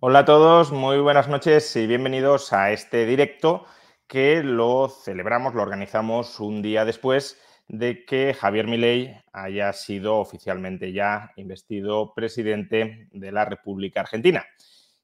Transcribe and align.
Hola 0.00 0.20
a 0.20 0.24
todos, 0.24 0.70
muy 0.70 1.00
buenas 1.00 1.26
noches 1.26 1.74
y 1.74 1.88
bienvenidos 1.88 2.52
a 2.52 2.70
este 2.70 3.04
directo 3.04 3.64
que 4.06 4.44
lo 4.44 4.88
celebramos, 4.88 5.56
lo 5.56 5.62
organizamos 5.62 6.38
un 6.38 6.62
día 6.62 6.84
después 6.84 7.42
de 7.66 8.04
que 8.04 8.32
Javier 8.32 8.68
Milei 8.68 9.20
haya 9.32 9.72
sido 9.72 10.18
oficialmente 10.18 10.92
ya 10.92 11.32
investido 11.34 12.14
presidente 12.14 13.08
de 13.10 13.32
la 13.32 13.44
República 13.44 14.02
Argentina. 14.02 14.46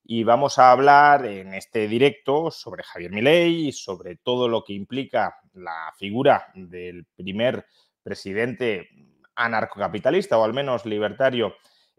Y 0.05 0.23
vamos 0.23 0.61
a 0.61 0.71
hablar 0.71 1.27
en 1.27 1.55
este 1.55 1.89
directo 1.89 2.53
sobre 2.53 2.85
Javier 2.85 3.11
Milei 3.11 3.67
y 3.67 3.73
sobre 3.73 4.15
todo 4.15 4.47
lo 4.49 4.63
que 4.63 4.75
implica 4.75 5.41
la 5.55 5.93
figura 5.99 6.53
del 6.55 7.05
primer 7.17 7.67
presidente 8.01 8.91
anarcocapitalista 9.35 10.39
o 10.39 10.45
al 10.45 10.55
menos 10.55 10.87
libertario 10.87 11.53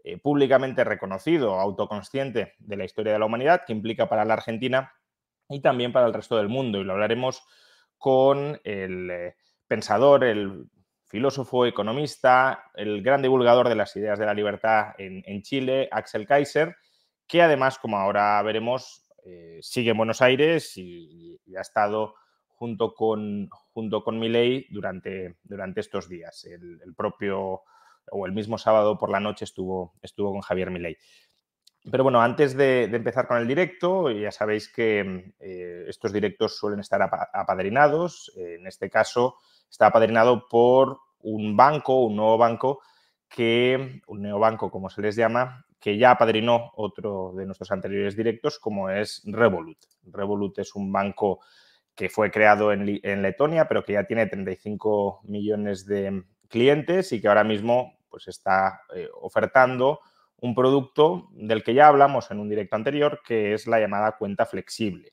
eh, 0.08 0.18
públicamente 0.18 0.84
reconocido, 0.84 1.58
autoconsciente 1.58 2.54
de 2.60 2.76
la 2.76 2.84
historia 2.84 3.12
de 3.12 3.18
la 3.18 3.26
humanidad, 3.26 3.62
que 3.66 3.72
implica 3.72 4.08
para 4.08 4.24
la 4.24 4.34
Argentina 4.34 4.92
y 5.48 5.60
también 5.60 5.92
para 5.92 6.06
el 6.06 6.14
resto 6.14 6.36
del 6.36 6.48
mundo. 6.48 6.78
Y 6.78 6.84
lo 6.84 6.92
hablaremos 6.92 7.42
con 7.98 8.60
el 8.62 9.10
eh, 9.10 9.34
pensador, 9.66 10.22
el 10.22 10.70
filósofo, 11.06 11.66
economista, 11.66 12.70
el 12.76 13.02
gran 13.02 13.20
divulgador 13.20 13.68
de 13.68 13.74
las 13.74 13.96
ideas 13.96 14.16
de 14.16 14.26
la 14.26 14.34
libertad 14.34 14.94
en, 14.96 15.42
Chile, 15.42 15.88
Axel 15.90 16.24
Kaiser, 16.24 16.76
que 17.26 17.42
además, 17.42 17.76
como 17.76 17.98
ahora 17.98 18.40
veremos, 18.42 19.10
eh, 19.24 19.58
sigue 19.60 19.90
en 19.90 19.96
Buenos 19.96 20.22
Aires 20.22 20.76
y, 20.76 21.36
ha 21.58 21.62
estado 21.62 22.14
junto 22.46 22.94
con, 22.94 23.48
junto 23.72 24.04
con 24.04 24.20
Milei 24.20 24.68
durante, 24.70 25.38
durante 25.42 25.80
estos 25.80 26.08
días. 26.08 26.44
El, 26.44 26.80
el, 26.84 26.94
propio 26.94 27.62
o 28.10 28.26
el 28.26 28.32
mismo 28.32 28.58
sábado 28.58 28.98
por 28.98 29.10
la 29.10 29.20
noche 29.20 29.44
estuvo, 29.44 29.94
estuvo 30.02 30.32
con 30.32 30.40
Javier 30.40 30.70
Milei. 30.70 30.96
Pero 31.90 32.02
bueno, 32.02 32.20
antes 32.20 32.56
de, 32.56 32.84
empezar 32.84 33.28
con 33.28 33.38
el 33.38 33.46
directo, 33.46 34.10
ya 34.10 34.32
sabéis 34.32 34.72
que 34.72 35.32
eh, 35.38 35.84
estos 35.86 36.12
directos 36.12 36.58
suelen 36.58 36.80
estar 36.80 37.00
apadrinados. 37.32 38.32
En 38.36 38.66
este 38.66 38.90
caso, 38.90 39.36
está 39.70 39.86
apadrinado 39.86 40.48
por 40.48 40.98
un 41.20 41.56
banco, 41.56 42.04
un 42.04 42.16
nuevo 42.16 42.38
banco, 42.38 42.80
que, 43.28 44.00
un 44.06 44.22
neobanco 44.22 44.70
como 44.70 44.90
se 44.90 45.02
les 45.02 45.14
llama, 45.14 45.64
que 45.80 45.98
ya 45.98 46.12
apadrinó 46.12 46.72
otro 46.74 47.32
de 47.36 47.46
nuestros 47.46 47.70
anteriores 47.70 48.16
directos, 48.16 48.58
como 48.58 48.90
es 48.90 49.22
Revolut. 49.24 49.78
Revolut 50.04 50.58
es 50.58 50.74
un 50.74 50.90
banco 50.90 51.40
que 51.94 52.08
fue 52.08 52.30
creado 52.30 52.72
en, 52.72 53.22
Letonia, 53.22 53.68
pero 53.68 53.84
que 53.84 53.94
ya 53.94 54.04
tiene 54.04 54.26
35 54.26 55.20
millones 55.24 55.86
de 55.86 56.24
clientes 56.48 57.12
y 57.12 57.20
que 57.20 57.28
ahora 57.28 57.44
mismo 57.44 57.95
pues, 58.16 58.28
está 58.28 58.80
eh, 58.94 59.10
ofertando 59.20 60.00
un 60.40 60.54
producto 60.54 61.28
del 61.32 61.62
que 61.62 61.74
ya 61.74 61.86
hablamos 61.86 62.30
en 62.30 62.40
un 62.40 62.48
directo 62.48 62.74
anterior, 62.74 63.20
que 63.22 63.52
es 63.52 63.66
la 63.66 63.78
llamada 63.78 64.16
cuenta 64.16 64.46
flexible. 64.46 65.12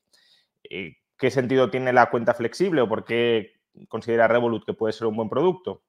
Eh, 0.70 0.96
¿Qué 1.18 1.30
sentido 1.30 1.68
tiene 1.68 1.92
la 1.92 2.08
cuenta 2.08 2.32
flexible 2.32 2.80
o 2.80 2.88
por 2.88 3.04
qué 3.04 3.60
considera 3.88 4.26
Revolut 4.26 4.64
que 4.64 4.72
puede 4.72 4.94
ser 4.94 5.06
un 5.06 5.16
buen 5.16 5.28
producto? 5.28 5.82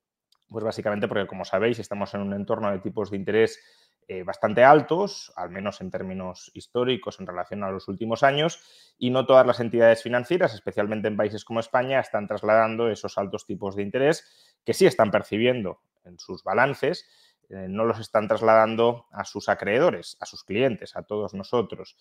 Pues 0.49 0.66
básicamente 0.66 1.08
porque, 1.08 1.25
como 1.25 1.45
sabéis, 1.45 1.80
estamos 1.80 2.13
en 2.16 2.19
un 2.19 2.33
entorno 2.33 2.69
de 2.69 2.80
tipos 2.80 3.09
de 3.09 3.15
interés 3.15 3.64
eh, 4.08 4.21
bastante 4.21 4.64
altos, 4.64 5.33
al 5.36 5.49
menos 5.49 5.82
en 5.82 5.89
términos 5.89 6.52
históricos 6.54 7.20
en 7.20 7.26
relación 7.26 7.64
a 7.64 7.71
los 7.71 7.88
últimos 7.88 8.21
años, 8.21 8.60
y 8.99 9.10
no 9.10 9.26
todas 9.26 9.48
las 9.48 9.60
entidades 9.60 10.04
financieras, 10.04 10.54
especialmente 10.54 11.08
en 11.08 11.17
países 11.17 11.43
como 11.43 11.60
España, 11.60 11.99
están 11.99 12.27
trasladando 12.27 12.88
esos 12.88 13.17
altos 13.17 13.48
tipos 13.48 13.76
de 13.76 13.82
interés 13.82 14.55
que 14.64 14.76
sí 14.76 14.86
están 14.86 15.10
percibiendo 15.10 15.80
en 16.04 16.20
sus 16.20 16.43
balances, 16.43 17.08
eh, 17.49 17.66
no 17.67 17.83
los 17.83 17.99
están 17.99 18.27
trasladando 18.27 19.08
a 19.11 19.26
sus 19.26 19.49
acreedores, 19.49 20.17
a 20.20 20.27
sus 20.27 20.43
clientes, 20.43 20.95
a 20.95 21.02
todos 21.02 21.33
nosotros. 21.33 21.98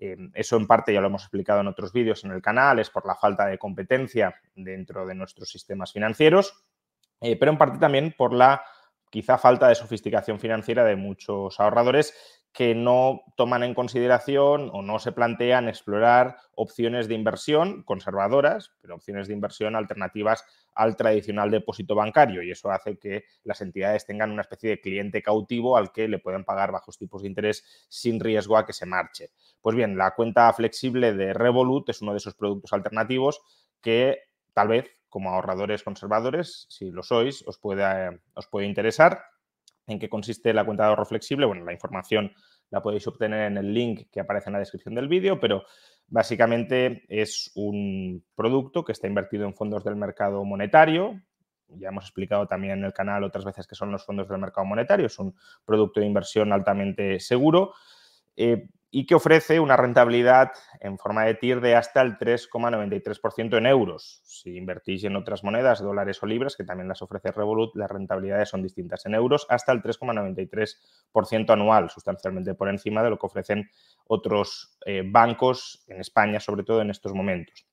Eh, 0.00 0.16
eso 0.34 0.56
en 0.56 0.68
parte 0.68 0.94
ya 0.94 1.00
lo 1.00 1.08
hemos 1.08 1.22
explicado 1.22 1.62
en 1.62 1.66
otros 1.66 1.92
vídeos 1.92 2.22
en 2.22 2.30
el 2.30 2.42
canal, 2.42 2.78
es 2.78 2.90
por 2.90 3.04
la 3.04 3.16
falta 3.16 3.46
de 3.46 3.58
competencia 3.58 4.36
dentro 4.54 5.04
de 5.04 5.16
nuestros 5.16 5.50
sistemas 5.50 5.92
financieros, 5.92 6.62
pero 7.20 7.50
en 7.50 7.58
parte 7.58 7.78
también 7.78 8.14
por 8.16 8.32
la 8.32 8.62
quizá 9.10 9.38
falta 9.38 9.68
de 9.68 9.74
sofisticación 9.74 10.38
financiera 10.38 10.84
de 10.84 10.96
muchos 10.96 11.58
ahorradores 11.60 12.14
que 12.52 12.74
no 12.74 13.22
toman 13.36 13.62
en 13.62 13.74
consideración 13.74 14.70
o 14.72 14.82
no 14.82 14.98
se 14.98 15.12
plantean 15.12 15.68
explorar 15.68 16.36
opciones 16.56 17.06
de 17.06 17.14
inversión 17.14 17.84
conservadoras, 17.84 18.72
pero 18.80 18.96
opciones 18.96 19.28
de 19.28 19.34
inversión 19.34 19.76
alternativas 19.76 20.44
al 20.74 20.96
tradicional 20.96 21.50
depósito 21.50 21.94
bancario 21.94 22.42
y 22.42 22.50
eso 22.50 22.70
hace 22.70 22.98
que 22.98 23.24
las 23.44 23.60
entidades 23.60 24.04
tengan 24.04 24.32
una 24.32 24.42
especie 24.42 24.70
de 24.70 24.80
cliente 24.80 25.22
cautivo 25.22 25.76
al 25.76 25.92
que 25.92 26.08
le 26.08 26.18
pueden 26.18 26.44
pagar 26.44 26.72
bajos 26.72 26.98
tipos 26.98 27.22
de 27.22 27.28
interés 27.28 27.86
sin 27.88 28.18
riesgo 28.18 28.56
a 28.56 28.66
que 28.66 28.72
se 28.72 28.86
marche. 28.86 29.30
Pues 29.60 29.76
bien, 29.76 29.96
la 29.96 30.14
cuenta 30.14 30.52
flexible 30.52 31.12
de 31.12 31.32
Revolut 31.32 31.88
es 31.88 32.02
uno 32.02 32.12
de 32.12 32.18
esos 32.18 32.34
productos 32.34 32.72
alternativos 32.72 33.42
que 33.80 34.18
tal 34.54 34.68
vez 34.68 34.90
como 35.10 35.30
ahorradores 35.30 35.82
conservadores, 35.82 36.66
si 36.70 36.90
lo 36.90 37.02
sois, 37.02 37.46
os 37.46 37.58
puede, 37.58 38.20
os 38.34 38.46
puede 38.46 38.66
interesar 38.66 39.20
¿En 39.90 39.98
qué 39.98 40.08
consiste 40.08 40.54
la 40.54 40.64
cuenta 40.64 40.84
de 40.84 40.90
ahorro 40.90 41.04
flexible? 41.04 41.46
Bueno, 41.46 41.64
la 41.64 41.72
información 41.72 42.32
la 42.70 42.80
podéis 42.80 43.06
obtener 43.08 43.50
en 43.50 43.58
el 43.58 43.74
link 43.74 44.08
que 44.10 44.20
aparece 44.20 44.48
en 44.48 44.52
la 44.52 44.60
descripción 44.60 44.94
del 44.94 45.08
vídeo, 45.08 45.40
pero 45.40 45.64
básicamente 46.06 47.04
es 47.08 47.50
un 47.56 48.24
producto 48.36 48.84
que 48.84 48.92
está 48.92 49.08
invertido 49.08 49.44
en 49.46 49.54
fondos 49.54 49.82
del 49.82 49.96
mercado 49.96 50.44
monetario. 50.44 51.20
Ya 51.68 51.88
hemos 51.88 52.04
explicado 52.04 52.46
también 52.46 52.78
en 52.78 52.84
el 52.84 52.92
canal 52.92 53.24
otras 53.24 53.44
veces 53.44 53.66
que 53.66 53.74
son 53.74 53.90
los 53.90 54.04
fondos 54.04 54.28
del 54.28 54.38
mercado 54.38 54.64
monetario. 54.64 55.06
Es 55.06 55.18
un 55.18 55.34
producto 55.64 55.98
de 55.98 56.06
inversión 56.06 56.52
altamente 56.52 57.18
seguro. 57.18 57.74
Eh, 58.36 58.68
y 58.90 59.06
que 59.06 59.14
ofrece 59.14 59.60
una 59.60 59.76
rentabilidad 59.76 60.50
en 60.80 60.98
forma 60.98 61.24
de 61.24 61.34
TIR 61.34 61.60
de 61.60 61.76
hasta 61.76 62.02
el 62.02 62.18
3,93% 62.18 63.56
en 63.56 63.66
euros. 63.66 64.20
Si 64.24 64.56
invertís 64.56 65.04
en 65.04 65.14
otras 65.14 65.44
monedas, 65.44 65.80
dólares 65.80 66.20
o 66.22 66.26
libras, 66.26 66.56
que 66.56 66.64
también 66.64 66.88
las 66.88 67.00
ofrece 67.00 67.30
Revolut, 67.30 67.76
las 67.76 67.90
rentabilidades 67.90 68.48
son 68.48 68.62
distintas 68.62 69.06
en 69.06 69.14
euros, 69.14 69.46
hasta 69.48 69.72
el 69.72 69.80
3,93% 69.82 71.50
anual, 71.50 71.90
sustancialmente 71.90 72.54
por 72.54 72.68
encima 72.68 73.02
de 73.02 73.10
lo 73.10 73.18
que 73.18 73.26
ofrecen 73.26 73.70
otros 74.06 74.76
eh, 74.84 75.02
bancos 75.06 75.84
en 75.86 76.00
España, 76.00 76.40
sobre 76.40 76.64
todo 76.64 76.82
en 76.82 76.90
estos 76.90 77.14
momentos. 77.14 77.66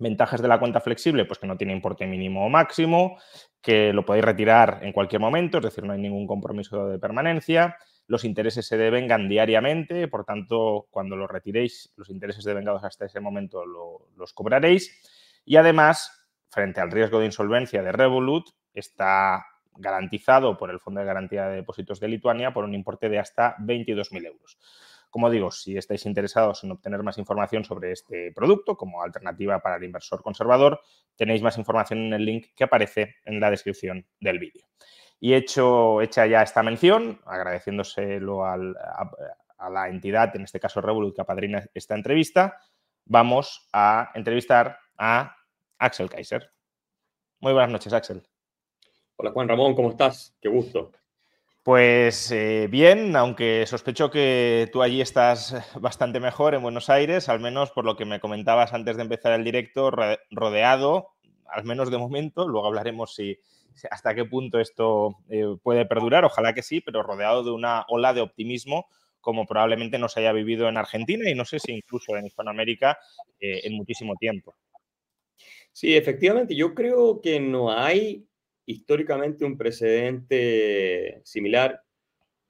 Ventajas 0.00 0.42
de 0.42 0.48
la 0.48 0.60
cuenta 0.60 0.80
flexible, 0.80 1.24
pues 1.24 1.38
que 1.38 1.46
no 1.46 1.56
tiene 1.56 1.72
importe 1.72 2.06
mínimo 2.06 2.44
o 2.44 2.48
máximo, 2.48 3.18
que 3.60 3.92
lo 3.92 4.04
podéis 4.04 4.24
retirar 4.24 4.80
en 4.82 4.92
cualquier 4.92 5.20
momento, 5.20 5.58
es 5.58 5.64
decir, 5.64 5.82
no 5.82 5.92
hay 5.92 5.98
ningún 5.98 6.26
compromiso 6.26 6.88
de 6.88 6.98
permanencia, 6.98 7.76
los 8.08 8.24
intereses 8.24 8.66
se 8.66 8.78
devengan 8.78 9.28
diariamente, 9.28 10.08
por 10.08 10.24
tanto, 10.24 10.86
cuando 10.90 11.14
los 11.14 11.30
retiréis, 11.30 11.92
los 11.94 12.08
intereses 12.08 12.42
devengados 12.42 12.82
hasta 12.82 13.04
ese 13.04 13.20
momento 13.20 13.64
los 13.66 14.32
cobraréis. 14.32 14.98
Y 15.44 15.56
además, 15.56 16.26
frente 16.48 16.80
al 16.80 16.90
riesgo 16.90 17.20
de 17.20 17.26
insolvencia 17.26 17.82
de 17.82 17.92
Revolut, 17.92 18.48
está 18.72 19.44
garantizado 19.74 20.56
por 20.56 20.70
el 20.70 20.80
Fondo 20.80 21.00
de 21.00 21.06
Garantía 21.06 21.48
de 21.48 21.56
Depósitos 21.56 22.00
de 22.00 22.08
Lituania 22.08 22.52
por 22.52 22.64
un 22.64 22.74
importe 22.74 23.10
de 23.10 23.18
hasta 23.18 23.56
22.000 23.58 24.26
euros. 24.26 24.58
Como 25.10 25.30
digo, 25.30 25.50
si 25.50 25.76
estáis 25.76 26.06
interesados 26.06 26.64
en 26.64 26.70
obtener 26.70 27.02
más 27.02 27.18
información 27.18 27.64
sobre 27.64 27.92
este 27.92 28.32
producto 28.32 28.76
como 28.76 29.02
alternativa 29.02 29.60
para 29.60 29.76
el 29.76 29.84
inversor 29.84 30.22
conservador, 30.22 30.80
tenéis 31.14 31.42
más 31.42 31.58
información 31.58 31.98
en 32.06 32.14
el 32.14 32.24
link 32.24 32.46
que 32.56 32.64
aparece 32.64 33.16
en 33.26 33.38
la 33.38 33.50
descripción 33.50 34.06
del 34.18 34.38
vídeo. 34.38 34.66
Y 35.20 35.34
hecho, 35.34 36.00
hecha 36.00 36.26
ya 36.26 36.42
esta 36.42 36.62
mención, 36.62 37.20
agradeciéndoselo 37.24 38.44
a, 38.44 38.56
la 38.56 39.88
entidad, 39.88 40.34
en 40.36 40.44
este 40.44 40.60
caso 40.60 40.80
Revolut, 40.80 41.14
que 41.14 41.20
apadrina 41.20 41.64
esta 41.74 41.96
entrevista, 41.96 42.60
vamos 43.04 43.68
a 43.72 44.10
entrevistar 44.14 44.78
a 44.96 45.34
Axel 45.78 46.08
Kaiser. 46.08 46.52
Muy 47.40 47.52
buenas 47.52 47.70
noches, 47.70 47.92
Axel. 47.92 48.22
Hola 49.16 49.32
Juan 49.32 49.48
Ramón, 49.48 49.74
¿cómo 49.74 49.90
estás? 49.90 50.36
Qué 50.40 50.48
gusto. 50.48 50.92
Pues 51.64 52.30
eh, 52.30 52.68
bien, 52.70 53.16
aunque 53.16 53.66
sospecho 53.66 54.10
que 54.10 54.70
tú 54.72 54.82
allí 54.82 55.00
estás 55.00 55.54
bastante 55.80 56.20
mejor 56.20 56.54
en 56.54 56.62
Buenos 56.62 56.88
Aires, 56.88 57.28
al 57.28 57.40
menos 57.40 57.72
por 57.72 57.84
lo 57.84 57.96
que 57.96 58.04
me 58.04 58.20
comentabas 58.20 58.72
antes 58.72 58.96
de 58.96 59.02
empezar 59.02 59.32
el 59.32 59.44
directo, 59.44 59.90
rodeado, 60.30 61.10
al 61.46 61.64
menos 61.64 61.90
de 61.90 61.98
momento, 61.98 62.46
luego 62.46 62.68
hablaremos 62.68 63.14
si, 63.14 63.38
hasta 63.90 64.14
qué 64.14 64.24
punto 64.24 64.60
esto 64.60 65.16
eh, 65.28 65.56
puede 65.62 65.86
perdurar, 65.86 66.24
ojalá 66.24 66.54
que 66.54 66.62
sí, 66.62 66.80
pero 66.80 67.02
rodeado 67.02 67.44
de 67.44 67.50
una 67.50 67.84
ola 67.88 68.12
de 68.12 68.20
optimismo 68.20 68.86
como 69.20 69.46
probablemente 69.46 69.98
no 69.98 70.08
se 70.08 70.20
haya 70.20 70.32
vivido 70.32 70.68
en 70.68 70.76
Argentina 70.76 71.28
y 71.28 71.34
no 71.34 71.44
sé 71.44 71.58
si 71.58 71.72
incluso 71.72 72.16
en 72.16 72.26
Hispanoamérica 72.26 72.98
eh, 73.40 73.60
en 73.64 73.74
muchísimo 73.74 74.14
tiempo. 74.16 74.56
Sí, 75.72 75.96
efectivamente, 75.96 76.56
yo 76.56 76.74
creo 76.74 77.20
que 77.20 77.38
no 77.38 77.70
hay 77.70 78.26
históricamente 78.66 79.44
un 79.44 79.56
precedente 79.56 81.20
similar 81.24 81.82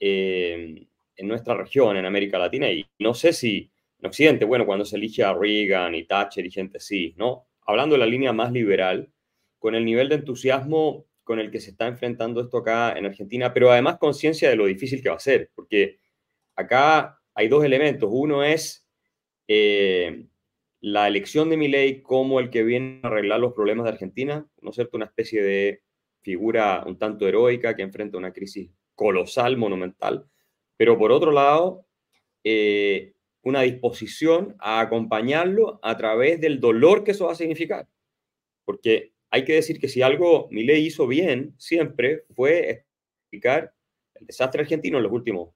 eh, 0.01 0.87
en 1.17 1.29
nuestra 1.29 1.55
región, 1.55 1.97
en 1.97 2.07
América 2.07 2.39
Latina, 2.39 2.71
y 2.71 2.87
no 2.99 3.13
sé 3.15 3.33
si 3.33 3.71
en 4.01 4.07
Occidente, 4.07 4.45
bueno, 4.45 4.65
cuando 4.65 4.85
se 4.85 4.97
elige 4.97 5.25
a 5.25 5.35
Reagan 5.35 5.95
y 5.95 6.05
Thatcher 6.05 6.47
y 6.47 6.51
gente 6.51 6.79
así, 6.79 7.15
¿no? 7.17 7.49
Hablando 7.67 7.95
de 7.95 8.01
la 8.01 8.07
línea 8.07 8.33
más 8.33 8.53
liberal, 8.53 9.11
con 9.59 9.75
el 9.75 9.85
nivel 9.85 10.09
de 10.09 10.17
entusiasmo 10.17 11.08
con 11.29 11.41
el 11.41 11.51
que 11.51 11.61
se 11.61 11.73
está 11.73 11.87
enfrentando 11.87 12.41
esto 12.41 12.57
acá 12.57 12.95
en 12.97 13.05
Argentina, 13.05 13.53
pero 13.53 13.71
además 13.71 13.99
conciencia 13.99 14.49
de 14.49 14.57
lo 14.57 14.65
difícil 14.65 15.03
que 15.03 15.11
va 15.11 15.17
a 15.17 15.21
ser, 15.21 15.51
porque 15.55 15.99
acá 16.57 17.21
hay 17.35 17.49
dos 17.49 17.63
elementos. 17.63 18.09
Uno 18.11 18.43
es 18.43 18.89
eh, 19.47 20.25
la 20.81 21.07
elección 21.07 21.51
de 21.51 21.59
Milei 21.59 22.01
como 22.01 22.41
el 22.41 22.49
que 22.49 22.63
viene 22.63 23.01
a 23.03 23.09
arreglar 23.09 23.41
los 23.41 23.53
problemas 23.53 23.85
de 23.85 23.91
Argentina, 23.91 24.49
¿no 24.63 24.71
es 24.71 24.77
cierto? 24.77 24.97
Una 24.97 25.05
especie 25.05 25.43
de 25.43 25.83
figura 26.23 26.83
un 26.87 26.99
tanto 26.99 27.29
heroica 27.29 27.77
que 27.77 27.83
enfrenta 27.83 28.17
una 28.17 28.33
crisis 28.33 28.71
colosal, 28.95 29.59
monumental, 29.59 30.25
pero 30.79 30.97
por 30.97 31.13
otro 31.13 31.31
lado, 31.31 31.85
eh, 32.43 33.13
una 33.43 33.61
disposición 33.61 34.57
a 34.61 34.81
acompañarlo 34.81 35.79
a 35.83 35.95
través 35.99 36.41
del 36.41 36.59
dolor 36.59 37.05
que 37.05 37.11
eso 37.11 37.27
va 37.27 37.33
a 37.33 37.35
significar. 37.35 37.87
Porque 38.65 39.13
hay 39.31 39.45
que 39.45 39.55
decir 39.55 39.79
que 39.79 39.89
si 39.89 40.03
algo 40.03 40.49
Milei 40.51 40.87
hizo 40.87 41.07
bien 41.07 41.55
siempre 41.59 42.25
fue 42.35 42.85
explicar 43.23 43.75
el 44.15 44.27
desastre 44.27 44.63
argentino 44.63 44.97
en 44.97 45.05
los 45.05 45.13
últimos 45.13 45.55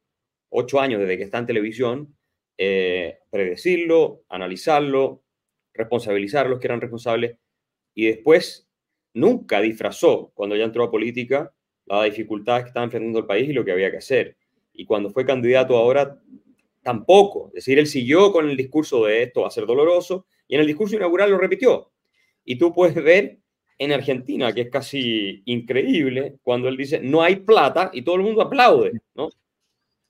ocho 0.50 0.80
años 0.80 1.00
desde 1.00 1.16
que 1.16 1.24
está 1.24 1.38
en 1.38 1.46
televisión, 1.46 2.16
eh, 2.58 3.18
predecirlo, 3.30 4.24
analizarlo, 4.28 5.22
responsabilizar 5.72 6.46
a 6.46 6.48
los 6.50 6.60
que 6.60 6.66
eran 6.66 6.80
responsables 6.80 7.38
y 7.94 8.06
después 8.06 8.68
nunca 9.14 9.60
disfrazó, 9.60 10.30
cuando 10.34 10.56
ya 10.56 10.64
entró 10.64 10.84
a 10.84 10.90
política, 10.90 11.52
las 11.86 12.04
dificultades 12.04 12.64
que 12.64 12.68
estaba 12.68 12.84
enfrentando 12.84 13.18
el 13.20 13.26
país 13.26 13.48
y 13.48 13.52
lo 13.52 13.64
que 13.64 13.72
había 13.72 13.90
que 13.90 13.98
hacer. 13.98 14.36
Y 14.72 14.84
cuando 14.84 15.10
fue 15.10 15.26
candidato 15.26 15.76
ahora, 15.76 16.18
tampoco. 16.82 17.48
Es 17.48 17.64
decir, 17.64 17.78
él 17.78 17.86
siguió 17.86 18.32
con 18.32 18.48
el 18.48 18.56
discurso 18.56 19.04
de 19.04 19.24
esto 19.24 19.42
va 19.42 19.48
a 19.48 19.50
ser 19.50 19.66
doloroso 19.66 20.26
y 20.48 20.54
en 20.54 20.60
el 20.60 20.66
discurso 20.66 20.96
inaugural 20.96 21.30
lo 21.30 21.38
repitió. 21.38 21.90
Y 22.44 22.56
tú 22.56 22.72
puedes 22.72 22.94
ver 22.94 23.38
en 23.82 23.92
Argentina, 23.92 24.52
que 24.52 24.62
es 24.62 24.70
casi 24.70 25.42
increíble, 25.44 26.36
cuando 26.42 26.68
él 26.68 26.76
dice, 26.76 27.00
no 27.00 27.20
hay 27.20 27.36
plata 27.36 27.90
y 27.92 28.02
todo 28.02 28.14
el 28.14 28.22
mundo 28.22 28.40
aplaude, 28.40 28.92
¿no? 29.14 29.28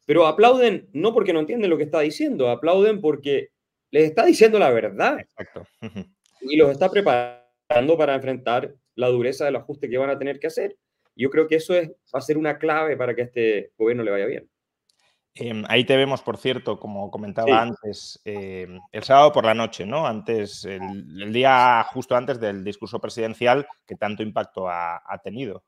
Pero 0.05 0.27
aplauden 0.27 0.89
no 0.93 1.15
porque 1.15 1.33
no 1.33 1.41
entienden 1.41 1.71
lo 1.71 1.79
que 1.79 1.85
está 1.85 2.01
diciendo, 2.01 2.51
aplauden 2.51 3.01
porque 3.01 3.49
les 3.91 4.05
está 4.05 4.27
diciendo 4.27 4.59
la 4.59 4.71
verdad. 4.71 5.21
Exacto. 5.21 5.67
Y 6.43 6.57
los 6.57 6.71
está 6.71 6.91
preparando 6.91 7.97
para 7.97 8.15
enfrentar 8.15 8.75
la 8.95 9.09
dureza 9.09 9.47
del 9.47 9.57
ajuste 9.57 9.89
que 9.89 9.97
van 9.97 10.11
a 10.11 10.19
tener 10.19 10.39
que 10.39 10.49
hacer. 10.49 10.77
Yo 11.17 11.31
creo 11.31 11.49
que 11.49 11.57
eso 11.57 11.75
es, 11.75 11.89
va 12.15 12.19
a 12.19 12.21
ser 12.21 12.37
una 12.37 12.59
clave 12.59 12.97
para 12.97 13.15
que 13.15 13.23
este 13.23 13.73
gobierno 13.79 14.03
le 14.03 14.11
vaya 14.11 14.27
bien. 14.27 14.51
Em, 15.34 15.64
ahí 15.69 15.84
te 15.84 15.96
vemos, 15.96 16.20
por 16.20 16.37
cierto, 16.37 16.79
como 16.79 17.11
comentaba 17.11 17.62
antes, 17.62 18.20
em, 18.25 18.79
el 18.93 19.02
sábado 19.02 19.32
por 19.32 19.46
la 19.46 19.55
noche, 19.55 19.87
¿no? 19.87 20.06
Antes, 20.06 20.67
el, 20.67 21.32
día 21.32 21.82
justo 21.90 22.14
antes 22.14 22.38
del 22.38 22.62
discurso 22.62 23.00
presidencial 23.00 23.67
que 23.87 23.96
tanto 23.96 24.23
impacto 24.23 24.69
ha, 24.69 25.20
tenido. 25.25 25.64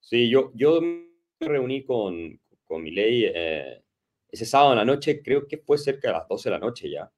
Sí, 0.00 0.30
yo, 0.30 0.52
yo 0.54 0.80
me 0.80 1.06
reuní 1.40 1.84
con, 1.84 2.40
con 2.64 2.82
mi 2.82 2.92
ley 2.92 3.24
eh, 3.26 3.82
ese 4.30 4.46
sábado 4.46 4.72
en 4.72 4.78
la 4.78 4.84
noche, 4.86 5.22
creo 5.22 5.46
que 5.46 5.58
fue 5.58 5.76
cerca 5.76 6.08
de 6.08 6.14
las 6.14 6.28
12 6.28 6.48
de 6.48 6.54
la 6.54 6.58
noche 6.58 6.90
ya. 6.90 7.10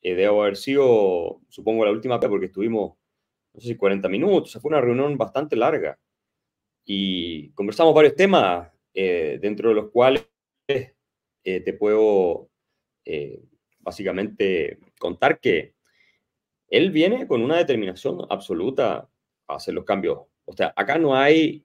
Eh, 0.00 0.14
debo 0.14 0.42
haber 0.42 0.56
sido, 0.56 1.42
supongo, 1.48 1.84
la 1.84 1.90
última 1.90 2.18
vez 2.18 2.30
porque 2.30 2.46
estuvimos, 2.46 2.96
no 3.52 3.60
sé 3.60 3.68
si 3.68 3.76
40 3.76 4.08
minutos, 4.08 4.50
o 4.50 4.52
sea, 4.52 4.60
fue 4.62 4.70
una 4.70 4.80
reunión 4.80 5.18
bastante 5.18 5.56
larga. 5.56 5.98
Y 6.84 7.50
conversamos 7.50 7.94
varios 7.94 8.14
temas, 8.14 8.70
eh, 8.94 9.38
dentro 9.42 9.68
de 9.68 9.74
los 9.74 9.90
cuales 9.90 10.26
eh, 11.44 11.60
te 11.60 11.72
puedo 11.72 12.50
eh, 13.04 13.42
básicamente 13.80 14.78
contar 14.98 15.40
que 15.40 15.74
él 16.68 16.90
viene 16.90 17.26
con 17.26 17.42
una 17.42 17.56
determinación 17.56 18.18
absoluta 18.28 19.08
a 19.46 19.56
hacer 19.56 19.74
los 19.74 19.84
cambios. 19.84 20.20
O 20.44 20.52
sea, 20.52 20.72
acá 20.76 20.98
no 20.98 21.16
hay 21.16 21.64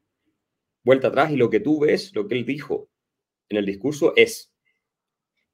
vuelta 0.83 1.09
atrás 1.09 1.31
y 1.31 1.35
lo 1.35 1.49
que 1.49 1.59
tú 1.59 1.81
ves, 1.81 2.13
lo 2.15 2.27
que 2.27 2.35
él 2.35 2.45
dijo 2.45 2.89
en 3.49 3.57
el 3.57 3.65
discurso 3.65 4.13
es. 4.15 4.51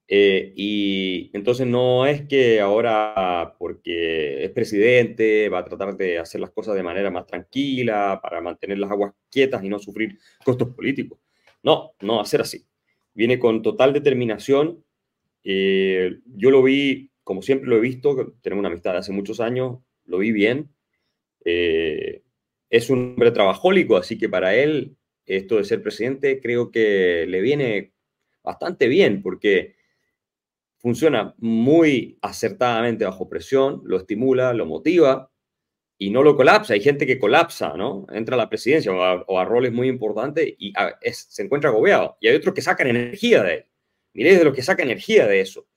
Eh, 0.08 0.54
y 0.56 1.30
entonces 1.34 1.68
no 1.68 2.08
es 2.08 2.28
que 2.28 2.60
ahora, 2.60 3.56
porque 3.60 4.44
es 4.44 4.52
presidente, 4.52 5.50
va 5.50 5.60
a 5.60 5.66
tratar 5.66 5.96
de 5.96 6.18
hacer 6.18 6.42
las 6.42 6.52
cosas 6.52 6.76
de 6.76 6.84
manera 6.84 7.12
más 7.12 7.28
tranquila 7.28 8.20
para 8.22 8.42
mantener 8.42 8.80
las 8.80 8.92
aguas 8.92 9.14
quietas 9.30 9.64
y 9.64 9.70
no 9.70 9.80
sufrir 9.80 10.18
costos 10.44 10.70
políticos. 10.76 11.20
No, 11.62 11.94
no 12.02 12.18
va 12.18 12.24
a 12.24 12.26
ser 12.26 12.42
así 12.42 12.66
viene 13.14 13.40
con 13.40 13.62
total 13.62 13.94
determinación. 13.94 14.84
Eh, 15.44 16.20
yo 16.26 16.52
lo 16.52 16.64
vi, 16.64 17.12
como 17.24 17.42
siempre 17.42 17.70
lo 17.70 17.78
he 17.78 17.82
visto, 17.82 18.34
tenemos 18.42 18.62
una 18.62 18.70
amistad 18.70 18.94
de 18.94 19.00
hace 19.00 19.12
muchos 19.12 19.40
años, 19.40 19.80
lo 20.06 20.20
vi 20.20 20.32
bien. 20.32 20.70
Eh, 21.46 22.24
es 22.70 22.90
un 22.90 23.14
hombre 23.14 23.32
trabajólico, 23.32 23.98
así 23.98 24.18
que 24.18 24.30
para 24.30 24.56
él 24.56 24.96
esto 25.26 25.58
de 25.58 25.64
ser 25.64 25.82
presidente 25.82 26.42
creo 26.42 26.72
que 26.72 27.26
le 27.28 27.42
viene 27.42 27.94
bastante 28.44 28.88
bien 28.88 29.22
porque 29.22 29.76
funciona 30.78 31.36
muy 31.38 32.18
acertadamente 32.22 33.06
bajo 33.06 33.30
presión, 33.30 33.82
lo 33.86 33.98
estimula, 33.98 34.54
lo 34.54 34.66
motiva 34.66 35.29
y 36.02 36.10
no 36.10 36.24
lo 36.24 36.36
colapsa. 36.36 36.74
Hay 36.74 36.80
gente 36.82 37.06
que 37.06 37.20
colapsa, 37.20 37.76
¿no? 37.76 38.08
Entra 38.12 38.36
a 38.36 38.38
la 38.38 38.50
presidencia 38.50 38.92
o 38.92 39.38
a, 39.38 39.46
roles 39.46 39.74
muy 39.74 39.90
importantes 39.90 40.56
y 40.58 40.74
se 41.12 41.44
encuentra 41.44 41.70
agobiado. 41.70 42.18
Y 42.22 42.30
hay 42.30 42.36
otros 42.38 42.56
que 42.56 42.62
sacan 42.62 42.88
energía 42.88 43.44
de 43.44 43.54
él. 43.56 43.66
Mire, 44.14 44.38
de 44.38 44.46
los 44.46 44.56
que 44.56 44.64
saca 44.64 44.82
energía 44.82 45.28
de 45.28 45.42
eso. 45.42 45.68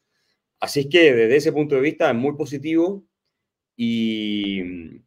Así 0.61 0.81
es 0.81 0.87
que 0.87 1.13
desde 1.13 1.37
ese 1.37 1.53
punto 1.53 1.75
de 1.75 1.81
vista 1.81 2.09
es 2.09 2.15
muy 2.17 2.37
positivo 2.37 3.05
y 3.77 4.63
mm, 4.63 5.05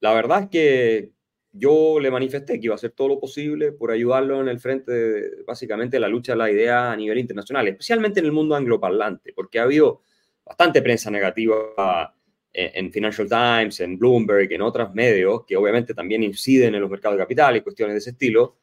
la 0.00 0.14
verdad 0.14 0.44
es 0.44 0.48
que 0.48 1.12
yo 1.52 2.00
le 2.00 2.10
manifesté 2.10 2.58
que 2.58 2.66
iba 2.66 2.74
a 2.74 2.76
hacer 2.76 2.92
todo 2.92 3.08
lo 3.08 3.20
posible 3.20 3.72
por 3.72 3.90
ayudarlo 3.90 4.40
en 4.40 4.48
el 4.48 4.58
frente 4.58 4.90
de, 4.92 5.42
básicamente, 5.46 6.00
la 6.00 6.08
lucha 6.08 6.32
de 6.32 6.38
la 6.38 6.50
idea 6.50 6.92
a 6.92 6.96
nivel 6.96 7.18
internacional, 7.18 7.68
especialmente 7.68 8.20
en 8.20 8.26
el 8.26 8.32
mundo 8.32 8.54
angloparlante, 8.54 9.32
porque 9.34 9.58
ha 9.58 9.64
habido 9.64 10.02
bastante 10.44 10.80
prensa 10.82 11.10
negativa 11.10 12.15
en 12.58 12.90
Financial 12.90 13.28
Times, 13.28 13.80
en 13.80 13.98
Bloomberg, 13.98 14.50
en 14.50 14.62
otros 14.62 14.94
medios 14.94 15.44
que 15.46 15.56
obviamente 15.56 15.92
también 15.92 16.22
inciden 16.22 16.74
en 16.74 16.80
los 16.80 16.90
mercados 16.90 17.18
de 17.18 17.24
capital 17.24 17.56
y 17.56 17.60
cuestiones 17.60 17.94
de 17.94 17.98
ese 17.98 18.10
estilo. 18.10 18.56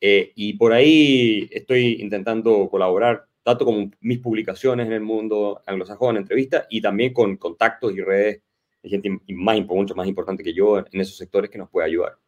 Eh, 0.00 0.32
y 0.34 0.54
por 0.54 0.72
ahí 0.72 1.48
estoy 1.52 2.00
intentando 2.00 2.68
colaborar 2.68 3.26
tanto 3.44 3.64
con 3.64 3.94
mis 4.00 4.18
publicaciones 4.18 4.86
en 4.88 4.92
el 4.92 5.00
mundo 5.00 5.62
anglosajón, 5.64 6.16
entrevistas, 6.16 6.66
y 6.68 6.80
también 6.80 7.12
con 7.12 7.36
contactos 7.36 7.94
y 7.94 8.00
redes 8.00 8.42
de 8.82 8.88
gente 8.88 9.10
más, 9.28 9.64
mucho 9.66 9.94
más 9.94 10.08
importante 10.08 10.42
que 10.42 10.52
yo 10.52 10.78
en 10.78 11.00
esos 11.00 11.16
sectores 11.16 11.48
que 11.48 11.58
nos 11.58 11.70
puede 11.70 11.86
ayudar. 11.86 12.18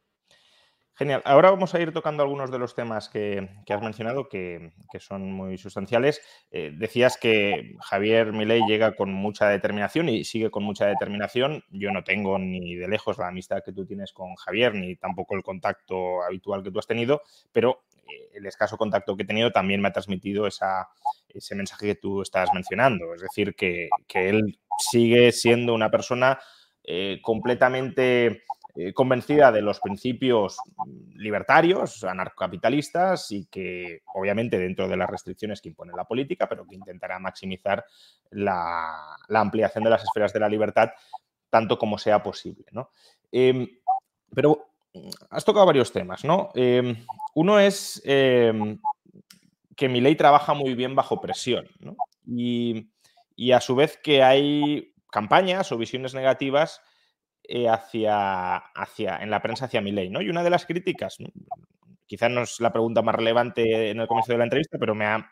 Genial. 0.98 1.22
Ahora 1.24 1.52
vamos 1.52 1.72
a 1.76 1.80
ir 1.80 1.92
tocando 1.92 2.24
algunos 2.24 2.50
de 2.50 2.58
los 2.58 2.74
temas 2.74 3.08
que, 3.08 3.48
has 3.68 3.82
mencionado 3.82 4.28
que, 4.28 4.72
son 4.98 5.30
muy 5.30 5.56
sustanciales. 5.56 6.20
Eh, 6.50 6.72
decías 6.74 7.16
que 7.16 7.76
Javier 7.78 8.32
Milei 8.32 8.62
llega 8.66 8.96
con 8.96 9.12
mucha 9.12 9.48
determinación 9.48 10.08
y 10.08 10.24
sigue 10.24 10.50
con 10.50 10.64
mucha 10.64 10.86
determinación. 10.86 11.62
Yo 11.70 11.92
no 11.92 12.02
tengo 12.02 12.36
ni 12.40 12.74
de 12.74 12.88
lejos 12.88 13.16
la 13.16 13.28
amistad 13.28 13.62
que 13.64 13.72
tú 13.72 13.86
tienes 13.86 14.12
con 14.12 14.34
Javier, 14.34 14.74
ni 14.74 14.96
tampoco 14.96 15.36
el 15.36 15.44
contacto 15.44 16.24
habitual 16.24 16.64
que 16.64 16.72
tú 16.72 16.80
has 16.80 16.88
tenido, 16.88 17.22
pero 17.52 17.84
eh, 18.08 18.30
el 18.34 18.46
escaso 18.46 18.76
contacto 18.76 19.16
que 19.16 19.22
he 19.22 19.26
tenido 19.26 19.52
también 19.52 19.80
me 19.80 19.86
ha 19.86 19.92
transmitido 19.92 20.48
ese 20.48 21.54
mensaje 21.54 21.86
que 21.86 21.94
tú 21.94 22.22
estás 22.22 22.48
mencionando. 22.52 23.14
Es 23.14 23.22
decir, 23.22 23.54
que, 23.54 23.88
él 24.14 24.58
sigue 24.90 25.30
siendo 25.30 25.74
una 25.74 25.92
persona 25.92 26.40
eh, 26.82 27.20
completamente 27.22 28.42
eh, 28.80 28.92
convencida 28.92 29.50
de 29.50 29.60
los 29.60 29.80
principios 29.80 30.58
libertarios, 31.16 32.04
anarcocapitalistas 32.04 33.32
y 33.32 33.46
que 33.46 34.02
obviamente 34.14 34.56
dentro 34.56 34.86
de 34.86 34.96
las 34.96 35.10
restricciones 35.10 35.60
que 35.60 35.70
impone 35.70 35.92
la 35.96 36.04
política, 36.04 36.48
pero 36.48 36.64
que 36.64 36.76
intentará 36.76 37.18
maximizar 37.18 37.84
la, 38.30 39.16
ampliación 39.30 39.82
de 39.82 39.90
las 39.90 40.04
esferas 40.04 40.32
de 40.32 40.38
la 40.38 40.48
libertad 40.48 40.90
tanto 41.50 41.76
como 41.76 41.98
sea 41.98 42.22
posible. 42.22 42.66
Em, 43.32 43.66
pero 44.32 44.68
mm, 44.94 45.08
has 45.30 45.44
tocado 45.44 45.66
varios 45.66 45.90
temas, 45.90 46.24
¿no? 46.24 46.50
Em, 46.54 47.04
uno 47.34 47.58
es 47.58 48.00
em, 48.04 48.78
que 49.74 49.88
mi 49.88 50.00
ley 50.00 50.14
trabaja 50.14 50.54
muy 50.54 50.74
bien 50.74 50.94
bajo 50.94 51.20
presión, 51.20 51.66
y, 52.24 52.92
y 53.34 53.50
a 53.50 53.60
su 53.60 53.74
vez 53.74 53.98
que 54.00 54.22
hay 54.22 54.94
campañas 55.10 55.72
o 55.72 55.78
visiones 55.78 56.14
negativas 56.14 56.80
eh, 57.50 57.66
hacia, 57.66 58.62
en 59.20 59.30
la 59.30 59.40
prensa 59.40 59.64
hacia 59.64 59.80
mi 59.80 59.90
ley, 59.90 60.10
¿no? 60.10 60.20
Y 60.20 60.28
una 60.28 60.42
de 60.42 60.50
las 60.50 60.66
críticas, 60.66 61.16
quizás 62.06 62.30
no 62.30 62.42
es 62.42 62.60
la 62.60 62.70
pregunta 62.70 63.00
más 63.00 63.14
relevante 63.14 63.90
en 63.90 64.00
el 64.00 64.06
comienzo 64.06 64.32
de 64.32 64.38
la 64.38 64.44
entrevista, 64.44 64.76
pero 64.78 64.94
me 64.94 65.06
ha 65.06 65.30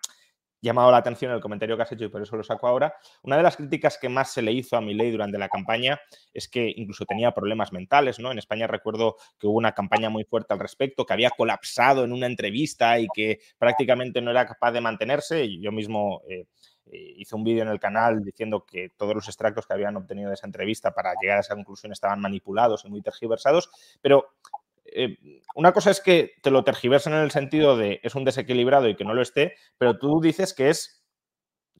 llamado 0.62 0.90
la 0.90 0.96
atención 0.96 1.30
el 1.32 1.40
comentario 1.40 1.76
que 1.76 1.82
has 1.82 1.92
hecho 1.92 2.04
y 2.04 2.08
por 2.08 2.22
eso 2.22 2.34
lo 2.34 2.42
saco 2.42 2.66
ahora. 2.66 2.94
Una 3.22 3.36
de 3.36 3.42
las 3.42 3.56
críticas 3.58 3.98
que 4.00 4.08
más 4.08 4.32
se 4.32 4.40
le 4.40 4.52
hizo 4.52 4.78
a 4.78 4.80
Milei 4.80 5.10
durante 5.10 5.36
la 5.36 5.50
campaña 5.50 6.00
es 6.32 6.48
que 6.48 6.72
incluso 6.74 7.04
tenía 7.04 7.32
problemas 7.32 7.70
mentales, 7.70 8.18
¿no? 8.18 8.32
En 8.32 8.38
España 8.38 8.66
recuerdo 8.66 9.16
que 9.38 9.46
hubo 9.46 9.58
una 9.58 9.72
campaña 9.72 10.08
muy 10.08 10.24
fuerte 10.24 10.54
al 10.54 10.60
respecto, 10.60 11.04
que 11.04 11.12
había 11.12 11.30
colapsado 11.30 12.04
en 12.04 12.12
una 12.14 12.26
entrevista 12.26 12.98
y 12.98 13.08
que 13.14 13.40
prácticamente 13.58 14.22
no 14.22 14.30
era 14.30 14.46
capaz 14.46 14.72
de 14.72 14.80
mantenerse. 14.80 15.60
Yo 15.60 15.70
mismo 15.70 16.22
eh, 16.28 16.46
eh, 16.90 17.14
hice 17.16 17.34
un 17.34 17.44
vídeo 17.44 17.62
en 17.62 17.68
el 17.68 17.80
canal 17.80 18.22
diciendo 18.22 18.64
que 18.64 18.90
todos 18.96 19.14
los 19.14 19.26
extractos 19.26 19.66
que 19.66 19.74
habían 19.74 19.96
obtenido 19.96 20.28
de 20.28 20.34
esa 20.34 20.46
entrevista 20.46 20.94
para 20.94 21.14
llegar 21.20 21.38
a 21.38 21.40
esa 21.40 21.54
conclusión 21.54 21.92
estaban 21.92 22.20
manipulados 22.20 22.84
y 22.84 22.88
muy 22.88 23.02
tergiversados, 23.02 23.70
pero 24.00 24.36
eh, 24.84 25.16
una 25.54 25.72
cosa 25.72 25.90
es 25.90 26.00
que 26.00 26.34
te 26.42 26.50
lo 26.50 26.64
tergiversen 26.64 27.12
en 27.12 27.20
el 27.20 27.30
sentido 27.30 27.76
de 27.76 28.00
es 28.02 28.14
un 28.14 28.24
desequilibrado 28.24 28.88
y 28.88 28.96
que 28.96 29.04
no 29.04 29.14
lo 29.14 29.22
esté, 29.22 29.54
pero 29.78 29.98
tú 29.98 30.20
dices 30.20 30.54
que 30.54 30.70
es 30.70 31.02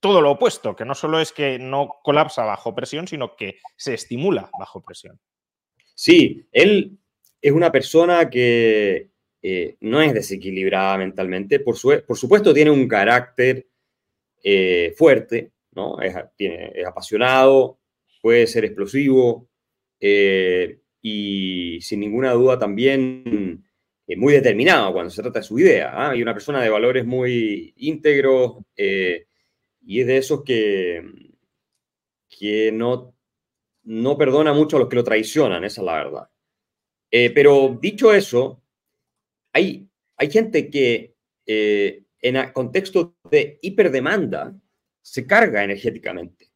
todo 0.00 0.20
lo 0.20 0.32
opuesto, 0.32 0.76
que 0.76 0.84
no 0.84 0.94
solo 0.94 1.20
es 1.20 1.32
que 1.32 1.58
no 1.58 1.88
colapsa 2.02 2.44
bajo 2.44 2.74
presión, 2.74 3.08
sino 3.08 3.36
que 3.36 3.58
se 3.76 3.94
estimula 3.94 4.50
bajo 4.58 4.82
presión. 4.82 5.18
Sí, 5.94 6.46
él 6.52 6.98
es 7.40 7.52
una 7.52 7.72
persona 7.72 8.28
que 8.28 9.10
eh, 9.42 9.76
no 9.80 10.02
es 10.02 10.12
desequilibrada 10.12 10.98
mentalmente, 10.98 11.60
por, 11.60 11.76
por 12.04 12.18
supuesto 12.18 12.52
tiene 12.52 12.70
un 12.70 12.88
carácter 12.88 13.66
eh, 14.48 14.94
fuerte, 14.96 15.50
¿no? 15.72 16.00
Es, 16.00 16.14
apasionado, 16.86 17.80
puede 18.22 18.46
ser 18.46 18.64
explosivo 18.64 19.48
eh, 19.98 20.82
y 21.02 21.80
sin 21.80 21.98
ninguna 21.98 22.30
duda 22.30 22.56
también 22.56 23.64
eh, 24.06 24.16
muy 24.16 24.32
determinado 24.34 24.92
cuando 24.92 25.10
se 25.10 25.20
trata 25.20 25.40
de 25.40 25.44
su 25.44 25.58
idea. 25.58 25.90
¿ah? 25.94 26.14
Y 26.14 26.22
una 26.22 26.32
persona 26.32 26.62
de 26.62 26.70
valores 26.70 27.04
muy 27.04 27.74
íntegros 27.78 28.58
y 28.76 30.00
es 30.00 30.06
de 30.06 30.16
esos 30.16 30.44
que, 30.44 31.02
que 32.28 32.70
no, 32.70 33.16
no 33.82 34.16
perdona 34.16 34.52
mucho 34.52 34.76
a 34.76 34.80
los 34.80 34.88
que 34.88 34.96
lo 34.96 35.02
traicionan, 35.02 35.64
esa 35.64 35.80
es 35.80 35.84
la 35.84 35.94
verdad. 35.94 36.30
pero 37.10 37.76
dicho 37.82 38.14
eso, 38.14 38.62
hay, 39.52 39.88
hay 40.16 40.30
gente 40.30 40.70
que 40.70 41.16
en 42.28 42.52
contexto 42.52 43.16
de 43.30 43.58
hiperdemanda 43.62 44.54
se 45.00 45.26
carga 45.26 45.62
energéticamente. 45.62 46.50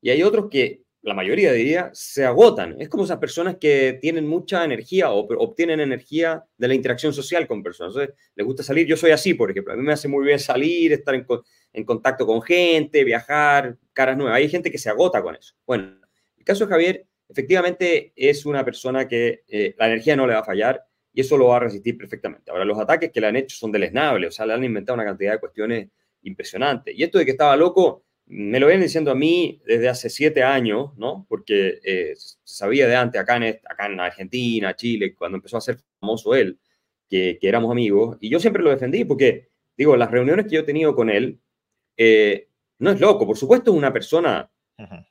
Y 0.00 0.10
hay 0.10 0.22
otros 0.22 0.48
que, 0.50 0.82
la 1.02 1.14
mayoría 1.14 1.52
diría, 1.52 1.90
se 1.92 2.24
agotan. 2.24 2.80
Es 2.80 2.88
como 2.88 3.04
esas 3.04 3.18
personas 3.18 3.56
que 3.56 3.98
tienen 4.00 4.26
mucha 4.26 4.64
energía 4.64 5.10
o 5.10 5.26
obtienen 5.42 5.80
energía 5.80 6.44
de 6.56 6.68
la 6.68 6.74
interacción 6.74 7.12
social 7.12 7.48
con 7.48 7.62
personas. 7.62 7.94
Entonces, 7.94 8.14
les 8.36 8.46
gusta 8.46 8.62
salir. 8.62 8.86
Yo 8.86 8.96
soy 8.96 9.10
así, 9.10 9.34
por 9.34 9.50
ejemplo. 9.50 9.72
A 9.72 9.76
mí 9.76 9.82
me 9.82 9.92
hace 9.92 10.06
muy 10.06 10.24
bien 10.24 10.38
salir, 10.38 10.92
estar 10.92 11.14
en, 11.14 11.84
contacto 11.84 12.24
con 12.24 12.40
gente, 12.40 13.02
viajar, 13.02 13.76
caras 13.92 14.16
nuevas. 14.16 14.36
Hay 14.36 14.48
gente 14.48 14.70
que 14.70 14.78
se 14.78 14.90
agota 14.90 15.20
con 15.22 15.34
eso. 15.34 15.54
Bueno, 15.66 16.00
el 16.36 16.44
caso 16.44 16.66
de 16.66 16.70
Javier, 16.70 17.06
efectivamente, 17.28 18.12
es 18.14 18.46
una 18.46 18.64
persona 18.64 19.08
que 19.08 19.42
eh, 19.48 19.74
la 19.76 19.86
energía 19.86 20.14
no 20.14 20.28
le 20.28 20.34
va 20.34 20.40
a 20.40 20.44
fallar 20.44 20.86
y 21.12 21.20
eso 21.20 21.36
lo 21.36 21.48
va 21.48 21.56
a 21.56 21.60
resistir 21.60 21.96
perfectamente. 21.96 22.50
Ahora, 22.50 22.64
los 22.64 22.78
ataques 22.78 23.10
que 23.10 23.20
le 23.20 23.26
han 23.26 23.36
hecho 23.36 23.56
son 23.56 23.72
deleznables, 23.72 24.28
o 24.28 24.32
sea, 24.32 24.46
le 24.46 24.54
han 24.54 24.64
inventado 24.64 24.94
una 24.94 25.04
cantidad 25.04 25.32
de 25.32 25.40
cuestiones 25.40 25.88
impresionantes. 26.22 26.94
Y 26.96 27.02
esto 27.02 27.18
de 27.18 27.24
que 27.24 27.32
estaba 27.32 27.56
loco, 27.56 28.04
me 28.26 28.58
lo 28.58 28.66
vienen 28.66 28.84
diciendo 28.84 29.10
a 29.10 29.14
mí 29.14 29.60
desde 29.66 29.88
hace 29.88 30.08
siete 30.08 30.42
años, 30.42 30.96
¿no? 30.96 31.26
Porque 31.28 31.80
eh, 31.84 32.14
se 32.16 32.36
sabía 32.44 32.86
de 32.86 32.96
antes, 32.96 33.20
acá 33.20 33.36
en, 33.36 33.58
acá 33.68 33.86
en 33.86 34.00
Argentina, 34.00 34.74
Chile, 34.74 35.14
cuando 35.14 35.36
empezó 35.36 35.58
a 35.58 35.60
ser 35.60 35.78
famoso 36.00 36.34
él, 36.34 36.58
que, 37.08 37.38
que, 37.40 37.48
éramos 37.48 37.70
amigos, 37.70 38.16
y 38.20 38.30
yo 38.30 38.40
siempre 38.40 38.62
lo 38.62 38.70
defendí 38.70 39.04
porque, 39.04 39.48
digo, 39.76 39.96
las 39.96 40.10
reuniones 40.10 40.46
que 40.46 40.54
yo 40.54 40.60
he 40.60 40.64
tenido 40.64 40.94
con 40.94 41.10
él, 41.10 41.40
eh, 41.96 42.48
no 42.78 42.90
es 42.90 43.00
loco, 43.00 43.26
por 43.26 43.36
supuesto 43.36 43.70
es 43.70 43.76
una 43.76 43.92
persona 43.92 44.50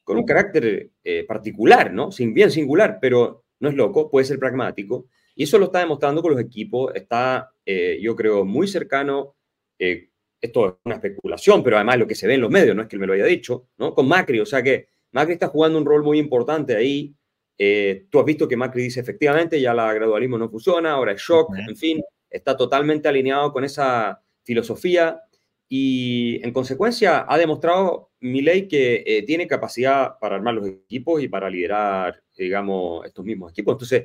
con 0.03 0.17
un 0.17 0.25
carácter 0.25 0.89
eh, 1.03 1.23
particular, 1.25 1.93
¿no? 1.93 2.11
Sin, 2.11 2.33
bien 2.33 2.51
singular, 2.51 2.97
pero 2.99 3.45
no 3.59 3.69
es 3.69 3.75
loco, 3.75 4.09
puede 4.09 4.25
ser 4.25 4.39
pragmático. 4.39 5.07
Y 5.41 5.45
eso 5.45 5.57
lo 5.57 5.65
está 5.65 5.79
demostrando 5.79 6.21
con 6.21 6.33
los 6.33 6.39
equipos. 6.39 6.93
Está, 6.93 7.51
eh, 7.65 7.97
yo 7.99 8.15
creo, 8.15 8.45
muy 8.45 8.67
cercano. 8.67 9.37
Eh, 9.79 10.11
esto 10.39 10.67
es 10.67 10.73
una 10.85 10.93
especulación, 10.93 11.63
pero 11.63 11.77
además 11.77 11.97
lo 11.97 12.05
que 12.05 12.13
se 12.13 12.27
ve 12.27 12.35
en 12.35 12.41
los 12.41 12.51
medios, 12.51 12.75
no 12.75 12.83
es 12.83 12.87
que 12.87 12.95
él 12.95 12.99
me 12.99 13.07
lo 13.07 13.13
haya 13.13 13.25
dicho, 13.25 13.69
¿no? 13.79 13.95
Con 13.95 14.07
Macri, 14.07 14.39
o 14.39 14.45
sea 14.45 14.61
que 14.61 14.89
Macri 15.13 15.33
está 15.33 15.47
jugando 15.47 15.79
un 15.79 15.85
rol 15.85 16.03
muy 16.03 16.19
importante 16.19 16.75
ahí. 16.75 17.15
Eh, 17.57 18.05
tú 18.11 18.19
has 18.19 18.25
visto 18.25 18.47
que 18.47 18.55
Macri 18.55 18.83
dice 18.83 18.99
efectivamente 18.99 19.59
ya 19.59 19.73
la 19.73 19.91
gradualismo 19.91 20.37
no 20.37 20.47
funciona, 20.47 20.91
ahora 20.91 21.13
es 21.13 21.21
shock, 21.21 21.55
en 21.67 21.75
fin, 21.75 22.03
está 22.29 22.55
totalmente 22.55 23.07
alineado 23.07 23.51
con 23.51 23.63
esa 23.63 24.21
filosofía 24.43 25.21
y 25.67 26.39
en 26.43 26.53
consecuencia 26.53 27.25
ha 27.27 27.35
demostrado 27.39 28.11
Milei 28.19 28.67
que 28.67 29.23
tiene 29.25 29.47
capacidad 29.47 30.19
para 30.19 30.35
armar 30.35 30.53
los 30.53 30.67
equipos 30.67 31.19
y 31.23 31.27
para 31.27 31.49
liderar, 31.49 32.21
digamos, 32.37 33.07
estos 33.07 33.25
mismos 33.25 33.51
equipos. 33.51 33.73
Entonces, 33.73 34.03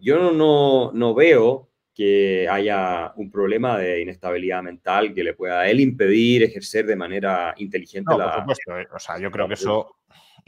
yo 0.00 0.32
no, 0.32 0.92
no 0.92 1.14
veo 1.14 1.68
que 1.94 2.48
haya 2.48 3.12
un 3.16 3.30
problema 3.30 3.76
de 3.78 4.00
inestabilidad 4.00 4.62
mental 4.62 5.12
que 5.12 5.24
le 5.24 5.34
pueda 5.34 5.60
a 5.60 5.68
él 5.68 5.80
impedir 5.80 6.42
ejercer 6.42 6.86
de 6.86 6.96
manera 6.96 7.54
inteligente 7.58 8.16
la... 8.16 8.32
Por 8.32 8.40
supuesto, 8.40 8.78
eh, 8.78 8.88
o 8.94 8.98
sea, 8.98 9.18
yo 9.18 9.30
creo 9.30 9.46
que 9.46 9.54
eso 9.54 9.96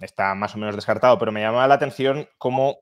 está 0.01 0.35
más 0.35 0.55
o 0.55 0.59
menos 0.59 0.75
descartado, 0.75 1.19
pero 1.19 1.33
me 1.33 1.43
llama 1.43 1.67
la 1.67 1.75
atención 1.75 2.27
cómo 2.39 2.79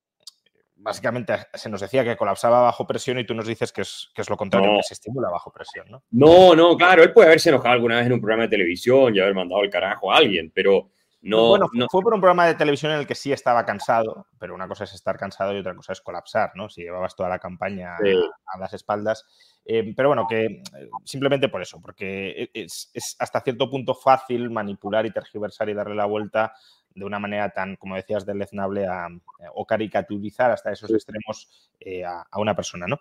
básicamente 0.77 1.35
se 1.55 1.69
nos 1.69 1.81
decía 1.81 2.05
que 2.05 2.17
colapsaba 2.17 2.63
bajo 2.63 2.87
presión 2.87 3.19
y 3.19 3.25
tú 3.25 3.35
nos 3.35 3.47
dices 3.47 3.73
que 3.73 3.83
es, 3.83 4.11
que 4.15 4.23
es 4.23 4.31
lo 4.31 4.37
contrario, 4.37 4.77
que 4.77 4.83
se 4.83 4.95
estimula 4.95 5.29
bajo 5.31 5.53
presión, 5.53 5.87
¿no? 5.91 6.05
No, 6.11 6.55
no, 6.55 6.77
claro, 6.77 7.03
él 7.03 7.13
puede 7.13 7.29
haberse 7.29 7.51
enojado 7.51 7.75
alguna 7.75 7.97
vez 7.97 8.07
en 8.07 8.15
un 8.15 8.21
programa 8.21 8.45
de 8.45 8.51
televisión 8.51 9.15
y 9.15 9.21
haber 9.21 9.35
mandado 9.35 9.63
el 9.63 9.71
carajo 9.71 10.13
a 10.13 10.17
alguien, 10.17 10.51
pero 10.55 10.91
no, 11.23 11.49
bueno, 11.49 11.69
fue 11.91 12.03
por 12.03 12.15
un 12.15 12.21
programa 12.21 12.47
de 12.47 12.55
televisión 12.55 12.93
en 12.93 12.99
el 12.99 13.07
que 13.07 13.15
sí 13.15 13.31
estaba 13.31 13.67
cansado, 13.67 14.27
pero 14.39 14.55
una 14.55 14.67
cosa 14.67 14.85
es 14.85 14.95
estar 14.95 15.19
cansado 15.19 15.55
y 15.55 15.59
otra 15.59 15.75
cosa 15.75 15.93
es 15.93 16.01
colapsar, 16.01 16.53
¿no? 16.55 16.71
Si 16.71 16.83
llevabas 16.83 17.15
toda 17.15 17.29
la 17.29 17.39
campaña 17.39 17.97
a, 17.97 18.59
las 18.59 18.73
espaldas. 18.73 19.27
Eh, 19.67 19.93
pero 19.95 20.09
bueno, 20.09 20.27
que 20.27 20.47
eh, 20.47 20.63
simplemente 21.05 21.51
por 21.51 21.61
eso, 21.61 21.79
porque 21.81 22.51
e, 22.55 22.65
es, 22.65 22.91
hasta 23.19 23.43
cierto 23.43 23.69
punto 23.69 23.95
fácil 23.95 24.51
manipular 24.51 25.05
y 25.05 25.13
tergiversar 25.13 25.69
y 25.69 25.75
darle 25.75 25.95
la 25.95 26.07
vuelta 26.07 26.55
de 26.95 27.05
una 27.05 27.19
manera 27.19 27.51
tan, 27.51 27.77
como 27.77 27.97
decías, 27.97 28.25
deleznable 28.25 28.87
a, 28.87 29.09
o 29.55 29.67
caricaturizar 29.67 30.51
hasta 30.51 30.73
esos 30.73 30.91
extremos 30.91 31.71
eh, 31.79 32.05
a, 32.05 32.25
a, 32.31 32.41
una 32.41 32.57
persona, 32.57 32.87
¿no? 32.89 32.99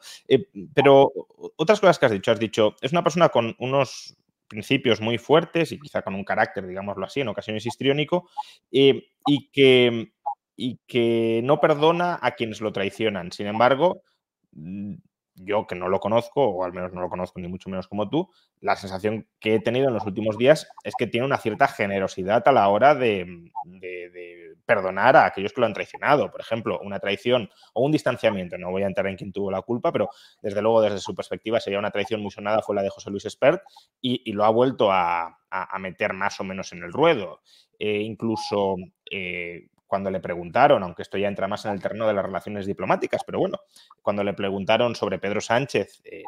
pero 0.76 1.12
otras 1.56 1.80
cosas 1.80 1.98
que 1.98 2.06
has 2.06 2.12
dicho, 2.12 2.32
has 2.32 2.40
dicho, 2.40 2.76
es 2.82 2.92
una 2.92 3.04
persona 3.04 3.30
con 3.30 3.56
unos 3.58 4.16
principios 4.50 5.00
muy 5.00 5.18
fuertes 5.18 5.72
y 5.72 5.80
quizá 5.80 6.02
con 6.02 6.16
un 6.16 6.26
carácter, 6.26 6.68
digámoslo 6.68 7.06
así, 7.06 7.22
en 7.22 7.30
ocasiones 7.30 7.66
histriónico, 7.66 8.30
eh, 8.72 9.08
y, 9.28 9.50
que, 9.52 10.12
y 10.58 10.80
que 10.88 11.42
no 11.44 11.62
perdona 11.62 12.20
a 12.22 12.32
quienes 12.32 12.60
lo 12.60 12.74
traicionan. 12.74 13.32
Sin 13.32 13.48
embargo, 13.48 14.04
mm, 14.52 14.96
yo 15.42 15.66
que 15.68 15.76
no 15.76 15.88
lo 15.90 16.00
conozco, 16.00 16.44
o 16.44 16.64
al 16.64 16.74
menos 16.74 16.92
no 16.94 17.02
lo 17.02 17.10
conozco 17.10 17.40
ni 17.40 17.48
mucho 17.48 17.70
menos 17.70 17.88
como 17.88 18.10
tú, 18.10 18.30
la 18.60 18.76
sensación 18.76 19.28
que 19.40 19.56
he 19.56 19.60
tenido 19.60 19.88
en 19.88 19.94
los 19.94 20.06
últimos 20.06 20.38
días 20.38 20.68
es 20.84 20.94
que 20.98 21.08
tiene 21.08 21.26
una 21.26 21.38
cierta 21.38 21.68
generosidad 21.68 22.46
a 22.46 22.52
la 22.52 22.68
hora 22.68 22.94
de, 22.96 23.52
perdonar 24.66 25.16
a 25.16 25.26
aquellos 25.26 25.52
que 25.54 25.62
lo 25.62 25.68
han 25.68 25.74
traicionado. 25.74 26.30
Por 26.30 26.42
ejemplo, 26.42 26.80
una 26.84 27.00
traición 27.00 27.50
o 27.74 27.84
un 27.84 27.92
distanciamiento, 27.92 28.58
no 28.58 28.70
voy 28.70 28.84
a 28.84 28.88
entrar 28.88 29.08
en 29.08 29.16
quién 29.16 29.32
tuvo 29.32 29.50
la 29.50 29.62
culpa, 29.62 29.92
pero 29.92 30.10
desde 30.42 30.62
luego 30.62 30.82
desde 30.82 31.00
su 31.00 31.16
perspectiva 31.16 31.60
sería 31.60 31.80
una 31.80 31.90
traición 31.90 32.22
muy 32.22 32.32
sonada, 32.32 32.62
fue 32.62 32.76
la 32.76 32.84
de 32.84 32.90
José 32.90 33.10
Luis 33.10 33.26
Espert, 33.26 33.64
y, 34.02 34.32
lo 34.34 34.46
ha 34.46 34.50
vuelto 34.50 34.92
a, 34.92 35.38
meter 35.80 36.14
más 36.14 36.40
o 36.40 36.44
menos 36.44 36.72
en 36.74 36.84
el 36.84 36.94
ruedo. 36.94 37.42
E 37.80 38.02
incluso 38.02 38.76
eh, 39.10 39.70
cuando 39.90 40.12
le 40.12 40.20
preguntaron, 40.20 40.84
aunque 40.84 41.02
esto 41.02 41.18
ya 41.18 41.28
entra 41.28 41.48
más 41.48 41.66
en 41.66 41.72
el 41.72 41.82
terreno 41.82 42.08
de 42.08 42.14
las 42.14 42.24
relaciones 42.24 42.68
diplomáticas, 42.68 43.24
pero 43.26 43.40
bueno, 43.40 43.58
cuando 44.04 44.24
le 44.24 44.34
preguntaron 44.34 44.94
sobre 44.94 45.18
Pedro 45.18 45.42
Sánchez 45.42 46.02
eh, 46.06 46.22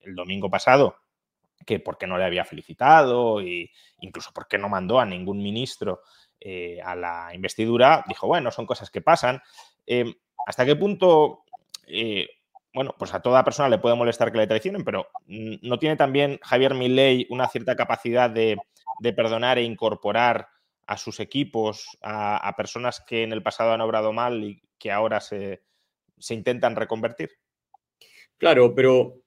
el, 0.00 0.14
domingo 0.14 0.50
pasado, 0.50 0.96
que 1.66 1.80
por 1.80 1.98
qué 1.98 2.06
no 2.06 2.16
le 2.16 2.24
había 2.24 2.46
felicitado 2.46 3.42
e 3.42 3.70
incluso 4.00 4.32
por 4.32 4.48
qué 4.48 4.56
no 4.56 4.70
mandó 4.70 5.00
a 5.00 5.04
ningún 5.04 5.36
ministro 5.36 6.00
eh, 6.40 6.80
a 6.82 6.96
la 6.96 7.30
investidura, 7.34 8.04
dijo, 8.08 8.26
bueno, 8.26 8.50
son 8.50 8.64
cosas 8.64 8.90
que 8.90 9.02
pasan. 9.02 9.42
Em, 9.84 10.14
¿Hasta 10.46 10.64
qué 10.64 10.74
punto, 10.74 11.44
eh, 11.86 12.26
bueno, 12.72 12.94
pues 12.98 13.12
a 13.12 13.20
toda 13.20 13.44
persona 13.44 13.68
le 13.68 13.78
puede 13.78 13.96
molestar 13.96 14.32
que 14.32 14.38
le 14.38 14.46
traicionen, 14.46 14.82
pero 14.82 15.08
¿no 15.26 15.78
tiene 15.78 15.96
también 15.96 16.38
Javier 16.42 16.72
Milei 16.72 17.26
una 17.28 17.48
cierta 17.48 17.76
capacidad 17.76 18.30
de 18.30 18.56
perdonar 19.14 19.58
e 19.58 19.62
incorporar 19.62 20.53
a 20.86 20.96
sus 20.96 21.20
equipos, 21.20 21.98
a, 22.02 22.54
personas 22.56 23.02
que 23.06 23.22
en 23.22 23.32
el 23.32 23.42
pasado 23.42 23.72
han 23.72 23.80
obrado 23.80 24.12
mal 24.12 24.42
y 24.44 24.62
que 24.78 24.90
ahora 24.90 25.20
se, 25.20 25.62
intentan 26.30 26.76
reconvertir? 26.76 27.30
Claro, 28.38 28.74
pero 28.74 29.22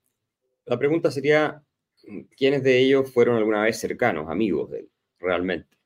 la 0.66 0.78
pregunta 0.78 1.12
sería, 1.12 1.64
¿quiénes 2.36 2.64
de 2.64 2.78
ellos 2.78 3.12
fueron 3.12 3.38
alguna 3.38 3.64
vez 3.64 3.80
cercanos, 3.80 4.30
amigos 4.30 4.72
de 4.72 4.80
él, 4.80 4.90
realmente? 5.20 5.78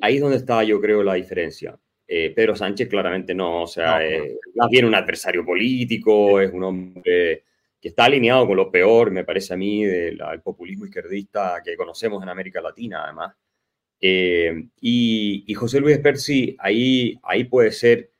ahí, 0.00 0.16
es 0.16 0.20
donde 0.20 0.36
está, 0.36 0.62
yo 0.64 0.80
creo, 0.80 1.02
la 1.02 1.14
diferencia. 1.14 1.78
Eh, 2.08 2.32
Pedro 2.34 2.54
Sánchez 2.54 2.88
claramente 2.88 3.34
no, 3.34 3.62
o 3.62 3.66
sea, 3.66 4.00
más 4.54 4.70
bien 4.70 4.84
un 4.84 4.94
adversario 4.94 5.44
político, 5.44 6.40
es 6.40 6.52
un 6.52 6.62
hombre 6.62 7.44
que 7.80 7.88
está 7.88 8.04
alineado 8.04 8.46
con 8.46 8.56
lo 8.56 8.70
peor, 8.70 9.10
me 9.10 9.24
parece 9.24 9.54
a 9.54 9.56
mí, 9.56 9.84
del 9.84 10.18
populismo 10.42 10.86
izquierdista 10.86 11.60
que 11.64 11.76
conocemos 11.76 12.22
en 12.22 12.28
América 12.28 12.60
Latina, 12.60 13.04
además. 13.04 13.34
Eh, 14.00 14.68
y, 14.80 15.54
José 15.54 15.80
Luis 15.80 15.98
Percy, 15.98 16.56
ahí, 16.58 17.18
ahí 17.22 17.44
puede 17.44 17.72
ser 17.72 18.12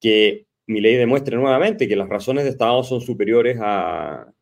que 0.00 0.46
mi 0.66 0.80
ley 0.80 0.96
demuestre 0.96 1.36
nuevamente 1.36 1.88
que 1.88 1.96
las 1.96 2.08
razones 2.08 2.44
de 2.44 2.50
Estado 2.50 2.82
son 2.82 3.00
superiores 3.00 3.58
a, 3.60 4.32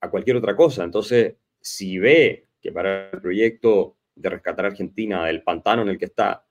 a 0.00 0.10
cualquier 0.10 0.36
otra 0.36 0.56
cosa. 0.56 0.84
Entonces, 0.84 1.36
si 1.60 1.98
ve 1.98 2.46
que 2.60 2.72
para 2.72 3.10
el 3.10 3.20
proyecto 3.20 3.96
de 4.14 4.30
rescatar 4.30 4.66
a 4.66 4.68
Argentina 4.68 5.26
del 5.26 5.42
pantano 5.42 5.82
en 5.82 5.88
el 5.88 5.98
que 5.98 6.06
está, 6.06 6.44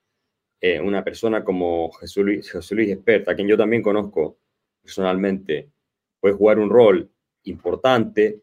eh, 0.61 0.79
una 0.79 1.03
persona 1.03 1.43
como 1.43 1.91
Jesús 1.93 2.23
Luis, 2.25 2.51
Jesús 2.51 2.71
Luis 2.71 2.97
a 3.27 3.35
quien 3.35 3.47
yo 3.47 3.57
también 3.57 3.81
conozco 3.81 4.39
personalmente, 4.81 5.69
puede 6.19 6.35
jugar 6.35 6.59
un 6.59 6.69
rol 6.69 7.09
importante, 7.43 8.41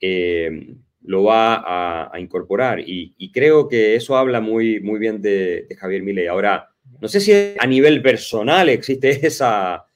eh, 0.00 0.76
lo 1.02 1.24
va 1.24 2.10
a, 2.12 2.20
incorporar. 2.20 2.80
Y, 2.80 3.30
creo 3.32 3.68
que 3.68 3.94
eso 3.94 4.16
habla 4.16 4.40
muy, 4.40 4.80
muy 4.80 4.98
bien 4.98 5.20
de, 5.20 5.66
Javier 5.78 6.02
Milei. 6.02 6.26
Ahora, 6.26 6.68
no 7.00 7.08
sé 7.08 7.20
si 7.20 7.32
a 7.58 7.66
nivel 7.66 8.02
personal 8.02 8.68
existe 8.68 9.10
esa 9.26 9.86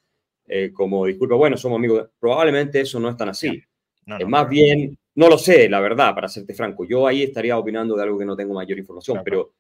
eh, 0.47 0.71
como 0.73 1.07
disculpa, 1.07 1.35
bueno, 1.35 1.57
somos 1.57 1.79
amigos. 1.79 2.09
Probablemente 2.19 2.81
eso 2.81 3.01
no 3.01 3.09
es 3.09 3.17
tan 3.17 3.29
así. 3.31 3.63
es 4.19 4.27
más 4.27 4.49
bien, 4.49 4.99
no 5.15 5.29
lo 5.29 5.39
sé, 5.39 5.69
la 5.69 5.81
verdad, 5.81 6.15
para 6.15 6.29
serte 6.29 6.55
franco. 6.55 6.85
Yo 6.85 7.07
ahí 7.07 7.23
estaría 7.23 7.59
opinando 7.59 7.97
de 7.97 8.03
algo 8.03 8.19
que 8.19 8.25
no 8.25 8.37
tengo 8.37 8.55
mayor 8.55 8.79
información, 8.79 9.21
pero, 9.25 9.55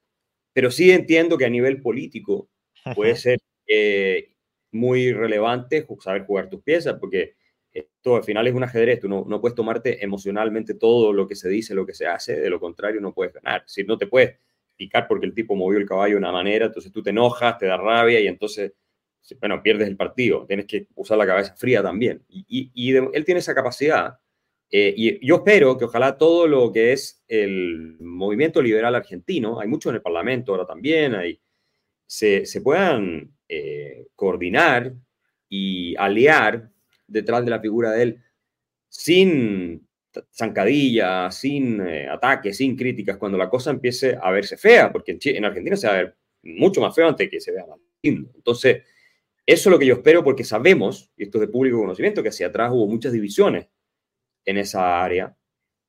pero 0.53 0.71
sí 0.71 0.91
entiendo 0.91 1.39
que 1.39 1.47
a 1.47 1.51
nivel 1.51 1.81
político 1.81 2.49
puede 2.95 3.17
ser 3.17 3.39
eh, 3.67 4.33
muy 4.73 5.13
relevante 5.13 5.87
saber 6.01 6.25
jugar 6.25 6.49
tus 6.49 6.63
piezas, 6.63 6.97
porque 6.99 7.35
esto 7.73 8.17
al 8.17 8.25
final 8.25 8.47
es 8.47 8.55
un 8.55 8.65
ajedrez, 8.65 9.01
tú 9.01 9.09
no, 9.09 9.25
no, 9.27 9.41
puedes 9.41 9.55
tomarte 9.55 10.05
emocionalmente 10.05 10.75
todo 10.75 11.13
lo 11.13 11.27
que 11.27 11.35
se 11.35 11.49
dice, 11.49 11.75
lo 11.75 11.87
que 11.87 11.95
se 11.95 12.07
hace, 12.07 12.39
de 12.39 12.51
lo 12.51 12.61
contrario 12.61 13.01
no 13.01 13.15
puedes 13.15 13.33
ganar. 13.33 13.65
Si 13.67 13.85
no 13.85 13.97
te 13.97 14.07
puedes 14.07 14.37
picar 14.77 15.07
porque 15.09 15.27
el 15.27 15.35
tipo 15.35 15.55
movió 15.55 15.79
el 15.79 15.87
caballo 15.87 16.15
de 16.15 16.19
una 16.19 16.33
manera, 16.33 16.67
entonces 16.67 16.93
tú 16.93 17.03
te 17.03 17.11
enojas, 17.11 17.59
te 17.59 17.67
da 17.67 17.77
rabia 17.77 18.21
y 18.21 18.27
entonces, 18.27 18.73
bueno, 19.41 19.63
pierdes 19.63 19.89
el 19.89 19.97
partido, 19.97 20.45
tienes 20.47 20.67
que 20.67 20.89
usar 20.95 21.19
la 21.19 21.27
cabeza 21.27 21.55
fría 21.57 21.83
también. 21.83 22.25
Y, 22.29 22.71
y, 22.75 22.97
él 22.97 23.25
tiene 23.25 23.41
esa 23.41 23.55
capacidad. 23.55 24.19
Eh, 24.71 24.95
y 24.97 25.27
yo 25.27 25.37
espero 25.37 25.77
que 25.77 25.85
ojalá 25.85 26.17
todo 26.17 26.47
lo 26.47 26.73
que 26.73 26.93
es 26.93 27.23
el 27.29 27.99
movimiento 28.01 28.63
liberal 28.63 28.95
argentino, 28.95 29.61
hay 29.61 29.69
mucho 29.69 29.91
en 29.91 29.97
el 29.97 30.03
Parlamento 30.03 30.53
ahora 30.53 30.67
también, 30.67 31.15
hay, 31.15 31.41
se, 32.07 32.47
se 32.47 32.63
puedan 32.63 33.37
eh, 33.49 34.07
coordinar 34.15 34.95
y 35.49 35.95
aliar 35.97 36.71
detrás 37.13 37.45
de 37.45 37.51
la 37.51 37.61
figura 37.61 37.93
de 37.93 38.03
él 38.03 38.23
sin 38.89 39.87
zancadilla, 40.31 41.31
sin 41.31 41.81
eh, 41.81 42.09
ataques, 42.09 42.57
sin 42.57 42.77
críticas, 42.77 43.17
cuando 43.17 43.39
la 43.39 43.49
cosa 43.49 43.71
empiece 43.71 44.19
a 44.21 44.31
verse 44.31 44.57
fea, 44.57 44.93
porque 44.93 45.19
en, 45.25 45.45
Argentina 45.45 45.77
se 45.77 45.87
va 45.87 45.95
a 45.95 45.97
ver 45.97 46.17
mucho 46.43 46.81
más 46.81 46.95
feo 46.95 47.09
antes 47.09 47.29
que 47.31 47.41
se 47.41 47.53
vea 47.53 47.67
más 47.67 47.79
lindo. 48.03 48.31
Entonces, 48.35 48.83
eso 49.47 49.69
es 49.69 49.73
lo 49.73 49.79
que 49.79 49.87
yo 49.87 49.95
espero 49.95 50.23
porque 50.23 50.45
sabemos, 50.45 51.11
y 51.17 51.25
esto 51.25 51.39
es 51.39 51.43
de 51.43 51.49
público 51.49 51.79
conocimiento, 51.79 52.23
que 52.23 52.29
hacia 52.29 52.49
atrás 52.49 52.71
hubo 52.73 52.87
muchas 52.87 53.13
divisiones 53.13 53.69
en 54.45 54.59
esa 54.59 55.03
área 55.03 55.37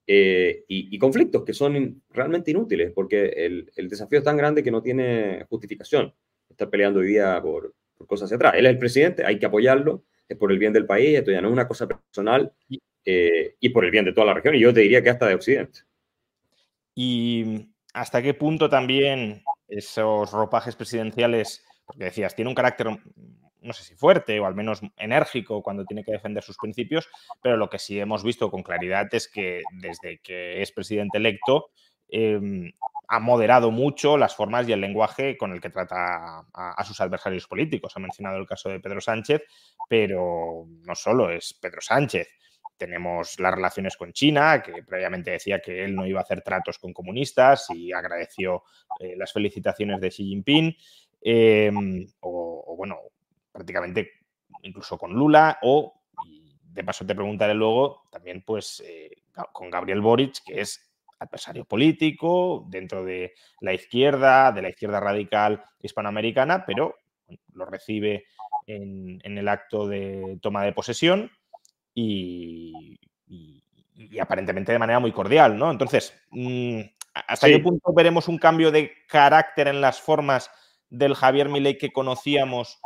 eh, 0.08 0.64
y, 0.68 0.98
conflictos 1.00 1.44
que 1.44 1.54
son 1.54 2.04
realmente 2.10 2.52
inútiles, 2.52 2.92
porque 2.94 3.26
el, 3.26 3.90
desafío 3.90 4.20
es 4.20 4.26
tan 4.26 4.38
grande 4.38 4.64
que 4.64 4.72
no 4.72 4.82
tiene 4.82 5.46
justificación 5.50 6.14
estar 6.50 6.70
peleando 6.70 7.00
hoy 7.00 7.08
día 7.08 7.42
por, 7.42 7.74
por 7.96 8.08
cosas 8.08 8.26
hacia 8.26 8.36
atrás. 8.36 8.54
Él 8.58 8.66
es 8.66 8.72
el 8.72 8.78
presidente, 8.78 9.26
hay 9.26 9.40
que 9.40 9.46
apoyarlo, 9.46 10.04
por 10.40 10.52
el 10.52 10.60
bien 10.60 10.74
del 10.74 10.86
país, 10.86 11.18
esto 11.18 11.32
ya 11.32 11.42
no 11.42 11.48
es 11.48 11.54
una 11.54 11.68
cosa 11.68 11.88
personal 11.88 12.52
eh, 13.06 13.56
y 13.60 13.70
por 13.70 13.86
el 13.86 13.92
bien 13.92 14.06
de 14.06 14.14
toda 14.14 14.28
la 14.28 14.34
región, 14.34 14.56
y 14.56 14.60
yo 14.60 14.74
te 14.74 14.82
diría 14.82 15.04
que 15.04 15.10
hasta 15.10 15.28
de 15.28 15.36
Occidente. 15.36 15.82
¿Y 16.96 17.70
hasta 17.94 18.22
qué 18.22 18.34
punto 18.34 18.70
también 18.70 19.44
esos 19.68 20.32
ropajes 20.32 20.76
presidenciales, 20.76 21.66
porque 21.86 22.06
decías, 22.06 22.36
tiene 22.36 22.50
un 22.50 22.56
carácter, 22.56 22.88
no 23.62 23.74
sé 23.74 23.84
si 23.84 23.96
fuerte 23.96 24.40
o 24.40 24.46
al 24.46 24.56
menos 24.56 24.82
enérgico 24.98 25.62
cuando 25.62 25.86
tiene 25.86 26.04
que 26.04 26.12
defender 26.12 26.44
sus 26.44 26.58
principios, 26.58 27.10
pero 27.42 27.58
lo 27.58 27.70
que 27.70 27.80
sí 27.80 28.00
hemos 28.00 28.24
visto 28.24 28.50
con 28.52 28.64
claridad 28.64 29.08
es 29.14 29.28
que 29.28 29.64
desde 29.72 30.20
que 30.20 30.62
es 30.62 30.72
presidente 30.72 31.18
electo, 31.18 31.72
em, 32.10 32.72
ha 33.08 33.20
moderado 33.20 33.72
mucho 33.72 34.18
las 34.18 34.36
formas 34.36 34.68
y 34.68 34.72
el 34.72 34.82
lenguaje 34.82 35.38
con 35.38 35.52
el 35.52 35.62
que 35.62 35.70
trata 35.70 36.46
a, 36.54 36.84
sus 36.84 37.00
adversarios 37.02 37.48
políticos. 37.48 37.94
Ha 37.96 38.00
mencionado 38.00 38.38
el 38.38 38.48
caso 38.48 38.70
de 38.70 38.80
Pedro 38.80 39.02
Sánchez, 39.02 39.44
pero 39.90 40.66
no 40.68 40.96
solo 40.96 41.30
es 41.30 41.54
Pedro 41.54 41.82
Sánchez. 41.82 42.28
Tenemos 42.78 43.40
las 43.40 43.54
relaciones 43.54 43.98
con 43.98 44.14
China, 44.14 44.62
que 44.62 44.84
previamente 44.84 45.32
decía 45.32 45.62
que 45.62 45.84
él 45.84 45.96
no 45.96 46.08
iba 46.08 46.20
a 46.20 46.24
hacer 46.24 46.42
tratos 46.42 46.80
con 46.80 46.94
comunistas 46.94 47.68
y 47.70 47.92
agradeció 47.92 48.64
eh, 49.00 49.16
las 49.16 49.32
felicitaciones 49.32 50.02
de 50.02 50.10
Xi 50.10 50.24
Jinping. 50.26 50.76
Em, 51.22 52.06
o, 52.22 52.76
bueno, 52.78 52.98
prácticamente 53.52 54.12
incluso 54.64 54.98
con 54.98 55.14
Lula 55.14 55.60
o, 55.62 56.02
de 56.64 56.84
paso 56.84 57.06
te 57.06 57.14
preguntaré 57.14 57.54
luego, 57.54 58.08
también 58.12 58.44
pues 58.44 58.82
eh, 58.86 59.24
con 59.52 59.70
Gabriel 59.70 60.02
Boric, 60.02 60.44
que 60.44 60.62
es 60.62 60.93
adversario 61.20 61.66
político 61.66 62.66
dentro 62.70 63.04
de 63.04 63.34
la 63.62 63.74
izquierda, 63.74 64.52
de 64.52 64.62
la 64.62 64.70
izquierda 64.70 65.00
radical 65.00 65.64
hispanoamericana, 65.82 66.66
pero 66.66 66.96
lo 67.54 67.66
recibe 67.66 68.26
en, 68.68 69.20
el 69.24 69.48
acto 69.48 69.88
de 69.88 70.38
toma 70.42 70.64
de 70.64 70.74
posesión 70.74 71.32
y, 71.94 72.98
aparentemente 74.20 74.72
de 74.72 74.80
manera 74.80 75.00
muy 75.00 75.12
cordial, 75.12 75.58
¿no? 75.58 75.72
Entonces, 75.72 76.14
mm, 76.32 76.82
¿hasta 77.14 77.48
qué 77.48 77.60
punto 77.60 77.94
veremos 77.94 78.28
un 78.28 78.38
cambio 78.38 78.72
de 78.72 78.92
carácter 79.08 79.68
en 79.68 79.82
las 79.82 80.02
formas 80.02 80.50
del 80.90 81.16
Javier 81.16 81.50
Milei 81.50 81.78
que 81.78 81.92
conocíamos 81.92 82.80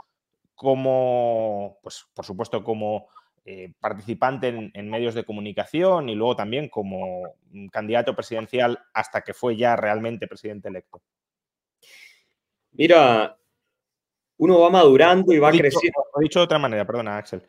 como, 0.55 1.77
pues 1.83 2.05
por 2.13 2.25
supuesto, 2.25 2.63
como 2.63 3.07
eh, 3.49 3.71
participante 3.79 4.49
en, 4.73 4.89
medios 4.89 5.15
de 5.15 5.23
comunicación 5.23 6.09
y 6.09 6.15
luego 6.15 6.35
también 6.35 6.67
como 6.67 7.23
candidato 7.71 8.13
presidencial 8.13 8.77
hasta 8.93 9.21
que 9.21 9.33
fue 9.33 9.55
ya 9.55 9.77
realmente 9.77 10.27
presidente 10.27 10.67
electo? 10.67 11.01
Mira, 12.73 13.37
uno 14.35 14.59
va 14.59 14.69
madurando 14.69 15.31
y 15.31 15.39
va 15.39 15.51
creciendo. 15.51 16.03
Lo 16.13 16.19
he 16.19 16.23
dicho 16.25 16.39
de 16.39 16.43
otra 16.43 16.59
manera, 16.59 16.85
perdona, 16.85 17.17
Axel. 17.17 17.41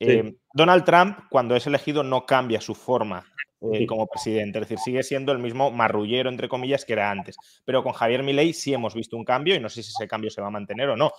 Eh, 0.00 0.34
Donald 0.52 0.82
Trump, 0.82 1.18
cuando 1.30 1.54
es 1.54 1.64
elegido, 1.68 2.02
no 2.02 2.26
cambia 2.26 2.60
su 2.60 2.74
forma 2.74 3.24
eh, 3.60 3.86
como 3.86 4.08
presidente, 4.08 4.58
es 4.58 4.68
decir, 4.68 4.78
sigue 4.80 5.04
siendo 5.04 5.30
el 5.30 5.38
mismo 5.38 5.70
marrullero, 5.70 6.30
entre 6.30 6.48
comillas, 6.48 6.84
que 6.84 6.94
era 6.94 7.12
antes. 7.12 7.36
Pero 7.64 7.84
con 7.84 7.92
Javier 7.92 8.24
Milei 8.24 8.52
sí 8.54 8.74
hemos 8.74 8.92
visto 8.92 9.16
un 9.16 9.24
cambio 9.24 9.54
y 9.54 9.60
no 9.60 9.68
sé 9.68 9.84
si 9.84 9.90
ese 9.90 10.08
cambio 10.08 10.30
se 10.30 10.40
va 10.40 10.48
a 10.48 10.50
mantener 10.50 10.88
o 10.88 10.96
no. 10.96 11.12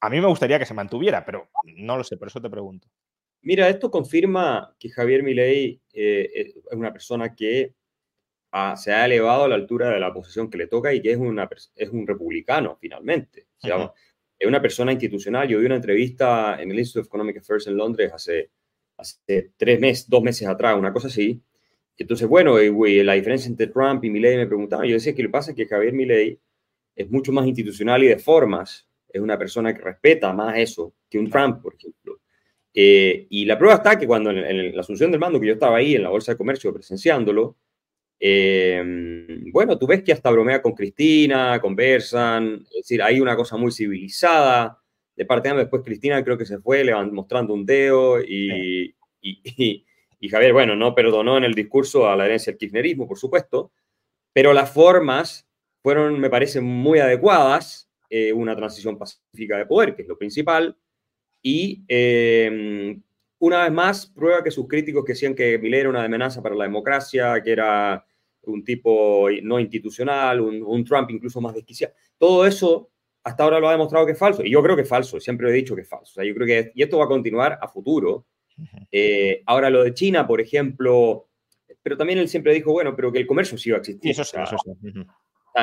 A 0.00 0.08
mí 0.08 0.22
me 0.22 0.26
gustaría 0.26 0.58
que 0.58 0.64
se 0.64 0.72
mantuviera, 0.72 1.22
pero 1.22 1.50
no 1.76 1.98
lo 1.98 2.02
sé, 2.02 2.16
por 2.16 2.28
eso 2.28 2.40
te 2.40 2.48
pregunto. 2.48 2.88
Mira, 3.42 3.68
esto 3.68 3.90
confirma 3.90 4.74
que 4.78 4.88
Javier 4.88 5.22
Milei 5.22 5.80
eh, 5.92 6.30
es 6.34 6.54
una 6.72 6.92
persona 6.92 7.34
que 7.34 7.74
se 8.76 8.92
ha 8.92 9.06
elevado 9.06 9.44
a 9.44 9.48
la 9.48 9.54
altura 9.54 9.90
de 9.90 9.98
la 9.98 10.12
posición 10.12 10.50
que 10.50 10.58
le 10.58 10.66
toca 10.66 10.92
y 10.92 11.00
que 11.00 11.12
es, 11.12 11.16
una, 11.16 11.48
es 11.74 11.88
un 11.88 12.06
republicano, 12.06 12.76
finalmente. 12.80 13.46
Es 14.38 14.48
una 14.48 14.60
persona 14.60 14.92
institucional. 14.92 15.48
Yo 15.48 15.58
vi 15.58 15.66
una 15.66 15.76
entrevista 15.76 16.60
en 16.60 16.70
el 16.70 16.78
Institute 16.78 17.00
of 17.00 17.06
Economic 17.06 17.38
Affairs 17.38 17.66
en 17.66 17.76
Londres 17.76 18.12
hace, 18.12 18.50
hace 18.96 19.52
tres 19.56 19.80
meses, 19.80 20.08
dos 20.08 20.22
meses 20.22 20.46
atrás, 20.46 20.76
una 20.78 20.92
cosa 20.92 21.08
así. 21.08 21.40
Entonces, 21.96 22.28
bueno, 22.28 22.58
la 22.58 23.12
diferencia 23.14 23.48
entre 23.48 23.68
Trump 23.68 24.04
y 24.04 24.10
Milei 24.10 24.36
me 24.36 24.46
preguntaba. 24.46 24.84
Yo 24.84 24.94
decía 24.94 25.14
que 25.14 25.22
lo 25.22 25.28
que 25.28 25.32
pasa 25.32 25.50
es 25.52 25.56
que 25.56 25.66
Javier 25.66 25.92
Milei 25.92 26.38
es 26.94 27.10
mucho 27.10 27.32
más 27.32 27.46
institucional 27.46 28.02
y 28.04 28.08
de 28.08 28.18
formas. 28.18 28.88
Es 29.08 29.20
una 29.20 29.38
persona 29.38 29.74
que 29.74 29.82
respeta 29.82 30.32
más 30.32 30.58
eso 30.58 30.94
que 31.08 31.18
un 31.18 31.30
Trump, 31.30 31.62
por 31.62 31.74
ejemplo. 31.74 32.01
Eh, 32.74 33.26
y 33.28 33.44
la 33.44 33.58
prueba 33.58 33.76
está 33.76 33.98
que 33.98 34.06
cuando 34.06 34.30
en, 34.30 34.74
la 34.74 34.80
asunción 34.80 35.10
del 35.10 35.20
mando, 35.20 35.38
que 35.40 35.46
yo 35.46 35.52
estaba 35.52 35.76
ahí 35.76 35.94
en 35.94 36.02
la 36.02 36.08
Bolsa 36.08 36.32
de 36.32 36.38
Comercio 36.38 36.72
presenciándolo, 36.72 37.56
eh, 38.18 38.82
bueno, 39.52 39.78
tú 39.78 39.86
ves 39.86 40.02
que 40.02 40.12
hasta 40.12 40.30
bromea 40.30 40.62
con 40.62 40.72
Cristina, 40.72 41.60
conversan, 41.60 42.64
es 42.70 42.76
decir, 42.82 43.02
hay 43.02 43.20
una 43.20 43.36
cosa 43.36 43.56
muy 43.56 43.72
civilizada. 43.72 44.78
De 45.14 45.26
parte 45.26 45.48
de 45.48 45.50
ambos, 45.50 45.64
después 45.64 45.82
Cristina 45.84 46.22
creo 46.24 46.38
que 46.38 46.46
se 46.46 46.58
fue 46.58 46.84
mostrando 47.10 47.52
un 47.52 47.66
dedo 47.66 48.20
y, 48.22 48.94
y, 49.20 49.84
y, 50.20 50.28
Javier, 50.28 50.52
bueno, 50.52 50.76
no 50.76 50.94
perdonó 50.94 51.36
en 51.36 51.44
el 51.44 51.54
discurso 51.54 52.08
a 52.08 52.16
la 52.16 52.24
herencia 52.24 52.52
del 52.52 52.58
kirchnerismo, 52.58 53.06
por 53.06 53.18
supuesto, 53.18 53.72
pero 54.32 54.52
las 54.52 54.72
formas 54.72 55.46
fueron, 55.82 56.18
me 56.18 56.30
parece, 56.30 56.60
muy 56.60 57.00
adecuadas. 57.00 57.90
Eh, 58.14 58.30
una 58.30 58.54
transición 58.54 58.98
pacífica 58.98 59.56
de 59.56 59.64
poder, 59.64 59.96
que 59.96 60.02
es 60.02 60.08
lo 60.08 60.18
principal, 60.18 60.76
y 61.42 61.82
em, 61.88 63.02
una 63.40 63.64
vez 63.64 63.72
más 63.72 64.06
prueba 64.06 64.42
que 64.44 64.50
sus 64.50 64.68
críticos 64.68 65.04
que 65.04 65.12
decían 65.12 65.34
que 65.34 65.58
Milei 65.58 65.80
era 65.80 65.90
una 65.90 66.04
amenaza 66.04 66.40
para 66.40 66.54
la 66.54 66.64
democracia, 66.64 67.42
que 67.42 67.50
era 67.50 68.06
un 68.44 68.64
tipo 68.64 69.28
no 69.42 69.58
institucional, 69.58 70.40
un, 70.40 70.84
Trump 70.84 71.10
incluso 71.10 71.40
más 71.40 71.54
desquiciado, 71.54 71.94
todo 72.18 72.46
eso 72.46 72.90
hasta 73.24 73.44
ahora 73.44 73.60
lo 73.60 73.68
ha 73.68 73.72
demostrado 73.72 74.06
que 74.06 74.12
es 74.12 74.18
falso. 74.18 74.44
Y 74.44 74.50
yo 74.50 74.62
creo 74.62 74.74
que 74.76 74.82
es 74.82 74.88
falso, 74.88 75.20
siempre 75.20 75.48
he 75.48 75.52
dicho 75.52 75.74
que 75.74 75.82
es 75.82 75.88
falso. 75.88 76.10
O 76.10 76.14
sea, 76.14 76.24
yo 76.24 76.34
creo 76.34 76.46
que, 76.46 76.72
y 76.74 76.82
esto 76.82 76.98
va 76.98 77.04
a 77.04 77.08
continuar 77.08 77.58
a 77.60 77.68
futuro. 77.68 78.26
Eh, 78.90 79.42
ahora 79.46 79.70
lo 79.70 79.82
de 79.82 79.94
China, 79.94 80.26
por 80.26 80.40
ejemplo, 80.40 81.28
pero 81.82 81.96
también 81.96 82.18
él 82.18 82.28
siempre 82.28 82.52
dijo, 82.52 82.72
bueno, 82.72 82.94
pero 82.94 83.12
que 83.12 83.18
el 83.18 83.26
comercio 83.26 83.58
sí 83.58 83.70
iba 83.70 83.78
a 83.78 83.80
existir. 83.80 84.10
eso 84.10 84.24
sí, 84.24 84.36
eso 84.40 84.56
sí. 84.58 84.92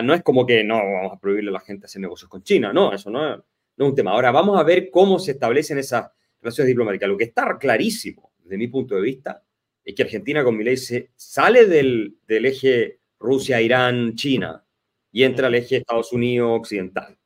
no 0.04 0.14
es 0.14 0.24
como 0.24 0.46
que 0.46 0.64
no 0.64 0.76
vamos 0.76 1.14
a 1.14 1.20
prohibirle 1.20 1.50
a 1.50 1.54
la 1.54 1.60
gente 1.60 1.86
hacer 1.86 2.02
negocios 2.02 2.30
con 2.30 2.44
China, 2.44 2.74
no, 2.74 2.94
eso 2.94 3.10
no, 3.10 3.44
no 3.80 3.86
es 3.86 3.90
un 3.92 3.96
tema. 3.96 4.12
Ahora 4.12 4.32
vamos 4.32 4.60
a 4.60 4.64
ver 4.64 4.92
cómo 4.92 5.18
se 5.20 5.32
establecen 5.32 5.78
esas 5.78 6.12
relaciones 6.42 6.68
diplomáticas. 6.68 7.08
Lo 7.08 7.18
que 7.18 7.24
está 7.24 7.58
clarísimo, 7.58 8.34
desde 8.44 8.58
mi 8.58 8.68
punto 8.68 8.96
de 8.96 9.02
vista, 9.02 9.42
es 9.84 9.96
que 9.96 10.04
Argentina 10.04 10.44
con 10.44 10.58
Milei 10.58 10.76
se 10.76 11.12
sale 11.16 11.66
del, 11.66 12.18
del 12.28 12.46
eje 12.46 13.00
Rusia, 13.18 13.62
Irán, 13.62 14.16
China 14.16 14.66
y 15.12 15.24
entra 15.24 15.48
al 15.48 15.56
eje 15.56 15.78
Estados 15.78 16.12
Unidos 16.12 16.60
occidental. 16.60 17.18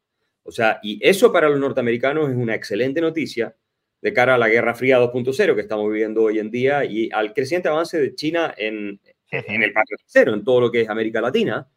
O 0.44 0.52
sea, 0.52 0.80
y 0.84 1.00
eso 1.02 1.34
para 1.34 1.50
los 1.50 1.60
norteamericanos 1.60 2.30
es 2.30 2.36
una 2.36 2.54
excelente 2.54 3.02
noticia 3.02 3.56
de 4.02 4.14
cara 4.14 4.36
a 4.36 4.38
la 4.38 4.48
Guerra 4.48 4.76
Fría 4.76 5.00
2.0 5.00 5.56
que 5.56 5.62
estamos 5.62 5.92
viviendo 5.92 6.22
hoy 6.22 6.38
en 6.38 6.52
día 6.52 6.86
y 6.86 7.10
al 7.12 7.34
creciente 7.34 7.70
avance 7.70 8.00
de 8.00 8.14
China 8.14 8.54
en, 8.56 9.00
en 9.32 9.64
el 9.64 9.74
patio 9.74 9.98
tercero, 9.98 10.36
en 10.36 10.44
todo 10.44 10.62
lo 10.62 10.72
que 10.72 10.82
es 10.82 10.90
América 10.90 11.20
Latina. 11.20 11.68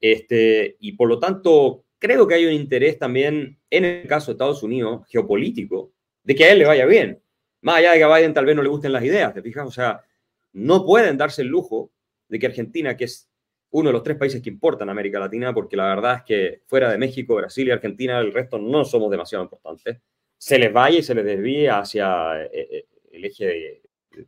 Este, 0.00 0.76
y 0.80 0.92
por 0.92 1.08
lo 1.08 1.20
tanto, 1.20 1.84
creo 1.98 2.26
que 2.26 2.34
hay 2.34 2.46
un 2.46 2.52
interés 2.52 2.98
también, 2.98 3.58
en 3.70 3.84
el 3.84 4.06
caso 4.06 4.26
de 4.26 4.32
Estados 4.32 4.62
Unidos, 4.62 5.06
geopolítico, 5.08 5.92
de 6.22 6.34
que 6.34 6.44
a 6.44 6.52
él 6.52 6.58
le 6.58 6.66
vaya 6.66 6.86
bien. 6.86 7.22
Más 7.60 7.76
allá 7.76 7.92
de 7.92 7.98
que 7.98 8.04
a 8.04 8.16
Biden 8.16 8.34
tal 8.34 8.46
vez 8.46 8.54
no 8.54 8.62
le 8.62 8.68
gusten 8.68 8.92
las 8.92 9.04
ideas, 9.04 9.34
¿te 9.34 9.42
fijas? 9.42 9.66
O 9.66 9.70
sea, 9.70 10.04
no 10.52 10.84
pueden 10.84 11.16
darse 11.16 11.42
el 11.42 11.48
lujo 11.48 11.92
de 12.28 12.38
que 12.38 12.46
Argentina, 12.46 12.96
que 12.96 13.04
es 13.04 13.28
uno 13.70 13.88
de 13.90 13.92
los 13.92 14.02
tres 14.02 14.16
países 14.16 14.40
que 14.40 14.50
importan 14.50 14.88
a 14.88 14.92
América 14.92 15.18
Latina, 15.18 15.52
porque 15.52 15.76
la 15.76 15.86
verdad 15.86 16.16
es 16.16 16.22
que 16.22 16.62
fuera 16.66 16.90
de 16.90 16.98
México, 16.98 17.34
Brasil 17.34 17.68
y 17.68 17.70
Argentina, 17.70 18.18
el 18.18 18.32
resto 18.32 18.58
no 18.58 18.84
somos 18.84 19.10
demasiado 19.10 19.44
importantes, 19.44 19.98
se 20.36 20.58
les 20.58 20.72
vaya 20.72 20.98
y 20.98 21.02
se 21.02 21.14
les 21.14 21.24
desvíe 21.24 21.68
hacia 21.68 22.44
eh, 22.44 22.50
eh, 22.52 22.86
el 23.10 23.24
eje 23.24 23.82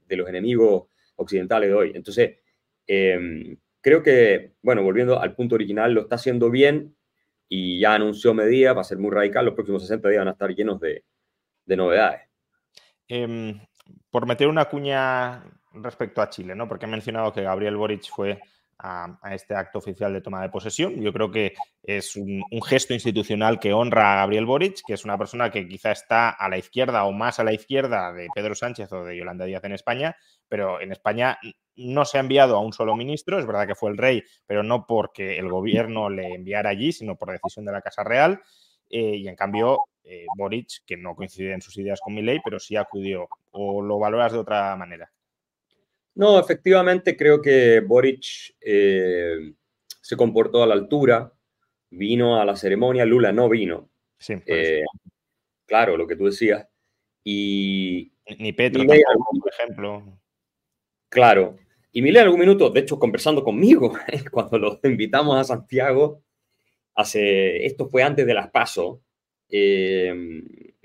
de, 0.06 0.16
los 0.16 0.28
enemigos 0.28 0.88
occidentales 1.16 1.68
de 1.70 1.74
hoy. 1.74 1.92
Entonces, 1.94 2.38
em, 2.86 3.56
creo 3.80 4.02
que, 4.02 4.52
bueno, 4.62 4.82
volviendo 4.82 5.20
al 5.20 5.34
punto 5.34 5.54
original, 5.54 5.92
lo 5.92 6.02
está 6.02 6.16
haciendo 6.16 6.50
bien 6.50 6.96
y 7.52 7.80
ya 7.80 7.94
anunció 7.94 8.32
medidas, 8.32 8.76
va 8.76 8.82
a 8.82 8.84
ser 8.84 8.98
muy 8.98 9.10
radical, 9.10 9.44
los 9.44 9.54
próximos 9.54 9.82
60 9.82 10.08
días 10.08 10.20
van 10.20 10.28
a 10.28 10.32
estar 10.32 10.54
llenos 10.54 10.80
de, 10.80 11.02
novedades. 11.66 12.22
Em, 13.08 13.60
por 14.08 14.24
meter 14.24 14.46
una 14.46 14.66
cuña 14.66 15.44
respecto 15.72 16.22
a 16.22 16.30
Chile, 16.30 16.54
¿no? 16.54 16.68
Porque 16.68 16.86
he 16.86 16.88
mencionado 16.88 17.32
que 17.32 17.42
Gabriel 17.42 17.76
Boric 17.76 18.08
fue 18.08 18.40
a, 18.78 19.18
este 19.32 19.54
acto 19.54 19.78
oficial 19.78 20.12
de 20.12 20.20
toma 20.20 20.42
de 20.42 20.48
posesión. 20.48 21.00
Yo 21.00 21.12
creo 21.12 21.30
que 21.30 21.54
es 21.82 22.16
un, 22.16 22.44
gesto 22.62 22.94
institucional 22.94 23.58
que 23.58 23.72
honra 23.72 24.12
a 24.12 24.16
Gabriel 24.16 24.46
Boric, 24.46 24.80
que 24.86 24.94
es 24.94 25.04
una 25.04 25.18
persona 25.18 25.50
que 25.50 25.66
quizá 25.66 25.90
está 25.90 26.30
a 26.30 26.48
la 26.48 26.56
izquierda 26.56 27.04
o 27.04 27.12
más 27.12 27.40
a 27.40 27.44
la 27.44 27.52
izquierda 27.52 28.12
de 28.12 28.28
Pedro 28.32 28.54
Sánchez 28.54 28.92
o 28.92 29.04
de 29.04 29.16
Yolanda 29.16 29.44
Díaz 29.44 29.64
en 29.64 29.72
España, 29.72 30.16
pero 30.48 30.80
en 30.80 30.92
España 30.92 31.38
no 31.80 32.04
se 32.04 32.18
ha 32.18 32.20
enviado 32.20 32.56
a 32.56 32.60
un 32.60 32.72
solo 32.72 32.94
ministro, 32.96 33.38
es 33.38 33.46
verdad 33.46 33.66
que 33.66 33.74
fue 33.74 33.90
el 33.90 33.96
rey, 33.96 34.22
pero 34.46 34.62
no 34.62 34.86
porque 34.86 35.38
el 35.38 35.48
gobierno 35.48 36.10
le 36.10 36.34
enviara 36.34 36.70
allí, 36.70 36.92
sino 36.92 37.16
por 37.16 37.32
decisión 37.32 37.64
de 37.64 37.72
la 37.72 37.80
Casa 37.80 38.04
Real. 38.04 38.40
Eh, 38.88 39.16
y 39.16 39.28
en 39.28 39.36
cambio, 39.36 39.78
eh, 40.04 40.26
Boric, 40.36 40.84
que 40.84 40.96
no 40.96 41.14
coincide 41.14 41.54
en 41.54 41.62
sus 41.62 41.76
ideas 41.78 42.00
con 42.00 42.14
mi 42.14 42.22
ley, 42.22 42.40
pero 42.44 42.58
sí 42.58 42.76
acudió. 42.76 43.28
¿O 43.52 43.80
lo 43.80 43.98
valoras 43.98 44.32
de 44.32 44.38
otra 44.38 44.76
manera? 44.76 45.10
No, 46.14 46.38
efectivamente 46.38 47.16
creo 47.16 47.40
que 47.40 47.80
Boric 47.80 48.54
eh, 48.60 49.54
se 50.02 50.16
comportó 50.16 50.62
a 50.62 50.66
la 50.66 50.74
altura, 50.74 51.32
vino 51.90 52.40
a 52.40 52.44
la 52.44 52.56
ceremonia, 52.56 53.04
Lula 53.04 53.32
no 53.32 53.48
vino. 53.48 53.88
Sí, 54.18 54.34
claro, 55.66 55.96
lo 55.96 56.06
que 56.06 56.16
tú 56.16 56.26
decías. 56.26 56.66
Y, 57.24 58.12
Ni 58.38 58.52
Petro, 58.52 58.84
por 58.84 59.52
ejemplo. 59.52 60.20
Claro. 61.08 61.56
Y 61.92 62.02
Milei 62.02 62.20
en 62.20 62.26
algún 62.26 62.40
minuto, 62.40 62.70
de 62.70 62.80
hecho, 62.80 62.98
conversando 62.98 63.42
conmigo, 63.42 63.92
cuando 64.30 64.58
lo 64.58 64.80
invitamos 64.84 65.36
a 65.36 65.44
Santiago, 65.44 66.22
hace, 66.94 67.64
esto 67.66 67.88
fue 67.88 68.02
antes 68.02 68.26
de 68.26 68.34
las 68.34 68.50
PASO, 68.50 69.02
eh, 69.48 70.14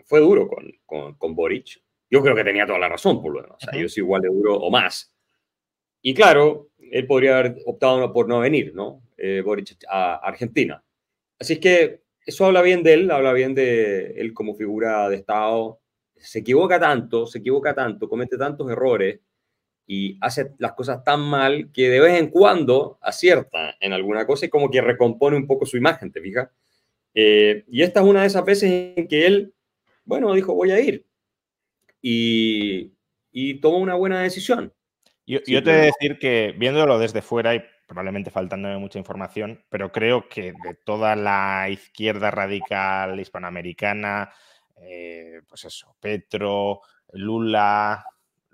fue 0.06 0.20
duro 0.20 0.48
con, 0.48 0.72
con, 0.86 1.16
con, 1.16 1.36
Boric. 1.36 1.82
Yo 2.10 2.22
creo 2.22 2.36
que 2.36 2.44
tenía 2.44 2.66
toda 2.66 2.80
la 2.80 2.90
razón, 2.90 3.22
por 3.22 3.34
lo 3.34 3.42
demás. 3.42 3.58
O 3.62 3.66
sea, 3.66 3.80
yo 3.80 3.88
soy 3.90 4.02
igual 4.02 4.22
de 4.22 4.30
duro 4.30 4.56
o 4.56 4.72
más. 4.72 5.14
Y 6.02 6.14
claro, 6.14 6.70
él 6.78 7.06
podría 7.08 7.40
haber 7.40 7.58
optado 7.66 8.12
por 8.14 8.28
no 8.28 8.40
venir, 8.40 8.74
¿no? 8.74 9.02
Eh, 9.18 9.42
Boric 9.44 9.78
a 9.90 10.16
Argentina. 10.16 10.84
Así 11.40 11.54
es 11.54 11.60
que 11.60 12.04
eso 12.26 12.46
habla 12.46 12.62
bien 12.62 12.84
de 12.84 12.94
él, 12.94 13.12
habla 13.12 13.34
bien 13.34 13.54
de 13.54 14.12
él 14.18 14.34
como 14.34 14.56
figura 14.56 15.10
de 15.10 15.18
Estado. 15.18 15.80
Se 16.16 16.40
equivoca 16.40 16.80
tanto, 16.80 17.28
se 17.28 17.40
equivoca 17.40 17.74
tanto, 17.74 18.08
comete 18.10 18.38
tantos 18.38 18.70
errores 18.72 19.20
y 19.88 20.18
hace 20.22 20.54
las 20.58 20.74
cosas 20.74 21.04
tan 21.04 21.22
mal 21.22 21.72
que 21.72 21.90
de 21.90 22.00
vez 22.00 22.20
en 22.20 22.30
cuando 22.30 22.98
acierta 23.02 23.76
en 23.80 23.94
alguna 23.94 24.26
cosa 24.26 24.46
y 24.46 24.50
como 24.50 24.70
que 24.70 24.82
recompone 24.82 25.38
un 25.38 25.48
poco 25.48 25.66
su 25.66 25.78
imagen, 25.78 26.12
¿te 26.12 26.22
fijas? 26.22 26.50
Eh, 27.14 27.64
y 27.70 27.82
esta 27.82 28.02
es 28.02 28.06
una 28.06 28.22
de 28.22 28.28
esas 28.28 28.44
veces 28.44 28.94
en 28.96 29.08
que 29.08 29.26
él, 29.26 29.54
bueno, 30.04 30.34
dijo 30.34 30.54
voy 30.54 30.72
a 30.72 30.80
ir 30.80 31.06
y, 32.02 32.94
y 33.32 33.56
tomó 33.62 33.78
una 33.78 33.96
buena 33.96 34.22
decisión. 34.22 34.74
Yo, 35.28 35.42
te 35.42 35.60
voy 35.60 35.72
a 35.72 35.86
decir 35.86 36.20
que 36.20 36.54
viéndolo 36.58 37.00
desde 37.00 37.24
fuera 37.24 37.56
y 37.56 37.64
probablemente 37.88 38.30
faltándome 38.30 38.78
mucha 38.78 39.00
información, 39.00 39.64
pero 39.70 39.92
creo 39.92 40.30
que 40.30 40.54
de 40.64 40.76
toda 40.86 41.16
la 41.16 41.68
izquierda 41.70 42.30
radical 42.30 43.20
hispanoamericana, 43.20 44.32
eh, 44.78 45.42
pues 45.48 45.66
eso, 45.66 45.96
Petro, 46.00 46.82
Lula, 47.14 48.06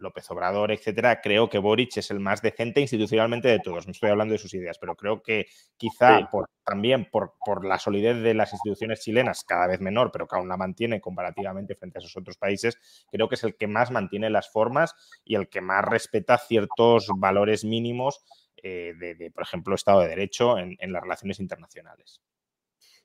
López 0.01 0.29
Obrador, 0.31 0.71
etcétera, 0.71 1.21
creo 1.21 1.49
que 1.49 1.57
Boric 1.57 1.97
es 1.97 2.11
el 2.11 2.19
más 2.19 2.41
decente 2.41 2.81
institucionalmente 2.81 3.47
de 3.47 3.59
todos. 3.59 3.85
No 3.85 3.91
estoy 3.91 4.09
hablando 4.09 4.33
de 4.33 4.37
sus 4.37 4.53
ideas, 4.53 4.77
pero 4.79 4.95
creo 4.95 5.21
que 5.21 5.45
quizá 5.77 6.29
también 6.63 7.09
por, 7.11 7.33
por, 7.45 7.65
la 7.65 7.79
solidez 7.79 8.21
de 8.21 8.33
las 8.33 8.53
instituciones 8.53 9.01
chilenas, 9.01 9.43
cada 9.43 9.67
vez 9.67 9.79
menor, 9.81 10.11
pero 10.11 10.27
que 10.27 10.35
aún 10.35 10.47
la 10.47 10.57
mantiene 10.57 11.01
comparativamente 11.01 11.75
frente 11.75 11.97
a 11.97 12.01
esos 12.01 12.17
otros 12.17 12.37
países, 12.37 12.77
creo 13.11 13.29
que 13.29 13.35
es 13.35 13.43
el 13.43 13.55
que 13.55 13.67
más 13.67 13.91
mantiene 13.91 14.29
las 14.29 14.51
formas 14.51 14.95
y 15.23 15.35
el 15.35 15.49
que 15.49 15.61
más 15.61 15.85
respeta 15.85 16.37
ciertos 16.37 17.07
valores 17.17 17.63
mínimos 17.63 18.23
eh, 18.63 18.93
de, 18.99 19.31
por 19.31 19.43
ejemplo, 19.43 19.75
Estado 19.75 20.01
de 20.01 20.09
Derecho 20.09 20.57
en, 20.57 20.75
en 20.79 20.93
las 20.93 21.01
relaciones 21.01 21.39
internacionales. 21.39 22.21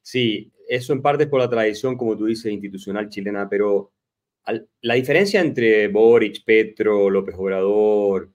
Sí, 0.03 0.53
eso 0.69 0.93
en 0.93 1.03
parte 1.03 1.25
es 1.25 1.29
por 1.29 1.41
la 1.41 1.51
tradición, 1.51 1.97
como 1.97 2.17
tú 2.17 2.27
dices, 2.27 2.53
institucional 2.53 3.09
chilena, 3.09 3.49
pero 3.49 3.93
la 4.81 4.95
diferencia 4.95 5.41
entre 5.41 5.89
Boric, 5.89 6.45
Petro, 6.45 7.11
López 7.11 7.35
Obrador 7.37 8.31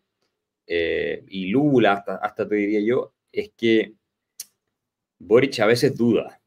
eh, 0.67 1.23
y 1.27 1.47
Lula, 1.47 2.03
hasta, 2.21 2.47
te 2.47 2.55
diría 2.55 2.81
yo, 2.81 3.13
es 3.31 3.51
que 3.55 3.93
Boric 5.19 5.59
a 5.59 5.65
veces 5.65 5.95
duda. 5.95 6.41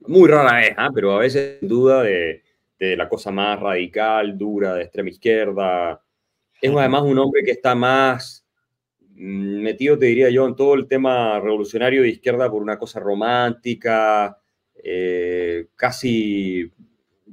Muy 0.00 0.28
rara 0.28 0.60
vez, 0.60 0.74
¿ah? 0.76 0.90
pero 0.94 1.12
a 1.12 1.18
veces 1.18 1.58
duda 1.60 2.02
de, 2.02 2.42
la 2.78 3.08
cosa 3.08 3.30
más 3.30 3.60
radical, 3.60 4.38
dura, 4.38 4.74
de 4.74 4.84
extrema 4.84 5.10
izquierda. 5.10 6.02
Es 6.62 6.70
además 6.70 7.02
un 7.02 7.18
hombre 7.18 7.42
que 7.44 7.50
está 7.50 7.74
más 7.74 8.46
metido, 9.14 9.98
te 9.98 10.06
diría 10.06 10.30
yo, 10.30 10.46
en 10.46 10.56
todo 10.56 10.74
el 10.74 10.88
tema 10.88 11.38
revolucionario 11.40 12.02
de 12.02 12.08
izquierda 12.08 12.50
por 12.50 12.62
una 12.62 12.78
cosa 12.78 13.00
romántica, 13.00 14.38
eh, 14.82 15.68
casi 15.76 16.72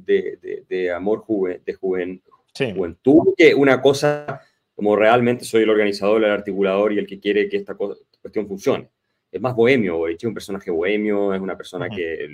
de, 0.05 0.91
amor 0.91 1.25
de 1.65 1.73
juventud, 1.73 3.33
que 3.38 3.53
una 3.53 3.81
cosa 3.81 4.41
como 4.77 4.95
realmente 4.95 5.43
soy 5.43 5.63
el 5.63 5.71
organizador, 5.71 6.23
el 6.23 6.29
articulador 6.29 6.93
y 6.93 6.99
el 6.99 7.07
que 7.07 7.19
quiere 7.19 7.49
que 7.49 7.57
esta, 7.57 7.73
cuestión 7.73 8.47
funcione. 8.47 8.91
Es 9.31 9.41
más 9.41 9.55
bohemio, 9.55 10.07
es 10.07 10.23
un 10.23 10.36
personaje 10.36 10.69
bohemio, 10.69 11.33
es 11.33 11.41
una 11.41 11.57
persona 11.57 11.89
que 11.89 12.29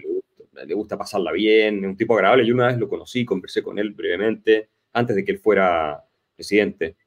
le, 0.52 0.74
gusta 0.74 0.98
pasarla 0.98 1.32
bien, 1.32 1.86
es 1.86 1.90
un 1.90 1.96
tipo 1.96 2.16
agradable. 2.16 2.46
Yo 2.46 2.54
una 2.54 2.68
vez 2.68 2.78
lo 2.78 2.90
conocí, 2.90 3.24
conversé 3.24 3.64
con 3.64 3.80
él 3.80 3.92
brevemente, 3.92 4.68
antes 4.92 5.16
de 5.16 5.24
que 5.24 5.32
él 5.32 5.40
fuera 5.40 6.04
presidente. 6.36 6.98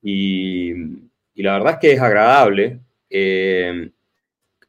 Y, 0.00 0.72
la 1.34 1.58
verdad 1.58 1.74
es 1.74 1.78
que 1.80 1.92
es 1.92 2.00
agradable 2.00 2.80
eh, 3.10 3.90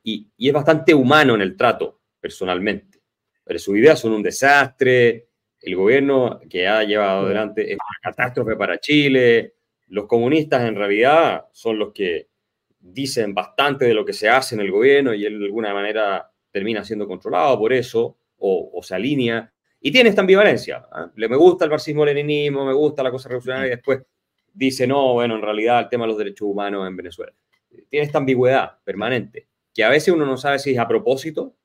y, 0.04 0.28
y, 0.36 0.48
es 0.50 0.54
bastante 0.54 0.94
humano 0.94 1.36
en 1.36 1.42
el 1.42 1.56
trato, 1.56 2.02
personalmente. 2.20 3.00
Pero 3.46 3.58
sus 3.58 3.78
ideas 3.78 3.98
son 3.98 4.12
un 4.12 4.22
desastre, 4.22 5.29
el 5.62 5.76
gobierno 5.76 6.40
que 6.50 6.68
ha 6.68 6.84
llevado 6.84 7.26
adelante 7.26 7.74
es 7.74 7.76
una 7.76 8.12
catástrofe 8.12 8.56
para 8.56 8.80
Chile. 8.80 9.56
Los 9.88 10.06
comunistas 10.08 10.64
en 10.64 10.76
realidad 10.76 11.46
son 11.52 11.80
los 11.80 11.92
que 11.94 12.30
dicen 12.80 13.34
bastante 13.34 13.86
de 13.86 13.94
lo 13.94 14.06
que 14.06 14.14
se 14.14 14.30
hace 14.30 14.56
en 14.56 14.62
el 14.62 14.72
gobierno 14.72 15.14
y 15.14 15.26
él 15.26 15.40
de 15.40 15.46
alguna 15.46 15.74
manera 15.74 16.32
termina 16.52 16.84
siendo 16.84 17.08
controlado 17.08 17.60
por 17.60 17.74
eso 17.74 18.18
o, 18.38 18.80
se 18.82 18.96
alinea. 18.96 19.52
Y 19.82 19.92
tiene 19.92 20.10
esta 20.10 20.22
ambivalencia. 20.22 20.86
¿ah? 20.92 21.12
Le 21.16 21.28
me 21.28 21.36
gusta 21.36 21.66
el 21.66 21.72
marxismo-leninismo, 21.72 22.66
me 22.66 22.74
gusta 22.74 23.04
la 23.04 23.12
cosa 23.12 23.30
revolucionaria 23.30 23.68
y 23.68 23.72
después 23.72 24.02
dice, 24.54 24.88
no, 24.88 25.14
bueno, 25.14 25.36
en 25.36 25.42
realidad 25.42 25.82
el 25.82 25.90
tema 25.90 26.06
de 26.06 26.10
los 26.10 26.18
derechos 26.18 26.48
humanos 26.48 26.88
en 26.88 26.96
Venezuela. 26.96 27.34
Tiene 27.90 28.06
esta 28.06 28.18
ambigüedad 28.18 28.80
permanente, 28.84 29.48
que 29.74 29.84
a 29.84 29.90
veces 29.90 30.14
uno 30.14 30.26
no 30.26 30.38
sabe 30.38 30.60
si 30.60 30.72
es 30.72 30.80
a 30.80 30.88
propósito, 30.88 31.56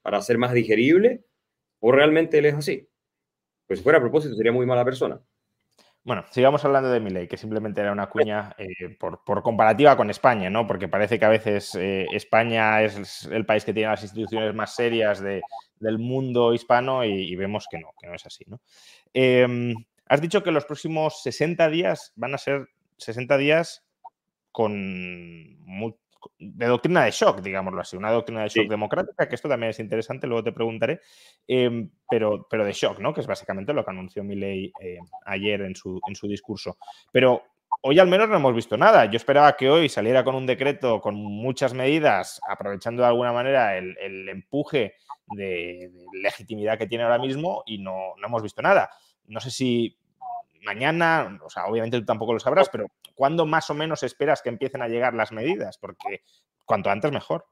para 0.00 0.22
ser 0.22 0.38
más 0.38 0.52
digerible, 0.52 1.24
o 1.80 1.92
realmente 1.92 2.38
él 2.38 2.46
es 2.46 2.54
así. 2.54 2.88
Pues 3.66 3.78
si 3.78 3.82
fuera 3.82 3.98
a 3.98 4.02
propósito, 4.02 4.34
sería 4.34 4.52
muy 4.52 4.66
mala 4.66 4.84
persona. 4.84 5.20
Bueno, 6.04 6.24
sigamos 6.32 6.64
hablando 6.64 6.90
de 6.90 6.98
Milei, 6.98 7.28
que 7.28 7.36
simplemente 7.36 7.80
era 7.80 7.92
una 7.92 8.08
cuña 8.08 8.56
eh, 8.58 8.96
por, 8.98 9.22
comparativa 9.42 9.96
con 9.96 10.10
España, 10.10 10.50
¿no? 10.50 10.66
Porque 10.66 10.88
parece 10.88 11.16
que 11.16 11.24
a 11.24 11.28
veces 11.28 11.76
eh, 11.76 12.06
España 12.12 12.82
es 12.82 13.24
el 13.30 13.46
país 13.46 13.64
que 13.64 13.72
tiene 13.72 13.90
las 13.90 14.02
instituciones 14.02 14.52
más 14.52 14.74
serias 14.74 15.22
del 15.22 15.98
mundo 15.98 16.54
hispano 16.54 17.04
y, 17.04 17.36
vemos 17.36 17.66
que 17.70 17.78
no, 17.78 17.90
que 18.00 18.08
no 18.08 18.14
es 18.14 18.26
así, 18.26 18.44
¿no? 18.48 18.60
Em, 19.14 19.74
has 20.06 20.20
dicho 20.20 20.42
que 20.42 20.50
los 20.50 20.64
próximos 20.64 21.22
60 21.22 21.68
días 21.68 22.12
van 22.16 22.34
a 22.34 22.38
ser 22.38 22.66
60 22.98 23.36
días 23.36 23.84
con 24.50 24.74
de 26.38 26.66
doctrina 26.66 27.04
de 27.04 27.10
shock, 27.10 27.40
digámoslo 27.40 27.80
así, 27.80 27.96
una 27.96 28.10
doctrina 28.10 28.42
de 28.42 28.48
shock 28.48 28.68
democrática, 28.68 29.28
que 29.28 29.34
esto 29.34 29.48
también 29.48 29.70
es 29.70 29.80
interesante, 29.80 30.26
luego 30.26 30.44
te 30.44 30.52
preguntaré, 30.52 31.00
em, 31.46 31.90
pero, 32.08 32.46
pero 32.48 32.64
de 32.64 32.72
shock, 32.72 32.98
¿no? 32.98 33.12
Que 33.12 33.20
es 33.20 33.26
básicamente 33.26 33.72
lo 33.72 33.84
que 33.84 33.90
anunció 33.90 34.24
Milley 34.24 34.72
eh, 34.80 34.98
ayer 35.26 35.62
en 35.62 35.74
su, 35.74 36.00
en 36.06 36.14
su 36.14 36.26
discurso. 36.26 36.76
Pero 37.10 37.42
hoy 37.82 37.98
al 37.98 38.08
menos 38.08 38.28
no 38.28 38.36
hemos 38.36 38.54
visto 38.54 38.76
nada. 38.76 39.04
Yo 39.06 39.16
esperaba 39.16 39.56
que 39.56 39.68
hoy 39.68 39.88
saliera 39.88 40.24
con 40.24 40.34
un 40.34 40.46
decreto 40.46 41.00
con 41.00 41.14
muchas 41.14 41.74
medidas, 41.74 42.40
aprovechando 42.48 43.02
de 43.02 43.08
alguna 43.08 43.32
manera 43.32 43.76
el, 43.76 44.28
empuje 44.28 44.94
de, 45.26 45.90
legitimidad 46.22 46.78
que 46.78 46.86
tiene 46.86 47.04
ahora 47.04 47.18
mismo 47.18 47.62
y 47.66 47.78
no, 47.78 48.14
no 48.18 48.26
hemos 48.26 48.42
visto 48.42 48.62
nada. 48.62 48.90
No 49.26 49.40
sé 49.40 49.50
si 49.50 49.96
mañana, 50.62 51.38
o 51.42 51.50
sea, 51.50 51.66
obviamente 51.66 51.98
tú 51.98 52.04
tampoco 52.04 52.32
lo 52.32 52.40
sabrás, 52.40 52.68
pero 52.68 52.86
¿cuándo 53.14 53.46
más 53.46 53.68
o 53.70 53.74
menos 53.74 54.02
esperas 54.02 54.42
que 54.42 54.48
empiecen 54.48 54.82
a 54.82 54.88
llegar 54.88 55.14
las 55.14 55.32
medidas? 55.32 55.78
Porque 55.78 56.22
cuanto 56.64 56.90
antes 56.90 57.12
mejor. 57.12 57.46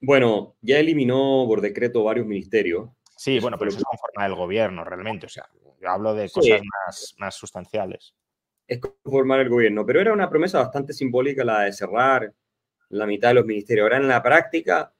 Bueno, 0.00 0.56
ya 0.60 0.78
eliminó 0.78 1.44
por 1.46 1.60
decreto 1.60 2.04
varios 2.04 2.26
ministerios. 2.26 2.90
Sí, 3.16 3.40
bueno, 3.40 3.58
pero 3.58 3.70
eso 3.70 3.78
es 3.78 3.84
conformar 3.84 4.30
el 4.30 4.36
gobierno 4.36 4.84
realmente. 4.84 5.26
O 5.26 5.28
sea, 5.28 5.48
yo 5.80 5.90
hablo 5.90 6.14
de 6.14 6.30
cosas 6.30 6.60
más, 7.18 7.34
sustanciales. 7.34 8.14
Es 8.66 8.80
conformar 8.80 9.40
el 9.40 9.48
gobierno, 9.48 9.84
pero 9.84 10.00
era 10.00 10.12
una 10.12 10.30
promesa 10.30 10.60
bastante 10.60 10.92
simbólica 10.92 11.42
la 11.42 11.62
de 11.62 11.72
cerrar 11.72 12.32
la 12.90 13.06
mitad 13.06 13.28
de 13.28 13.34
los 13.34 13.46
ministerios. 13.46 13.84
Ahora 13.84 13.96
en 13.96 14.08
la 14.08 14.22
práctica, 14.22 14.92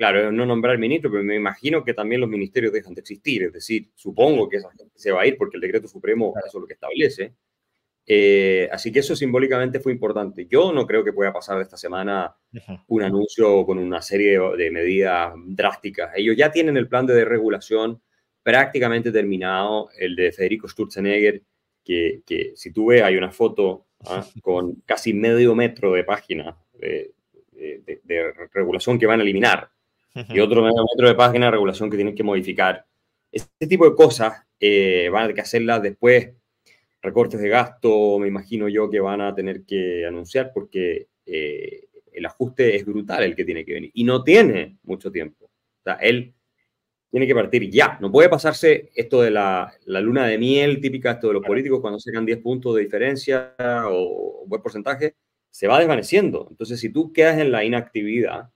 claro, 0.00 0.32
no 0.32 0.46
nombrar 0.46 0.78
ministro, 0.78 1.10
pero 1.10 1.22
me 1.22 1.36
imagino 1.36 1.84
que 1.84 1.92
también 1.92 2.22
los 2.22 2.30
ministerios 2.30 2.72
dejan 2.72 2.94
de 2.94 3.02
existir. 3.02 3.42
Es 3.42 3.52
decir, 3.52 3.90
supongo 3.94 4.48
que 4.48 4.56
esa 4.56 4.70
gente 4.70 4.98
se 4.98 5.12
va 5.12 5.20
a 5.20 5.26
ir 5.26 5.36
porque 5.36 5.58
el 5.58 5.60
decreto 5.60 5.88
supremo 5.88 6.32
eso 6.38 6.56
es 6.56 6.62
lo 6.62 6.66
que 6.66 6.72
establece. 6.72 7.34
Eh, 8.06 8.66
así 8.72 8.90
que 8.90 9.00
eso 9.00 9.14
simbólicamente 9.14 9.78
fue 9.78 9.92
importante. 9.92 10.46
Yo 10.46 10.72
no 10.72 10.86
creo 10.86 11.04
que 11.04 11.12
pueda 11.12 11.34
pasar 11.34 11.58
de 11.58 11.64
esta 11.64 11.76
semana 11.76 12.34
un 12.86 13.02
anuncio 13.02 13.66
con 13.66 13.76
una 13.76 14.00
serie 14.00 14.40
de, 14.56 14.70
medidas 14.70 15.34
drásticas. 15.44 16.12
Ellos 16.16 16.34
ya 16.34 16.50
tienen 16.50 16.78
el 16.78 16.88
plan 16.88 17.04
de 17.04 17.12
desregulación 17.12 18.00
prácticamente 18.42 19.12
terminado, 19.12 19.90
el 19.98 20.16
de 20.16 20.32
Federico 20.32 20.66
Sturzenegger, 20.66 21.42
que, 21.84 22.22
si 22.54 22.72
tú 22.72 22.86
ves 22.86 23.02
hay 23.02 23.16
una 23.16 23.32
foto 23.32 23.84
¿ah? 24.06 24.24
con 24.40 24.76
casi 24.86 25.12
medio 25.12 25.54
metro 25.54 25.92
de 25.92 26.04
página 26.04 26.56
de, 26.72 27.12
regulación 28.54 28.98
que 28.98 29.04
van 29.04 29.20
a 29.20 29.22
eliminar 29.22 29.70
y 30.14 30.40
otro 30.40 30.62
metro 30.62 31.08
de 31.08 31.14
página 31.14 31.46
de 31.46 31.52
regulación 31.52 31.90
que 31.90 31.96
tienen 31.96 32.14
que 32.14 32.22
modificar. 32.22 32.84
Este 33.30 33.66
tipo 33.66 33.88
de 33.88 33.94
cosas 33.94 34.44
eh, 34.58 35.08
van 35.10 35.30
a 35.30 35.32
que 35.32 35.40
hacerlas 35.40 35.82
después 35.82 36.32
recortes 37.02 37.40
de 37.40 37.48
gasto, 37.48 38.18
me 38.18 38.28
imagino 38.28 38.68
yo 38.68 38.90
que 38.90 39.00
van 39.00 39.20
a 39.20 39.34
tener 39.34 39.64
que 39.64 40.04
anunciar 40.06 40.50
porque 40.52 41.08
eh, 41.24 41.88
el 42.12 42.26
ajuste 42.26 42.76
es 42.76 42.84
brutal 42.84 43.22
el 43.22 43.34
que 43.34 43.44
tiene 43.44 43.64
que 43.64 43.72
venir 43.72 43.90
y 43.94 44.04
no 44.04 44.22
tiene 44.22 44.78
mucho 44.82 45.10
tiempo. 45.10 45.46
O 45.46 45.82
sea, 45.82 45.94
él 45.94 46.34
tiene 47.10 47.26
que 47.26 47.34
partir 47.34 47.70
ya. 47.70 47.98
No 48.00 48.12
puede 48.12 48.28
pasarse 48.28 48.90
esto 48.94 49.22
de 49.22 49.30
la, 49.30 49.72
luna 49.86 50.26
de 50.26 50.38
miel 50.38 50.80
típica, 50.80 51.12
esto 51.12 51.28
de 51.28 51.34
los 51.34 51.44
políticos 51.44 51.80
cuando 51.80 51.98
sacan 51.98 52.26
10 52.26 52.38
puntos 52.38 52.74
de 52.76 52.82
diferencia 52.82 53.54
o 53.86 54.44
buen 54.46 54.62
porcentaje, 54.62 55.16
se 55.50 55.66
va 55.66 55.78
desvaneciendo. 55.78 56.46
Entonces, 56.50 56.78
si 56.78 56.90
tú 56.90 57.12
quedas 57.12 57.38
en 57.38 57.50
la 57.50 57.64
inactividad, 57.64 58.50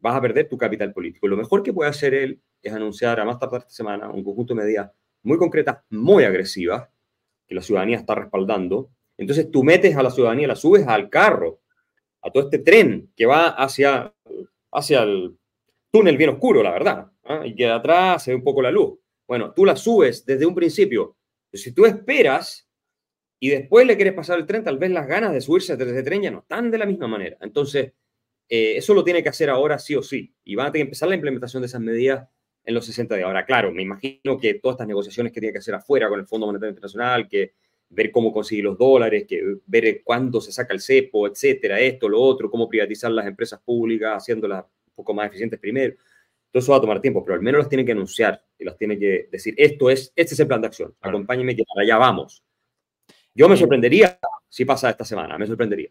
vas 0.00 0.14
a 0.14 0.20
perder 0.20 0.48
tu 0.48 0.56
capital 0.56 0.92
político. 0.92 1.28
Lo 1.28 1.36
mejor 1.36 1.62
que 1.62 1.72
puede 1.72 1.90
hacer 1.90 2.14
él 2.14 2.40
es 2.62 2.72
anunciar 2.72 3.18
a 3.20 3.24
más 3.24 3.38
tardar 3.38 3.60
esta 3.60 3.72
semana 3.72 4.10
un 4.10 4.22
conjunto 4.22 4.54
de 4.54 4.62
medidas 4.62 4.90
muy 5.22 5.38
concretas, 5.38 5.78
muy 5.90 6.24
agresivas, 6.24 6.88
que 7.46 7.54
la 7.54 7.62
ciudadanía 7.62 7.96
está 7.96 8.14
respaldando. 8.14 8.90
Entonces 9.16 9.50
tú 9.50 9.64
metes 9.64 9.96
a 9.96 10.02
la 10.02 10.10
ciudadanía, 10.10 10.48
la 10.48 10.56
subes 10.56 10.86
al 10.86 11.08
carro, 11.08 11.60
a 12.22 12.30
todo 12.30 12.44
este 12.44 12.58
tren 12.58 13.12
que 13.16 13.26
va 13.26 13.48
hacia, 13.48 14.12
hacia 14.72 15.02
el 15.02 15.36
túnel 15.90 16.16
bien 16.16 16.30
oscuro, 16.30 16.62
la 16.62 16.72
verdad, 16.72 17.10
¿ah? 17.24 17.42
y 17.44 17.54
que 17.54 17.68
atrás 17.68 18.24
se 18.24 18.32
ve 18.32 18.36
un 18.36 18.44
poco 18.44 18.62
la 18.62 18.70
luz. 18.70 18.98
Bueno, 19.26 19.52
tú 19.52 19.64
la 19.64 19.76
subes 19.76 20.24
desde 20.24 20.46
un 20.46 20.54
principio. 20.54 21.16
si 21.52 21.72
tú 21.72 21.86
esperas 21.86 22.68
y 23.40 23.50
después 23.50 23.86
le 23.86 23.96
quieres 23.96 24.14
pasar 24.14 24.38
el 24.38 24.46
tren, 24.46 24.64
tal 24.64 24.78
vez 24.78 24.90
las 24.90 25.06
ganas 25.06 25.32
de 25.32 25.40
subirse 25.40 25.76
desde 25.76 25.92
ese 25.92 26.02
tren 26.02 26.22
ya 26.22 26.30
no 26.30 26.40
están 26.40 26.70
de 26.70 26.78
la 26.78 26.86
misma 26.86 27.08
manera. 27.08 27.36
Entonces, 27.40 27.92
eh, 28.48 28.76
eso 28.76 28.94
lo 28.94 29.04
tiene 29.04 29.22
que 29.22 29.28
hacer 29.28 29.50
ahora 29.50 29.78
sí 29.78 29.94
o 29.94 30.02
sí. 30.02 30.34
Y 30.44 30.54
van 30.54 30.68
a 30.68 30.72
tener 30.72 30.84
que 30.84 30.88
empezar 30.88 31.08
la 31.08 31.14
implementación 31.14 31.62
de 31.62 31.66
esas 31.66 31.80
medidas 31.80 32.28
en 32.64 32.74
los 32.74 32.84
60 32.86 33.14
días. 33.16 33.26
Ahora, 33.26 33.44
claro, 33.44 33.72
me 33.72 33.82
imagino 33.82 34.38
que 34.38 34.54
todas 34.54 34.74
estas 34.74 34.88
negociaciones 34.88 35.32
que 35.32 35.40
tiene 35.40 35.52
que 35.52 35.58
hacer 35.58 35.74
afuera 35.74 36.08
con 36.08 36.18
el 36.18 36.26
Fondo 36.26 36.46
Monetario 36.46 36.70
Internacional, 36.70 37.28
que 37.28 37.54
ver 37.88 38.10
cómo 38.10 38.32
conseguir 38.32 38.64
los 38.64 38.76
dólares, 38.76 39.24
que 39.28 39.58
ver 39.66 40.02
cuándo 40.02 40.40
se 40.40 40.52
saca 40.52 40.74
el 40.74 40.80
cepo, 40.80 41.28
etcétera, 41.28 41.80
esto, 41.80 42.08
lo 42.08 42.20
otro, 42.20 42.50
cómo 42.50 42.68
privatizar 42.68 43.10
las 43.12 43.26
empresas 43.26 43.60
públicas, 43.60 44.16
haciéndolas 44.16 44.64
un 44.64 44.94
poco 44.94 45.14
más 45.14 45.28
eficientes 45.28 45.60
primero. 45.60 45.94
Todo 46.50 46.60
eso 46.60 46.72
va 46.72 46.78
a 46.78 46.80
tomar 46.80 47.00
tiempo, 47.00 47.24
pero 47.24 47.34
al 47.34 47.42
menos 47.42 47.60
las 47.60 47.68
tiene 47.68 47.84
que 47.84 47.92
anunciar 47.92 48.44
y 48.58 48.64
las 48.64 48.76
tiene 48.76 48.98
que 48.98 49.28
decir, 49.30 49.54
esto 49.56 49.90
es, 49.90 50.12
este 50.16 50.34
es 50.34 50.40
el 50.40 50.46
plan 50.48 50.60
de 50.60 50.66
acción, 50.68 50.94
acompáñeme 51.00 51.54
que 51.54 51.64
para 51.64 51.84
allá 51.84 51.98
vamos. 51.98 52.42
Yo 53.34 53.48
me 53.48 53.56
sorprendería 53.56 54.18
si 54.48 54.64
pasa 54.64 54.90
esta 54.90 55.04
semana, 55.04 55.36
me 55.36 55.46
sorprendería. 55.46 55.90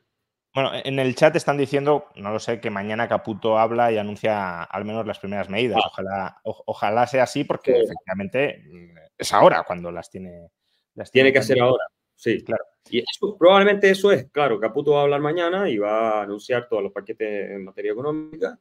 Bueno, 0.56 0.72
en 0.74 1.00
el 1.00 1.16
chat 1.16 1.36
están 1.36 1.58
diciendo, 1.58 2.06
no 2.16 2.32
lo 2.32 2.40
sé, 2.40 2.62
que 2.62 2.70
mañana 2.70 3.10
Caputo 3.10 3.60
habla 3.60 3.92
y 3.92 3.98
anuncia 3.98 4.64
al 4.64 4.86
menos 4.86 5.06
las 5.06 5.20
primeras 5.20 5.50
medidas. 5.50 5.78
Ah. 5.84 5.88
Ojalá, 5.92 6.42
ojalá 6.44 7.08
sea 7.08 7.24
así, 7.24 7.44
porque 7.44 7.82
efectivamente 7.82 8.64
mm, 8.66 8.98
es 9.18 9.34
ahora 9.34 9.66
cuando 9.68 9.92
las 9.92 10.10
tiene. 10.10 10.48
Las 10.94 11.12
tiene, 11.12 11.34
que 11.34 11.40
hacer 11.40 11.60
ahora, 11.60 11.84
sí. 12.16 12.42
Claro. 12.42 12.64
Y 12.90 13.04
probablemente 13.38 13.90
eso 13.90 14.14
es, 14.14 14.32
claro, 14.32 14.58
Caputo 14.58 14.92
va 14.92 15.02
a 15.02 15.04
hablar 15.04 15.20
mañana 15.20 15.70
y 15.70 15.78
va 15.78 16.20
a 16.20 16.24
anunciar 16.24 16.70
todos 16.70 16.82
los 16.82 16.94
paquetes 16.94 17.52
en 17.52 17.66
materia 17.66 17.92
económica. 17.92 18.58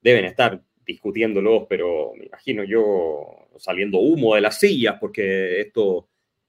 Deben 0.00 0.26
estar 0.26 0.62
discutiéndolos, 0.86 1.64
pero 1.68 2.12
me 2.16 2.26
imagino 2.26 2.62
yo 2.62 3.48
saliendo 3.58 3.98
humo 3.98 4.36
de 4.36 4.42
las 4.42 4.60
sillas, 4.60 4.96
porque 5.00 5.60
esto 5.60 6.08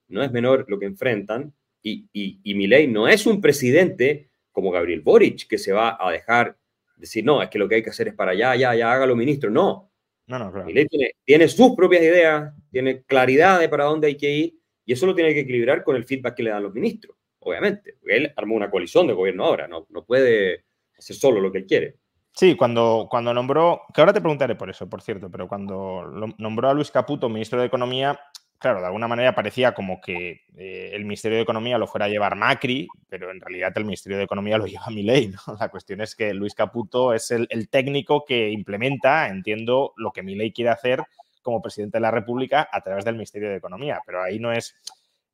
no 0.10 0.22
es 0.22 0.32
menor 0.32 0.66
lo 0.68 0.78
que 0.78 0.86
enfrentan. 0.86 1.52
Y, 1.82 2.08
y, 2.14 2.42
y 2.44 2.54
Milei 2.54 2.88
no 2.88 3.08
es 3.08 3.26
un 3.26 3.42
presidente 3.42 4.30
como 4.54 4.72
Gabriel 4.72 5.02
Boric, 5.02 5.48
que 5.48 5.58
se 5.58 5.74
va 5.74 5.98
a 6.00 6.10
dejar 6.12 6.58
decir, 6.96 7.26
no, 7.26 7.42
es 7.42 7.50
que 7.50 7.60
lo 7.60 7.68
que 7.68 7.76
hay 7.76 7.84
que 7.84 7.90
hacer 7.90 8.08
es 8.08 8.14
para 8.14 8.32
allá, 8.32 8.56
ya, 8.56 8.74
ya, 8.74 8.94
hágalo, 8.94 9.16
ministro. 9.16 9.50
No. 9.50 9.92
No, 10.28 10.40
no, 10.40 10.54
claro. 10.54 10.68
Tiene, 10.68 10.88
tiene, 11.26 11.48
sus 11.50 11.76
propias 11.76 12.02
ideas, 12.02 12.54
tiene 12.72 13.04
claridad 13.04 13.60
de 13.60 13.68
para 13.68 13.84
dónde 13.84 14.08
hay 14.08 14.16
que 14.16 14.32
ir, 14.32 14.56
y 14.86 14.94
eso 14.94 15.06
lo 15.06 15.14
tiene 15.14 15.34
que 15.34 15.42
equilibrar 15.42 15.84
con 15.84 15.98
el 15.98 16.06
feedback 16.06 16.36
que 16.36 16.44
le 16.44 16.52
dan 16.52 16.64
los 16.64 16.74
ministros, 16.74 17.18
obviamente. 17.40 17.98
Él 18.06 18.32
armó 18.38 18.56
una 18.56 18.72
coalición 18.72 19.06
de 19.08 19.14
gobierno 19.14 19.44
ahora, 19.44 19.68
no, 19.68 19.86
no 19.90 20.06
puede 20.06 20.64
hacer 20.98 21.16
solo 21.18 21.42
lo 21.42 21.52
que 21.52 21.58
él 21.58 21.66
quiere. 21.66 21.98
Sí, 22.32 22.56
cuando, 22.56 23.08
cuando 23.10 23.34
nombró, 23.34 23.82
que 23.94 24.02
ahora 24.02 24.14
te 24.14 24.22
preguntaré 24.22 24.56
por 24.56 24.70
eso, 24.70 24.90
por 24.90 25.02
cierto, 25.02 25.30
pero 25.30 25.48
cuando 25.48 26.04
nombró 26.38 26.70
a 26.70 26.74
Luis 26.74 26.90
Caputo 26.90 27.30
ministro 27.30 27.60
de 27.60 27.68
Economía, 27.68 28.20
claro, 28.64 28.80
de 28.80 28.86
alguna 28.86 29.10
manera 29.10 29.36
parecía 29.36 29.74
como 29.74 30.00
que 30.00 30.46
eh, 30.56 30.92
el 30.94 31.04
Ministerio 31.04 31.36
de 31.36 31.44
Economía 31.44 31.78
lo 31.78 31.86
fuera 31.86 32.06
a 32.06 32.10
llevar 32.10 32.38
Macri, 32.38 32.88
pero 33.10 33.30
en 33.30 33.42
realidad 33.42 33.74
el 33.76 33.84
Ministerio 33.84 34.18
de 34.18 34.24
Economía 34.24 34.58
lo 34.58 34.66
lleva 34.68 34.90
Milei, 34.90 35.28
¿no? 35.28 35.58
La 35.60 35.68
cuestión 35.68 36.00
es 36.00 36.16
que 36.16 36.34
Luis 36.34 36.56
Caputo 36.56 37.14
es 37.14 37.30
el, 37.32 37.68
técnico 37.70 38.24
que 38.24 38.50
implementa, 38.52 39.28
entiendo, 39.28 39.94
lo 39.98 40.14
que 40.14 40.24
Milei 40.24 40.54
quiere 40.54 40.70
hacer 40.72 41.04
como 41.42 41.62
presidente 41.62 41.98
de 41.98 42.04
la 42.04 42.12
República 42.12 42.70
a 42.72 42.80
través 42.80 43.04
del 43.04 43.16
Ministerio 43.16 43.50
de 43.50 43.58
Economía, 43.58 44.02
pero 44.06 44.24
ahí 44.24 44.40
no 44.40 44.54
es... 44.54 44.78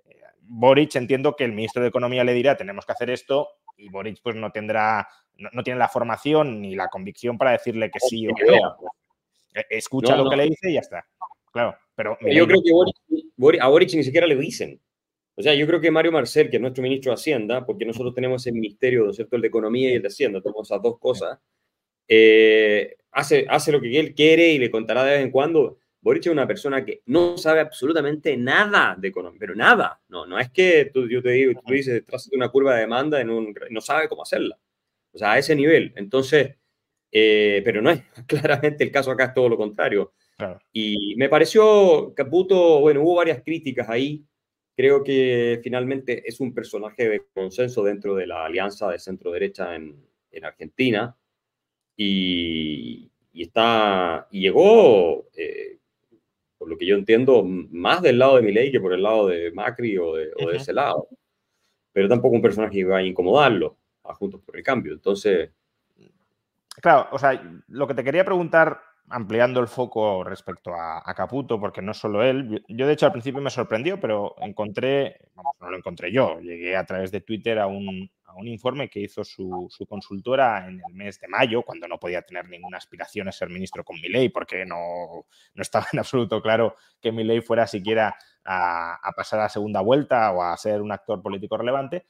Eh, 0.08 0.15
Boric 0.42 0.96
entiendo 0.96 1.36
que 1.36 1.44
el 1.44 1.54
ministro 1.54 1.84
de 1.84 1.89
Economía 1.89 2.24
le 2.24 2.34
dirá 2.34 2.58
tenemos 2.58 2.84
que 2.84 2.94
hacer 2.94 3.12
esto 3.12 3.48
y 3.78 3.89
Boric 3.89 4.22
pues 4.24 4.38
no 4.38 4.52
tendrá, 4.52 5.08
no, 5.36 5.62
tiene 5.62 5.78
la 5.78 5.88
formación 5.88 6.63
ni 6.63 6.74
la 6.74 6.88
convicción 6.88 7.38
para 7.38 7.52
decirle 7.52 7.92
que 7.92 8.00
sí 8.00 8.28
o 8.28 8.34
que 8.34 8.46
no. 8.46 8.76
E, 9.54 9.65
escucha 9.70 10.15
lo 10.15 10.28
que 10.28 10.36
le 10.36 10.46
dice 10.46 10.72
y 10.72 10.74
ya 10.74 10.80
está. 10.80 11.06
Claro, 11.52 11.78
pero... 12.00 12.18
Yo 12.22 12.48
creo 12.48 12.62
que 12.64 13.60
a 13.60 13.68
Boric 13.68 13.94
ni 13.94 14.04
siquiera 14.06 14.26
le 14.26 14.38
dicen. 14.38 14.80
O 15.36 15.42
sea, 15.42 15.54
yo 15.54 15.68
creo 15.68 15.82
que 15.82 15.92
Mario 15.92 16.14
Marcel, 16.14 16.50
que 16.50 16.56
es 16.56 16.62
nuestro 16.62 16.82
ministro 16.82 17.12
de 17.12 17.16
Hacienda, 17.16 17.66
porque 17.66 17.84
nosotros 17.84 18.16
tenemos 18.16 18.48
el 18.48 18.54
ministerio, 18.54 19.04
¿no 19.04 19.10
es 19.10 19.18
cierto?, 19.18 19.36
el 19.36 19.42
de 19.42 19.50
Economía 19.50 19.90
y 19.90 19.96
el 19.96 20.02
de 20.02 20.08
Hacienda, 20.08 20.40
tenemos 20.40 20.66
esas 20.66 20.82
dos 20.82 20.98
cosas, 20.98 21.40
eh, 22.08 22.96
hace, 23.12 23.46
hace 23.50 23.74
lo 23.74 23.82
que 23.82 24.00
él 24.00 24.16
quiere 24.16 24.48
y 24.48 24.60
le 24.60 24.72
contará 24.72 25.04
de 25.04 25.12
vez 25.12 25.26
en 25.26 25.30
cuando. 25.32 25.78
Boric 26.00 26.28
es 26.28 26.32
una 26.32 26.48
persona 26.48 26.86
que 26.86 27.02
no 27.08 27.38
sabe 27.38 27.60
absolutamente 27.60 28.38
nada 28.38 28.96
de 28.98 29.10
economía, 29.10 29.38
pero 29.38 29.56
nada. 29.56 30.00
No, 30.08 30.26
no 30.26 30.40
es 30.40 30.50
que 30.52 30.90
tú, 30.94 31.06
yo 31.10 31.22
te 31.22 31.32
digo, 31.32 31.62
tú 31.68 31.74
dices, 31.74 32.06
de 32.06 32.38
una 32.38 32.48
curva 32.48 32.76
de 32.76 32.82
demanda, 32.82 33.20
en 33.20 33.30
un, 33.30 33.54
no 33.72 33.82
sabe 33.82 34.08
cómo 34.08 34.24
hacerla. 34.24 34.58
O 35.12 35.18
sea, 35.18 35.34
a 35.34 35.38
ese 35.38 35.54
nivel. 35.54 35.92
Entonces, 35.98 36.56
eh, 37.12 37.62
pero 37.66 37.82
no 37.82 37.90
es 37.92 38.04
claramente 38.26 38.86
el 38.86 38.92
caso 38.92 39.12
acá, 39.12 39.26
es 39.26 39.34
todo 39.34 39.50
lo 39.50 39.58
contrario. 39.58 40.14
Y 40.71 41.15
me 41.17 41.30
pareció, 41.30 42.13
Caputo, 42.15 42.80
bueno, 42.80 43.02
hubo 43.02 43.15
varias 43.15 43.41
críticas 43.43 43.89
ahí 43.89 44.25
creo 44.80 45.04
que 45.04 45.60
finalmente 45.62 46.23
es 46.25 46.39
un 46.39 46.54
personaje 46.54 47.10
de 47.10 47.25
consenso 47.34 47.84
dentro 47.84 48.15
de 48.15 48.25
la 48.25 48.45
alianza 48.45 48.89
de 48.89 48.97
centro-derecha 48.97 49.75
en, 49.75 50.06
Argentina 50.41 51.13
y, 51.97 53.12
está, 53.34 54.30
y 54.32 54.39
llegó, 54.39 55.28
eh, 55.36 55.80
por 56.58 56.69
lo 56.69 56.78
que 56.78 56.86
yo 56.86 56.95
entiendo, 56.95 57.43
más 57.43 58.02
del 58.02 58.19
lado 58.19 58.38
de 58.38 58.41
Milei 58.41 58.71
que 58.71 58.80
por 58.80 58.93
el 58.93 59.04
lado 59.04 59.28
de 59.28 59.52
Macri 59.52 59.97
o 59.97 60.15
de, 60.15 60.32
ese 60.54 60.71
lado. 60.71 61.10
Pero 61.91 62.08
tampoco 62.08 62.38
un 62.38 62.41
personaje 62.41 62.78
que 62.78 62.86
va 62.86 62.99
a 62.99 63.04
incomodarlo 63.04 63.75
a 64.06 64.13
Juntos 64.13 64.39
por 64.45 64.56
el 64.56 64.63
Cambio. 64.63 64.93
Entonces... 64.93 65.52
Claro, 66.82 67.10
o 67.12 67.19
sea, 67.19 67.62
lo 67.67 67.86
que 67.86 67.95
te 67.95 68.04
quería 68.06 68.23
preguntar 68.23 68.80
ampliando 69.10 69.60
el 69.60 69.67
foco 69.67 70.24
respecto 70.24 70.74
a, 70.74 71.13
Caputo, 71.15 71.60
porque 71.60 71.82
no 71.82 71.93
solo 71.93 72.24
él. 72.24 72.63
Yo, 72.67 72.88
de 72.88 72.93
hecho, 72.93 73.06
al 73.06 73.12
principio 73.12 73.41
me 73.41 73.50
sorprendió, 73.50 74.00
pero 74.00 74.36
encontré, 74.39 75.19
vamos, 75.34 75.54
no 75.60 75.69
lo 75.69 75.78
encontré 75.78 76.12
yo, 76.12 76.39
llegué 76.39 76.76
a 76.78 76.86
través 76.86 77.12
de 77.12 77.22
Twitter 77.22 77.60
a 77.60 77.67
un, 77.67 78.10
informe 78.43 78.89
que 78.89 79.02
hizo 79.02 79.26
su, 79.26 79.69
consultora 79.89 80.65
en 80.67 80.80
el 80.88 80.93
mes 80.93 81.19
de 81.19 81.28
mayo, 81.28 81.63
cuando 81.63 81.88
no 81.88 82.00
podía 82.00 82.22
tener 82.22 82.48
ninguna 82.48 82.78
aspiración 82.78 83.28
a 83.28 83.34
ser 83.34 83.50
ministro 83.50 83.84
con 83.84 84.00
Milei, 84.00 84.30
porque 84.30 84.65
no, 84.65 85.26
estaba 85.56 85.88
en 85.91 86.00
absoluto 86.00 86.41
claro 86.41 86.76
que 87.02 87.12
Milei 87.12 87.41
fuera 87.41 87.67
siquiera 87.67 88.15
a 88.45 89.12
pasar 89.15 89.41
a 89.41 89.50
segunda 89.50 89.82
vuelta 89.82 90.32
o 90.32 90.41
a 90.41 90.56
ser 90.56 90.82
un 90.82 90.91
actor 90.91 91.22
político 91.22 91.58
relevante. 91.58 92.06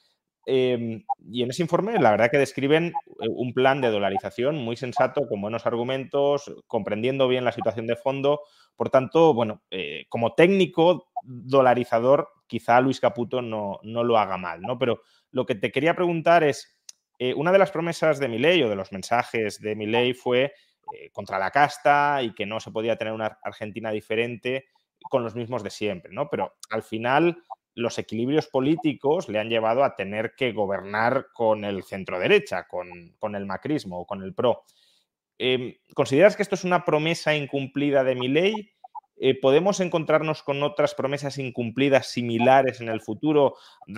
Em, 0.45 1.03
y 1.31 1.43
en 1.43 1.49
ese 1.51 1.61
informe, 1.61 1.99
la 1.99 2.11
verdad 2.11 2.31
que 2.31 2.37
describen 2.37 2.87
eh, 3.21 3.27
un 3.29 3.53
plan 3.53 3.81
de 3.81 3.89
dolarización 3.89 4.55
muy 4.55 4.77
sensato, 4.77 5.27
con 5.27 5.41
buenos 5.41 5.65
argumentos, 5.65 6.51
comprendiendo 6.67 7.27
bien 7.27 7.45
la 7.45 7.51
situación 7.51 7.87
de 7.87 7.95
fondo. 7.95 8.41
Por 8.75 8.89
tanto, 8.89 9.33
bueno, 9.33 9.61
eh, 9.69 10.05
como 10.09 10.33
técnico 10.33 11.11
dolarizador, 11.23 12.29
quizá 12.47 12.79
Luis 12.81 12.99
Caputo 12.99 13.41
no, 13.41 13.79
no, 13.83 14.03
lo 14.03 14.17
haga 14.17 14.37
mal, 14.37 14.61
¿no? 14.61 14.79
Pero 14.79 15.01
lo 15.31 15.45
que 15.45 15.55
te 15.55 15.71
quería 15.71 15.95
preguntar 15.95 16.43
es, 16.43 16.79
eh, 17.19 17.33
una 17.33 17.51
de 17.51 17.59
las 17.59 17.71
promesas 17.71 18.19
de 18.19 18.29
Milei 18.29 18.63
o 18.63 18.69
de 18.69 18.75
los 18.75 18.91
mensajes 18.91 19.59
de 19.59 19.75
Milei 19.75 20.13
fue 20.13 20.53
contra 21.11 21.37
la 21.37 21.51
casta 21.51 22.23
y 22.23 22.33
que 22.33 22.47
no 22.47 22.59
se 22.59 22.71
podía 22.71 22.95
tener 22.95 23.13
una 23.13 23.37
Argentina 23.43 23.91
diferente 23.91 24.69
con 25.07 25.23
los 25.23 25.35
mismos 25.35 25.61
de 25.61 25.69
siempre, 25.69 26.11
¿no? 26.11 26.29
Pero 26.31 26.55
al 26.71 26.81
final 26.81 27.43
los 27.79 27.97
equilibrios 27.97 28.47
políticos 28.47 29.29
le 29.29 29.39
han 29.39 29.49
llevado 29.49 29.83
a 29.83 29.95
tener 29.95 30.33
que 30.35 30.51
gobernar 30.51 31.27
con 31.33 31.63
el 31.63 31.83
centro 31.83 32.19
derecha, 32.19 32.67
con, 32.67 33.35
el 33.35 33.45
macrismo 33.45 33.99
o 33.99 34.05
con 34.05 34.21
el 34.21 34.33
PRO. 34.33 34.63
Em, 35.37 35.75
¿Consideras 35.93 36.35
que 36.35 36.43
esto 36.43 36.55
es 36.55 36.63
una 36.63 36.85
promesa 36.85 37.35
incumplida 37.35 38.03
de 38.03 38.15
mi 38.15 38.27
ley? 38.27 38.71
Eh, 39.15 39.39
¿Podemos 39.39 39.79
encontrarnos 39.79 40.43
con 40.43 40.61
otras 40.63 40.93
promesas 40.93 41.37
incumplidas 41.37 42.07
similares 42.07 42.81
en 42.81 42.89
el 42.89 43.01
futuro, 43.01 43.55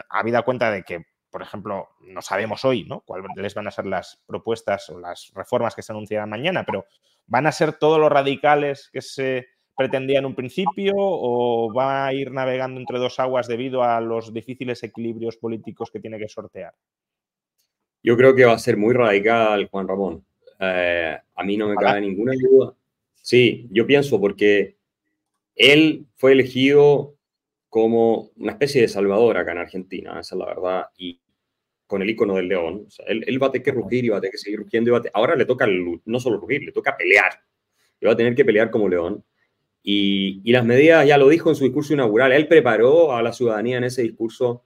habida 0.09 0.43
cuenta 0.43 0.71
de 0.71 0.83
que, 0.83 1.05
por 1.29 1.41
ejemplo, 1.41 1.89
no 2.01 2.21
sabemos 2.21 2.65
hoy 2.65 2.83
¿no? 2.85 3.01
cuáles 3.01 3.53
van 3.53 3.67
a 3.67 3.71
ser 3.71 3.85
las 3.85 4.21
propuestas 4.25 4.89
o 4.89 4.99
las 4.99 5.31
reformas 5.35 5.75
que 5.75 5.81
se 5.81 5.91
anunciarán 5.91 6.29
mañana, 6.29 6.63
pero 6.65 6.85
¿van 7.27 7.47
a 7.47 7.51
ser 7.51 7.73
todos 7.73 7.99
los 7.99 8.11
radicales 8.11 8.89
que 8.91 9.01
se 9.01 9.47
pretendía 9.81 10.19
en 10.19 10.25
un 10.25 10.35
principio 10.35 10.93
o 10.95 11.73
va 11.73 12.05
a 12.05 12.13
ir 12.13 12.31
navegando 12.31 12.79
entre 12.79 12.99
dos 12.99 13.19
aguas 13.19 13.47
debido 13.47 13.83
a 13.83 13.99
los 13.99 14.31
difíciles 14.31 14.83
equilibrios 14.83 15.37
políticos 15.37 15.89
que 15.89 15.99
tiene 15.99 16.19
que 16.19 16.27
sortear? 16.27 16.73
Yo 18.03 18.15
creo 18.15 18.35
que 18.35 18.45
va 18.45 18.53
a 18.53 18.59
ser 18.59 18.77
muy 18.77 18.93
radical, 18.93 19.67
Juan 19.69 19.87
Ramón. 19.87 20.23
Eh, 20.59 21.17
a 21.35 21.43
mí 21.43 21.57
no 21.57 21.67
me 21.67 21.75
cabe 21.75 22.01
ninguna 22.01 22.33
duda. 22.39 22.75
Sí, 23.15 23.67
yo 23.71 23.87
pienso 23.87 24.21
porque 24.21 24.77
él 25.55 26.05
fue 26.15 26.33
elegido 26.33 27.15
como 27.67 28.29
una 28.35 28.51
especie 28.51 28.81
de 28.81 28.87
salvador 28.87 29.37
acá 29.37 29.53
en 29.53 29.59
Argentina, 29.59 30.19
esa 30.19 30.35
es 30.35 30.39
la 30.39 30.45
verdad, 30.45 30.85
y 30.97 31.19
con 31.87 32.03
el 32.03 32.09
icono 32.09 32.35
del 32.35 32.47
león. 32.47 32.87
él, 33.07 33.41
va 33.41 33.47
a 33.47 33.51
tener 33.51 33.65
que 33.65 33.71
rugir 33.71 34.05
y 34.05 34.09
va 34.09 34.17
a 34.17 34.21
tener 34.21 34.31
que 34.31 34.37
seguir 34.37 34.59
rugiendo. 34.59 35.01
Ahora 35.13 35.35
le 35.35 35.45
toca 35.45 35.67
no 36.05 36.19
solo 36.19 36.37
rugir, 36.37 36.63
le 36.63 36.71
toca 36.71 36.95
pelear. 36.95 37.33
Y 37.99 38.05
va 38.05 38.13
a 38.13 38.15
tener 38.15 38.33
que 38.33 38.45
pelear 38.45 38.71
como 38.71 38.87
león. 38.87 39.23
Y, 39.83 40.51
las 40.51 40.65
medidas, 40.65 41.07
ya 41.07 41.17
lo 41.17 41.27
dijo 41.29 41.49
en 41.49 41.55
su 41.55 41.63
discurso 41.63 41.93
inaugural, 41.93 42.31
él 42.31 42.47
preparó 42.47 43.13
a 43.15 43.21
la 43.21 43.33
ciudadanía 43.33 43.77
en 43.77 43.85
ese 43.85 44.03
discurso 44.03 44.63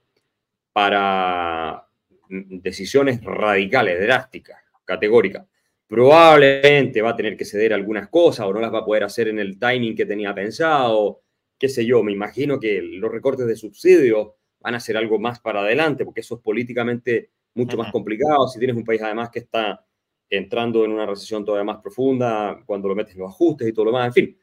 para 0.72 1.88
decisiones 2.28 3.22
radicales, 3.24 4.00
drásticas, 4.00 4.60
categóricas. 4.84 5.46
Probablemente 5.86 7.00
va 7.00 7.10
a 7.10 7.16
tener 7.16 7.36
que 7.36 7.44
ceder 7.44 7.72
algunas 7.72 8.08
cosas 8.08 8.46
o 8.46 8.52
no 8.52 8.60
las 8.60 8.74
va 8.74 8.80
a 8.80 8.84
poder 8.84 9.04
hacer 9.04 9.28
en 9.28 9.38
el 9.38 9.58
timing 9.58 9.94
que 9.94 10.04
tenía 10.04 10.34
pensado, 10.34 11.22
qué 11.58 11.68
sé 11.68 11.86
yo, 11.86 12.02
me 12.02 12.12
imagino 12.12 12.58
que 12.58 12.82
los 12.82 13.10
recortes 13.10 13.46
de 13.46 13.56
subsidios 13.56 14.32
van 14.60 14.74
a 14.74 14.80
ser 14.80 14.96
algo 14.96 15.18
más 15.18 15.40
para 15.40 15.60
adelante, 15.60 16.04
porque 16.04 16.20
eso 16.20 16.34
es 16.34 16.40
políticamente 16.42 17.30
mucho 17.54 17.76
más 17.76 17.92
complicado. 17.92 18.48
Si 18.48 18.58
tienes 18.58 18.76
un 18.76 18.84
país 18.84 19.00
además 19.00 19.30
que 19.30 19.38
está 19.38 19.82
entrando 20.28 20.84
en 20.84 20.90
una 20.90 21.06
recesión 21.06 21.44
todavía 21.44 21.72
más 21.72 21.80
profunda, 21.80 22.60
cuando 22.66 22.88
lo 22.88 22.96
metes 22.96 23.14
los 23.14 23.30
ajustes 23.30 23.68
y 23.68 23.72
todo 23.72 23.86
lo 23.86 23.92
más, 23.92 24.08
en 24.08 24.12
fin 24.12 24.36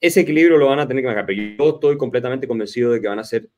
ese 0.00 0.20
equilibrio 0.20 0.58
lo 0.58 0.68
van 0.68 0.80
a 0.80 0.88
tener 0.88 1.02
que 1.02 1.08
marcar. 1.08 1.26
Pero 1.26 1.42
yo 1.58 1.70
estoy 1.74 1.96
completamente 1.98 2.48
convencido 2.48 2.92
de 2.92 3.00
que 3.00 3.08
van 3.08 3.18
a 3.18 3.24
ser 3.24 3.48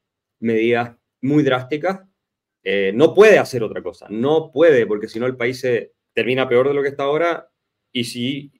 medidas 0.40 0.96
muy 1.20 1.42
drásticas. 1.42 2.00
Eh, 2.64 2.92
no 2.94 3.14
puede 3.14 3.38
hacer 3.38 3.62
otra 3.62 3.82
cosa, 3.82 4.06
no 4.08 4.52
puede, 4.52 4.86
porque 4.86 5.08
si 5.08 5.18
no 5.18 5.26
el 5.26 5.36
país 5.36 5.60
se 5.60 5.92
termina 6.12 6.48
peor 6.48 6.68
de 6.68 6.74
lo 6.74 6.82
que 6.82 6.88
está 6.88 7.04
ahora 7.04 7.48
y 7.90 8.04
si, 8.04 8.52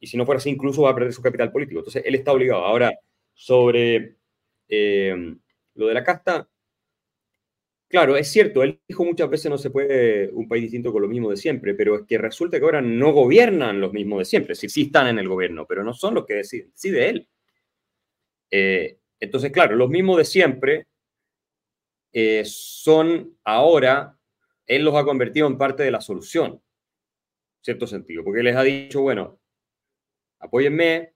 y 0.00 0.06
si 0.06 0.16
no 0.16 0.24
fuera 0.24 0.38
así, 0.38 0.48
incluso 0.50 0.82
va 0.82 0.90
a 0.90 0.94
perder 0.94 1.12
su 1.12 1.22
capital 1.22 1.52
político. 1.52 1.80
Entonces, 1.80 2.02
él 2.06 2.14
está 2.14 2.32
obligado. 2.32 2.64
Ahora, 2.64 2.92
sobre 3.34 4.16
eh, 4.68 5.36
lo 5.74 5.86
de 5.86 5.94
la 5.94 6.04
casta, 6.04 6.48
claro, 7.92 8.16
es 8.16 8.32
cierto, 8.32 8.62
él 8.62 8.80
dijo 8.88 9.04
muchas 9.04 9.28
veces 9.28 9.50
no 9.50 9.58
se 9.58 9.68
puede 9.68 10.30
un 10.32 10.48
país 10.48 10.62
distinto 10.62 10.90
con 10.92 11.02
lo 11.02 11.08
mismo 11.08 11.30
de 11.30 11.36
siempre, 11.36 11.74
pero 11.74 11.96
es 11.96 12.06
que 12.06 12.16
resulta 12.16 12.58
que 12.58 12.64
ahora 12.64 12.80
no 12.80 13.12
gobiernan 13.12 13.80
los 13.82 13.92
mismos 13.92 14.20
de 14.20 14.24
siempre, 14.24 14.54
sí, 14.54 14.70
sí 14.70 14.84
están 14.84 15.08
en 15.08 15.18
el 15.18 15.28
gobierno, 15.28 15.66
pero 15.68 15.84
no 15.84 15.92
son 15.92 16.14
los 16.14 16.24
que 16.24 16.36
deciden, 16.36 16.72
sí 16.74 16.90
de 16.90 17.08
él. 17.10 17.28
Eh, 18.50 18.98
entonces, 19.20 19.52
claro, 19.52 19.76
los 19.76 19.90
mismos 19.90 20.16
de 20.16 20.24
siempre 20.24 20.86
eh, 22.14 22.42
son 22.46 23.36
ahora, 23.44 24.18
él 24.66 24.84
los 24.84 24.94
ha 24.94 25.04
convertido 25.04 25.46
en 25.46 25.58
parte 25.58 25.82
de 25.82 25.90
la 25.90 26.00
solución, 26.00 26.52
en 26.52 26.60
cierto 27.60 27.86
sentido, 27.86 28.24
porque 28.24 28.42
les 28.42 28.56
ha 28.56 28.62
dicho, 28.62 29.02
bueno, 29.02 29.38
apóyenme, 30.38 31.12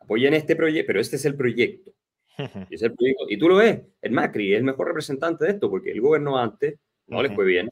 apoyen 0.00 0.34
este 0.34 0.56
proyecto, 0.56 0.88
pero 0.88 1.00
este 1.00 1.16
es 1.16 1.24
el 1.24 1.36
proyecto. 1.36 1.92
Y, 2.70 2.74
es 2.74 2.82
el 2.82 2.94
y 3.28 3.38
tú 3.38 3.48
lo 3.48 3.56
ves, 3.56 3.80
el 4.00 4.12
Macri 4.12 4.52
es 4.52 4.58
el 4.58 4.64
mejor 4.64 4.88
representante 4.88 5.44
de 5.44 5.52
esto, 5.52 5.68
porque 5.68 5.90
el 5.90 6.00
gobierno 6.00 6.38
antes 6.38 6.78
no 7.06 7.22
les 7.22 7.34
fue 7.34 7.44
bien, 7.44 7.68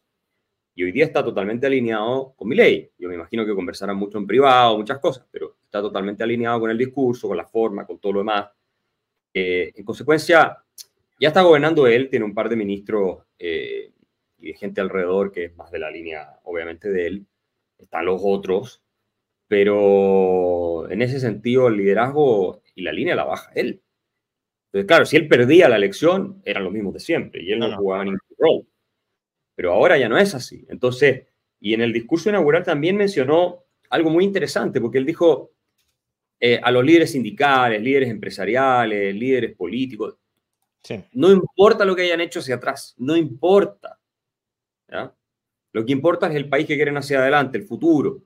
y 0.79 0.85
hoy 0.85 0.93
día 0.93 1.07
está 1.07 1.25
totalmente 1.25 1.67
alineado 1.67 2.35
con 2.37 2.47
mi 2.47 2.55
ley. 2.55 2.89
Yo 2.97 3.09
me 3.09 3.17
imagino 3.17 3.45
que 3.45 3.53
conversarán 3.53 3.97
mucho 3.97 4.17
en 4.17 4.29
privado, 4.29 4.79
muchas 4.79 5.01
cosas, 5.01 5.27
pero 5.29 5.57
está 5.65 5.81
totalmente 5.81 6.23
alineado 6.23 6.61
con 6.61 6.71
el 6.71 6.79
discurso, 6.79 7.27
con 7.27 7.37
la 7.37 7.45
forma, 7.45 7.85
con 7.85 7.99
todo 7.99 8.13
lo 8.13 8.19
demás. 8.21 8.49
Eh, 9.35 9.73
en 9.75 9.85
consecuencia, 9.85 10.57
ya 11.19 11.29
está 11.29 11.43
gobernando 11.43 11.89
él, 11.89 12.09
tiene 12.09 12.25
un 12.25 12.33
par 12.33 12.49
de 12.49 12.55
ministros 12.55 13.25
eh, 13.41 13.91
y 14.39 14.53
de 14.53 14.55
gente 14.55 14.81
alrededor 14.81 15.33
que 15.33 15.47
es 15.47 15.57
más 15.57 15.73
de 15.73 15.81
la 15.81 15.91
línea, 15.91 16.39
obviamente, 16.45 16.89
de 16.91 17.07
él. 17.09 17.27
Están 17.77 18.07
los 18.07 18.21
otros, 18.25 18.81
pero 19.49 20.89
en 20.89 21.03
ese 21.03 21.19
sentido 21.19 21.67
el 21.67 21.77
liderazgo 21.77 22.63
y 22.77 22.83
la 22.83 22.93
línea 22.93 23.17
la 23.17 23.25
baja 23.25 23.51
él. 23.57 23.83
Entonces, 24.81 24.87
claro, 24.87 25.07
si 25.07 25.17
él 25.17 25.29
perdía 25.29 25.69
la 25.69 25.77
elección, 25.77 26.41
eran 26.45 26.63
los 26.63 26.73
mismos 26.73 26.95
de 26.95 27.01
siempre 27.01 27.43
y 27.43 27.53
él 27.53 27.59
no, 27.59 27.77
jugaba 27.77 28.05
ningún 28.05 28.21
rol. 28.39 28.67
Pero 29.55 29.73
ahora 29.73 29.99
ya 29.99 30.09
no 30.09 30.17
es 30.17 30.35
así. 30.35 30.65
Entonces, 30.69 31.27
y 31.61 31.75
en 31.75 31.81
el 31.81 31.93
discurso 31.93 32.29
inaugural 32.29 32.63
también 32.63 32.97
mencionó 32.97 33.65
algo 33.91 34.11
muy 34.11 34.25
interesante, 34.25 34.81
porque 34.81 34.99
él 34.99 35.07
dijo, 35.07 35.51
eh, 36.39 36.61
a 36.63 36.71
los 36.71 36.85
líderes 36.85 37.11
sindicales, 37.11 37.83
líderes 37.83 38.09
empresariales, 38.09 39.15
líderes 39.15 39.57
políticos. 39.57 40.17
No 41.13 41.33
importa 41.33 41.85
lo 41.85 41.97
que 41.97 42.03
hayan 42.03 42.21
hecho 42.21 42.39
hacia 42.39 42.55
atrás, 42.55 42.95
no 42.99 43.17
importa. 43.17 43.99
Lo 45.73 45.85
que 45.85 45.93
importa 45.93 46.29
es 46.29 46.37
el 46.37 46.49
país 46.49 46.67
que 46.67 46.77
quieren 46.77 46.97
hacia 46.97 47.19
adelante, 47.19 47.59
el 47.59 47.65
futuro. 47.65 48.23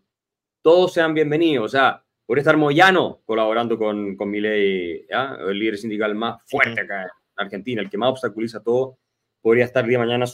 Todos 0.61 0.93
sean 0.93 1.14
bienvenidos. 1.14 1.64
O 1.64 1.68
sea, 1.68 2.01
por 2.27 2.39
estar 2.39 2.57
Moyano 2.57 3.20
colaborando 3.25 3.79
con, 3.79 4.16
con 4.16 4.33
ley, 4.33 5.07
el 5.09 5.59
líder 5.59 5.79
sindical 5.79 6.14
más 6.14 6.43
fuerte 6.49 6.81
acá 6.81 7.03
en 7.03 7.09
Argentina, 7.37 7.83
el 7.83 7.91
que 7.91 7.99
más 7.99 8.11
obstaculiza 8.11 8.62
todo, 8.62 8.99
podría 9.41 9.64
estar 9.64 9.87
día 9.87 9.99
de 9.99 10.05
mañana, 10.05 10.27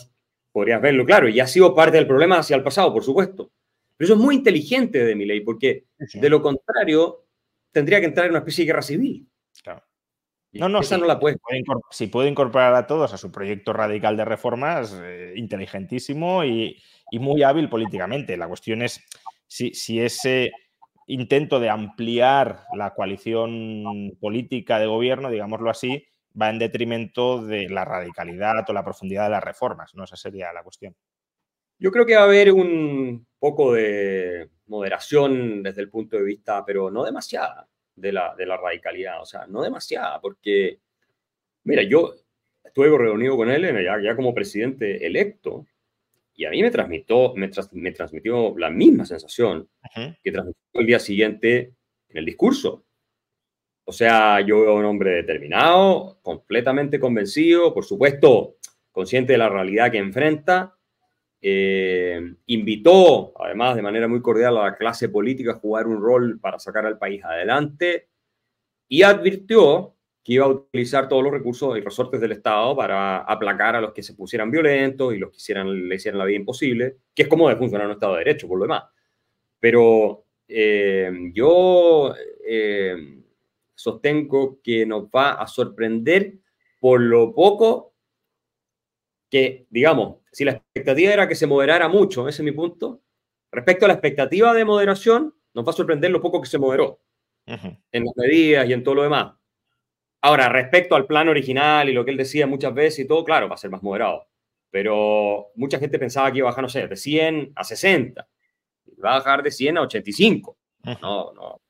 podrías 0.53 0.81
verlo, 0.81 1.05
claro, 1.05 1.29
y 1.29 1.41
ha 1.41 1.47
sido 1.47 1.75
parte 1.75 1.97
del 1.97 2.07
problema 2.07 2.39
hacia 2.39 2.57
el 2.57 2.63
pasado, 2.63 2.93
por 2.93 3.03
supuesto. 3.03 3.51
Pero 3.97 4.07
eso 4.07 4.15
es 4.15 4.21
muy 4.21 4.37
inteligente 4.37 5.05
de 5.05 5.15
ley, 5.17 5.41
porque 5.41 5.87
de 5.99 6.31
lo 6.31 6.41
contrario, 6.41 7.27
tendría 7.73 8.01
que 8.01 8.07
entrar 8.07 8.27
en 8.27 8.33
una 8.33 8.41
especie 8.41 8.63
de 8.63 8.67
guerra 8.67 8.83
civil. 8.83 9.29
Claro. 9.63 9.83
No, 10.53 10.69
no, 10.69 10.81
esa 10.81 10.97
no 10.97 11.07
la 11.07 11.19
puede. 11.19 11.37
Si 11.91 12.07
puede 12.07 12.29
incorporar 12.29 12.75
a 12.75 12.87
todos 12.87 13.13
a 13.13 13.19
su 13.19 13.31
proyecto 13.31 13.73
radical 13.73 14.17
de 14.17 14.25
reformas, 14.25 14.99
eh, 15.03 15.35
inteligentísimo 15.37 16.45
y, 16.45 16.81
muy 17.13 17.43
hábil 17.43 17.69
políticamente. 17.69 18.37
La 18.37 18.49
cuestión 18.49 18.83
es 18.83 19.05
si, 19.47 19.75
si, 19.75 20.01
ese 20.01 20.53
intento 21.09 21.59
de 21.59 21.71
ampliar 21.71 22.65
la 22.75 22.95
coalición 22.95 24.17
política 24.21 24.79
de 24.79 24.87
gobierno, 24.87 25.31
digámoslo 25.31 25.71
así, 25.71 26.07
va 26.41 26.51
en 26.51 26.59
detrimento 26.59 27.45
de 27.45 27.69
la 27.69 27.85
radicalidad 27.85 28.69
o 28.69 28.73
la 28.73 28.85
profundidad 28.85 29.25
de 29.25 29.31
las 29.31 29.43
reformas, 29.43 29.95
¿no? 29.95 30.05
Esa 30.05 30.17
sería 30.17 30.53
la 30.53 30.63
cuestión. 30.63 30.95
Yo 31.79 31.91
creo 31.91 32.05
que 32.05 32.15
va 32.15 32.23
a 32.23 32.25
haber 32.25 32.53
un 32.53 33.27
poco 33.39 33.73
de 33.73 34.51
moderación 34.67 35.63
desde 35.63 35.81
el 35.81 35.91
punto 35.91 36.17
de 36.17 36.25
vista, 36.25 36.65
pero 36.65 36.91
no 36.91 37.05
demasiada, 37.05 37.69
de 37.97 38.13
la, 38.13 38.35
de 38.37 38.47
la 38.47 38.57
radicalidad. 38.57 39.23
O 39.23 39.27
sea, 39.27 39.47
no 39.47 39.63
demasiada, 39.63 40.21
porque, 40.21 40.81
mira, 41.65 41.83
yo 41.83 42.15
estuve 42.63 42.97
reunido 42.99 43.37
con 43.37 43.51
él 43.51 43.63
ya, 43.83 44.01
ya 44.03 44.15
como 44.15 44.35
presidente 44.35 45.07
electo 45.07 45.67
y 46.39 46.45
a 46.45 46.51
mí 46.51 46.63
me 46.63 46.71
transmitió, 46.71 47.35
me, 47.35 47.51
me 47.73 47.91
transmitió 47.91 48.57
la 48.57 48.71
misma 48.71 49.05
sensación 49.05 49.69
que 50.23 50.31
transmitió 50.31 50.81
el 50.81 50.87
día 50.87 51.01
siguiente 51.01 51.75
en 52.09 52.17
el 52.17 52.25
discurso. 52.25 52.87
O 53.85 53.91
sea, 53.91 54.41
yo 54.41 54.61
veo 54.61 54.71
a 54.71 54.79
un 54.79 54.85
hombre 54.85 55.15
determinado, 55.17 56.21
completamente 56.23 57.01
convencido, 57.01 57.75
por 57.75 57.85
supuesto, 57.85 58.59
consciente 58.93 59.33
de 59.33 59.39
la 59.39 59.49
realidad 59.49 59.91
que 59.91 59.99
enfrenta. 59.99 60.79
Eh, 61.41 62.21
invitó, 62.47 63.33
además, 63.43 63.75
de 63.75 63.83
manera 63.83 64.07
muy 64.07 64.23
cordial 64.23 64.59
a 64.59 64.65
la 64.67 64.77
clase 64.77 65.09
política 65.09 65.51
a 65.53 65.59
jugar 65.59 65.89
un 65.89 66.01
rol 66.01 66.39
para 66.39 66.61
sacar 66.61 66.87
al 66.87 66.99
país 66.99 67.25
adelante 67.25 68.11
y 68.87 69.03
advirtió 69.03 69.97
que 70.29 70.35
iba 70.35 70.45
a 70.45 70.49
utilizar 70.49 71.09
todos 71.09 71.25
los 71.25 71.33
recursos 71.33 71.79
y 71.79 71.81
resortes 71.81 72.21
del 72.21 72.33
Estado 72.33 72.77
para 72.77 73.21
aplacar 73.21 73.77
a 73.77 73.81
los 73.81 73.95
que 73.95 74.03
se 74.03 74.13
pusieran 74.13 74.51
violentos 74.51 75.15
y 75.15 75.17
los 75.17 75.31
que 75.31 75.39
hicieran, 75.39 75.89
le 75.89 75.95
hicieran 75.95 76.19
la 76.19 76.27
vida 76.27 76.37
imposible, 76.37 76.99
que 77.15 77.23
es 77.23 77.29
como 77.29 77.49
debe 77.49 77.59
funcionar 77.59 77.87
un 77.87 77.95
Estado 77.95 78.13
de 78.13 78.19
Derecho, 78.19 78.47
por 78.47 78.59
lo 78.59 78.65
demás. 78.65 78.85
Pero 79.59 80.27
eh, 80.47 81.11
yo 81.33 82.15
eh, 82.47 83.23
sostengo 83.75 84.61
que 84.63 84.85
nos 84.85 85.05
va 85.05 85.33
a 85.33 85.47
sorprender 85.47 86.35
por 86.79 87.01
lo 87.01 87.35
poco 87.35 87.95
que, 89.31 89.67
digamos, 89.71 90.19
si 90.31 90.45
la 90.45 90.53
expectativa 90.53 91.11
era 91.11 91.27
que 91.27 91.37
se 91.37 91.47
moderara 91.47 91.89
mucho, 91.89 92.29
ese 92.29 92.43
es 92.43 92.45
mi 92.45 92.53
punto, 92.53 93.01
respecto 93.51 93.87
a 93.87 93.89
la 93.89 93.95
expectativa 93.95 94.53
de 94.53 94.67
moderación, 94.67 95.35
nos 95.55 95.67
va 95.67 95.71
a 95.71 95.75
sorprender 95.75 96.11
lo 96.11 96.21
poco 96.21 96.43
que 96.43 96.51
se 96.51 96.59
moderó 96.59 97.01
en 97.47 98.05
las 98.05 98.15
medidas 98.15 98.69
y 98.69 98.75
en 98.75 98.85
todo 98.85 98.97
lo 98.97 99.05
demás. 99.05 99.38
Ahora, 100.21 100.49
respecto 100.49 100.97
al 100.97 101.07
plan 101.07 101.29
original 101.29 101.89
y 101.89 101.93
lo 101.93 102.05
que 102.05 102.11
él 102.11 102.17
decía 102.17 102.47
muchas 102.47 102.75
veces 102.75 103.01
y 103.01 103.07
todo, 103.07 103.25
claro, 103.25 103.49
va 103.49 103.55
a 103.55 103.59
ser 103.59 103.71
más 103.71 103.83
moderado. 103.83 104.27
Pero 104.71 105.49
mucha 105.55 105.79
gente 105.79 105.99
pensaba 105.99 106.31
que 106.31 106.39
iba 106.39 106.49
a 106.49 106.51
bajar, 106.51 106.63
no 106.63 106.69
sé, 106.69 106.87
de 106.87 106.97
100 106.97 107.53
a 107.55 107.65
60. 107.65 108.29
Va 109.05 109.13
a 109.13 109.19
bajar 109.19 109.43
de 109.43 109.51
100 109.51 109.79
a 109.79 109.83
85. 109.83 110.57
No, 111.01 111.33
no. 111.33 111.61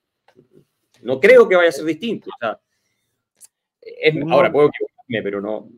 No 1.03 1.20
creo 1.20 1.49
que 1.49 1.57
vaya 1.57 1.68
a 1.68 1.72
ser 1.72 1.84
distinto. 1.84 2.30
ahora 2.40 4.51
puedo 4.51 4.68
equivocarme, 4.68 5.22
pero 5.22 5.40
no, 5.40 5.68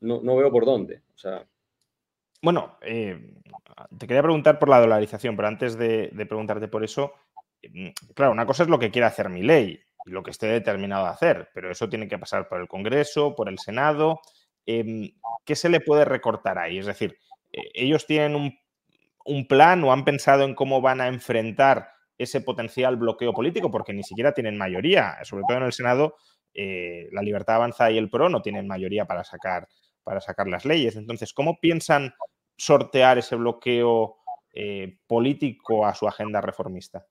no, 0.00 0.36
veo 0.36 0.50
por 0.50 0.64
dónde. 0.64 1.02
O 1.14 1.18
sea, 1.18 1.44
bueno, 2.40 2.78
eh, 2.82 3.18
te 3.98 4.06
quería 4.06 4.22
preguntar 4.22 4.58
por 4.58 4.68
la 4.68 4.80
dolarización, 4.80 5.36
pero 5.36 5.48
antes 5.48 5.76
de, 5.76 6.10
de, 6.12 6.26
preguntarte 6.26 6.68
por 6.68 6.84
eso, 6.84 7.12
mm, 7.68 7.88
claro, 8.14 8.32
una 8.32 8.46
cosa 8.46 8.62
es 8.62 8.68
lo 8.68 8.78
que 8.78 8.90
quiere 8.90 9.06
hacer 9.06 9.28
mi 9.28 9.42
ley 9.42 9.80
y 10.04 10.10
lo 10.10 10.22
que 10.22 10.30
esté 10.30 10.46
determinado 10.46 11.06
a 11.06 11.10
hacer, 11.10 11.50
pero 11.54 11.70
eso 11.70 11.88
tiene 11.88 12.08
que 12.08 12.18
pasar 12.18 12.48
por 12.48 12.60
el 12.60 12.68
Congreso, 12.68 13.34
por 13.34 13.48
el 13.48 13.58
Senado. 13.58 14.20
Em, 14.66 15.10
¿Qué 15.44 15.56
se 15.56 15.68
le 15.68 15.80
puede 15.80 16.04
recortar 16.04 16.58
ahí? 16.58 16.78
Es 16.78 16.86
decir, 16.86 17.18
eh, 17.52 17.62
ellos 17.74 18.06
tienen 18.06 18.36
un, 18.36 18.58
un 19.24 19.46
plan 19.46 19.82
o 19.84 19.92
han 19.92 20.04
pensado 20.04 20.44
en 20.44 20.54
cómo 20.54 20.80
van 20.80 21.00
a 21.00 21.08
enfrentar 21.08 21.90
ese 22.18 22.40
potencial 22.40 22.96
bloqueo 22.96 23.32
político, 23.32 23.70
porque 23.70 23.92
ni 23.92 24.02
siquiera 24.02 24.32
tienen 24.32 24.56
mayoría, 24.56 25.18
sobre 25.24 25.44
todo 25.48 25.58
en 25.58 25.64
el 25.64 25.72
Senado, 25.72 26.16
eh, 26.54 27.08
la 27.10 27.22
Libertad 27.22 27.56
Avanza 27.56 27.90
y 27.90 27.98
el 27.98 28.08
PRO 28.08 28.28
no 28.28 28.42
tienen 28.42 28.68
mayoría 28.68 29.06
para 29.06 29.24
sacar, 29.24 29.68
para 30.04 30.20
sacar 30.20 30.46
las 30.46 30.64
leyes. 30.64 30.96
Entonces, 30.96 31.32
¿cómo 31.32 31.58
piensan 31.60 32.14
sortear 32.56 33.18
ese 33.18 33.34
bloqueo 33.34 34.18
eh, 34.52 34.98
político 35.08 35.86
a 35.86 35.94
su 35.94 36.06
agenda 36.06 36.40
reformista? 36.40 37.06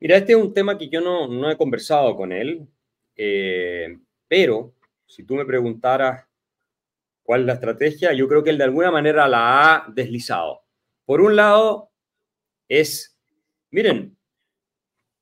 Mira, 0.00 0.16
este 0.16 0.32
es 0.32 0.38
un 0.38 0.54
tema 0.54 0.78
que 0.78 0.88
yo 0.88 1.02
no, 1.02 1.28
no 1.28 1.50
he 1.50 1.58
conversado 1.58 2.16
con 2.16 2.32
él, 2.32 2.66
eh, 3.16 3.98
pero 4.26 4.74
si 5.06 5.24
tú 5.24 5.34
me 5.34 5.44
preguntaras 5.44 6.26
cuál 7.22 7.40
es 7.42 7.46
la 7.46 7.52
estrategia, 7.54 8.14
yo 8.14 8.26
creo 8.26 8.42
que 8.42 8.50
él 8.50 8.58
de 8.58 8.64
alguna 8.64 8.90
manera 8.90 9.28
la 9.28 9.74
ha 9.74 9.92
deslizado. 9.92 10.62
Por 11.04 11.20
un 11.20 11.36
lado, 11.36 11.90
es, 12.66 13.18
miren, 13.70 14.16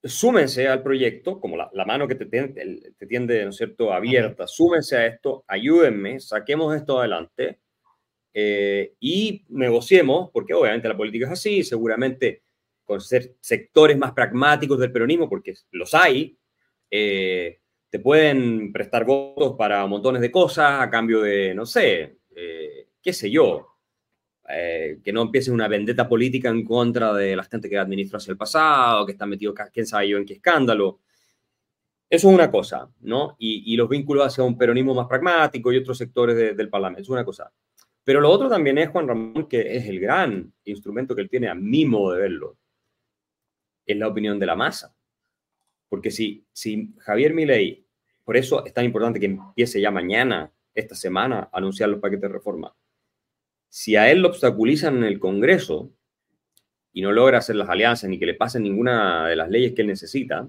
súmense 0.04 0.68
al 0.68 0.82
proyecto, 0.82 1.40
como 1.40 1.56
la, 1.56 1.84
mano 1.84 2.06
que 2.06 2.14
te, 2.14 2.26
te, 2.26 3.06
tiende, 3.06 3.42
¿no 3.42 3.50
es 3.50 3.56
cierto?, 3.56 3.92
abierta, 3.92 4.46
súmense 4.46 4.96
a 4.96 5.06
esto, 5.06 5.44
ayúdenme, 5.48 6.20
saquemos 6.20 6.76
esto 6.76 7.00
adelante 7.00 7.58
eh, 8.32 8.94
y 9.00 9.44
negociemos, 9.48 10.30
porque 10.32 10.54
obviamente 10.54 10.88
la 10.88 10.96
política 10.96 11.26
es 11.26 11.32
así, 11.32 11.64
seguramente 11.64 12.42
con 12.88 13.02
ser 13.02 13.34
sectores 13.38 13.98
más 13.98 14.12
pragmáticos 14.12 14.78
del 14.78 14.90
peronismo, 14.90 15.28
porque 15.28 15.52
los 15.72 15.92
hay, 15.92 16.38
eh, 16.90 17.60
te 17.90 17.98
pueden 17.98 18.72
prestar 18.72 19.04
votos 19.04 19.56
para 19.58 19.86
montones 19.86 20.22
de 20.22 20.30
cosas 20.30 20.80
a 20.80 20.88
cambio 20.88 21.20
de, 21.20 21.54
no 21.54 21.66
sé, 21.66 22.20
eh, 22.34 22.88
qué 23.02 23.12
sé 23.12 23.30
yo, 23.30 23.76
eh, 24.48 25.00
que 25.04 25.12
no 25.12 25.20
empiece 25.20 25.50
una 25.50 25.68
vendetta 25.68 26.08
política 26.08 26.48
en 26.48 26.64
contra 26.64 27.12
de 27.12 27.36
la 27.36 27.44
gente 27.44 27.68
que 27.68 27.76
administra 27.76 28.16
hacia 28.16 28.32
el 28.32 28.38
pasado, 28.38 29.04
que 29.04 29.12
está 29.12 29.26
metido, 29.26 29.52
quién 29.70 29.86
sabe 29.86 30.08
yo 30.08 30.16
en 30.16 30.24
qué 30.24 30.32
escándalo. 30.34 31.00
Eso 32.08 32.28
es 32.30 32.34
una 32.34 32.50
cosa, 32.50 32.90
¿no? 33.00 33.36
Y, 33.38 33.76
los 33.76 33.86
vínculos 33.86 34.26
hacia 34.26 34.44
un 34.44 34.56
peronismo 34.56 34.94
más 34.94 35.06
pragmático 35.06 35.70
y 35.70 35.76
otros 35.76 35.98
sectores 35.98 36.56
del 36.56 36.70
Parlamento, 36.70 37.02
es 37.02 37.08
una 37.10 37.22
cosa. 37.22 37.52
Pero 38.02 38.22
lo 38.22 38.30
otro 38.30 38.48
también 38.48 38.78
es, 38.78 38.88
Juan 38.88 39.06
Ramón, 39.06 39.46
que 39.46 39.76
es 39.76 39.84
el 39.84 40.00
gran 40.00 40.50
instrumento 40.64 41.14
que 41.14 41.20
él 41.20 41.28
tiene 41.28 41.48
a 41.48 41.54
mi 41.54 41.84
modo 41.84 42.14
de 42.14 42.22
verlo, 42.22 42.56
es 43.88 43.96
la 43.96 44.08
opinión 44.08 44.38
de 44.38 44.46
la 44.46 44.54
masa. 44.54 44.94
Porque 45.88 46.10
si, 46.10 46.46
si 46.52 46.94
Javier 46.98 47.34
Milei, 47.34 47.84
por 48.24 48.36
eso 48.36 48.64
es 48.64 48.74
tan 48.74 48.84
importante 48.84 49.18
que 49.18 49.26
empiece 49.26 49.80
ya 49.80 49.90
mañana, 49.90 50.52
esta 50.74 50.94
semana, 50.94 51.48
a 51.50 51.58
anunciar 51.58 51.88
los 51.88 51.98
paquetes 51.98 52.22
de 52.22 52.28
reforma. 52.28 52.74
Si 53.68 53.96
a 53.96 54.10
él 54.10 54.20
lo 54.20 54.28
obstaculizan 54.28 54.98
en 54.98 55.04
el 55.04 55.18
Congreso 55.18 55.90
y 56.92 57.02
no 57.02 57.10
logra 57.12 57.38
hacer 57.38 57.56
las 57.56 57.68
alianzas 57.68 58.08
ni 58.08 58.18
que 58.18 58.26
le 58.26 58.34
pasen 58.34 58.62
ninguna 58.62 59.26
de 59.28 59.36
las 59.36 59.48
leyes 59.48 59.72
que 59.72 59.82
él 59.82 59.88
necesita, 59.88 60.48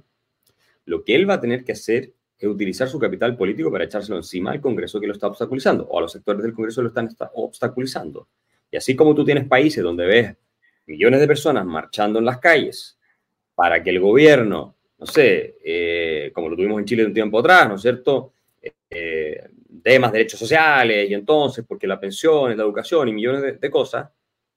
lo 0.86 1.04
que 1.04 1.16
él 1.16 1.30
va 1.30 1.36
a 1.36 1.42
tener 1.42 1.64
que 1.64 1.72
hacer 1.72 2.14
es 2.38 2.48
utilizar 2.48 2.88
su 2.88 3.00
capital 3.00 3.36
político 3.36 3.72
para 3.72 3.86
echárselo 3.86 4.18
encima 4.18 4.52
al 4.52 4.62
Congreso 4.62 5.00
que 5.00 5.08
lo 5.08 5.14
está 5.14 5.28
obstaculizando 5.28 5.86
o 5.86 6.00
a 6.00 6.02
los 6.02 6.12
sectores 6.12 6.44
del 6.44 6.54
Congreso 6.54 6.82
que 6.82 6.84
lo 6.84 6.90
están 6.90 7.10
obstaculizando. 7.34 8.28
Y 8.72 8.78
así 8.78 8.96
como 8.96 9.16
tú 9.16 9.26
tienes 9.26 9.48
países 9.48 9.84
donde 9.84 10.06
ves 10.06 10.38
millones 10.86 11.20
de 11.20 11.28
personas 11.28 11.66
marchando 11.66 12.20
en 12.20 12.26
las 12.26 12.40
calles 12.40 12.99
para 13.60 13.84
que 13.84 13.90
el 13.90 14.00
gobierno, 14.00 14.78
no 14.98 15.06
sé, 15.06 15.58
eh, 15.66 16.32
como 16.34 16.48
lo 16.48 16.56
tuvimos 16.56 16.80
en 16.80 16.86
Chile 16.86 17.06
un 17.06 17.14
tiempo 17.14 17.40
atrás, 17.40 17.68
¿no 17.68 17.76
es 17.76 17.82
cierto?, 17.82 18.32
eh, 18.90 19.50
más 20.00 20.14
derechos 20.14 20.40
sociales 20.40 21.10
y 21.10 21.14
entonces, 21.14 21.66
porque 21.68 21.86
la 21.86 22.00
pensión, 22.00 22.56
la 22.56 22.64
educación 22.64 23.10
y 23.10 23.12
millones 23.12 23.60
de, 23.60 23.70
cosas, 23.70 24.10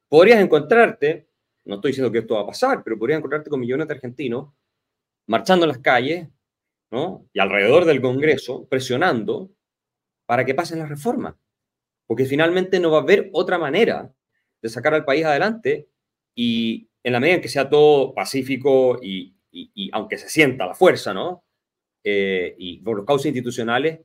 podrías 0.08 0.40
encontrarte, 0.40 1.26
no 1.64 1.74
estoy 1.74 1.90
diciendo 1.90 2.12
que 2.12 2.20
esto 2.20 2.36
va 2.36 2.42
a 2.42 2.46
pasar, 2.46 2.84
pero 2.84 2.96
podrías 2.96 3.18
encontrarte 3.18 3.50
con 3.50 3.58
millones 3.58 3.88
de 3.88 3.94
argentinos 3.94 4.52
marchando 5.26 5.64
en 5.64 5.70
las 5.70 5.78
calles, 5.78 6.28
¿no? 6.92 7.26
Y 7.32 7.40
alrededor 7.40 7.84
del 7.86 8.00
Congreso, 8.00 8.68
presionando 8.68 9.50
para 10.26 10.44
que 10.44 10.54
pasen 10.54 10.78
las 10.78 10.88
reformas. 10.88 11.34
Porque 12.06 12.24
finalmente 12.24 12.78
no 12.78 12.92
va 12.92 12.98
a 12.98 13.02
haber 13.02 13.30
otra 13.32 13.58
manera 13.58 14.12
de 14.60 14.68
sacar 14.68 14.94
al 14.94 15.04
país 15.04 15.24
adelante 15.24 15.88
y 16.36 16.88
en 17.02 17.12
la 17.12 17.20
medida 17.20 17.36
en 17.36 17.42
que 17.42 17.48
sea 17.48 17.68
todo 17.68 18.14
pacífico 18.14 18.98
y, 19.02 19.34
aunque 19.92 20.18
se 20.18 20.28
sienta 20.28 20.66
la 20.66 20.74
fuerza, 20.74 21.12
¿no? 21.12 21.44
Eh, 22.04 22.54
y 22.58 22.78
por 22.78 23.04
causas 23.04 23.26
institucionales, 23.26 24.00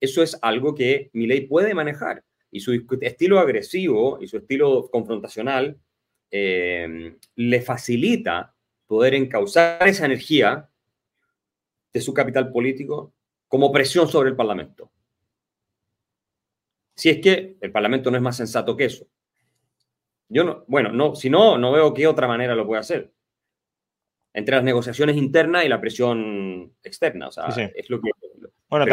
eso 0.00 0.22
es 0.22 0.38
algo 0.42 0.74
que 0.74 1.10
mi 1.12 1.26
ley 1.26 1.42
puede 1.42 1.74
manejar. 1.74 2.24
Y 2.50 2.60
su 2.60 2.72
estilo 3.00 3.38
agresivo 3.38 4.18
y 4.20 4.26
su 4.26 4.38
estilo 4.38 4.88
confrontacional 4.90 5.78
eh, 6.30 7.16
le 7.36 7.60
facilita 7.60 8.54
poder 8.86 9.14
encauzar 9.14 9.86
esa 9.86 10.06
energía 10.06 10.68
de 11.92 12.00
su 12.00 12.12
capital 12.12 12.50
político 12.50 13.12
como 13.48 13.72
presión 13.72 14.08
sobre 14.08 14.30
el 14.30 14.36
Parlamento. 14.36 14.90
Si 16.94 17.08
es 17.08 17.20
que 17.20 17.56
el 17.60 17.72
Parlamento 17.72 18.10
no 18.10 18.16
es 18.16 18.22
más 18.22 18.36
sensato 18.36 18.76
que 18.76 18.84
eso. 18.84 19.06
Yo 20.30 20.44
no, 20.44 20.64
bueno, 20.68 20.92
no, 20.92 21.16
si 21.16 21.28
no, 21.28 21.58
no 21.58 21.72
veo 21.72 21.92
qué 21.92 22.06
otra 22.06 22.28
manera 22.28 22.54
lo 22.54 22.66
puede 22.66 22.80
hacer. 22.80 23.12
Entre 24.32 24.54
las 24.54 24.62
negociaciones 24.62 25.16
internas 25.16 25.64
y 25.64 25.68
la 25.68 25.80
presión 25.80 26.72
externa. 26.84 27.28
O 27.28 27.32
sea, 27.32 27.46
es 27.74 27.90
lo 27.90 28.00
que. 28.00 28.10
Bueno, 28.68 28.86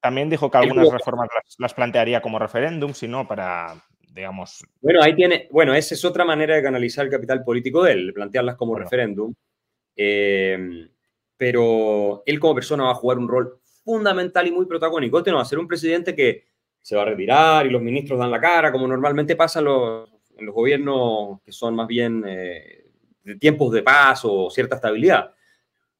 también, 0.00 0.28
dijo, 0.28 0.50
que 0.50 0.58
algunas 0.58 0.92
reformas 0.92 1.28
las, 1.58 1.72
plantearía 1.72 2.20
como 2.20 2.38
referéndum, 2.38 2.92
sino 2.92 3.26
para, 3.26 3.82
digamos. 4.12 4.62
Bueno, 4.82 5.02
ahí 5.02 5.14
tiene. 5.16 5.48
Bueno, 5.50 5.74
esa 5.74 5.94
es 5.94 6.04
otra 6.04 6.26
manera 6.26 6.56
de 6.56 6.62
canalizar 6.62 7.06
el 7.06 7.10
capital 7.10 7.42
político 7.42 7.82
de 7.82 7.92
él, 7.92 8.12
plantearlas 8.12 8.56
como 8.56 8.76
referéndum. 8.76 9.34
Eh, 9.96 10.90
pero 11.38 12.22
él 12.26 12.38
como 12.38 12.54
persona 12.54 12.84
va 12.84 12.90
a 12.90 12.94
jugar 12.94 13.18
un 13.18 13.28
rol 13.28 13.60
fundamental 13.82 14.46
y 14.46 14.52
muy 14.52 14.66
protagónico. 14.66 15.16
Este 15.16 15.30
no 15.30 15.38
va 15.38 15.42
a 15.42 15.46
ser 15.46 15.58
un 15.58 15.66
presidente 15.66 16.14
que 16.14 16.44
se 16.82 16.96
va 16.96 17.02
a 17.02 17.06
retirar 17.06 17.66
y 17.66 17.70
los 17.70 17.80
ministros 17.80 18.18
dan 18.18 18.30
la 18.30 18.40
cara, 18.40 18.70
como 18.70 18.86
normalmente 18.86 19.36
pasa 19.36 19.62
en 20.40 20.46
los, 20.46 20.54
gobiernos 20.54 21.40
que 21.42 21.52
son 21.52 21.74
más 21.74 21.86
bien 21.86 22.24
eh, 22.26 22.86
de 23.22 23.36
tiempos 23.36 23.72
de 23.72 23.82
paz 23.82 24.22
o 24.24 24.50
cierta 24.50 24.76
estabilidad. 24.76 25.34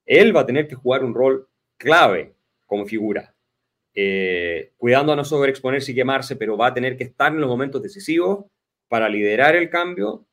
Él 0.04 0.34
va 0.34 0.40
a 0.40 0.46
tener 0.46 0.66
que 0.66 0.74
jugar 0.74 1.04
un 1.04 1.14
rol 1.14 1.48
clave 1.76 2.34
como 2.66 2.86
figura, 2.86 3.34
eh, 3.94 4.72
cuidando 4.76 5.12
a 5.12 5.16
no 5.16 5.24
sobreexponerse 5.24 5.92
y 5.92 5.94
quemarse, 5.94 6.36
pero 6.36 6.56
va 6.56 6.68
a 6.68 6.74
tener 6.74 6.96
que 6.96 7.04
estar 7.04 7.32
en 7.32 7.40
los 7.40 7.48
momentos 7.48 7.82
decisivos 7.82 8.46
para 8.88 9.08
liderar 9.08 9.56
el 9.56 9.70
cambio 9.70 10.26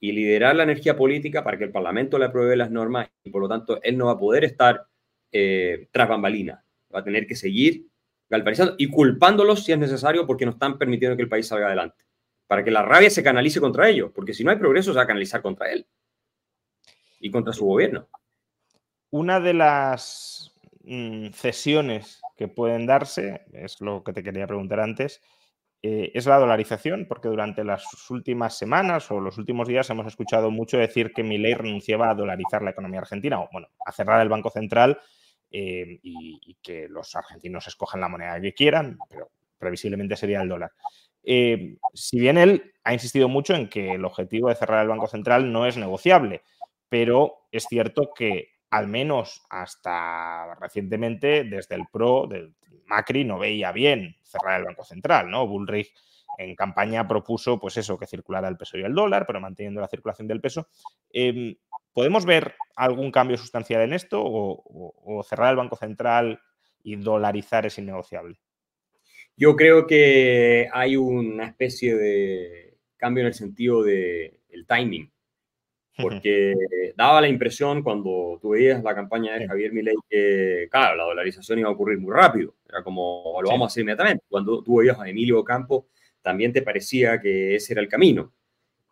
y 0.00 0.12
liderar 0.12 0.54
la 0.54 0.64
energía 0.64 0.96
política 0.96 1.42
para 1.42 1.58
que 1.58 1.64
el 1.64 1.72
Parlamento 1.72 2.18
le 2.18 2.26
apruebe 2.26 2.56
las 2.56 2.70
normas 2.70 3.08
y 3.24 3.30
por 3.30 3.42
lo 3.42 3.48
tanto 3.48 3.80
él 3.82 3.96
no 3.96 4.06
va 4.06 4.12
a 4.12 4.18
poder 4.18 4.44
estar 4.44 4.86
eh, 5.32 5.88
tras 5.90 6.08
bambalina. 6.08 6.64
Va 6.94 7.00
a 7.00 7.04
tener 7.04 7.26
que 7.26 7.34
seguir 7.34 7.86
galvanizando 8.28 8.74
y 8.78 8.88
culpándolos 8.88 9.64
si 9.64 9.72
es 9.72 9.78
necesario 9.78 10.26
porque 10.26 10.44
no 10.44 10.52
están 10.52 10.78
permitiendo 10.78 11.16
que 11.16 11.22
el 11.22 11.28
país 11.28 11.46
salga 11.48 11.66
adelante. 11.66 12.04
Para 12.46 12.62
que 12.62 12.70
la 12.70 12.82
rabia 12.82 13.10
se 13.10 13.22
canalice 13.22 13.60
contra 13.60 13.88
ellos, 13.88 14.12
porque 14.14 14.34
si 14.34 14.44
no 14.44 14.50
hay 14.50 14.56
progreso 14.56 14.92
se 14.92 14.96
va 14.96 15.02
a 15.02 15.06
canalizar 15.06 15.42
contra 15.42 15.70
él 15.72 15.86
y 17.20 17.30
contra 17.30 17.52
su 17.52 17.66
gobierno. 17.66 18.08
Una 19.10 19.40
de 19.40 19.54
las 19.54 20.54
mm, 20.82 21.30
cesiones 21.30 22.20
que 22.36 22.48
pueden 22.48 22.86
darse, 22.86 23.46
es 23.52 23.80
lo 23.80 24.04
que 24.04 24.12
te 24.12 24.22
quería 24.22 24.46
preguntar 24.46 24.80
antes, 24.80 25.22
eh, 25.82 26.10
es 26.14 26.26
la 26.26 26.38
dolarización, 26.38 27.06
porque 27.06 27.28
durante 27.28 27.62
las 27.62 28.10
últimas 28.10 28.56
semanas 28.58 29.10
o 29.10 29.20
los 29.20 29.38
últimos 29.38 29.68
días 29.68 29.88
hemos 29.90 30.06
escuchado 30.06 30.50
mucho 30.50 30.78
decir 30.78 31.12
que 31.12 31.22
ley 31.22 31.54
renunciaba 31.54 32.10
a 32.10 32.14
dolarizar 32.14 32.62
la 32.62 32.70
economía 32.70 33.00
argentina, 33.00 33.40
o 33.40 33.48
bueno, 33.52 33.68
a 33.84 33.92
cerrar 33.92 34.20
el 34.20 34.28
Banco 34.28 34.50
Central 34.50 34.98
eh, 35.50 36.00
y, 36.02 36.56
que 36.62 36.88
los 36.88 37.14
argentinos 37.14 37.66
escojan 37.68 38.00
la 38.00 38.08
moneda 38.08 38.40
que 38.40 38.52
quieran, 38.52 38.98
pero 39.08 39.30
previsiblemente 39.58 40.16
sería 40.16 40.42
el 40.42 40.48
dólar. 40.48 40.72
Eh, 41.26 41.76
si 41.92 42.18
bien 42.20 42.38
él 42.38 42.72
ha 42.84 42.92
insistido 42.92 43.28
mucho 43.28 43.54
en 43.54 43.68
que 43.68 43.92
el 43.94 44.04
objetivo 44.04 44.48
de 44.48 44.54
cerrar 44.54 44.82
el 44.82 44.88
Banco 44.88 45.08
Central 45.08 45.52
no 45.52 45.66
es 45.66 45.76
negociable, 45.76 46.42
pero 46.88 47.48
es 47.50 47.66
cierto 47.68 48.12
que 48.14 48.50
al 48.70 48.86
menos 48.86 49.44
hasta 49.50 50.54
recientemente, 50.54 51.44
desde 51.44 51.74
el 51.74 51.86
PRO, 51.92 52.26
del 52.28 52.54
Macri, 52.86 53.24
no 53.24 53.38
veía 53.38 53.72
bien 53.72 54.16
cerrar 54.22 54.60
el 54.60 54.66
Banco 54.66 54.84
Central, 54.84 55.30
¿no? 55.30 55.46
Bullrich 55.46 55.92
en 56.38 56.54
campaña 56.54 57.08
propuso, 57.08 57.58
pues 57.58 57.76
eso, 57.76 57.98
que 57.98 58.06
circulara 58.06 58.48
el 58.48 58.56
peso 58.56 58.78
y 58.78 58.82
el 58.82 58.94
dólar, 58.94 59.26
pero 59.26 59.40
manteniendo 59.40 59.80
la 59.80 59.88
circulación 59.88 60.28
del 60.28 60.40
peso. 60.40 60.68
Em, 61.10 61.56
¿Podemos 61.92 62.26
ver 62.26 62.54
algún 62.76 63.10
cambio 63.10 63.38
sustancial 63.38 63.80
en 63.80 63.94
esto 63.94 64.22
o, 64.22 65.22
cerrar 65.26 65.50
el 65.50 65.56
Banco 65.56 65.76
Central 65.76 66.40
y 66.82 66.96
dolarizar 66.96 67.64
es 67.64 67.78
innegociable? 67.78 68.38
Yo 69.36 69.54
creo 69.54 69.86
que 69.86 70.68
hay 70.72 70.96
una 70.96 71.46
especie 71.46 71.94
de 71.96 72.78
cambio 72.96 73.22
en 73.22 73.28
el 73.28 73.34
sentido 73.34 73.82
del 73.82 74.38
el 74.48 74.66
timing 74.66 75.10
porque 75.98 76.54
daba 76.94 77.20
la 77.20 77.28
impresión 77.28 77.82
cuando 77.82 78.38
tú 78.40 78.50
veías 78.50 78.82
la 78.82 78.94
campaña 78.94 79.34
de 79.38 79.46
Javier 79.46 79.72
Milei 79.72 79.96
que, 80.08 80.68
claro, 80.70 80.96
la 80.96 81.04
dolarización 81.04 81.58
iba 81.58 81.68
a 81.68 81.72
ocurrir 81.72 81.98
muy 81.98 82.12
rápido, 82.12 82.54
era 82.68 82.82
como, 82.82 83.38
lo 83.42 83.48
vamos 83.48 83.66
a 83.66 83.68
hacer 83.68 83.82
inmediatamente. 83.82 84.24
Cuando 84.28 84.62
tú 84.62 84.76
veías 84.76 84.98
a 84.98 85.08
Emilio 85.08 85.42
Campo, 85.42 85.88
también 86.20 86.52
te 86.52 86.62
parecía 86.62 87.20
que 87.20 87.54
ese 87.54 87.72
era 87.72 87.80
el 87.80 87.88
camino. 87.88 88.32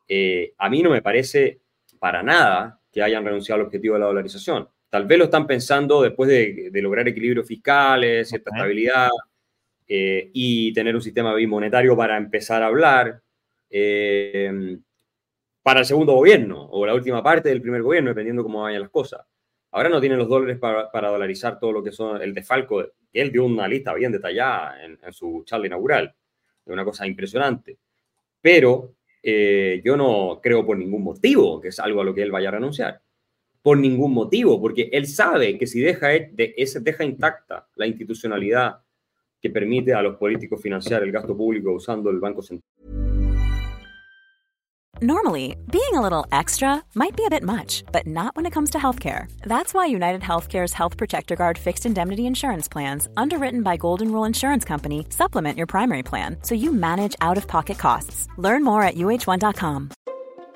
Eh, 0.08 0.54
a 0.58 0.70
mí 0.70 0.82
no 0.82 0.90
me 0.90 1.02
parece 1.02 1.60
para 1.98 2.22
nada 2.22 2.80
que 2.90 3.02
hayan 3.02 3.24
renunciado 3.24 3.60
al 3.60 3.66
objetivo 3.66 3.94
de 3.94 4.00
la 4.00 4.06
dolarización. 4.06 4.68
Tal 4.88 5.06
vez 5.06 5.18
lo 5.18 5.24
están 5.24 5.46
pensando 5.46 6.02
después 6.02 6.28
de, 6.30 6.70
lograr 6.80 7.08
equilibrios 7.08 7.46
fiscales, 7.46 8.28
cierta 8.28 8.50
estabilidad 8.50 9.10
eh, 9.86 10.30
y 10.32 10.72
tener 10.72 10.94
un 10.94 11.02
sistema 11.02 11.34
bimonetario 11.34 11.96
para 11.96 12.16
empezar 12.16 12.62
a 12.62 12.66
hablar. 12.66 13.20
Eh, 13.70 14.78
para 15.64 15.80
el 15.80 15.86
segundo 15.86 16.12
gobierno 16.12 16.68
o 16.72 16.84
la 16.84 16.94
última 16.94 17.22
parte 17.22 17.48
del 17.48 17.62
primer 17.62 17.80
gobierno, 17.80 18.10
dependiendo 18.10 18.42
cómo 18.42 18.62
vayan 18.62 18.82
las 18.82 18.90
cosas. 18.90 19.22
Ahora 19.70 19.88
no 19.88 19.98
tienen 19.98 20.18
los 20.18 20.28
dólares 20.28 20.58
para, 20.58 21.08
dolarizar 21.08 21.58
todo 21.58 21.72
lo 21.72 21.82
que 21.82 21.90
son 21.90 22.20
el 22.20 22.34
defalco. 22.34 22.84
Él 23.10 23.32
dio 23.32 23.46
una 23.46 23.66
lista 23.66 23.94
bien 23.94 24.12
detallada 24.12 24.76
en, 24.84 24.98
su 25.10 25.42
charla 25.46 25.66
inaugural, 25.66 26.14
de 26.66 26.72
una 26.72 26.84
cosa 26.84 27.06
impresionante. 27.06 27.78
Pero 28.42 28.94
eh, 29.22 29.80
yo 29.82 29.96
no 29.96 30.38
creo 30.42 30.66
por 30.66 30.76
ningún 30.76 31.02
motivo 31.02 31.58
que 31.62 31.68
es 31.68 31.80
algo 31.80 32.02
a 32.02 32.04
lo 32.04 32.14
que 32.14 32.22
él 32.22 32.30
vaya 32.30 32.50
a 32.50 32.52
renunciar. 32.52 33.00
Por 33.62 33.78
ningún 33.78 34.12
motivo, 34.12 34.60
porque 34.60 34.90
él 34.92 35.06
sabe 35.06 35.56
que 35.56 35.66
si 35.66 35.80
deja, 35.80 36.08
de, 36.08 36.54
deja 36.82 37.04
intacta 37.04 37.66
la 37.76 37.86
institucionalidad 37.86 38.83
que 39.44 39.50
permite 39.50 39.92
a 39.92 40.00
los 40.00 40.16
políticos 40.16 40.58
financiar 40.58 41.02
el 41.02 41.12
gasto 41.12 41.36
público 41.36 41.70
usando 41.70 42.08
el 42.08 42.18
Banco 42.18 42.40
Central 42.40 42.64
Normally, 45.02 45.56
being 45.70 45.92
a 45.92 46.00
little 46.00 46.24
extra 46.32 46.82
might 46.94 47.14
be 47.14 47.26
a 47.26 47.28
bit 47.28 47.42
much, 47.42 47.82
but 47.92 48.06
not 48.06 48.34
when 48.36 48.46
it 48.46 48.52
comes 48.52 48.70
to 48.70 48.78
healthcare. 48.78 49.26
That's 49.42 49.74
why 49.74 49.84
United 49.84 50.22
Healthcare's 50.22 50.72
Health 50.72 50.96
Protector 50.96 51.36
Guard 51.36 51.58
fixed 51.58 51.84
indemnity 51.84 52.26
insurance 52.26 52.68
plans, 52.68 53.06
underwritten 53.18 53.62
by 53.62 53.76
Golden 53.76 54.10
Rule 54.10 54.24
Insurance 54.24 54.64
Company, 54.64 55.04
supplement 55.10 55.58
your 55.58 55.66
primary 55.66 56.02
plan 56.02 56.38
so 56.40 56.54
you 56.54 56.72
manage 56.72 57.14
out 57.20 57.36
of 57.36 57.46
pocket 57.46 57.76
costs. 57.76 58.28
Learn 58.38 58.64
more 58.64 58.82
at 58.82 58.94
uh1.com. 58.94 59.90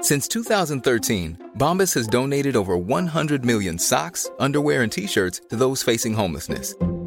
Since 0.01 0.29
2013, 0.29 1.51
Bombas 1.59 1.93
has 1.95 2.09
donated 2.09 2.57
over 2.57 2.79
100 2.79 3.45
million 3.45 3.79
socks, 3.79 4.31
underwear, 4.39 4.83
and 4.83 4.91
t 4.91 5.07
shirts 5.07 5.43
to 5.51 5.57
those 5.57 5.83
facing 5.83 6.15
homelessness 6.15 6.75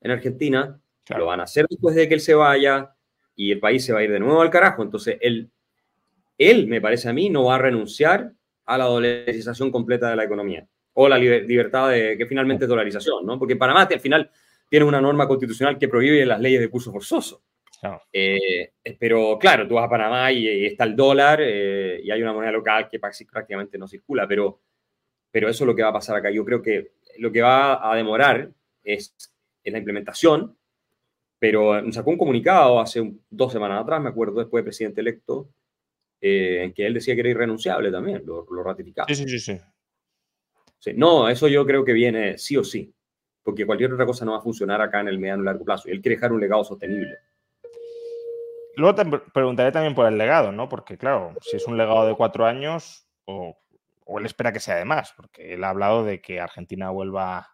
en 0.00 0.10
Argentina, 0.10 0.80
lo 1.16 1.26
van 1.26 1.40
a 1.40 1.44
hacer 1.44 1.66
después 1.68 1.94
de 1.94 2.08
que 2.08 2.14
él 2.14 2.20
se 2.20 2.34
vaya 2.34 2.94
y 3.34 3.52
el 3.52 3.60
país 3.60 3.84
se 3.84 3.92
va 3.92 4.00
a 4.00 4.04
ir 4.04 4.12
de 4.12 4.20
nuevo 4.20 4.40
al 4.40 4.50
carajo. 4.50 4.82
Entonces, 4.82 5.18
él, 5.20 5.50
él 6.38 6.66
me 6.66 6.80
parece 6.80 7.08
a 7.08 7.12
mí, 7.12 7.30
no 7.30 7.44
va 7.44 7.56
a 7.56 7.58
renunciar 7.58 8.32
a 8.66 8.78
la 8.78 8.84
dolarización 8.84 9.70
completa 9.70 10.10
de 10.10 10.16
la 10.16 10.24
economía 10.24 10.66
o 10.92 11.08
la 11.08 11.18
libertad 11.18 11.90
de 11.90 12.16
que 12.16 12.26
finalmente 12.26 12.64
es 12.64 12.68
dolarización, 12.68 13.24
¿no? 13.24 13.38
Porque 13.38 13.56
Panamá 13.56 13.82
al 13.82 14.00
final 14.00 14.30
tiene 14.68 14.84
una 14.84 15.00
norma 15.00 15.26
constitucional 15.26 15.78
que 15.78 15.88
prohíbe 15.88 16.24
las 16.26 16.40
leyes 16.40 16.60
de 16.60 16.68
curso 16.68 16.92
forzoso. 16.92 17.42
Eh, 18.12 18.72
pero 18.98 19.38
claro, 19.38 19.66
tú 19.66 19.74
vas 19.74 19.86
a 19.86 19.90
Panamá 19.90 20.30
y, 20.30 20.66
está 20.66 20.84
el 20.84 20.94
dólar 20.94 21.40
eh, 21.42 22.00
y 22.02 22.10
hay 22.10 22.22
una 22.22 22.32
moneda 22.32 22.52
local 22.52 22.88
que 22.90 22.98
prácticamente 22.98 23.78
no 23.78 23.88
circula, 23.88 24.28
pero, 24.28 24.60
pero 25.30 25.48
eso 25.48 25.64
es 25.64 25.66
lo 25.66 25.74
que 25.74 25.82
va 25.82 25.88
a 25.88 25.94
pasar 25.94 26.16
acá. 26.16 26.30
Yo 26.30 26.44
creo 26.44 26.60
que 26.60 26.92
lo 27.18 27.32
que 27.32 27.40
va 27.40 27.90
a 27.90 27.96
demorar 27.96 28.50
es 28.84 29.14
en 29.64 29.72
la 29.72 29.78
implementación, 29.78 30.56
pero 31.38 31.90
sacó 31.92 32.10
un 32.10 32.18
comunicado 32.18 32.80
hace 32.80 33.14
dos 33.30 33.52
semanas 33.52 33.82
atrás, 33.82 34.00
me 34.00 34.10
acuerdo, 34.10 34.40
después 34.40 34.62
de 34.62 34.68
presidente 34.68 35.00
electo, 35.00 35.48
eh, 36.20 36.64
en 36.64 36.74
que 36.74 36.86
él 36.86 36.94
decía 36.94 37.14
que 37.14 37.20
era 37.20 37.30
irrenunciable 37.30 37.90
también, 37.90 38.22
lo, 38.26 38.46
lo 38.50 38.62
ratificaba. 38.62 39.08
Sí, 39.08 39.14
sí, 39.14 39.38
sí, 39.38 39.58
sí. 40.78 40.92
No, 40.94 41.28
eso 41.28 41.48
yo 41.48 41.66
creo 41.66 41.84
que 41.84 41.92
viene 41.92 42.38
sí 42.38 42.56
o 42.56 42.64
sí, 42.64 42.92
porque 43.42 43.66
cualquier 43.66 43.92
otra 43.92 44.06
cosa 44.06 44.24
no 44.24 44.32
va 44.32 44.38
a 44.38 44.42
funcionar 44.42 44.80
acá 44.80 45.00
en 45.00 45.08
el 45.08 45.18
mediano 45.18 45.42
y 45.42 45.46
largo 45.46 45.64
plazo, 45.64 45.88
y 45.88 45.92
él 45.92 46.00
quiere 46.00 46.16
dejar 46.16 46.32
un 46.32 46.40
legado 46.40 46.64
sostenible. 46.64 47.18
Luego 48.76 48.94
te 48.94 49.04
preguntaré 49.32 49.72
también 49.72 49.94
por 49.94 50.06
el 50.06 50.16
legado, 50.16 50.52
¿no? 50.52 50.68
Porque, 50.68 50.96
claro, 50.96 51.34
si 51.40 51.56
es 51.56 51.66
un 51.66 51.76
legado 51.76 52.06
de 52.06 52.14
cuatro 52.14 52.46
años, 52.46 53.06
o, 53.24 53.58
o 54.04 54.18
él 54.18 54.26
espera 54.26 54.52
que 54.52 54.60
sea 54.60 54.76
de 54.76 54.84
más, 54.84 55.12
porque 55.14 55.54
él 55.54 55.64
ha 55.64 55.70
hablado 55.70 56.04
de 56.04 56.20
que 56.20 56.40
Argentina 56.40 56.90
vuelva 56.90 57.48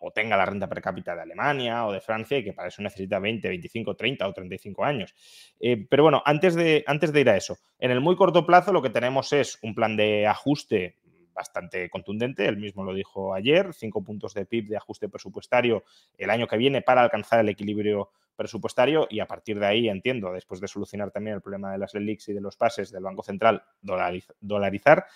o 0.00 0.10
tenga 0.10 0.36
la 0.36 0.46
renta 0.46 0.68
per 0.68 0.80
cápita 0.80 1.14
de 1.14 1.22
Alemania 1.22 1.86
o 1.86 1.92
de 1.92 2.00
Francia 2.00 2.38
y 2.38 2.44
que 2.44 2.52
para 2.52 2.68
eso 2.68 2.82
necesita 2.82 3.18
20, 3.18 3.48
25, 3.48 3.96
30 3.96 4.28
o 4.28 4.32
35 4.32 4.84
años. 4.84 5.14
Eh, 5.60 5.86
pero 5.88 6.02
bueno, 6.04 6.22
antes 6.24 6.54
de, 6.54 6.84
antes 6.86 7.12
de 7.12 7.20
ir 7.20 7.30
a 7.30 7.36
eso, 7.36 7.58
en 7.78 7.90
el 7.90 8.00
muy 8.00 8.16
corto 8.16 8.46
plazo 8.46 8.72
lo 8.72 8.82
que 8.82 8.90
tenemos 8.90 9.32
es 9.32 9.58
un 9.62 9.74
plan 9.74 9.96
de 9.96 10.26
ajuste 10.26 10.96
bastante 11.32 11.88
contundente, 11.88 12.46
él 12.46 12.56
mismo 12.56 12.82
lo 12.82 12.92
dijo 12.92 13.32
ayer, 13.32 13.72
cinco 13.72 14.02
puntos 14.02 14.34
de 14.34 14.44
PIB 14.44 14.68
de 14.70 14.76
ajuste 14.76 15.08
presupuestario 15.08 15.84
el 16.16 16.30
año 16.30 16.48
que 16.48 16.56
viene 16.56 16.82
para 16.82 17.02
alcanzar 17.02 17.38
el 17.38 17.48
equilibrio 17.48 18.10
presupuestario 18.38 19.06
y 19.10 19.20
a 19.20 19.26
partir 19.26 19.58
de 19.58 19.66
ahí, 19.66 19.88
entiendo, 19.88 20.32
después 20.32 20.60
de 20.60 20.68
solucionar 20.68 21.10
también 21.10 21.36
el 21.36 21.42
problema 21.42 21.72
de 21.72 21.78
las 21.78 21.94
LELIX 21.94 22.28
y 22.28 22.32
de 22.34 22.40
los 22.40 22.56
pases 22.56 22.90
del 22.90 23.02
Banco 23.02 23.22
Central, 23.22 23.62
dolarizar. 24.40 25.06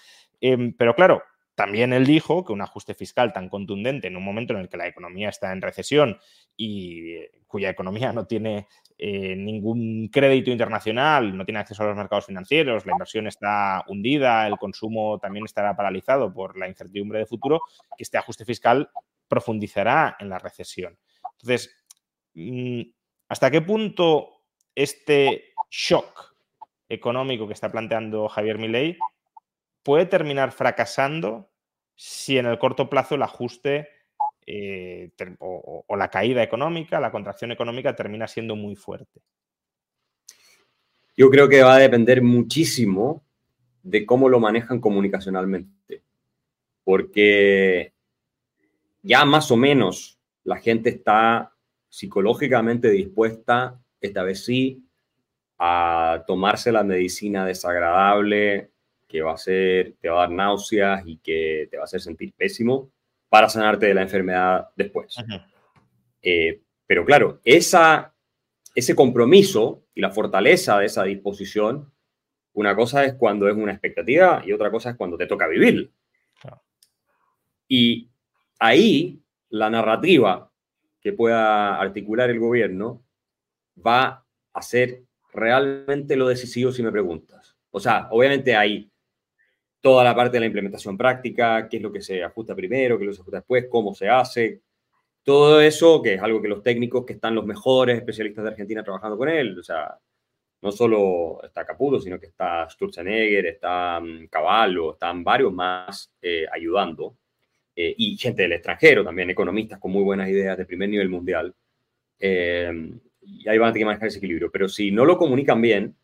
Em, 0.41 0.75
pero 0.77 0.95
claro, 0.95 1.23
también 1.55 1.93
él 1.93 2.07
dijo 2.07 2.45
que 2.45 2.53
un 2.53 2.63
ajuste 2.63 2.95
fiscal 2.95 3.33
tan 3.33 3.49
contundente 3.49 4.09
en 4.09 4.17
un 4.17 4.25
momento 4.25 4.55
en 4.55 4.61
el 4.61 4.69
que 4.69 4.79
la 4.79 4.87
economía 4.87 5.29
está 5.29 5.53
en 5.53 5.61
recesión 5.61 6.19
y 6.57 7.13
eh, 7.13 7.31
cuya 7.47 7.69
economía 7.69 8.13
no 8.13 8.27
tiene 8.27 8.69
eh, 8.97 9.37
ningún 9.37 10.09
crédito 10.09 10.51
internacional, 10.51 11.37
no 11.37 11.45
tiene 11.45 11.61
acceso 11.61 11.83
a 11.83 11.87
los 11.87 11.97
mercados 11.97 12.27
financieros, 12.27 12.87
la 12.87 12.93
inversión 12.93 13.27
está 13.27 13.85
hundida, 13.87 14.47
el 14.47 14.57
consumo 14.57 15.19
también 15.19 15.45
estará 15.45 15.77
paralizado 15.77 16.33
por 16.33 16.57
la 16.57 16.69
incertidumbre 16.69 17.19
de 17.19 17.27
futuro, 17.27 17.61
que 17.97 18.05
este 18.05 18.17
ajuste 18.17 18.47
fiscal 18.47 18.91
profundizará 19.29 20.17
en 20.19 20.31
la 20.31 20.39
recesión. 20.39 20.99
Entonces, 21.33 21.85
mm, 22.35 22.83
¿hasta 23.29 23.51
qué 23.51 23.61
punto 23.61 24.43
este 24.75 25.53
shock 25.71 26.35
económico 26.89 27.47
que 27.47 27.55
está 27.55 27.71
planteando 27.71 28.29
Javier 28.29 28.59
Milei 28.59 28.97
puede 29.83 30.07
terminar 30.07 30.53
fracasando 30.53 31.51
si 31.95 32.39
en 32.39 32.47
el 32.47 32.59
corto 32.59 32.89
plazo 32.89 33.15
el 33.15 33.23
ajuste 33.23 33.89
eh, 34.47 35.11
o, 35.39 35.85
la 35.97 36.09
caída 36.09 36.43
económica, 36.43 36.99
la 36.99 37.13
contracción 37.13 37.53
económica 37.53 37.95
termina 37.95 38.27
siendo 38.27 38.57
muy 38.57 38.75
fuerte. 38.75 39.21
Yo 41.17 41.31
creo 41.31 41.49
que 41.49 41.63
va 41.63 41.75
a 41.75 41.79
depender 41.79 42.23
muchísimo 42.23 43.23
de 43.83 44.05
cómo 44.07 44.29
lo 44.29 44.41
manejan 44.41 44.81
comunicacionalmente, 44.81 46.03
porque 46.83 47.93
ya 49.03 49.25
más 49.25 49.51
o 49.51 49.57
menos 49.57 50.19
la 50.45 50.57
gente 50.57 50.89
está 50.89 51.53
psicológicamente 51.89 52.91
dispuesta, 52.91 53.81
esta 54.01 54.23
vez 54.23 54.45
sí, 54.45 54.85
a 55.59 56.25
tomarse 56.27 56.73
la 56.73 56.83
medicina 56.83 57.45
desagradable, 57.47 58.72
que 59.13 59.21
va 59.21 59.35
a 59.35 59.37
ser, 59.37 59.97
te 60.01 60.09
va 60.09 60.17
a 60.17 60.21
dar 60.27 60.31
náuseas 60.31 61.03
y 61.05 61.19
que 61.19 61.69
te 61.71 61.77
va 61.77 61.83
a 61.83 61.85
hacer 61.85 62.01
sentir 62.01 62.33
pésimo 62.33 62.91
para 63.29 63.47
sanarte 63.47 63.85
de 63.85 63.93
la 63.93 64.01
enfermedad 64.01 64.71
después. 64.75 65.15
Eh, 66.23 66.63
pero 66.87 67.05
claro, 67.05 67.39
esa, 67.45 68.15
ese 68.75 68.97
compromiso 68.97 69.85
y 69.95 70.01
la 70.01 70.11
fortaleza 70.11 70.79
de 70.79 70.87
esa 70.87 71.05
disposición, 71.05 71.93
una 72.55 72.75
cosa 72.75 73.05
es 73.05 73.13
cuando 73.13 73.49
es 73.49 73.55
una 73.55 73.73
expectativa 73.73 74.43
y 74.47 74.53
otra 74.53 74.71
cosa 74.71 74.91
es 74.91 74.97
cuando 74.97 75.19
te 75.19 75.27
toca 75.27 75.47
vivir. 75.47 75.93
Y 77.69 78.09
ahí 78.59 79.21
la 79.51 79.69
narrativa 79.69 80.51
que 81.03 81.13
pueda 81.13 81.79
articular 81.79 82.31
el 82.31 82.39
gobierno 82.39 83.05
va 83.77 84.25
a 84.55 84.63
ser 84.63 85.03
realmente 85.35 86.17
lo 86.17 86.29
decisivo 86.29 86.73
si 86.73 86.83
me 86.83 86.93
preguntas. 86.93 87.57
O 87.71 87.81
sea, 87.81 88.09
obviamente 88.11 88.55
hay 88.55 88.92
toda 89.83 90.05
la 90.05 90.15
parte 90.15 90.37
de 90.37 90.41
la 90.41 90.47
implementación 90.47 90.97
práctica, 90.97 91.69
qué 91.69 91.79
es 91.79 91.83
lo 91.83 91.93
que 91.93 92.01
se 92.01 92.23
ajusta 92.23 92.55
primero, 92.55 92.97
qué 92.97 93.05
es 93.05 93.07
lo 93.07 93.11
que 93.11 93.17
se 93.17 93.21
ajusta 93.21 93.39
después, 93.39 93.67
cómo 93.69 93.95
se 93.95 94.09
hace. 94.09 94.63
Todo 95.25 95.61
eso, 95.61 96.01
que 96.01 96.15
es 96.15 96.23
algo 96.23 96.41
que 96.41 96.49
los 96.49 96.63
técnicos, 96.63 97.05
que 97.05 97.15
están 97.15 97.35
los 97.35 97.45
mejores 97.45 97.99
especialistas 97.99 98.45
de 98.45 98.51
Argentina 98.51 98.83
trabajando 98.85 99.19
con 99.19 99.29
él, 99.29 99.59
o 99.59 99.63
sea, 99.63 99.99
no 100.63 100.71
solo 100.71 101.43
está 101.43 101.67
Caputo, 101.67 102.01
sino 102.01 102.19
que 102.21 102.27
está 102.27 102.69
Sturzenegger, 102.71 103.47
está 103.47 104.01
mm, 104.01 104.29
Caballo, 104.29 104.93
están 104.93 105.25
varios 105.25 105.53
más 105.53 106.13
eh, 106.23 106.47
ayudando. 106.51 107.17
Eh, 107.75 107.95
y 107.99 108.17
gente 108.17 108.43
del 108.43 108.53
extranjero 108.53 109.03
también, 109.03 109.31
economistas 109.31 109.81
con 109.81 109.91
muy 109.91 110.05
buenas 110.05 110.29
ideas 110.29 110.57
de 110.57 110.67
primer 110.67 110.89
nivel 110.89 111.09
mundial. 111.09 111.53
Eh, 112.21 112.93
y 113.23 113.49
ahí 113.49 113.59
van 113.59 113.71
a 113.71 113.73
tener 113.73 113.83
que 113.83 113.87
manejar 113.87 114.09
ese 114.09 114.19
equilibrio. 114.19 114.51
Pero 114.53 114.69
si 114.69 114.93
no 114.93 115.05
lo 115.05 115.17
comunican 115.17 115.61
bien, 115.61 115.97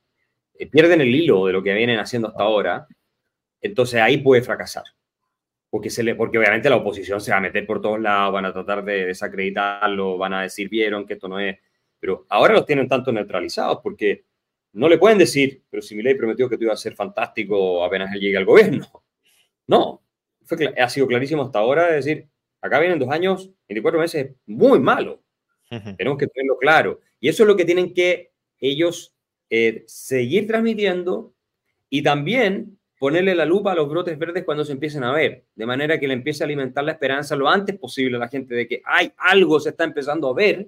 pierden 0.72 1.00
el 1.00 1.14
hilo 1.14 1.46
de 1.46 1.52
lo 1.52 1.62
que 1.62 1.74
vienen 1.74 2.00
haciendo 2.00 2.28
hasta 2.28 2.42
ahora 2.42 2.88
entonces 3.60 4.00
ahí 4.00 4.18
puede 4.18 4.42
fracasar. 4.42 4.84
Porque, 5.70 5.90
se 5.90 6.02
le, 6.02 6.14
porque 6.14 6.38
obviamente 6.38 6.70
la 6.70 6.76
oposición 6.76 7.20
se 7.20 7.30
va 7.30 7.38
a 7.38 7.42
meter 7.42 7.66
por 7.66 7.82
todos 7.82 8.00
lados, 8.00 8.32
van 8.32 8.46
a 8.46 8.52
tratar 8.52 8.84
de 8.84 9.06
desacreditarlo, 9.06 10.16
van 10.16 10.32
a 10.32 10.42
decir, 10.42 10.68
vieron 10.68 11.06
que 11.06 11.14
esto 11.14 11.28
no 11.28 11.38
es. 11.38 11.58
Pero 12.00 12.26
ahora 12.30 12.54
los 12.54 12.64
tienen 12.64 12.88
tanto 12.88 13.12
neutralizados 13.12 13.80
porque 13.82 14.24
no 14.72 14.88
le 14.88 14.98
pueden 14.98 15.18
decir, 15.18 15.62
pero 15.68 15.82
si 15.82 15.94
mi 15.94 16.02
ley 16.02 16.14
prometió 16.14 16.48
que 16.48 16.56
tú 16.56 16.64
ibas 16.64 16.78
a 16.80 16.82
ser 16.82 16.94
fantástico 16.94 17.84
apenas 17.84 18.14
él 18.14 18.20
llegue 18.20 18.36
al 18.36 18.44
gobierno. 18.44 18.86
No, 19.70 20.02
fue, 20.44 20.72
ha 20.80 20.88
sido 20.88 21.06
clarísimo 21.06 21.42
hasta 21.42 21.58
ahora 21.58 21.88
de 21.88 21.96
decir, 21.96 22.26
acá 22.62 22.80
vienen 22.80 22.98
dos 22.98 23.10
años, 23.10 23.50
24 23.68 24.00
meses, 24.00 24.34
muy 24.46 24.80
malo. 24.80 25.22
Tenemos 25.68 26.16
que 26.16 26.26
tenerlo 26.26 26.56
claro. 26.58 27.00
Y 27.20 27.28
eso 27.28 27.42
es 27.42 27.46
lo 27.46 27.54
que 27.54 27.66
tienen 27.66 27.92
que 27.92 28.32
ellos 28.58 29.14
eh, 29.50 29.84
seguir 29.86 30.46
transmitiendo 30.46 31.34
y 31.90 32.02
también 32.02 32.77
ponerle 32.98 33.34
la 33.34 33.44
lupa 33.44 33.72
a 33.72 33.74
los 33.74 33.88
brotes 33.88 34.18
verdes 34.18 34.44
cuando 34.44 34.64
se 34.64 34.72
empiecen 34.72 35.04
a 35.04 35.12
ver, 35.12 35.44
de 35.54 35.66
manera 35.66 35.98
que 35.98 36.08
le 36.08 36.14
empiece 36.14 36.42
a 36.42 36.46
alimentar 36.46 36.84
la 36.84 36.92
esperanza 36.92 37.36
lo 37.36 37.48
antes 37.48 37.78
posible 37.78 38.16
a 38.16 38.20
la 38.20 38.28
gente 38.28 38.54
de 38.54 38.66
que 38.66 38.82
hay 38.84 39.12
algo 39.16 39.60
se 39.60 39.70
está 39.70 39.84
empezando 39.84 40.28
a 40.28 40.34
ver, 40.34 40.66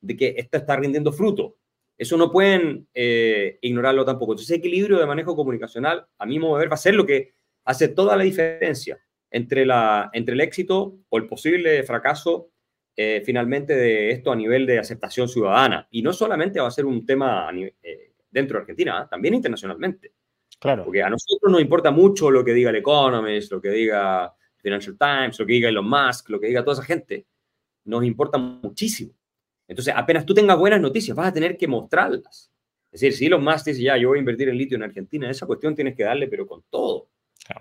de 0.00 0.16
que 0.16 0.34
esto 0.36 0.58
está 0.58 0.76
rindiendo 0.76 1.12
fruto. 1.12 1.56
Eso 1.98 2.16
no 2.16 2.30
pueden 2.30 2.86
eh, 2.92 3.58
ignorarlo 3.62 4.04
tampoco. 4.04 4.32
Entonces, 4.32 4.50
ese 4.50 4.58
equilibrio 4.58 4.98
de 4.98 5.06
manejo 5.06 5.34
comunicacional, 5.34 6.06
a 6.18 6.26
mi 6.26 6.38
modo 6.38 6.56
de 6.56 6.60
ver, 6.60 6.70
va 6.70 6.74
a 6.74 6.78
ser 6.78 6.94
lo 6.94 7.06
que 7.06 7.34
hace 7.64 7.88
toda 7.88 8.16
la 8.16 8.24
diferencia 8.24 8.98
entre, 9.30 9.64
la, 9.64 10.10
entre 10.12 10.34
el 10.34 10.40
éxito 10.40 10.98
o 11.08 11.18
el 11.18 11.26
posible 11.26 11.82
fracaso 11.82 12.50
eh, 12.96 13.22
finalmente 13.24 13.74
de 13.74 14.10
esto 14.10 14.32
a 14.32 14.36
nivel 14.36 14.66
de 14.66 14.78
aceptación 14.78 15.28
ciudadana. 15.28 15.88
Y 15.90 16.02
no 16.02 16.12
solamente 16.12 16.60
va 16.60 16.68
a 16.68 16.70
ser 16.70 16.86
un 16.86 17.04
tema 17.04 17.50
eh, 17.54 18.12
dentro 18.30 18.56
de 18.56 18.62
Argentina, 18.62 19.06
también 19.10 19.34
internacionalmente. 19.34 20.12
Claro. 20.58 20.84
Porque 20.84 21.02
a 21.02 21.10
nosotros 21.10 21.52
nos 21.52 21.60
importa 21.60 21.90
mucho 21.90 22.30
lo 22.30 22.44
que 22.44 22.52
diga 22.52 22.70
el 22.70 22.76
Economist, 22.76 23.52
lo 23.52 23.60
que 23.60 23.70
diga 23.70 24.34
Financial 24.56 24.96
Times, 24.98 25.38
lo 25.38 25.46
que 25.46 25.52
diga 25.52 25.68
Elon 25.68 25.88
Musk, 25.88 26.30
lo 26.30 26.40
que 26.40 26.48
diga 26.48 26.64
toda 26.64 26.74
esa 26.74 26.84
gente. 26.84 27.26
Nos 27.84 28.04
importa 28.04 28.38
muchísimo. 28.38 29.12
Entonces, 29.68 29.94
apenas 29.96 30.24
tú 30.24 30.34
tengas 30.34 30.58
buenas 30.58 30.80
noticias, 30.80 31.16
vas 31.16 31.28
a 31.28 31.32
tener 31.32 31.56
que 31.56 31.68
mostrarlas. 31.68 32.50
Es 32.90 33.00
decir, 33.00 33.12
si 33.16 33.26
Elon 33.26 33.44
Musk 33.44 33.66
dice, 33.66 33.82
ya, 33.82 33.96
yo 33.96 34.08
voy 34.08 34.18
a 34.18 34.20
invertir 34.20 34.48
en 34.48 34.56
litio 34.56 34.76
en 34.76 34.84
Argentina, 34.84 35.30
esa 35.30 35.46
cuestión 35.46 35.74
tienes 35.74 35.94
que 35.94 36.04
darle, 36.04 36.28
pero 36.28 36.46
con 36.46 36.62
todo. 36.70 37.08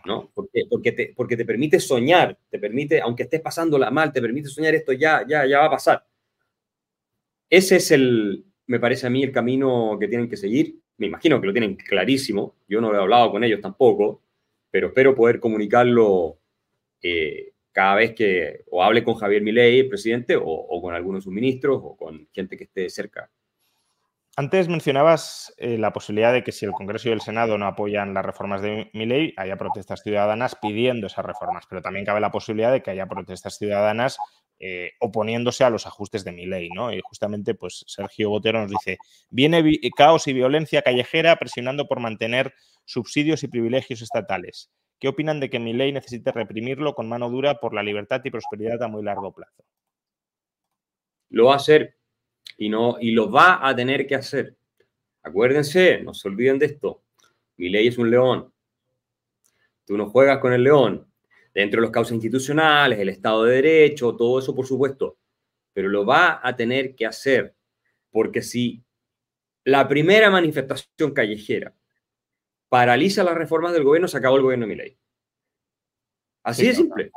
¿no? 0.05 0.31
Porque, 0.33 0.63
porque, 0.69 0.91
te, 0.91 1.13
porque 1.15 1.37
te 1.37 1.45
permite 1.45 1.79
soñar, 1.79 2.37
te 2.49 2.59
permite, 2.59 3.01
aunque 3.01 3.23
estés 3.23 3.41
pasándola 3.41 3.91
mal, 3.91 4.11
te 4.11 4.21
permite 4.21 4.49
soñar 4.49 4.73
esto 4.73 4.93
ya, 4.93 5.25
ya, 5.27 5.45
ya 5.45 5.59
va 5.59 5.65
a 5.65 5.71
pasar. 5.71 6.05
Ese 7.49 7.77
es 7.77 7.91
el, 7.91 8.45
me 8.67 8.79
parece 8.79 9.07
a 9.07 9.09
mí, 9.09 9.23
el 9.23 9.31
camino 9.31 9.97
que 9.99 10.07
tienen 10.07 10.29
que 10.29 10.37
seguir 10.37 10.79
me 10.97 11.07
imagino 11.07 11.41
que 11.41 11.47
lo 11.47 11.53
tienen 11.53 11.75
clarísimo, 11.75 12.55
yo 12.67 12.81
no 12.81 12.91
lo 12.91 12.97
he 12.97 13.01
hablado 13.01 13.31
con 13.31 13.43
ellos 13.43 13.61
tampoco, 13.61 14.21
pero 14.71 14.87
espero 14.87 15.15
poder 15.15 15.39
comunicarlo 15.39 16.39
eh, 17.01 17.53
cada 17.71 17.95
vez 17.95 18.13
que 18.13 18.63
o 18.71 18.83
hable 18.83 19.03
con 19.03 19.15
Javier 19.15 19.41
Milei, 19.41 19.79
el 19.79 19.89
presidente, 19.89 20.37
o, 20.41 20.81
con 20.81 20.93
algunos 20.93 21.21
de 21.21 21.23
sus 21.23 21.33
ministros, 21.33 21.81
o 21.83 21.97
con 21.97 22.27
gente 22.31 22.57
que 22.57 22.65
esté 22.65 22.89
cerca. 22.89 23.29
Antes 24.37 24.67
mencionabas 24.67 25.53
eh, 25.57 25.77
la 25.77 25.93
posibilidad 25.93 26.33
de 26.33 26.43
que 26.43 26.51
si 26.51 26.65
el 26.65 26.73
Congreso 26.73 27.07
y 27.07 27.13
el 27.13 27.21
Senado 27.21 27.57
no 27.57 27.67
apoyan 27.67 28.13
las 28.13 28.25
reformas 28.25 28.61
de 28.61 28.89
Milei, 28.93 29.33
haya 29.37 29.55
protestas 29.55 30.01
ciudadanas 30.03 30.57
pidiendo 30.61 31.07
esas 31.07 31.25
reformas, 31.25 31.65
pero 31.69 31.81
también 31.81 32.05
cabe 32.05 32.19
la 32.19 32.31
posibilidad 32.31 32.71
de 32.71 32.81
que 32.81 32.91
haya 32.91 33.05
protestas 33.05 33.57
ciudadanas 33.57 34.17
eh, 34.59 34.91
oponiéndose 34.99 35.63
a 35.63 35.69
los 35.69 35.85
ajustes 35.85 36.23
de 36.23 36.31
mi 36.31 36.45
ley, 36.45 36.69
¿no? 36.69 36.93
Y 36.93 37.01
justamente, 37.01 37.55
pues 37.55 37.83
Sergio 37.87 38.29
Botero 38.29 38.61
nos 38.61 38.71
dice, 38.71 38.97
viene 39.29 39.63
caos 39.97 40.27
y 40.27 40.33
violencia 40.33 40.81
callejera 40.81 41.35
presionando 41.35 41.87
por 41.87 41.99
mantener 41.99 42.53
subsidios 42.85 43.43
y 43.43 43.47
privilegios 43.47 44.01
estatales. 44.01 44.71
¿Qué 44.99 45.09
opinan 45.09 45.39
de 45.39 45.49
que 45.49 45.59
mi 45.59 45.73
ley 45.73 45.91
necesite 45.91 46.31
reprimirlo 46.31 46.95
con 46.95 47.09
mano 47.09 47.29
dura 47.29 47.59
por 47.59 47.73
la 47.73 47.83
libertad 47.83 48.21
y 48.23 48.31
prosperidad 48.31 48.81
a 48.81 48.87
muy 48.87 49.03
largo 49.03 49.33
plazo? 49.33 49.65
Lo 51.29 51.45
va 51.45 51.53
a 51.53 51.57
hacer 51.57 51.97
y, 52.57 52.69
no, 52.69 52.97
y 52.99 53.11
lo 53.11 53.29
va 53.29 53.67
a 53.67 53.75
tener 53.75 54.07
que 54.07 54.15
hacer. 54.15 54.55
Acuérdense, 55.21 56.01
no 56.01 56.13
se 56.13 56.27
olviden 56.29 56.59
de 56.59 56.67
esto. 56.67 57.03
Mi 57.57 57.69
ley 57.69 57.87
es 57.87 57.97
un 57.97 58.09
león. 58.09 58.53
Tú 59.85 59.97
no 59.97 60.09
juegas 60.09 60.39
con 60.39 60.53
el 60.53 60.63
león, 60.63 61.07
dentro 61.55 61.79
de 61.79 61.83
los 61.83 61.91
causas 61.91 62.11
institucionales, 62.11 62.99
el 62.99 63.07
Estado 63.07 63.45
de 63.45 63.55
Derecho, 63.55 64.15
todo 64.15 64.39
eso 64.39 64.53
por 64.53 64.67
supuesto, 64.67 65.17
pero 65.73 65.87
lo 65.87 66.05
va 66.05 66.41
a 66.43 66.55
tener 66.55 66.95
que 66.95 67.05
hacer, 67.05 67.55
porque 68.11 68.41
si 68.41 68.83
la 69.63 69.87
primera 69.87 70.29
manifestación 70.29 71.13
callejera 71.13 71.73
paraliza 72.67 73.23
las 73.23 73.35
reformas 73.35 73.71
del 73.71 73.85
gobierno, 73.85 74.09
se 74.09 74.17
acabó 74.17 74.35
el 74.35 74.43
gobierno 74.43 74.65
de 74.65 74.69
mi 74.69 74.75
ley. 74.75 74.97
Así 76.43 76.67
de 76.67 76.75
simple. 76.75 77.11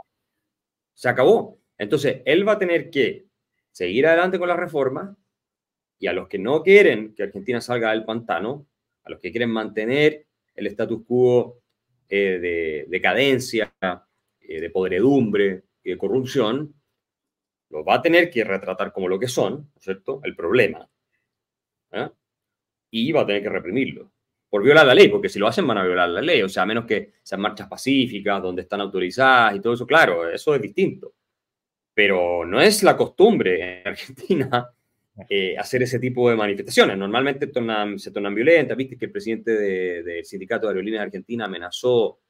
Se 0.94 1.08
acabó. 1.08 1.60
Entonces, 1.76 2.22
él 2.24 2.46
va 2.46 2.52
a 2.52 2.58
tener 2.58 2.90
que 2.90 3.26
seguir 3.72 4.06
adelante 4.06 4.38
con 4.38 4.48
la 4.48 4.56
reforma 4.56 5.16
y 5.98 6.06
a 6.06 6.12
los 6.12 6.28
que 6.28 6.38
no 6.38 6.62
quieren 6.62 7.12
que 7.14 7.24
Argentina 7.24 7.60
salga 7.60 7.90
del 7.90 8.04
pantano, 8.04 8.66
a 9.02 9.10
los 9.10 9.18
que 9.18 9.32
quieren 9.32 9.50
mantener 9.50 10.26
el 10.54 10.68
status 10.68 11.04
quo 11.04 11.60
eh, 12.08 12.38
de 12.38 12.86
decadencia, 12.88 13.74
eh, 14.48 14.60
de 14.62 14.70
podredumbre 14.70 15.64
y 15.84 15.90
de 15.90 15.98
corrupción, 15.98 16.74
los 17.68 17.86
va 17.86 17.96
a 17.96 18.02
tener 18.02 18.30
que 18.30 18.44
retratar 18.44 18.92
como 18.92 19.06
lo 19.06 19.18
que 19.18 19.28
son, 19.28 19.70
cierto? 19.78 20.20
El 20.24 20.34
problema. 20.34 20.88
¿eh? 21.92 22.08
Y 22.90 23.12
va 23.12 23.20
a 23.20 23.26
tener 23.26 23.42
que 23.42 23.50
reprimirlo. 23.50 24.10
Por 24.48 24.62
violar 24.62 24.86
la 24.86 24.94
ley, 24.94 25.08
porque 25.08 25.28
si 25.28 25.38
lo 25.38 25.46
hacen 25.46 25.66
van 25.66 25.76
a 25.76 25.84
violar 25.84 26.08
la 26.08 26.22
ley. 26.22 26.40
O 26.40 26.48
sea, 26.48 26.62
a 26.62 26.66
menos 26.66 26.86
que 26.86 27.12
sean 27.22 27.42
marchas 27.42 27.68
pacíficas, 27.68 28.42
donde 28.42 28.62
están 28.62 28.80
autorizadas 28.80 29.54
y 29.54 29.60
todo 29.60 29.74
eso, 29.74 29.86
claro, 29.86 30.30
eso 30.30 30.54
es 30.54 30.62
distinto. 30.62 31.12
Pero 31.92 32.46
no 32.46 32.58
es 32.58 32.82
la 32.82 32.96
costumbre 32.96 33.82
en 33.82 33.88
Argentina 33.88 34.70
eh, 35.28 35.58
hacer 35.58 35.82
ese 35.82 35.98
tipo 35.98 36.30
de 36.30 36.36
manifestaciones. 36.36 36.96
Normalmente 36.96 37.46
se 37.98 38.10
tornan 38.10 38.34
violentas. 38.34 38.76
Viste 38.78 38.96
que 38.96 39.04
el 39.04 39.12
presidente 39.12 39.50
del 40.02 40.24
Sindicato 40.24 40.66
de 40.66 40.70
Aerolíneas 40.70 41.02
de 41.02 41.06
Argentina 41.06 41.44
amenazó 41.44 42.20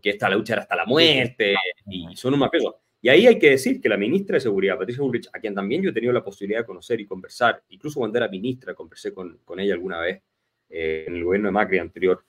que 0.00 0.10
esta 0.10 0.28
lucha 0.30 0.54
era 0.54 0.62
hasta 0.62 0.76
la 0.76 0.86
muerte 0.86 1.54
y 1.86 2.14
son 2.16 2.34
un 2.34 2.40
mafioso. 2.40 2.80
Y 3.00 3.08
ahí 3.08 3.26
hay 3.26 3.38
que 3.38 3.50
decir 3.50 3.80
que 3.80 3.88
la 3.88 3.96
ministra 3.96 4.36
de 4.36 4.40
Seguridad, 4.40 4.78
Patricia 4.78 5.02
Bullrich, 5.02 5.28
a 5.32 5.40
quien 5.40 5.54
también 5.54 5.82
yo 5.82 5.90
he 5.90 5.92
tenido 5.92 6.12
la 6.12 6.22
posibilidad 6.22 6.60
de 6.60 6.66
conocer 6.66 7.00
y 7.00 7.06
conversar, 7.06 7.62
incluso 7.70 7.98
cuando 7.98 8.16
era 8.16 8.28
ministra, 8.28 8.74
conversé 8.74 9.12
con, 9.12 9.38
con 9.44 9.58
ella 9.58 9.74
alguna 9.74 10.00
vez 10.00 10.22
eh, 10.68 11.04
en 11.08 11.16
el 11.16 11.24
gobierno 11.24 11.48
de 11.48 11.52
Macri 11.52 11.78
anterior, 11.78 12.24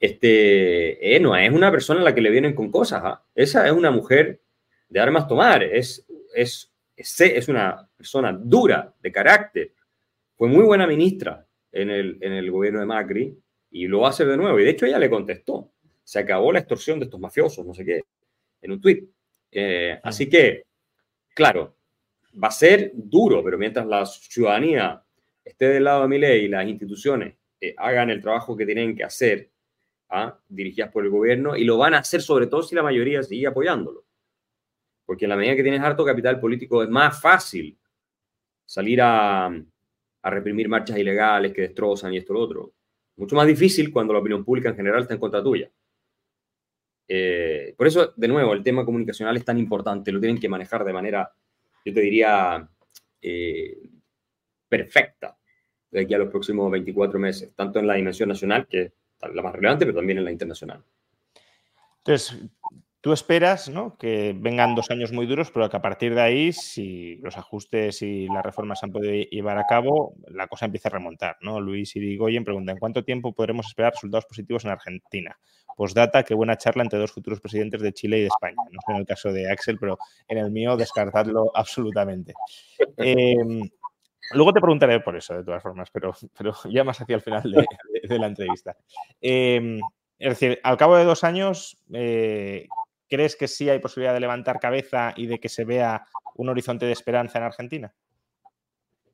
este, 0.00 1.16
eh, 1.16 1.20
no 1.20 1.36
es 1.36 1.50
una 1.50 1.70
persona 1.70 2.00
a 2.00 2.04
la 2.04 2.14
que 2.14 2.20
le 2.20 2.30
vienen 2.30 2.54
con 2.54 2.70
cosas. 2.70 3.02
¿ah? 3.04 3.24
Esa 3.34 3.66
es 3.66 3.72
una 3.72 3.90
mujer 3.90 4.40
de 4.88 5.00
armas 5.00 5.28
tomar, 5.28 5.62
es, 5.62 6.06
es, 6.34 6.72
es, 6.96 7.20
es, 7.20 7.48
una 7.48 7.88
persona 7.96 8.32
dura, 8.32 8.94
de 9.00 9.12
carácter. 9.12 9.72
Fue 10.34 10.48
muy 10.48 10.64
buena 10.64 10.86
ministra 10.86 11.46
en 11.72 11.90
el, 11.90 12.18
en 12.20 12.32
el 12.32 12.50
gobierno 12.50 12.80
de 12.80 12.86
Macri 12.86 13.38
y 13.70 13.86
lo 13.86 14.06
hacer 14.06 14.28
de 14.28 14.36
nuevo. 14.36 14.58
Y 14.58 14.64
de 14.64 14.70
hecho 14.70 14.86
ella 14.86 14.98
le 14.98 15.10
contestó, 15.10 15.72
se 16.06 16.20
acabó 16.20 16.52
la 16.52 16.60
extorsión 16.60 17.00
de 17.00 17.06
estos 17.06 17.18
mafiosos, 17.18 17.66
no 17.66 17.74
sé 17.74 17.84
qué, 17.84 18.00
en 18.62 18.70
un 18.70 18.80
tuit. 18.80 19.10
Eh, 19.50 19.98
así 20.04 20.28
que, 20.28 20.62
claro, 21.34 21.76
va 22.42 22.46
a 22.46 22.52
ser 22.52 22.92
duro, 22.94 23.42
pero 23.42 23.58
mientras 23.58 23.84
la 23.86 24.06
ciudadanía 24.06 25.02
esté 25.44 25.68
del 25.68 25.82
lado 25.82 26.02
de 26.02 26.08
mi 26.08 26.18
ley 26.18 26.44
y 26.44 26.48
las 26.48 26.64
instituciones 26.68 27.34
eh, 27.60 27.74
hagan 27.76 28.10
el 28.10 28.22
trabajo 28.22 28.56
que 28.56 28.64
tienen 28.64 28.94
que 28.96 29.02
hacer, 29.02 29.50
¿ah? 30.10 30.38
dirigidas 30.48 30.92
por 30.92 31.04
el 31.04 31.10
gobierno, 31.10 31.56
y 31.56 31.64
lo 31.64 31.76
van 31.76 31.94
a 31.94 31.98
hacer 31.98 32.22
sobre 32.22 32.46
todo 32.46 32.62
si 32.62 32.76
la 32.76 32.84
mayoría 32.84 33.24
sigue 33.24 33.48
apoyándolo. 33.48 34.04
Porque 35.04 35.24
en 35.24 35.30
la 35.30 35.36
medida 35.36 35.56
que 35.56 35.64
tienes 35.64 35.80
harto 35.80 36.04
capital 36.04 36.38
político 36.38 36.84
es 36.84 36.88
más 36.88 37.20
fácil 37.20 37.76
salir 38.64 39.02
a, 39.02 39.46
a 39.46 40.30
reprimir 40.30 40.68
marchas 40.68 40.98
ilegales 40.98 41.52
que 41.52 41.62
destrozan 41.62 42.14
y 42.14 42.18
esto 42.18 42.32
lo 42.32 42.40
otro. 42.42 42.72
Mucho 43.16 43.34
más 43.34 43.46
difícil 43.48 43.92
cuando 43.92 44.12
la 44.12 44.20
opinión 44.20 44.44
pública 44.44 44.68
en 44.68 44.76
general 44.76 45.02
está 45.02 45.14
en 45.14 45.20
contra 45.20 45.42
tuya. 45.42 45.68
Eh, 47.08 47.74
por 47.76 47.86
eso, 47.86 48.12
de 48.16 48.28
nuevo, 48.28 48.52
el 48.52 48.62
tema 48.62 48.84
comunicacional 48.84 49.36
es 49.36 49.44
tan 49.44 49.58
importante, 49.58 50.12
lo 50.12 50.20
tienen 50.20 50.40
que 50.40 50.48
manejar 50.48 50.84
de 50.84 50.92
manera, 50.92 51.32
yo 51.84 51.92
te 51.92 52.00
diría, 52.00 52.68
eh, 53.22 53.78
perfecta 54.68 55.36
de 55.90 56.00
aquí 56.00 56.14
a 56.14 56.18
los 56.18 56.30
próximos 56.30 56.70
24 56.70 57.18
meses, 57.18 57.52
tanto 57.54 57.78
en 57.78 57.86
la 57.86 57.94
dimensión 57.94 58.28
nacional, 58.28 58.66
que 58.66 58.82
es 58.82 58.92
la 59.32 59.42
más 59.42 59.54
relevante, 59.54 59.86
pero 59.86 59.96
también 59.96 60.18
en 60.18 60.24
la 60.24 60.32
internacional. 60.32 60.82
Entonces, 61.98 62.38
Tú 63.06 63.12
esperas 63.12 63.68
¿no? 63.68 63.96
que 63.98 64.34
vengan 64.36 64.74
dos 64.74 64.90
años 64.90 65.12
muy 65.12 65.26
duros, 65.26 65.52
pero 65.52 65.70
que 65.70 65.76
a 65.76 65.80
partir 65.80 66.12
de 66.12 66.20
ahí, 66.20 66.52
si 66.52 67.18
los 67.18 67.38
ajustes 67.38 68.02
y 68.02 68.26
las 68.26 68.44
reformas 68.44 68.80
se 68.80 68.86
han 68.86 68.90
podido 68.90 69.12
llevar 69.30 69.58
a 69.58 69.64
cabo, 69.64 70.16
la 70.26 70.48
cosa 70.48 70.66
empieza 70.66 70.88
a 70.88 70.90
remontar. 70.90 71.36
¿no? 71.40 71.60
Luis 71.60 71.94
Irigoyen 71.94 72.44
pregunta, 72.44 72.72
¿en 72.72 72.78
cuánto 72.78 73.04
tiempo 73.04 73.32
podremos 73.32 73.68
esperar 73.68 73.92
resultados 73.92 74.26
positivos 74.26 74.64
en 74.64 74.72
Argentina? 74.72 75.38
Postdata, 75.76 76.24
qué 76.24 76.34
buena 76.34 76.58
charla 76.58 76.82
entre 76.82 76.98
dos 76.98 77.12
futuros 77.12 77.40
presidentes 77.40 77.80
de 77.80 77.92
Chile 77.92 78.18
y 78.18 78.20
de 78.22 78.26
España. 78.26 78.56
No 78.72 78.80
sé 78.84 78.90
en 78.90 78.98
el 78.98 79.06
caso 79.06 79.32
de 79.32 79.52
Axel, 79.52 79.78
pero 79.78 79.98
en 80.26 80.38
el 80.38 80.50
mío 80.50 80.76
descartadlo 80.76 81.52
absolutamente. 81.54 82.34
Em, 82.96 83.70
luego 84.32 84.52
te 84.52 84.60
preguntaré 84.60 84.98
por 84.98 85.14
eso, 85.14 85.32
de 85.32 85.44
todas 85.44 85.62
formas, 85.62 85.92
pero, 85.92 86.12
pero 86.36 86.54
ya 86.68 86.82
más 86.82 87.00
hacia 87.00 87.14
el 87.14 87.22
final 87.22 87.52
de, 87.52 88.18
la 88.18 88.26
entrevista. 88.26 88.76
Em, 89.20 89.78
es 90.18 90.30
decir, 90.30 90.58
al 90.64 90.76
cabo 90.76 90.96
de 90.96 91.04
dos 91.04 91.22
años, 91.22 91.78
eh, 91.92 92.66
¿crees 93.08 93.36
que 93.36 93.48
sí 93.48 93.68
hay 93.68 93.78
posibilidad 93.78 94.14
de 94.14 94.20
levantar 94.20 94.60
cabeza 94.60 95.12
y 95.16 95.26
de 95.26 95.38
que 95.38 95.48
se 95.48 95.64
vea 95.64 96.06
un 96.36 96.48
horizonte 96.48 96.86
de 96.86 96.92
esperanza 96.92 97.38
en 97.38 97.44
Argentina? 97.44 97.94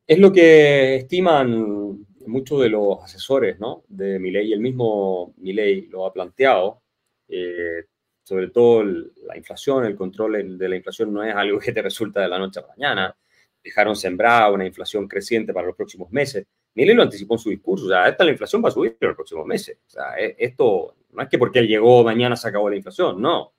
Es 0.07 0.19
lo 0.19 0.33
que 0.33 0.97
estiman 0.97 2.07
muchos 2.27 2.61
de 2.61 2.69
los 2.69 3.03
asesores 3.03 3.59
¿no? 3.59 3.85
de 3.89 4.19
Milei. 4.19 4.53
El 4.53 4.61
mismo 4.61 5.35
Milei 5.39 5.87
lo 5.87 6.07
ha 6.07 6.13
planteado. 6.13 6.83
Eh, 7.29 7.85
sobre 8.23 8.49
todo 8.49 8.85
la 8.85 9.37
inflación, 9.37 9.85
el 9.85 9.97
control 9.97 10.59
de 10.59 10.69
la 10.69 10.77
inflación 10.77 11.13
no 11.13 11.23
es 11.23 11.35
algo 11.35 11.59
que 11.61 11.73
te 11.73 11.83
resulta 11.83 12.21
de 12.21 12.29
la 12.29 12.39
noche 12.39 12.61
a 12.61 12.63
la 12.63 12.69
mañana. 12.69 13.17
Dejaron 13.63 13.95
sembrada 13.95 14.51
una 14.51 14.67
inflación 14.67 15.07
creciente 15.07 15.53
para 15.53 15.69
los 15.69 15.77
próximos 15.77 16.11
meses. 16.11 16.47
Milei 16.75 16.95
lo 16.95 17.03
anticipó 17.03 17.35
en 17.35 17.39
su 17.39 17.51
discurso. 17.51 17.87
O 17.87 17.89
sea, 17.89 18.09
esta 18.09 18.25
la 18.25 18.33
inflación 18.33 18.63
va 18.65 18.69
a 18.69 18.73
subir 18.73 18.97
en 18.99 19.09
los 19.09 19.17
próximos 19.17 19.47
meses. 19.47 19.79
O 19.87 19.91
sea, 19.91 20.19
e, 20.19 20.35
esto 20.39 20.97
no 21.13 21.23
es 21.23 21.29
que 21.29 21.39
porque 21.39 21.61
él 21.61 21.69
llegó 21.69 22.03
mañana 22.03 22.37
se 22.37 22.49
acabó 22.49 22.71
la 22.71 22.77
inflación, 22.77 23.21
no. 23.21 23.53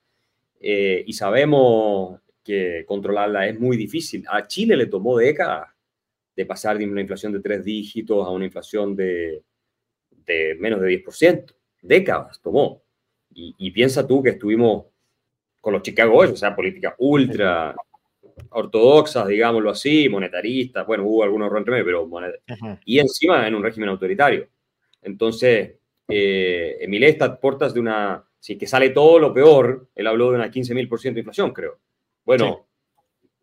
Eh, 0.65 1.03
y 1.05 1.11
sabemos 1.11 2.21
que 2.41 2.85
controlarla 2.87 3.47
es 3.47 3.59
muy 3.59 3.75
difícil. 3.75 4.23
A 4.29 4.47
Chile 4.47 4.77
le 4.77 4.85
tomó 4.85 5.17
décadas 5.17 5.67
de 6.33 6.45
pasar 6.45 6.77
de 6.77 6.85
una 6.85 7.01
inflación 7.01 7.33
de 7.33 7.41
tres 7.41 7.65
dígitos 7.65 8.25
a 8.25 8.29
una 8.29 8.45
inflación 8.45 8.95
de, 8.95 9.43
de 10.25 10.55
menos 10.59 10.79
de 10.79 11.03
10%. 11.03 11.53
Décadas 11.81 12.41
tomó. 12.41 12.81
Y, 13.35 13.71
piensa 13.71 14.07
tú 14.07 14.21
que 14.21 14.29
estuvimos 14.29 14.85
con 15.59 15.73
los 15.73 15.81
Chicago 15.81 16.13
Boys, 16.13 16.31
o 16.31 16.35
sea, 16.35 16.55
políticas 16.55 16.93
ultra 16.99 17.75
ortodoxas, 18.49 19.27
digámoslo 19.27 19.71
así, 19.71 20.07
monetaristas, 20.07 20.85
bueno, 20.85 21.03
hubo 21.05 21.23
algunos 21.23 21.51
entre 21.55 21.83
pero 21.83 22.07
y 22.85 22.99
encima 22.99 23.47
en 23.47 23.55
un 23.55 23.63
régimen 23.63 23.89
autoritario. 23.89 24.47
Entonces, 25.01 25.73
eh, 26.07 26.77
Emile 26.79 27.09
está 27.09 27.39
puertas 27.39 27.73
de 27.73 27.79
una 27.79 28.23
si 28.43 28.57
que 28.57 28.67
sale 28.67 28.89
todo 28.89 29.19
lo 29.19 29.33
peor, 29.33 29.87
él 29.95 30.05
habló 30.05 30.29
de 30.29 30.35
una 30.35 30.51
15.000% 30.51 31.13
de 31.13 31.19
inflación, 31.21 31.53
creo. 31.53 31.79
Bueno, 32.25 32.67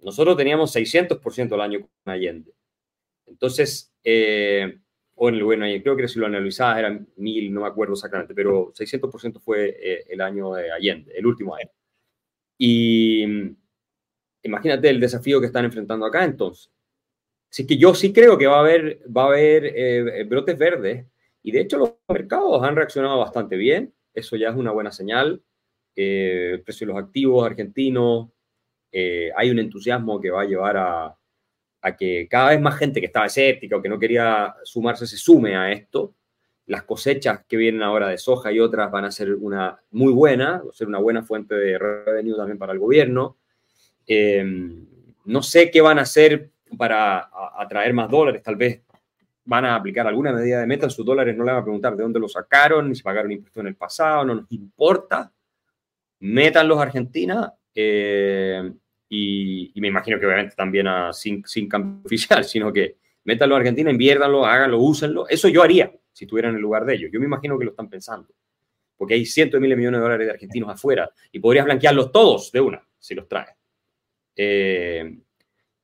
nosotros 0.01 0.37
teníamos 0.37 0.77
600% 0.77 1.55
al 1.55 1.61
año 1.63 1.81
con 1.81 2.13
Allende. 2.13 2.53
Entonces, 3.25 3.95
eh, 4.05 4.79
o 5.15 5.31
en 5.31 5.37
el 5.37 5.43
bueno, 5.45 5.65
creo 5.83 5.97
que 5.97 6.07
si 6.07 6.19
lo 6.19 6.27
analizabas 6.27 6.81
eran 6.81 7.09
1.000, 7.17 7.51
no 7.51 7.63
me 7.63 7.69
acuerdo 7.69 7.95
exactamente, 7.95 8.35
pero 8.35 8.75
600% 8.75 9.41
fue 9.41 9.75
eh, 9.81 10.05
el 10.07 10.21
año 10.21 10.53
de 10.53 10.71
Allende, 10.71 11.15
el 11.17 11.25
último 11.25 11.55
año. 11.55 11.71
Y 12.59 13.25
imagínate 14.43 14.91
el 14.91 15.01
desafío 15.01 15.41
que 15.41 15.47
están 15.47 15.65
enfrentando 15.65 16.05
acá 16.05 16.25
entonces. 16.25 16.71
Así 17.51 17.67
que 17.67 17.79
yo 17.79 17.95
sí 17.95 18.13
creo 18.13 18.37
que 18.37 18.47
va 18.47 18.59
a 18.59 18.61
haber, 18.61 19.01
va 19.11 19.23
a 19.23 19.29
haber 19.29 19.65
eh, 19.65 20.25
brotes 20.25 20.59
verdes 20.59 21.07
y 21.43 21.53
de 21.53 21.61
hecho 21.63 21.79
los 21.79 21.95
mercados 22.07 22.63
han 22.63 22.77
reaccionado 22.77 23.19
bastante 23.19 23.57
bien 23.57 23.95
eso 24.15 24.37
ya 24.37 24.51
es 24.51 24.57
una 24.57 24.73
buena 24.73 24.93
señal. 24.93 25.43
Eh, 25.95 26.53
el 26.55 26.63
precio 26.63 26.87
de 26.87 26.93
los 26.93 27.03
activos 27.03 27.45
argentinos, 27.45 28.29
eh, 28.93 29.31
hay 29.37 29.51
un 29.51 29.59
entusiasmo 29.59 30.21
que 30.21 30.31
va 30.31 30.43
a 30.43 30.47
llevar 30.47 30.77
a, 30.77 31.17
que 31.99 32.29
cada 32.29 32.51
vez 32.51 32.61
más 32.61 32.77
gente 32.77 33.01
que 33.01 33.07
estaba 33.07 33.27
escéptica 33.27 33.77
o 33.77 33.83
que 33.83 33.89
no 33.89 33.99
quería 33.99 34.55
sumarse 34.65 35.07
se 35.07 35.17
sume 35.17 35.57
a 35.57 35.73
esto. 35.73 36.15
Las 36.67 36.83
cosechas 36.85 37.45
que 37.49 37.57
vienen 37.57 37.83
ahora 37.83 38.09
de 38.09 38.19
soja 38.19 38.53
y 38.53 38.61
otras 38.61 38.91
van 38.91 39.07
a 39.07 39.11
ser 39.11 39.35
una 39.35 39.81
muy 39.91 40.13
buena, 40.13 40.63
a 40.69 40.73
ser 40.73 40.89
una 40.89 40.99
buena 40.99 41.23
fuente 41.23 41.55
de 41.55 41.79
revenue 41.79 42.37
también 42.37 42.59
para 42.59 42.73
el 42.73 42.79
gobierno. 42.79 43.39
Eh, 44.07 44.45
no 45.25 45.43
sé 45.43 45.71
qué 45.71 45.81
van 45.81 45.99
a 45.99 46.03
hacer 46.03 46.51
para 46.77 47.31
atraer 47.57 47.93
más 47.95 48.11
dólares, 48.11 48.43
tal 48.43 48.57
vez 48.57 48.83
van 49.51 49.65
a 49.65 49.75
aplicar 49.75 50.07
alguna 50.07 50.33
medida 50.33 50.61
de 50.61 50.67
meta 50.69 50.87
en 50.87 50.93
sus 50.93 51.05
dólares, 51.05 51.37
no 51.37 51.43
le 51.43 51.51
van 51.51 51.61
a 51.61 51.65
preguntar 51.65 51.97
de 51.97 52.05
dónde 52.05 52.21
lo 52.21 52.29
sacaron, 52.29 52.95
si 52.95 53.03
pagaron 53.03 53.33
impuestos 53.33 53.61
en 53.61 53.67
el 53.67 53.75
pasado, 53.75 54.25
no 54.25 54.37
nos 54.37 54.53
importa. 54.53 55.33
Metan 56.21 56.69
los 56.69 56.79
Argentina 56.79 57.53
eh, 57.75 58.73
y, 59.09 59.73
me 59.75 59.89
imagino 59.89 60.21
que 60.21 60.27
obviamente 60.27 60.55
también 60.55 60.87
sin, 61.13 61.45
sin 61.45 61.69
cambio 61.69 62.01
oficial, 62.07 62.45
sino 62.45 62.73
que 62.73 62.99
métanlo 63.25 63.57
a 63.57 63.59
Argentina, 63.59 63.91
inviértanlo, 63.91 64.47
háganlo, 64.47 64.79
úsenlo. 64.79 65.29
Eso 65.29 65.49
yo 65.49 65.65
haría 65.65 65.93
si 66.13 66.27
estuviera 66.27 66.49
en 66.49 66.55
el 66.55 66.61
lugar 66.61 66.85
de 66.85 66.95
ellos. 66.95 67.11
Yo 67.13 67.19
me 67.19 67.27
imagino 67.27 67.59
que 67.59 67.65
lo 67.65 67.73
están 67.73 67.91
pensando. 67.91 68.33
Porque 68.97 69.15
hay 69.15 69.27
cientos 69.27 69.59
de 69.59 69.63
miles 69.63 69.75
de 69.75 69.79
millones 69.81 69.99
de 69.99 70.03
dólares 70.03 70.27
de 70.29 70.33
argentinos 70.33 70.71
afuera 70.71 71.11
y 71.33 71.41
podrías 71.41 71.65
blanquearlos 71.65 72.13
todos 72.13 72.53
de 72.53 72.61
una 72.61 72.87
si 73.01 73.17
los 73.17 73.27
traes. 73.27 73.57
Eh, 74.37 75.19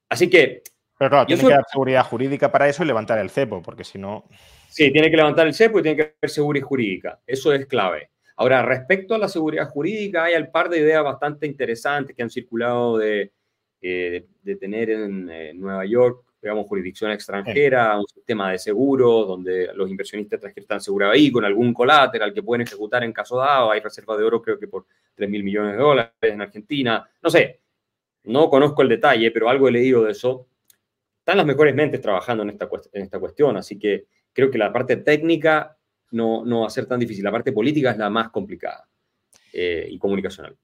así 0.08 0.30
que 0.30 0.62
pero 0.98 1.10
claro, 1.10 1.26
tiene 1.26 1.42
que 1.42 1.50
dar 1.50 1.64
seguridad 1.70 2.04
jurídica 2.04 2.50
para 2.50 2.68
eso 2.68 2.82
y 2.82 2.86
levantar 2.86 3.18
el 3.18 3.30
cepo, 3.30 3.62
porque 3.62 3.84
si 3.84 3.98
no. 3.98 4.24
Sí, 4.68 4.90
tiene 4.92 5.10
que 5.10 5.16
levantar 5.16 5.46
el 5.46 5.54
cepo 5.54 5.78
y 5.78 5.82
tiene 5.82 5.96
que 5.96 6.14
haber 6.18 6.30
seguridad 6.30 6.66
jurídica. 6.66 7.20
Eso 7.26 7.52
es 7.52 7.66
clave. 7.66 8.10
Ahora, 8.36 8.62
respecto 8.62 9.14
a 9.14 9.18
la 9.18 9.28
seguridad 9.28 9.68
jurídica, 9.68 10.24
hay 10.24 10.34
un 10.34 10.50
par 10.50 10.68
de 10.68 10.78
ideas 10.78 11.02
bastante 11.02 11.46
interesantes 11.46 12.14
que 12.14 12.22
han 12.22 12.30
circulado 12.30 12.98
de 12.98 13.32
de, 13.80 14.56
tener 14.56 14.90
en 14.90 15.60
Nueva 15.60 15.84
York, 15.84 16.24
digamos, 16.40 16.66
jurisdicción 16.66 17.10
extranjera, 17.10 17.98
un 17.98 18.06
sistema 18.06 18.52
de 18.52 18.58
seguro 18.58 19.24
donde 19.24 19.70
los 19.74 19.90
inversionistas 19.90 20.36
extranjeros 20.36 20.64
están 20.64 20.76
asegurados 20.78 21.14
ahí 21.14 21.30
con 21.30 21.44
algún 21.44 21.72
colateral 21.72 22.32
que 22.32 22.42
pueden 22.42 22.62
ejecutar 22.62 23.04
en 23.04 23.12
caso 23.12 23.38
dado. 23.38 23.70
Hay 23.70 23.80
reservas 23.80 24.18
de 24.18 24.24
oro, 24.24 24.42
creo 24.42 24.58
que 24.58 24.68
por 24.68 24.86
3 25.14 25.28
mil 25.28 25.42
millones 25.42 25.72
de 25.72 25.78
dólares 25.78 26.12
en 26.20 26.40
Argentina. 26.40 27.08
No 27.22 27.30
sé, 27.30 27.60
no 28.24 28.48
conozco 28.48 28.82
el 28.82 28.88
detalle, 28.88 29.30
pero 29.30 29.48
algo 29.48 29.68
he 29.68 29.72
leído 29.72 30.04
de 30.04 30.12
eso. 30.12 30.46
Están 31.26 31.38
las 31.38 31.46
mejores 31.46 31.74
mentes 31.74 32.00
trabajando 32.00 32.44
en 32.44 32.50
esta, 32.50 32.68
en 32.92 33.02
esta 33.02 33.18
cuestión, 33.18 33.56
así 33.56 33.76
que 33.80 34.06
creo 34.32 34.48
que 34.48 34.58
la 34.58 34.72
parte 34.72 34.98
técnica 34.98 35.76
no, 36.12 36.44
no 36.44 36.60
va 36.60 36.68
a 36.68 36.70
ser 36.70 36.86
tan 36.86 37.00
difícil. 37.00 37.24
La 37.24 37.32
parte 37.32 37.50
política 37.50 37.90
es 37.90 37.98
la 37.98 38.08
más 38.08 38.30
complicada 38.30 38.88
eh, 39.52 39.88
y 39.90 39.98
comunicacional. 39.98 40.56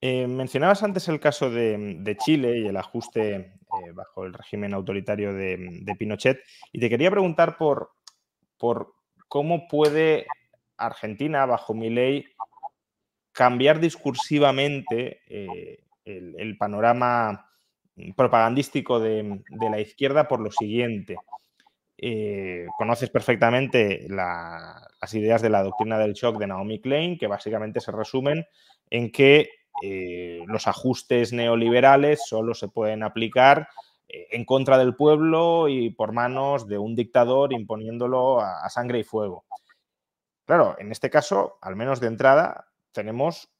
Eh, 0.00 0.26
mencionabas 0.26 0.82
antes 0.82 1.08
el 1.08 1.20
caso 1.20 1.50
de, 1.50 2.16
Chile 2.24 2.58
y 2.58 2.66
el 2.66 2.78
ajuste 2.78 3.34
eh, 3.34 3.92
bajo 3.92 4.24
el 4.24 4.32
régimen 4.32 4.72
autoritario 4.72 5.34
de, 5.34 5.94
Pinochet 5.98 6.40
y 6.72 6.80
te 6.80 6.88
quería 6.88 7.10
preguntar 7.10 7.58
por, 7.58 7.90
por 8.56 8.94
cómo 9.28 9.68
puede 9.68 10.26
Argentina, 10.78 11.44
bajo 11.44 11.74
mi 11.74 11.90
ley, 11.90 12.24
cambiar 13.32 13.78
discursivamente 13.78 15.20
el, 16.06 16.56
panorama 16.56 17.47
propagandístico 18.16 19.00
de, 19.00 19.42
la 19.70 19.80
izquierda 19.80 20.28
por 20.28 20.40
lo 20.40 20.50
siguiente. 20.50 21.16
Eh, 21.96 22.66
conoces 22.76 23.10
perfectamente 23.10 24.06
las 24.08 25.14
ideas 25.14 25.42
de 25.42 25.50
la 25.50 25.62
doctrina 25.62 25.98
del 25.98 26.12
shock 26.12 26.38
de 26.38 26.46
Naomi 26.46 26.80
Klein, 26.80 27.18
que 27.18 27.26
básicamente 27.26 27.80
se 27.80 27.92
resumen 27.92 28.46
en 28.90 29.10
que 29.10 29.50
eh, 29.82 30.42
los 30.46 30.66
ajustes 30.66 31.32
neoliberales 31.32 32.20
solo 32.26 32.54
se 32.54 32.68
pueden 32.68 33.02
aplicar 33.02 33.68
eh, 34.08 34.28
en 34.30 34.44
contra 34.44 34.78
del 34.78 34.94
pueblo 34.94 35.68
y 35.68 35.90
por 35.90 36.12
manos 36.12 36.68
de 36.68 36.78
un 36.78 36.94
dictador 36.94 37.52
imponiéndolo 37.52 38.40
a 38.40 38.68
sangre 38.70 39.00
y 39.00 39.04
fuego. 39.04 39.44
Claro, 40.48 40.76
en 40.78 40.90
este 40.92 41.10
caso, 41.10 41.58
al 41.60 41.76
menos 41.76 42.00
de 42.00 42.06
entrada, 42.06 42.68
tenemos 42.92 43.50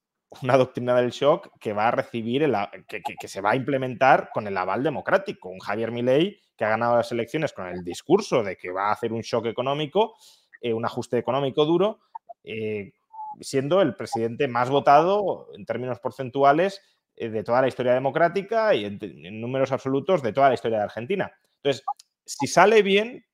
una 0.43 0.57
doctrina 0.57 0.95
del 0.95 1.11
shock 1.11 1.59
que 1.59 1.73
va 1.73 1.89
a 1.89 1.91
recibir, 1.91 2.43
el, 2.43 2.55
que, 2.87 3.29
se 3.29 3.41
va 3.41 3.53
a 3.53 3.57
implementar 3.57 4.31
con 4.33 4.47
el 4.47 4.57
aval 4.57 4.83
democrático. 4.83 5.49
Un 5.49 5.59
Javier 5.59 5.91
Milei 5.91 6.39
que 6.57 6.65
ha 6.65 6.71
ganado 6.71 6.97
las 6.97 7.11
elecciones 7.13 7.53
con 7.53 7.69
el 7.69 7.85
discurso 7.85 8.43
de 8.43 8.57
que 8.57 8.71
va 8.71 8.89
a 8.89 8.93
hacer 8.93 9.13
un 9.13 9.21
shock 9.21 9.47
económico, 9.47 10.17
eh, 10.61 10.73
un 10.73 10.85
ajuste 10.85 11.17
económico 11.17 11.65
duro, 11.65 12.01
eh, 12.45 12.93
siendo 13.41 13.81
el 13.81 13.95
presidente 13.95 14.49
más 14.49 14.69
votado 14.69 15.49
en 15.55 15.65
términos 15.65 16.01
porcentuales 16.01 16.83
eh, 17.15 17.29
de 17.29 17.45
toda 17.45 17.63
la 17.63 17.69
historia 17.69 17.95
democrática 17.95 18.75
y 18.75 18.85
en, 18.85 19.41
números 19.41 19.73
absolutos 19.73 20.23
de 20.23 20.33
toda 20.33 20.49
la 20.49 20.55
historia 20.55 20.79
de 20.79 20.85
Argentina. 20.85 21.33
Entonces, 21.63 21.85
si 22.25 22.47
sale 22.49 22.83
bien, 22.83 23.25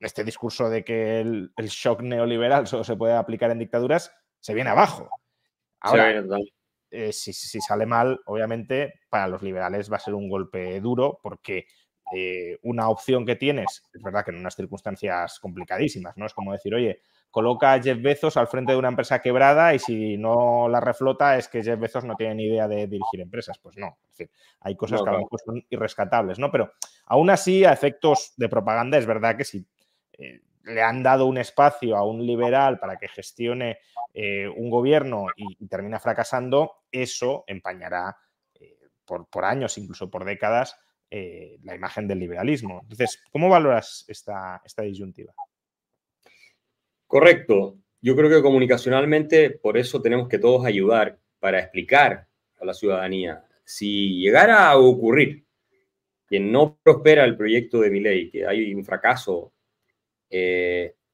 este 0.00 0.24
discurso 0.24 0.68
de 0.68 0.84
que 0.84 1.20
el 1.20 1.52
shock 1.56 2.02
neoliberal 2.02 2.66
solo 2.66 2.82
se 2.82 2.96
puede 2.96 3.14
aplicar 3.14 3.52
en 3.52 3.60
dictaduras, 3.60 4.12
se 4.40 4.54
viene 4.54 4.70
abajo. 4.70 5.08
Ahora, 5.82 6.24
eh, 6.90 7.12
si, 7.12 7.32
sale 7.32 7.86
mal, 7.86 8.20
obviamente 8.26 9.00
para 9.08 9.26
los 9.26 9.42
liberales 9.42 9.90
va 9.90 9.96
a 9.96 10.00
ser 10.00 10.14
un 10.14 10.28
golpe 10.28 10.80
duro 10.80 11.18
porque 11.22 11.66
eh, 12.14 12.58
una 12.62 12.88
opción 12.88 13.24
que 13.24 13.36
tienes, 13.36 13.82
es 13.92 14.02
verdad 14.02 14.24
que 14.24 14.30
en 14.30 14.36
unas 14.36 14.54
circunstancias 14.54 15.38
complicadísimas, 15.40 16.16
¿no? 16.16 16.26
Es 16.26 16.34
como 16.34 16.52
decir, 16.52 16.74
oye, 16.74 17.00
coloca 17.30 17.72
a 17.72 17.82
Jeff 17.82 18.00
Bezos 18.00 18.36
al 18.36 18.46
frente 18.46 18.72
de 18.72 18.78
una 18.78 18.88
empresa 18.88 19.22
quebrada 19.22 19.74
y 19.74 19.78
si 19.78 20.18
no 20.18 20.68
la 20.68 20.80
reflota 20.80 21.38
es 21.38 21.48
que 21.48 21.62
Jeff 21.62 21.80
Bezos 21.80 22.04
no 22.04 22.14
tiene 22.14 22.34
ni 22.34 22.44
idea 22.44 22.68
de 22.68 22.86
dirigir 22.86 23.20
empresas. 23.20 23.58
Pues 23.58 23.76
no, 23.78 23.96
es 24.02 24.10
decir, 24.10 24.30
hay 24.60 24.76
cosas 24.76 25.02
que 25.02 25.08
a 25.08 25.12
lo 25.12 25.20
mejor 25.20 25.40
son 25.44 25.64
irrescatables, 25.70 26.38
¿no? 26.38 26.52
Pero 26.52 26.72
aún 27.06 27.30
así, 27.30 27.64
a 27.64 27.72
efectos 27.72 28.34
de 28.36 28.50
propaganda, 28.50 28.98
es 28.98 29.06
verdad 29.06 29.36
que 29.36 29.44
si 29.44 29.66
eh, 30.18 30.42
le 30.64 30.82
han 30.82 31.02
dado 31.02 31.26
un 31.26 31.38
espacio 31.38 31.96
a 31.96 32.06
un 32.06 32.24
liberal 32.24 32.78
para 32.78 32.96
que 32.96 33.08
gestione 33.08 33.78
eh, 34.14 34.48
un 34.48 34.70
gobierno 34.70 35.26
y, 35.36 35.66
termina 35.66 35.98
fracasando, 35.98 36.82
eso 36.90 37.44
empañará 37.46 38.16
eh, 38.54 38.76
por, 39.04 39.44
años, 39.44 39.78
incluso 39.78 40.10
por 40.10 40.24
décadas, 40.24 40.76
eh, 41.10 41.58
la 41.62 41.74
imagen 41.74 42.06
del 42.06 42.18
liberalismo. 42.18 42.80
Entonces, 42.82 43.22
¿cómo 43.30 43.48
valoras 43.48 44.04
esta, 44.08 44.60
esta 44.64 44.82
disyuntiva? 44.82 45.32
Correcto. 47.06 47.78
Yo 48.00 48.16
creo 48.16 48.28
que 48.28 48.42
comunicacionalmente 48.42 49.50
por 49.50 49.78
eso 49.78 50.02
tenemos 50.02 50.28
que 50.28 50.38
todos 50.38 50.66
ayudar 50.66 51.18
para 51.38 51.60
explicar 51.60 52.26
a 52.60 52.64
la 52.64 52.74
ciudadanía. 52.74 53.44
Si 53.64 54.18
llegara 54.20 54.68
a 54.68 54.78
ocurrir 54.78 55.46
que 56.28 56.40
no 56.40 56.78
prospera 56.82 57.24
el 57.24 57.36
proyecto 57.36 57.80
de 57.80 57.90
mi 57.90 58.00
ley, 58.00 58.30
que 58.30 58.46
hay 58.46 58.74
un 58.74 58.84
fracaso, 58.84 59.51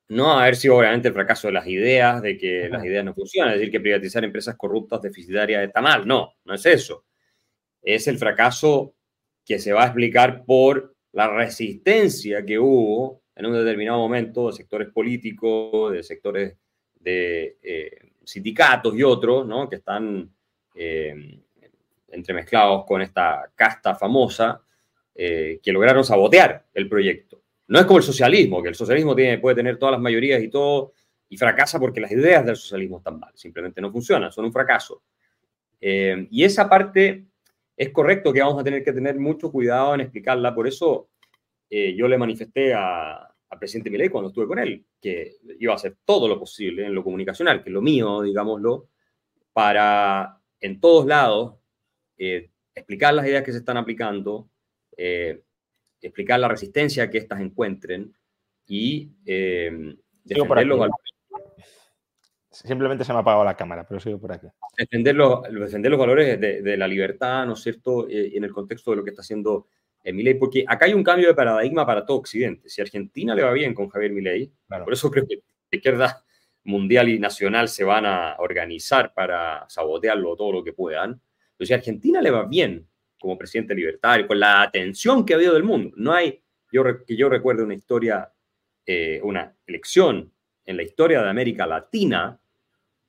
no 0.08 0.38
haber 0.38 0.56
sido 0.56 0.76
obviamente 0.76 1.08
el 1.08 1.14
fracaso 1.14 1.48
de 1.48 1.52
las 1.52 1.66
ideas, 1.66 2.22
de 2.22 2.38
que 2.38 2.68
las 2.68 2.84
ideas 2.84 3.04
no 3.04 3.14
funcionan, 3.14 3.52
es 3.52 3.58
decir, 3.58 3.72
que 3.72 3.80
privatizar 3.80 4.24
empresas 4.24 4.56
corruptas, 4.56 5.02
deficitarias 5.02 5.66
está 5.66 5.80
mal. 5.80 6.06
No, 6.06 6.34
no 6.44 6.54
es 6.54 6.64
eso. 6.64 7.04
Es 7.82 8.08
el 8.08 8.18
fracaso 8.18 8.94
que 9.44 9.58
se 9.58 9.72
va 9.72 9.82
a 9.82 9.86
explicar 9.86 10.44
por 10.44 10.94
la 11.12 11.28
resistencia 11.28 12.44
que 12.44 12.58
hubo 12.58 13.22
en 13.34 13.46
un 13.46 13.52
determinado 13.52 13.98
momento 13.98 14.48
de 14.48 14.52
sectores 14.52 14.88
políticos, 14.88 15.92
de 15.92 16.02
sectores 16.02 16.56
de 16.94 17.58
eh, 17.62 18.12
sindicatos 18.24 18.94
y 18.94 19.02
otros, 19.02 19.46
¿no? 19.46 19.68
que 19.68 19.76
están 19.76 20.30
eh, 20.74 21.40
entremezclados 22.08 22.84
con 22.84 23.00
esta 23.00 23.50
casta 23.54 23.94
famosa, 23.94 24.60
eh, 25.14 25.60
que 25.62 25.72
lograron 25.72 26.04
sabotear 26.04 26.66
el 26.74 26.88
proyecto. 26.88 27.42
No 27.68 27.78
es 27.78 27.84
como 27.84 27.98
el 27.98 28.04
socialismo, 28.04 28.62
que 28.62 28.70
el 28.70 28.74
socialismo 28.74 29.14
tiene, 29.14 29.38
puede 29.38 29.56
tener 29.56 29.78
todas 29.78 29.92
las 29.92 30.00
mayorías 30.00 30.42
y 30.42 30.48
todo, 30.48 30.94
y 31.28 31.36
fracasa 31.36 31.78
porque 31.78 32.00
las 32.00 32.10
ideas 32.10 32.44
del 32.44 32.56
socialismo 32.56 32.98
están 32.98 33.18
mal, 33.18 33.32
simplemente 33.34 33.80
no 33.80 33.92
funcionan, 33.92 34.32
son 34.32 34.46
un 34.46 34.52
fracaso. 34.52 35.02
Eh, 35.80 36.26
y 36.30 36.44
esa 36.44 36.68
parte 36.68 37.26
es 37.76 37.90
correcto 37.90 38.32
que 38.32 38.40
vamos 38.40 38.58
a 38.58 38.64
tener 38.64 38.82
que 38.82 38.92
tener 38.92 39.18
mucho 39.18 39.52
cuidado 39.52 39.94
en 39.94 40.00
explicarla, 40.00 40.54
por 40.54 40.66
eso 40.66 41.10
eh, 41.68 41.94
yo 41.94 42.08
le 42.08 42.16
manifesté 42.16 42.72
al 42.72 43.58
presidente 43.58 43.90
Milei 43.90 44.08
cuando 44.08 44.28
estuve 44.28 44.46
con 44.46 44.58
él, 44.58 44.86
que 45.00 45.36
iba 45.58 45.72
a 45.72 45.76
hacer 45.76 45.98
todo 46.04 46.26
lo 46.26 46.38
posible 46.38 46.86
en 46.86 46.94
lo 46.94 47.04
comunicacional, 47.04 47.62
que 47.62 47.68
es 47.68 47.74
lo 47.74 47.82
mío, 47.82 48.22
digámoslo, 48.22 48.88
para 49.52 50.40
en 50.60 50.80
todos 50.80 51.06
lados 51.06 51.56
eh, 52.16 52.50
explicar 52.74 53.12
las 53.12 53.26
ideas 53.26 53.42
que 53.42 53.52
se 53.52 53.58
están 53.58 53.76
aplicando, 53.76 54.48
explicar 56.00 56.40
la 56.40 56.48
resistencia 56.48 57.10
que 57.10 57.18
éstas 57.18 57.40
encuentren 57.40 58.14
y 58.66 59.10
eh, 59.26 59.96
defender 60.24 60.66
los 60.66 60.78
valores. 60.78 61.08
Simplemente 62.50 63.04
se 63.04 63.12
me 63.12 63.18
ha 63.18 63.22
apagado 63.22 63.44
la 63.44 63.56
cámara, 63.56 63.86
pero 63.86 64.00
sigo 64.00 64.18
por 64.18 64.32
aquí. 64.32 64.48
Defender 64.76 65.14
los, 65.14 65.42
defender 65.42 65.90
los 65.90 66.00
valores 66.00 66.40
de, 66.40 66.76
la 66.76 66.88
libertad, 66.88 67.46
¿no 67.46 67.52
es 67.52 67.60
cierto? 67.60 68.08
Eh, 68.08 68.32
en 68.34 68.44
el 68.44 68.52
contexto 68.52 68.90
de 68.90 68.96
lo 68.96 69.04
que 69.04 69.10
está 69.10 69.22
haciendo 69.22 69.68
eh, 70.02 70.12
Milei, 70.12 70.34
porque 70.34 70.64
acá 70.66 70.86
hay 70.86 70.94
un 70.94 71.04
cambio 71.04 71.28
de 71.28 71.34
paradigma 71.34 71.86
para 71.86 72.04
todo 72.04 72.18
Occidente. 72.18 72.68
Si 72.68 72.80
a 72.80 72.84
Argentina 72.84 73.34
le 73.34 73.42
va 73.42 73.52
bien 73.52 73.74
con 73.74 73.88
Javier 73.88 74.12
Milei, 74.12 74.50
por 74.66 74.92
eso 74.92 75.10
creo 75.10 75.26
que 75.26 75.36
la 75.70 75.76
izquierda 75.76 76.24
mundial 76.64 77.08
y 77.08 77.18
nacional 77.18 77.68
se 77.68 77.84
van 77.84 78.06
a 78.06 78.36
organizar 78.38 79.12
para 79.14 79.68
sabotearlo 79.68 80.36
todo 80.36 80.52
lo 80.52 80.64
que 80.64 80.72
puedan. 80.72 81.20
Pero 81.56 81.66
si 81.66 81.72
a 81.72 81.76
Argentina 81.76 82.20
le 82.20 82.30
va 82.30 82.44
bien 82.44 82.88
como 83.18 83.38
presidente 83.38 83.74
libertario, 83.74 84.26
con 84.26 84.38
la 84.40 84.62
atención 84.62 85.24
que 85.24 85.34
ha 85.34 85.36
habido 85.36 85.54
del 85.54 85.64
mundo. 85.64 85.94
No 85.96 86.12
hay, 86.12 86.42
yo, 86.72 86.82
que 87.04 87.16
yo 87.16 87.28
recuerde 87.28 87.64
una 87.64 87.74
historia, 87.74 88.32
eh, 88.86 89.20
una 89.22 89.56
elección 89.66 90.32
en 90.64 90.76
la 90.76 90.82
historia 90.82 91.22
de 91.22 91.30
América 91.30 91.66
Latina 91.66 92.40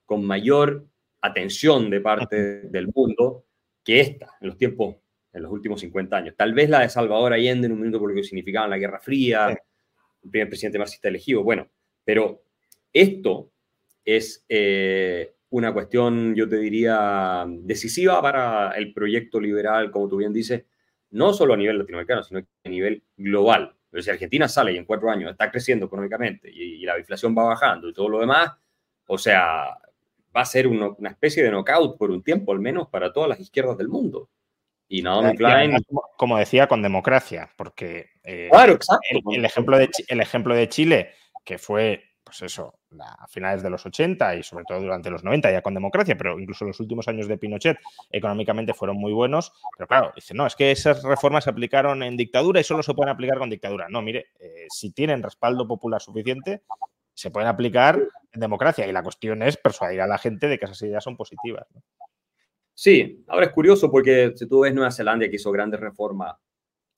con 0.06 0.26
mayor 0.26 0.88
atención 1.22 1.90
de 1.90 2.02
parte 2.02 2.62
del 2.64 2.90
mundo 2.94 3.46
que 3.84 4.00
esta, 4.00 4.38
en 4.42 4.48
los 4.48 4.58
tiempos, 4.58 4.96
en 5.34 5.44
los 5.44 5.52
últimos 5.52 5.82
50 5.82 6.18
años. 6.18 6.36
Tal 6.36 6.54
vez 6.54 6.70
la 6.70 6.82
de 6.82 6.90
Salvador 6.90 7.34
Allende 7.34 7.68
en 7.68 7.74
un 7.74 7.80
momento 7.80 8.00
por 8.00 8.10
lo 8.10 8.16
que 8.16 8.24
significaba 8.24 8.68
la 8.68 8.78
Guerra 8.78 9.00
Fría, 9.00 9.50
el 9.50 10.30
primer 10.30 10.50
presidente 10.50 10.80
marxista 10.80 11.10
elegido, 11.10 11.44
bueno, 11.44 11.70
pero 12.04 12.44
esto 12.92 13.52
es 14.16 14.46
eh, 14.50 15.34
una 15.50 15.74
cuestión, 15.74 16.36
yo 16.36 16.48
te 16.48 16.58
diría, 16.58 17.46
decisiva 17.48 18.22
para 18.22 18.72
el 18.72 18.94
proyecto 18.94 19.40
liberal, 19.40 19.92
como 19.92 20.08
tú 20.08 20.18
bien 20.18 20.34
dices, 20.34 20.66
no 21.12 21.34
solo 21.34 21.54
a 21.54 21.58
nivel 21.58 21.80
latinoamericano, 21.80 22.24
sino 22.24 22.40
a 22.40 22.70
nivel 22.70 23.04
global. 23.18 23.76
Pero 23.90 24.04
si 24.04 24.10
Argentina 24.12 24.48
sale 24.48 24.74
y 24.74 24.78
en 24.78 24.86
cuatro 24.86 25.10
años 25.10 25.32
está 25.32 25.50
creciendo 25.50 25.88
económicamente 25.88 26.50
y, 26.52 26.86
la 26.86 27.00
inflación 27.00 27.36
va 27.36 27.44
bajando 27.44 27.90
y 27.90 27.94
todo 27.94 28.10
lo 28.10 28.20
demás, 28.20 28.52
o 29.08 29.18
sea, 29.18 29.78
va 30.36 30.42
a 30.42 30.46
ser 30.46 30.68
una 30.68 31.10
especie 31.10 31.44
de 31.44 31.50
knockout 31.50 31.98
por 31.98 32.12
un 32.12 32.24
tiempo 32.24 32.52
al 32.52 32.60
menos 32.60 32.88
para 32.90 33.12
todas 33.12 33.30
las 33.30 33.40
izquierdas 33.40 33.78
del 33.78 33.90
mundo. 33.90 34.30
Y 34.88 35.04
Naomi 35.04 35.38
Klein... 35.38 35.78
Como 36.18 36.38
decía, 36.38 36.68
con 36.68 36.82
democracia, 36.82 37.50
porque 37.56 38.10
eh, 38.24 38.50
claro, 38.52 38.74
exacto. 38.74 39.02
el, 39.32 39.46
ejemplo 39.46 39.78
de, 39.78 39.90
el 40.08 40.20
ejemplo 40.20 40.54
de 40.56 40.68
Chile, 40.68 41.12
que 41.46 41.58
fue 41.58 42.09
pues 42.24 42.42
eso, 42.44 42.80
a 43.00 43.28
finales 43.28 43.64
de 43.64 43.70
los 43.70 43.86
80 43.86 44.36
y 44.36 44.44
sobre 44.44 44.64
todo 44.66 44.82
durante 44.82 45.10
los 45.10 45.24
90 45.24 45.52
ya 45.52 45.62
con 45.62 45.74
democracia, 45.74 46.16
pero 46.18 46.40
incluso 46.40 46.66
los 46.66 46.80
últimos 46.80 47.08
años 47.08 47.28
de 47.28 47.38
Pinochet 47.38 47.78
económicamente 48.12 48.74
fueron 48.74 48.98
muy 48.98 49.14
buenos. 49.14 49.52
Pero 49.78 49.88
claro, 49.88 50.12
dice, 50.16 50.34
no, 50.34 50.46
es 50.46 50.56
que 50.56 50.72
esas 50.72 51.04
reformas 51.04 51.46
se 51.46 51.50
aplicaron 51.50 52.04
en 52.04 52.16
dictadura 52.16 52.60
y 52.60 52.64
solo 52.64 52.84
se 52.84 52.94
pueden 52.94 53.12
aplicar 53.12 53.40
con 53.40 53.50
dictadura. 53.50 53.88
No, 53.90 54.02
mire, 54.02 54.28
eh, 54.40 54.68
si 54.70 54.92
tienen 54.92 55.24
respaldo 55.24 55.68
popular 55.68 56.02
suficiente, 56.02 56.64
se 57.14 57.32
pueden 57.32 57.50
aplicar 57.50 58.00
en 58.32 58.40
democracia 58.40 58.88
y 58.88 58.92
la 58.92 59.04
cuestión 59.04 59.42
es 59.44 59.58
persuadir 59.58 60.02
a 60.02 60.08
la 60.08 60.18
gente 60.18 60.48
de 60.48 60.58
que 60.60 60.66
esas 60.66 60.82
ideas 60.84 61.04
son 61.04 61.18
positivas. 61.18 61.68
Sí, 62.74 63.26
ahora 63.28 63.48
es 63.48 63.52
curioso 63.52 63.92
porque 63.92 64.32
si 64.36 64.48
tú 64.48 64.62
ves 64.62 64.74
Nueva 64.74 64.92
Zelanda 64.92 65.28
que 65.28 65.36
hizo 65.36 65.52
grandes 65.52 65.82
reformas 65.82 66.36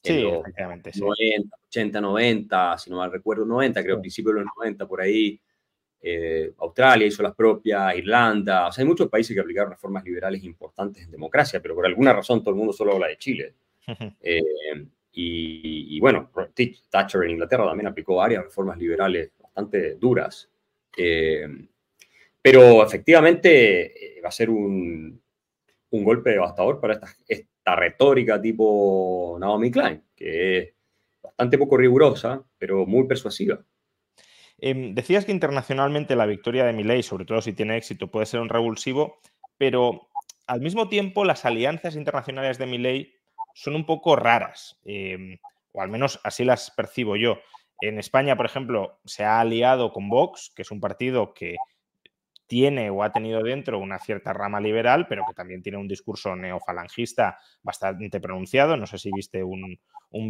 Sí, 0.04 0.26
efectivamente. 0.26 0.92
90, 0.96 1.58
80, 1.68 2.02
90, 2.02 2.78
si 2.78 2.90
no 2.90 2.98
mal 2.98 3.12
recuerdo, 3.12 3.46
90, 3.46 3.84
creo, 3.84 4.00
principio 4.00 4.34
de 4.34 4.42
los 4.42 4.50
90, 4.58 4.88
por 4.88 5.02
ahí. 5.02 5.40
Eh, 6.04 6.52
Australia 6.58 7.06
hizo 7.06 7.22
las 7.22 7.36
propias, 7.36 7.96
Irlanda, 7.96 8.68
o 8.68 8.72
sea, 8.72 8.82
hay 8.82 8.88
muchos 8.88 9.08
países 9.08 9.36
que 9.36 9.40
aplicaron 9.42 9.72
reformas 9.72 10.04
liberales 10.04 10.44
importantes 10.44 11.04
en 11.04 11.12
democracia, 11.12 11.62
pero 11.62 11.76
por 11.76 11.86
alguna 11.86 12.12
razón 12.12 12.42
todo 12.42 12.50
el 12.50 12.56
mundo 12.56 12.74
solo 12.74 12.94
habla 12.94 13.08
de 13.08 13.18
Chile. 13.18 13.54
Eh, 14.22 14.86
y, 15.14 16.00
bueno, 16.00 16.32
Thatcher 16.90 17.24
en 17.24 17.32
Inglaterra 17.32 17.66
también 17.66 17.88
aplicó 17.88 18.16
varias 18.16 18.46
reformas 18.46 18.78
liberales 18.78 19.32
bastante 19.38 19.96
duras. 19.96 20.50
Eh, 20.98 21.46
pero 22.42 22.82
efectivamente 22.82 24.20
va 24.24 24.30
a 24.30 24.32
ser 24.32 24.50
un, 24.50 25.22
un 25.90 26.04
golpe 26.04 26.32
devastador 26.32 26.80
para 26.80 26.94
estas, 26.94 27.18
esta 27.62 27.76
retórica 27.76 28.42
tipo 28.42 29.38
Naomi 29.40 29.70
Klein, 29.70 30.04
que 30.16 30.58
es 30.58 30.74
bastante 31.22 31.60
poco 31.60 31.78
rigurosa, 31.78 32.44
pero 32.58 32.88
muy 32.88 33.08
persuasiva. 33.08 33.64
Em, 34.58 34.96
decías 34.96 35.26
que 35.26 35.32
internacionalmente 35.32 36.16
la 36.16 36.26
victoria 36.26 36.66
de 36.66 36.74
Milley, 36.74 37.04
sobre 37.04 37.26
todo 37.26 37.40
si 37.40 37.54
tiene 37.54 37.78
éxito, 37.78 38.10
puede 38.10 38.26
ser 38.26 38.40
un 38.40 38.50
revulsivo, 38.50 39.20
pero 39.58 40.10
al 40.48 40.62
mismo 40.62 40.90
tiempo 40.90 41.24
las 41.24 41.46
alianzas 41.46 41.96
internacionales 41.96 42.58
de 42.58 42.66
Milley 42.66 43.14
son 43.54 43.76
un 43.76 43.86
poco 43.86 44.16
raras, 44.16 44.80
em, 44.84 45.38
o 45.72 45.84
al 45.84 45.90
menos 45.90 46.20
así 46.24 46.44
las 46.44 46.72
percibo 46.72 47.16
yo. 47.16 47.38
En 47.80 48.00
España, 48.00 48.36
por 48.36 48.48
ejemplo, 48.48 49.00
se 49.06 49.24
ha 49.24 49.40
aliado 49.40 49.94
con 49.94 50.10
Vox, 50.10 50.52
que 50.56 50.64
es 50.64 50.72
un 50.72 50.80
partido 50.80 51.36
que 51.36 51.58
tiene 52.52 52.90
o 52.90 53.02
ha 53.02 53.14
tenido 53.14 53.42
dentro 53.42 53.80
una 53.80 53.98
cierta 53.98 54.34
rama 54.34 54.60
liberal, 54.60 55.08
pero 55.08 55.24
que 55.26 55.34
también 55.34 55.62
tiene 55.62 55.78
un 55.78 55.88
discurso 55.88 56.36
neofalangista 56.36 57.38
bastante 57.64 58.20
pronunciado. 58.20 58.76
No 58.76 58.86
sé 58.86 58.98
si 58.98 59.10
viste 59.10 59.42
un, 59.42 59.80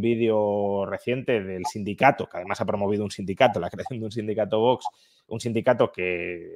vídeo 0.01 0.86
reciente 0.86 1.41
del 1.41 1.65
sindicato, 1.65 2.30
que 2.30 2.38
además 2.38 2.61
ha 2.61 2.65
promovido 2.65 3.03
un 3.03 3.09
sindicato, 3.09 3.59
la 3.59 3.69
creación 3.72 3.97
de 4.01 4.05
un 4.05 4.11
sindicato 4.11 4.59
Vox, 4.59 4.86
un 5.30 5.39
sindicato 5.39 5.91
que, 5.91 6.53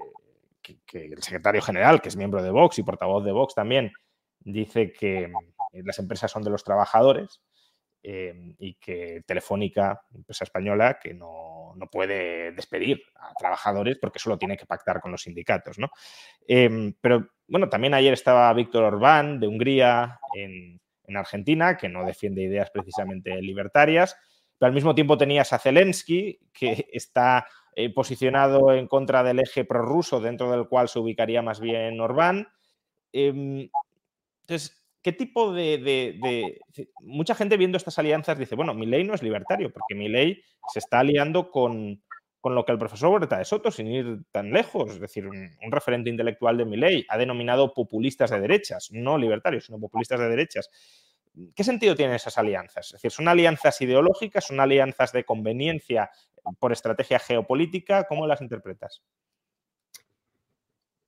el 0.93 1.23
secretario 1.23 1.63
general, 1.63 1.99
que 1.99 2.09
es 2.09 2.15
miembro 2.15 2.43
de 2.43 2.51
Vox 2.51 2.77
y 2.77 2.83
portavoz 2.83 3.25
de 3.25 3.31
Vox 3.31 3.55
también, 3.55 3.91
dice 4.41 4.93
que 4.93 5.31
las 5.73 5.97
empresas 5.97 6.29
son 6.29 6.43
de 6.43 6.51
los 6.51 6.63
trabajadores 6.63 7.41
Em, 8.07 8.53
y 8.59 8.75
que 8.75 9.23
Telefónica, 9.25 9.99
empresa 10.13 10.43
española, 10.43 10.99
que 11.01 11.15
no, 11.15 11.73
puede 11.91 12.51
despedir 12.51 13.01
a 13.15 13.33
trabajadores 13.33 13.97
porque 13.99 14.19
solo 14.19 14.37
tiene 14.37 14.57
que 14.57 14.67
pactar 14.67 15.01
con 15.01 15.11
los 15.11 15.23
sindicatos. 15.23 15.79
¿no? 15.79 15.89
Em, 16.47 16.93
pero 17.01 17.29
bueno, 17.47 17.67
también 17.67 17.95
ayer 17.95 18.13
estaba 18.13 18.53
Víctor 18.53 18.83
Orbán 18.83 19.39
de 19.39 19.47
Hungría 19.47 20.19
en, 20.35 20.79
Argentina, 21.15 21.77
que 21.77 21.89
no 21.89 22.05
defiende 22.05 22.43
ideas 22.43 22.69
precisamente 22.69 23.41
libertarias, 23.41 24.15
pero 24.59 24.67
al 24.67 24.73
mismo 24.73 24.93
tiempo 24.93 25.17
tenías 25.17 25.51
a 25.51 25.57
Zelensky, 25.57 26.39
que 26.53 26.85
está 26.93 27.47
eh, 27.75 27.91
posicionado 27.91 28.71
en 28.71 28.87
contra 28.87 29.23
del 29.23 29.39
eje 29.39 29.65
prorruso, 29.65 30.19
dentro 30.21 30.51
del 30.51 30.67
cual 30.67 30.89
se 30.89 30.99
ubicaría 30.99 31.41
más 31.41 31.59
bien 31.59 31.99
Orbán. 31.99 32.49
Em, 33.11 33.67
entonces, 34.41 34.84
¿qué 35.05 35.13
tipo 35.13 35.53
de, 35.53 36.59
Mucha 37.01 37.35
gente 37.35 37.57
viendo 37.57 37.77
estas 37.77 37.99
alianzas 37.99 38.39
dice, 38.39 38.55
bueno, 38.55 38.73
mi 38.73 38.87
ley 38.87 39.03
no 39.03 39.13
es 39.13 39.21
libertario, 39.21 39.71
porque 39.71 39.93
mi 39.93 40.09
ley 40.09 40.41
se 40.73 40.79
está 40.79 41.01
aliando 41.01 41.51
con, 41.51 42.01
lo 42.43 42.65
que 42.65 42.71
el 42.71 42.79
profesor 42.79 43.09
Huerta 43.09 43.37
de 43.37 43.45
Soto, 43.45 43.69
sin 43.69 43.85
ir 43.85 44.23
tan 44.31 44.51
lejos, 44.51 44.93
es 44.93 44.99
decir, 44.99 45.27
un, 45.27 45.51
referente 45.69 46.09
intelectual 46.09 46.57
de 46.57 46.65
mi 46.65 46.75
ley, 46.75 47.05
ha 47.07 47.19
denominado 47.19 47.71
populistas 47.71 48.31
de 48.31 48.39
derechas, 48.39 48.89
no 48.93 49.19
libertarios, 49.19 49.67
sino 49.67 49.79
populistas 49.79 50.19
de 50.19 50.27
derechas. 50.27 50.71
¿Qué 51.55 51.63
sentido 51.63 51.95
tienen 51.95 52.15
esas 52.15 52.39
alianzas? 52.39 52.87
Es 52.87 52.93
decir, 52.93 53.11
¿son 53.11 53.27
alianzas 53.27 53.79
ideológicas, 53.81 54.47
son 54.47 54.59
alianzas 54.59 55.11
de 55.11 55.23
conveniencia 55.23 56.09
por 56.57 56.71
estrategia 56.71 57.19
geopolítica? 57.19 58.07
¿Cómo 58.07 58.25
las 58.25 58.41
interpretas? 58.41 59.03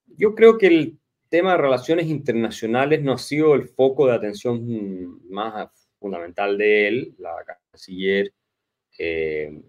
Yo 0.06 0.36
creo 0.36 0.60
que 0.60 0.68
el 0.68 1.00
tema 1.30 1.52
de 1.52 1.58
relaciones 1.58 2.08
internacionales 2.08 3.02
no 3.02 3.14
ha 3.14 3.18
sido 3.18 3.56
el 3.56 3.68
foco 3.68 4.08
de 4.08 4.14
atención 4.14 5.28
más 5.30 5.70
fundamental 6.00 6.58
de 6.58 6.88
él. 6.88 7.16
La 7.20 7.36
canciller 7.46 8.34
eh, 8.98 9.62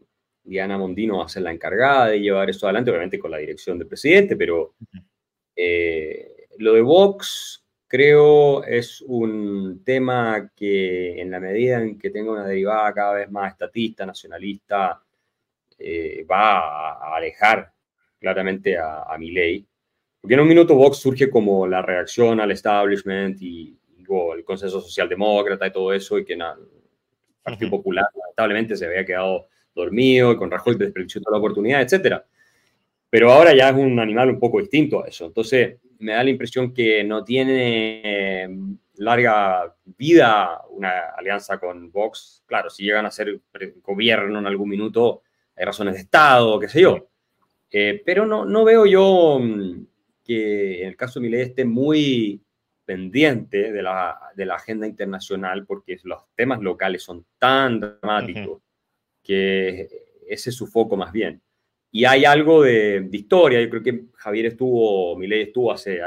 Diana 0.42 0.78
Mondino 0.78 1.18
va 1.18 1.26
a 1.26 1.28
ser 1.28 1.42
la 1.42 1.52
encargada 1.52 2.08
de 2.08 2.20
llevar 2.20 2.48
eso 2.48 2.66
adelante, 2.66 2.90
obviamente 2.90 3.18
con 3.18 3.30
la 3.30 3.38
dirección 3.38 3.78
del 3.78 3.88
presidente, 3.88 4.36
pero 4.36 4.74
eh, 5.54 6.48
lo 6.58 6.72
de 6.72 6.80
Vox 6.80 7.64
creo 7.86 8.64
es 8.64 9.02
un 9.02 9.82
tema 9.84 10.50
que 10.54 11.20
en 11.20 11.30
la 11.30 11.40
medida 11.40 11.80
en 11.82 11.98
que 11.98 12.10
tenga 12.10 12.32
una 12.32 12.46
derivada 12.46 12.92
cada 12.94 13.14
vez 13.14 13.30
más 13.30 13.52
estatista, 13.52 14.06
nacionalista, 14.06 15.02
eh, 15.78 16.24
va 16.28 16.92
a 16.92 17.16
alejar 17.16 17.72
claramente 18.18 18.76
a, 18.76 19.02
a 19.02 19.18
ley. 19.18 19.66
Porque 20.20 20.34
en 20.34 20.40
un 20.40 20.48
minuto 20.48 20.74
Vox 20.74 20.98
surge 20.98 21.30
como 21.30 21.66
la 21.66 21.82
reacción 21.82 22.40
al 22.40 22.50
establishment 22.50 23.40
y, 23.40 23.74
el 24.34 24.42
consenso 24.42 24.80
socialdemócrata 24.80 25.66
y 25.66 25.72
todo 25.72 25.92
eso, 25.92 26.18
y 26.18 26.24
que 26.24 26.32
el 26.32 26.42
Partido 27.42 27.70
Popular 27.70 28.06
lamentablemente 28.18 28.74
se 28.74 28.86
había 28.86 29.04
quedado 29.04 29.48
dormido 29.74 30.32
y 30.32 30.36
con 30.36 30.50
Rajoy 30.50 30.76
desperdició 30.76 31.20
toda 31.20 31.36
la 31.36 31.40
oportunidad, 31.40 31.82
etc. 31.82 32.22
Pero 33.10 33.30
ahora 33.30 33.54
ya 33.54 33.68
es 33.68 33.76
un 33.76 33.98
animal 33.98 34.30
un 34.30 34.40
poco 34.40 34.60
distinto 34.60 35.04
a 35.04 35.08
eso. 35.08 35.26
Entonces, 35.26 35.76
me 35.98 36.12
da 36.12 36.24
la 36.24 36.30
impresión 36.30 36.72
que 36.72 37.04
no 37.04 37.24
tiene 37.24 38.42
em, 38.42 38.78
larga 38.96 39.74
vida 39.84 40.62
una 40.70 41.10
alianza 41.16 41.58
con 41.58 41.90
Vox. 41.90 42.42
Claro, 42.46 42.70
si 42.70 42.84
llegan 42.84 43.06
a 43.06 43.10
ser 43.10 43.40
gobierno 43.82 44.38
en 44.38 44.46
algún 44.46 44.68
minuto, 44.68 45.22
hay 45.56 45.64
razones 45.64 45.94
de 45.94 46.00
Estado, 46.00 46.58
qué 46.58 46.68
sé 46.68 46.82
yo. 46.82 47.08
Eh, 47.70 48.02
pero 48.04 48.24
no, 48.24 48.44
no 48.44 48.64
veo 48.64 48.86
yo 48.86 49.38
mm, 49.40 49.86
que 50.28 50.82
en 50.82 50.88
el 50.88 50.96
caso 50.96 51.18
de 51.18 51.24
Milei 51.24 51.40
esté 51.40 51.64
muy 51.64 52.42
pendiente 52.84 53.72
de 53.72 53.82
la, 53.82 54.18
de 54.36 54.44
la, 54.44 54.56
agenda 54.56 54.86
internacional 54.86 55.64
porque 55.64 55.98
los 56.04 56.22
temas 56.34 56.60
locales 56.60 57.02
son 57.02 57.24
tan 57.38 57.80
dramáticos 57.80 58.60
que 59.22 59.88
ese 60.28 60.50
es 60.50 60.56
su 60.56 60.66
foco 60.66 60.98
más 60.98 61.12
bien. 61.12 61.40
Y 61.90 62.04
hay 62.04 62.26
algo 62.26 62.62
de, 62.62 63.08
historia, 63.10 63.58
yo 63.62 63.70
creo 63.70 63.82
que 63.82 64.04
Javier 64.16 64.46
estuvo, 64.46 65.16
Milei 65.16 65.44
estuvo 65.44 65.72
hace 65.72 65.98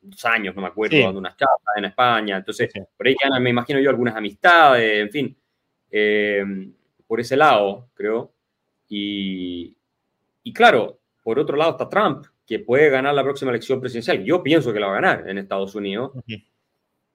dos 0.00 0.24
años, 0.24 0.54
no 0.54 0.62
me 0.62 0.68
acuerdo, 0.68 0.96
dando 0.96 1.18
unas 1.18 1.36
charlas 1.36 1.76
en 1.76 1.86
España, 1.86 2.36
entonces 2.36 2.70
por 2.96 3.08
ahí 3.08 3.16
me 3.40 3.50
imagino 3.50 3.80
yo 3.80 3.90
algunas 3.90 4.14
amistades, 4.14 5.00
en 5.02 5.10
fin, 5.10 5.36
eh, 5.90 6.44
por 7.08 7.18
ese 7.18 7.36
lado, 7.36 7.88
creo. 7.94 8.32
Y, 8.88 9.76
y 10.44 10.52
claro, 10.52 11.00
por 11.24 11.40
otro 11.40 11.56
lado 11.56 11.72
está 11.72 11.88
Trump, 11.88 12.26
que 12.46 12.58
puede 12.58 12.90
ganar 12.90 13.14
la 13.14 13.22
próxima 13.22 13.50
elección 13.50 13.80
presidencial. 13.80 14.22
Yo 14.24 14.42
pienso 14.42 14.72
que 14.72 14.80
la 14.80 14.86
va 14.86 14.98
a 14.98 15.00
ganar 15.00 15.28
en 15.28 15.38
Estados 15.38 15.74
Unidos. 15.74 16.12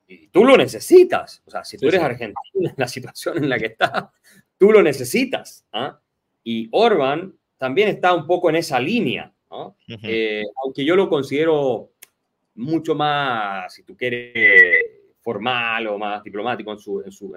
Y 0.08 0.28
tú 0.28 0.44
lo 0.44 0.58
necesitas. 0.58 1.44
O 1.46 1.52
sea, 1.52 1.64
si 1.64 1.78
tú 1.78 1.88
eres 1.88 2.02
argentino 2.02 2.70
en 2.70 2.74
la 2.76 2.88
situación 2.88 3.38
en 3.38 3.50
la 3.50 3.60
que 3.60 3.68
está, 3.68 4.12
tú 4.58 4.72
lo 4.72 4.82
necesitas. 4.82 5.66
¿ah? 5.72 6.00
Y 6.44 6.68
Orban 6.72 7.34
también 7.58 7.90
está 7.90 8.14
un 8.14 8.26
poco 8.26 8.50
en 8.50 8.56
esa 8.56 8.80
línea. 8.80 9.32
Eh, 10.04 10.44
aunque 10.64 10.84
yo 10.84 10.96
lo 10.96 11.10
considero 11.10 11.92
mucho 12.56 12.96
más, 12.96 13.74
si 13.74 13.84
tú 13.84 13.96
quieres, 13.96 14.84
formal 15.22 15.88
o 15.88 15.98
más 15.98 16.24
diplomático 16.24 16.72
en 16.72 16.80
su... 16.80 17.02
En 17.02 17.12
su, 17.12 17.36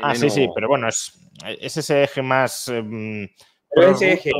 ah, 0.00 0.14
sí, 0.14 0.30
sí, 0.30 0.48
pero 0.54 0.68
bueno, 0.68 0.88
es, 0.88 1.12
es 1.60 1.76
ese 1.76 2.04
eje 2.04 2.22
más... 2.22 2.68
Em, 2.68 3.28
ese 3.70 4.14
eje 4.14 4.30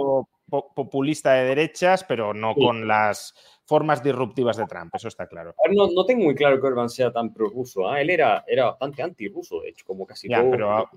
populista 0.48 1.34
de 1.34 1.44
derechas, 1.44 2.04
pero 2.04 2.32
no 2.32 2.54
con 2.54 2.86
las 2.86 3.34
formas 3.64 4.02
disruptivas 4.02 4.56
de 4.56 4.66
Trump, 4.66 4.94
eso 4.94 5.08
está 5.08 5.26
claro. 5.26 5.54
No, 5.70 5.88
no 5.88 6.04
tengo 6.06 6.24
muy 6.24 6.34
claro 6.34 6.60
que 6.60 6.66
Orban 6.66 6.88
sea 6.88 7.12
tan 7.12 7.32
pro-ruso. 7.32 7.88
¿ah? 7.88 8.00
Él 8.00 8.10
era, 8.10 8.44
era 8.46 8.66
bastante 8.66 9.02
anti-ruso, 9.02 9.60
de 9.60 9.70
hecho, 9.70 9.84
como 9.86 10.06
casi 10.06 10.28
todo. 10.28 10.50
Pero, 10.50 10.90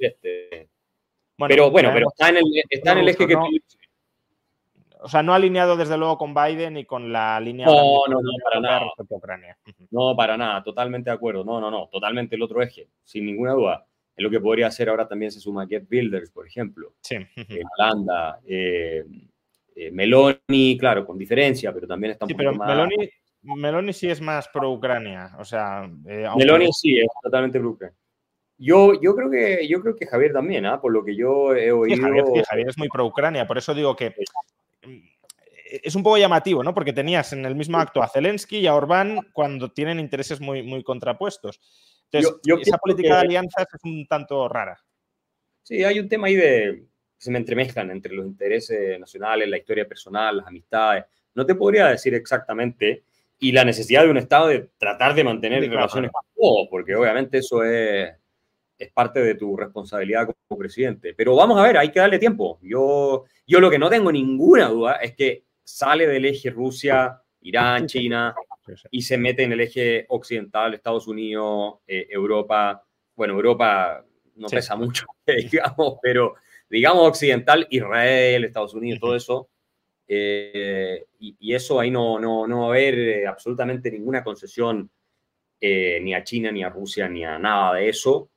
este. 0.00 0.68
bueno, 1.38 1.54
pero 1.54 1.70
bueno, 1.70 1.90
pero 1.92 2.08
está 2.08 2.30
en 2.30 2.38
el, 2.38 2.44
está 2.68 2.92
en 2.92 2.98
el 2.98 3.08
eje 3.08 3.26
que 3.26 3.36
O 5.00 5.08
sea, 5.08 5.22
no 5.22 5.34
alineado 5.34 5.76
desde 5.76 5.96
luego 5.96 6.18
con 6.18 6.34
Biden 6.34 6.76
y 6.76 6.84
con 6.84 7.12
la 7.12 7.38
línea. 7.38 7.66
No, 7.66 8.02
no, 8.08 8.20
no, 8.20 8.30
para 8.42 8.60
nada. 8.60 8.92
No, 9.90 10.16
para 10.16 10.36
nada, 10.36 10.64
totalmente 10.64 11.10
de 11.10 11.14
acuerdo. 11.14 11.44
No, 11.44 11.60
no, 11.60 11.70
no, 11.70 11.88
totalmente 11.92 12.34
el 12.34 12.42
otro 12.42 12.60
eje, 12.60 12.88
sin 13.04 13.26
ninguna 13.26 13.52
duda 13.52 13.86
es 14.16 14.22
lo 14.22 14.30
que 14.30 14.40
podría 14.40 14.68
hacer 14.68 14.88
ahora 14.88 15.06
también 15.06 15.30
se 15.30 15.40
suma 15.40 15.66
Get 15.66 15.86
Builders, 15.88 16.30
por 16.30 16.46
ejemplo, 16.46 16.94
sí. 17.00 17.16
Holanda. 17.78 18.40
Eh, 18.46 19.04
Eh, 19.78 19.90
Meloni, 19.90 20.78
claro, 20.80 21.04
con 21.04 21.18
diferencia, 21.18 21.70
pero 21.70 21.86
también 21.86 22.12
está 22.12 22.24
un 22.24 22.30
sí, 22.30 22.34
pero 22.34 22.54
más... 22.54 22.66
Meloni, 22.66 23.10
Meloni 23.42 23.92
sí 23.92 24.08
es 24.08 24.22
más 24.22 24.48
pro-Ucrania. 24.48 25.32
O 25.38 25.44
sea, 25.44 25.84
eh, 26.08 26.24
aunque- 26.24 26.46
Meloni 26.46 26.72
sí, 26.72 26.96
es 26.98 27.06
totalmente 27.22 27.60
pro 27.60 27.76
Yo, 28.56 28.98
yo, 29.02 29.14
creo 29.14 29.30
que, 29.30 29.68
yo 29.68 29.82
creo 29.82 29.94
que 29.94 30.06
Javier 30.06 30.32
también, 30.32 30.64
¿ah? 30.64 30.80
por 30.80 30.92
lo 30.94 31.04
que 31.04 31.14
yo 31.14 31.54
he 31.54 31.64
Sí, 31.66 31.70
oído. 31.72 32.02
Javier, 32.02 32.24
sí, 32.32 32.42
Javier 32.48 32.68
es 32.70 32.78
muy 32.78 32.88
pro-Ucrania, 32.88 33.46
por 33.46 33.58
eso 33.58 33.74
digo 33.74 33.94
que 33.94 34.14
mm, 34.86 34.96
es 35.82 35.94
un 35.94 36.02
poco 36.02 36.16
llamativo, 36.16 36.62
¿no? 36.64 36.72
Porque 36.72 36.94
tenías 36.94 37.34
en 37.34 37.44
el 37.44 37.54
mismo 37.54 37.76
acto 37.76 38.02
a 38.02 38.08
Zelensky 38.08 38.60
y 38.60 38.66
a 38.66 38.74
Orbán 38.74 39.28
cuando 39.34 39.70
tienen 39.72 40.00
intereses 40.00 40.40
muy, 40.40 40.62
muy 40.62 40.82
contrapuestos. 40.82 41.60
Entonces, 42.10 42.40
Yo- 42.44 42.56
yo 42.56 42.62
esa 42.62 42.78
política 42.78 43.08
que- 43.08 43.14
de 43.14 43.20
alianzas 43.20 43.66
es 43.72 43.80
un 43.84 44.06
tanto 44.06 44.48
rara. 44.48 44.78
Sí, 45.62 45.82
hay 45.84 45.98
un 45.98 46.08
tema 46.08 46.28
ahí 46.28 46.36
de 46.36 46.82
que 47.18 47.24
se 47.24 47.30
me 47.30 47.38
entremezclan 47.38 47.90
entre 47.90 48.14
los 48.14 48.26
intereses 48.26 48.98
nacionales, 49.00 49.48
la 49.48 49.56
historia 49.58 49.88
personal, 49.88 50.36
las 50.36 50.46
amistades. 50.46 51.04
No 51.34 51.44
te 51.44 51.54
podría 51.54 51.88
decir 51.88 52.14
exactamente 52.14 53.04
y 53.38 53.52
la 53.52 53.64
necesidad 53.64 54.04
de 54.04 54.10
un 54.10 54.16
Estado 54.18 54.48
de 54.48 54.70
tratar 54.78 55.14
de 55.14 55.24
mantener 55.24 55.60
Sí, 55.62 55.66
claro, 55.68 55.80
relaciones 55.80 56.10
con 56.12 56.22
todos, 56.34 56.68
porque 56.70 56.94
obviamente 56.94 57.38
eso 57.38 57.62
es, 57.64 58.10
es 58.78 58.92
parte 58.92 59.20
de 59.20 59.34
tu 59.34 59.56
responsabilidad 59.56 60.26
como 60.48 60.58
presidente. 60.58 61.14
Pero 61.14 61.34
vamos 61.34 61.58
a 61.58 61.62
ver, 61.62 61.76
hay 61.78 61.90
que 61.90 61.98
darle 62.00 62.18
tiempo. 62.18 62.58
Yo, 62.62 63.24
yo 63.46 63.60
lo 63.60 63.70
que 63.70 63.78
no 63.78 63.90
tengo 63.90 64.12
ninguna 64.12 64.68
duda 64.68 64.94
es 64.96 65.14
que 65.14 65.44
sale 65.64 66.06
del 66.06 66.26
eje 66.26 66.50
Rusia, 66.50 67.20
Irán, 67.40 67.86
China, 67.88 68.34
Sí, 68.66 68.72
sí. 68.76 68.88
y 68.90 69.02
se 69.02 69.16
mete 69.18 69.42
en 69.44 69.52
el 69.52 69.60
eje 69.60 70.06
occidental, 70.08 70.74
Estados 70.74 71.06
Unidos, 71.08 71.76
eh, 71.86 72.06
Europa. 72.10 72.84
Bueno, 73.14 73.34
Europa 73.34 74.04
no 74.36 74.48
pesa 74.48 74.76
mucho, 74.76 75.06
digamos, 75.26 75.98
pero 76.02 76.34
digamos 76.68 77.08
occidental, 77.08 77.66
Israel, 77.70 78.44
Estados 78.44 78.74
Unidos, 78.74 79.00
todo 79.00 79.16
eso. 79.16 79.48
eh, 80.08 81.06
y, 81.18 81.36
y 81.40 81.54
eso 81.54 81.80
ahí 81.80 81.90
no, 81.90 82.18
no, 82.20 82.46
no 82.46 82.60
va 82.60 82.66
a 82.66 82.68
haber 82.70 82.98
eh, 82.98 83.26
absolutamente 83.26 83.90
ninguna 83.90 84.22
concesión 84.24 84.90
eh, 85.60 86.00
ni 86.02 86.14
a 86.14 86.22
China, 86.24 86.52
ni 86.52 86.62
a 86.62 86.68
Rusia, 86.68 87.08
ni 87.08 87.24
a 87.24 87.38
nada 87.38 87.74
de 87.74 87.88
eso 87.88 88.30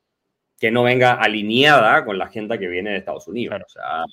que 0.58 0.70
no 0.70 0.82
venga 0.84 1.14
alineada 1.14 2.04
con 2.04 2.18
la 2.18 2.26
agenda 2.26 2.58
que 2.58 2.68
viene 2.68 2.90
de 2.90 2.98
Estados 2.98 3.28
Unidos. 3.28 3.50
Claro. 3.52 3.64
O 3.66 3.68
sea, 3.68 4.04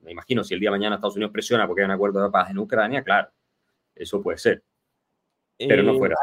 me 0.00 0.12
imagino 0.12 0.44
si 0.44 0.54
el 0.54 0.60
día 0.60 0.70
de 0.70 0.76
mañana 0.78 0.96
Estados 0.96 1.16
Unidos 1.16 1.32
presiona 1.32 1.66
porque 1.66 1.82
hay 1.82 1.86
un 1.86 1.90
acuerdo 1.92 2.22
de 2.22 2.30
paz 2.30 2.50
en 2.50 2.58
Ucrania, 2.58 3.02
claro, 3.02 3.30
eso 3.94 4.22
puede 4.22 4.38
ser, 4.38 4.62
pero 5.58 5.82
no 5.82 5.94
Eh, 5.94 5.98
fuera. 5.98 6.16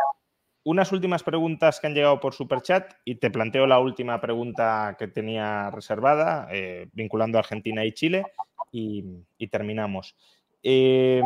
Unas 0.63 0.91
últimas 0.91 1.21
preguntas 1.21 1.79
que 1.79 1.87
han 1.87 1.93
llegado 1.93 2.19
por 2.19 2.33
Superchat 2.33 2.93
y 3.05 3.15
te 3.15 3.29
planteo 3.29 3.67
la 3.67 3.79
última 3.79 4.19
pregunta 4.19 4.95
que 4.97 5.07
tenía 5.07 5.69
reservada, 5.69 6.47
eh, 6.51 6.87
vinculando 6.93 7.37
a 7.37 7.41
Argentina 7.41 7.85
y 7.85 7.91
Chile, 7.91 8.23
y, 8.71 9.03
y 9.37 9.47
terminamos. 9.47 10.15
Eh, 10.63 11.21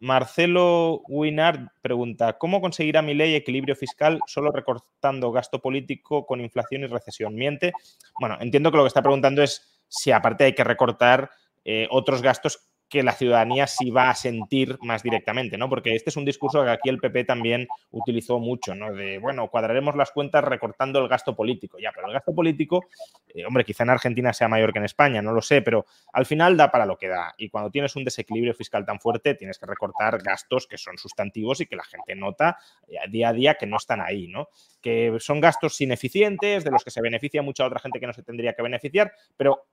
Marcelo 0.00 1.02
Winard 1.06 1.68
pregunta, 1.80 2.36
¿cómo 2.36 2.60
conseguirá 2.60 3.02
mi 3.02 3.14
ley 3.14 3.36
equilibrio 3.36 3.76
fiscal 3.76 4.18
solo 4.26 4.50
recortando 4.50 5.30
gasto 5.30 5.60
político 5.60 6.26
con 6.26 6.40
inflación 6.40 6.82
y 6.82 6.86
recesión? 6.88 7.36
¿Miente? 7.36 7.72
Bueno, 8.18 8.36
entiendo 8.40 8.72
que 8.72 8.78
lo 8.78 8.82
que 8.82 8.88
está 8.88 9.00
preguntando 9.00 9.44
es 9.44 9.84
si 9.86 10.10
aparte 10.10 10.42
hay 10.42 10.54
que 10.56 10.64
recortar 10.64 11.30
eh, 11.64 11.86
otros 11.88 12.20
gastos 12.20 12.71
que 12.92 13.02
la 13.02 13.12
ciudadanía 13.12 13.66
sí 13.66 13.90
va 13.90 14.10
a 14.10 14.14
sentir 14.14 14.76
más 14.82 15.02
directamente, 15.02 15.56
¿no? 15.56 15.66
Porque 15.70 15.94
este 15.94 16.10
es 16.10 16.16
un 16.18 16.26
discurso 16.26 16.62
que 16.62 16.68
aquí 16.68 16.90
el 16.90 16.98
PP 16.98 17.24
también 17.24 17.66
utilizó 17.90 18.38
mucho, 18.38 18.74
¿no? 18.74 18.92
De, 18.92 19.18
bueno, 19.18 19.48
cuadraremos 19.48 19.96
las 19.96 20.10
cuentas 20.10 20.44
recortando 20.44 20.98
el 20.98 21.08
gasto 21.08 21.34
político. 21.34 21.78
Ya, 21.78 21.90
pero 21.94 22.08
el 22.08 22.12
gasto 22.12 22.34
político, 22.34 22.84
eh, 23.28 23.46
hombre, 23.46 23.64
quizá 23.64 23.84
en 23.84 23.90
Argentina 23.90 24.34
sea 24.34 24.46
mayor 24.46 24.74
que 24.74 24.78
en 24.78 24.84
España, 24.84 25.22
no 25.22 25.32
lo 25.32 25.40
sé, 25.40 25.62
pero 25.62 25.86
al 26.12 26.26
final 26.26 26.54
da 26.58 26.70
para 26.70 26.84
lo 26.84 26.98
que 26.98 27.08
da. 27.08 27.32
Y 27.38 27.48
cuando 27.48 27.70
tienes 27.70 27.96
un 27.96 28.04
desequilibrio 28.04 28.52
fiscal 28.52 28.84
tan 28.84 29.00
fuerte, 29.00 29.36
tienes 29.36 29.58
que 29.58 29.64
recortar 29.64 30.22
gastos 30.22 30.66
que 30.66 30.76
son 30.76 30.98
sustantivos 30.98 31.62
y 31.62 31.66
que 31.66 31.76
la 31.76 31.84
gente 31.84 32.14
nota 32.14 32.58
eh, 32.88 32.96
día 33.08 33.30
a 33.30 33.32
día 33.32 33.54
que 33.54 33.64
no 33.64 33.78
están 33.78 34.02
ahí, 34.02 34.28
¿no? 34.28 34.48
Que 34.82 35.16
son 35.18 35.40
gastos 35.40 35.80
ineficientes, 35.80 36.62
de 36.62 36.70
los 36.70 36.84
que 36.84 36.90
se 36.90 37.00
beneficia 37.00 37.40
mucha 37.40 37.64
otra 37.64 37.80
gente 37.80 37.98
que 37.98 38.06
no 38.06 38.12
se 38.12 38.22
tendría 38.22 38.52
que 38.52 38.60
beneficiar, 38.60 39.12
pero 39.38 39.64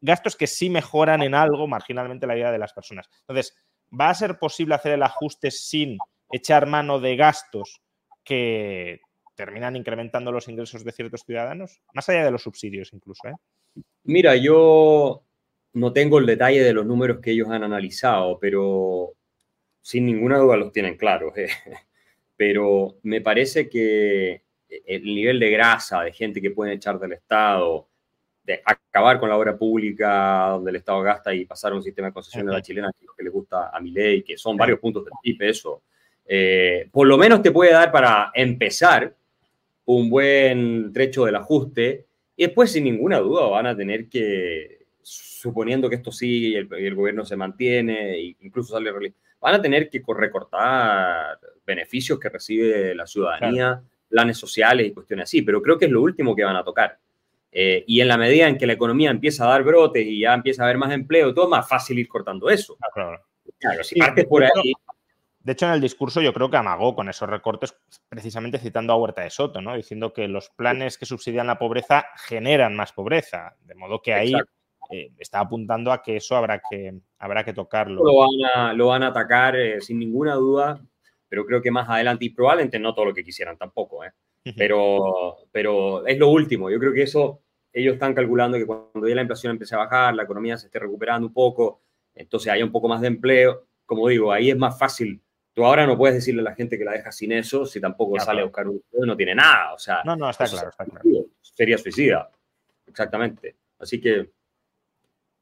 gastos 0.00 0.36
que 0.36 0.46
sí 0.46 0.70
mejoran 0.70 1.22
en 1.22 1.34
algo 1.34 1.66
marginalmente 1.66 2.26
la 2.26 2.34
vida 2.34 2.52
de 2.52 2.58
las 2.58 2.72
personas. 2.72 3.08
Entonces, 3.20 3.56
¿va 3.98 4.10
a 4.10 4.14
ser 4.14 4.38
posible 4.38 4.74
hacer 4.74 4.92
el 4.92 5.02
ajuste 5.02 5.50
sin 5.50 5.98
echar 6.30 6.66
mano 6.66 7.00
de 7.00 7.16
gastos 7.16 7.80
que 8.24 9.00
terminan 9.34 9.76
incrementando 9.76 10.32
los 10.32 10.48
ingresos 10.48 10.84
de 10.84 10.92
ciertos 10.92 11.22
ciudadanos? 11.22 11.80
Más 11.94 12.08
allá 12.08 12.24
de 12.24 12.30
los 12.30 12.42
subsidios 12.42 12.92
incluso, 12.92 13.28
¿eh? 13.28 13.34
Mira, 14.04 14.36
yo 14.36 15.22
no 15.74 15.92
tengo 15.92 16.18
el 16.18 16.26
detalle 16.26 16.62
de 16.62 16.72
los 16.72 16.86
números 16.86 17.20
que 17.20 17.32
ellos 17.32 17.48
han 17.48 17.62
analizado, 17.62 18.38
pero 18.38 19.12
sin 19.80 20.06
ninguna 20.06 20.38
duda 20.38 20.56
los 20.56 20.72
tienen 20.72 20.96
claros. 20.96 21.36
eh. 21.36 21.48
Pero 22.36 22.98
me 23.02 23.20
parece 23.20 23.68
que 23.68 24.44
el 24.68 25.02
nivel 25.02 25.40
de 25.40 25.50
grasa 25.50 26.02
de 26.02 26.12
gente 26.12 26.40
que 26.40 26.52
pueden 26.52 26.74
echar 26.74 26.96
del 27.00 27.14
Estado, 27.14 27.88
de 28.48 28.62
acabar 28.64 29.20
con 29.20 29.28
la 29.28 29.36
obra 29.36 29.56
pública 29.58 30.48
donde 30.52 30.70
el 30.70 30.76
Estado 30.76 31.02
gasta 31.02 31.34
y 31.34 31.44
pasar 31.44 31.72
a 31.72 31.74
un 31.76 31.82
sistema 31.82 32.08
de 32.08 32.14
concesión 32.14 32.46
de 32.46 32.52
la 32.52 32.58
chilena, 32.62 32.90
que 32.92 33.04
es 33.04 33.06
lo 33.06 33.14
que 33.14 33.22
le 33.24 33.30
gusta 33.30 33.68
a 33.68 33.78
mi 33.80 33.90
ley, 33.90 34.22
que 34.22 34.38
son 34.38 34.56
varios 34.56 34.80
puntos 34.80 35.04
del 35.04 35.12
PIB, 35.22 35.42
eso. 35.50 35.82
eh, 36.26 36.88
por 36.90 37.06
lo 37.06 37.18
menos 37.18 37.42
te 37.42 37.50
puede 37.52 37.72
dar 37.72 37.92
para 37.92 38.30
empezar 38.34 39.14
un 39.84 40.08
buen 40.10 40.92
trecho 40.92 41.24
del 41.26 41.36
ajuste 41.36 42.06
y 42.36 42.44
después, 42.44 42.70
sin 42.72 42.84
ninguna 42.84 43.18
duda, 43.18 43.46
van 43.48 43.66
a 43.66 43.76
tener 43.76 44.08
que, 44.08 44.86
suponiendo 45.02 45.88
que 45.90 45.96
esto 45.96 46.10
sigue 46.12 46.48
y 46.48 46.56
el, 46.56 46.68
el 46.72 46.94
gobierno 46.94 47.24
se 47.24 47.36
mantiene, 47.36 48.12
e 48.14 48.36
incluso 48.40 48.72
sale 48.72 48.90
van 49.40 49.54
a 49.54 49.60
tener 49.62 49.88
que 49.90 50.00
co- 50.02 50.14
recortar 50.14 51.38
beneficios 51.66 52.18
que 52.18 52.28
recibe 52.28 52.94
la 52.94 53.06
ciudadanía, 53.06 53.82
planes 54.08 54.38
sociales 54.38 54.86
y 54.86 54.92
cuestiones 54.92 55.24
así, 55.24 55.42
pero 55.42 55.60
creo 55.60 55.78
que 55.78 55.84
es 55.86 55.90
lo 55.90 56.00
último 56.02 56.34
que 56.34 56.44
van 56.44 56.56
a 56.56 56.64
tocar. 56.64 56.98
Eh, 57.50 57.84
y 57.86 58.00
en 58.00 58.08
la 58.08 58.18
medida 58.18 58.46
en 58.48 58.58
que 58.58 58.66
la 58.66 58.74
economía 58.74 59.10
empieza 59.10 59.44
a 59.44 59.48
dar 59.48 59.62
brotes 59.64 60.06
y 60.06 60.20
ya 60.20 60.34
empieza 60.34 60.62
a 60.62 60.66
haber 60.66 60.78
más 60.78 60.92
empleo, 60.92 61.32
todo 61.32 61.46
es 61.46 61.50
más 61.50 61.68
fácil 61.68 61.98
ir 61.98 62.08
cortando 62.08 62.50
eso. 62.50 62.76
Ah, 62.80 62.88
claro. 62.92 63.20
Claro, 63.58 63.82
si 63.82 63.98
partes 63.98 64.26
por 64.26 64.44
ahí, 64.44 64.72
De 65.40 65.52
hecho, 65.52 65.66
en 65.66 65.72
el 65.72 65.80
discurso 65.80 66.20
yo 66.20 66.32
creo 66.32 66.50
que 66.50 66.58
amagó 66.58 66.94
con 66.94 67.08
esos 67.08 67.28
recortes, 67.28 67.74
precisamente 68.08 68.58
citando 68.58 68.92
a 68.92 68.96
Huerta 68.96 69.22
de 69.22 69.30
Soto, 69.30 69.60
¿no? 69.60 69.74
Diciendo 69.74 70.12
que 70.12 70.28
los 70.28 70.50
planes 70.50 70.98
que 70.98 71.06
subsidian 71.06 71.46
la 71.46 71.58
pobreza 71.58 72.06
generan 72.16 72.76
más 72.76 72.92
pobreza. 72.92 73.56
De 73.64 73.74
modo 73.74 74.02
que 74.02 74.12
ahí 74.12 74.34
eh, 74.90 75.12
está 75.18 75.40
apuntando 75.40 75.92
a 75.92 76.02
que 76.02 76.16
eso 76.16 76.36
habrá 76.36 76.60
que, 76.70 76.94
habrá 77.18 77.44
que 77.44 77.54
tocarlo. 77.54 78.04
lo 78.04 78.18
van 78.18 78.50
a, 78.54 78.72
lo 78.74 78.88
van 78.88 79.02
a 79.02 79.08
atacar 79.08 79.56
eh, 79.56 79.80
sin 79.80 79.98
ninguna 79.98 80.34
duda, 80.34 80.80
pero 81.28 81.44
creo 81.46 81.62
que 81.62 81.70
más 81.70 81.88
adelante, 81.88 82.26
y 82.26 82.30
probablemente 82.30 82.78
no 82.78 82.94
todo 82.94 83.06
lo 83.06 83.14
que 83.14 83.24
quisieran 83.24 83.56
tampoco, 83.56 84.04
¿eh? 84.04 84.12
Pero, 84.56 85.36
pero 85.52 86.06
es 86.06 86.18
lo 86.18 86.28
último. 86.30 86.70
Yo 86.70 86.78
creo 86.78 86.92
que 86.92 87.02
eso, 87.02 87.42
ellos 87.72 87.94
están 87.94 88.14
calculando 88.14 88.56
que 88.58 88.66
cuando 88.66 89.06
ya 89.08 89.14
la 89.14 89.22
inflación 89.22 89.52
empiece 89.52 89.74
a 89.74 89.78
bajar, 89.78 90.14
la 90.14 90.22
economía 90.24 90.56
se 90.56 90.66
esté 90.66 90.78
recuperando 90.78 91.26
un 91.26 91.32
poco, 91.32 91.82
entonces 92.14 92.52
haya 92.52 92.64
un 92.64 92.72
poco 92.72 92.88
más 92.88 93.00
de 93.00 93.08
empleo, 93.08 93.66
como 93.86 94.08
digo, 94.08 94.32
ahí 94.32 94.50
es 94.50 94.56
más 94.56 94.78
fácil. 94.78 95.20
Tú 95.52 95.64
ahora 95.64 95.86
no 95.86 95.96
puedes 95.98 96.14
decirle 96.14 96.40
a 96.40 96.44
la 96.44 96.54
gente 96.54 96.78
que 96.78 96.84
la 96.84 96.92
dejas 96.92 97.16
sin 97.16 97.32
eso 97.32 97.66
si 97.66 97.80
tampoco 97.80 98.12
Claro. 98.12 98.26
sale 98.26 98.40
a 98.42 98.44
buscar 98.44 98.68
un 98.68 98.76
empleo 98.76 99.04
y 99.04 99.06
no 99.08 99.16
tiene 99.16 99.34
nada. 99.34 99.74
O 99.74 99.78
sea, 99.78 100.02
No, 100.04 100.14
no, 100.16 100.30
está 100.30 100.44
eso 100.44 100.54
claro, 100.56 100.70
está 100.70 100.84
claro. 100.84 101.00
sería- 101.02 101.22
Sería 101.40 101.78
suicida. 101.78 102.30
Exactamente. 102.86 103.56
Así 103.80 104.00
que, 104.00 104.30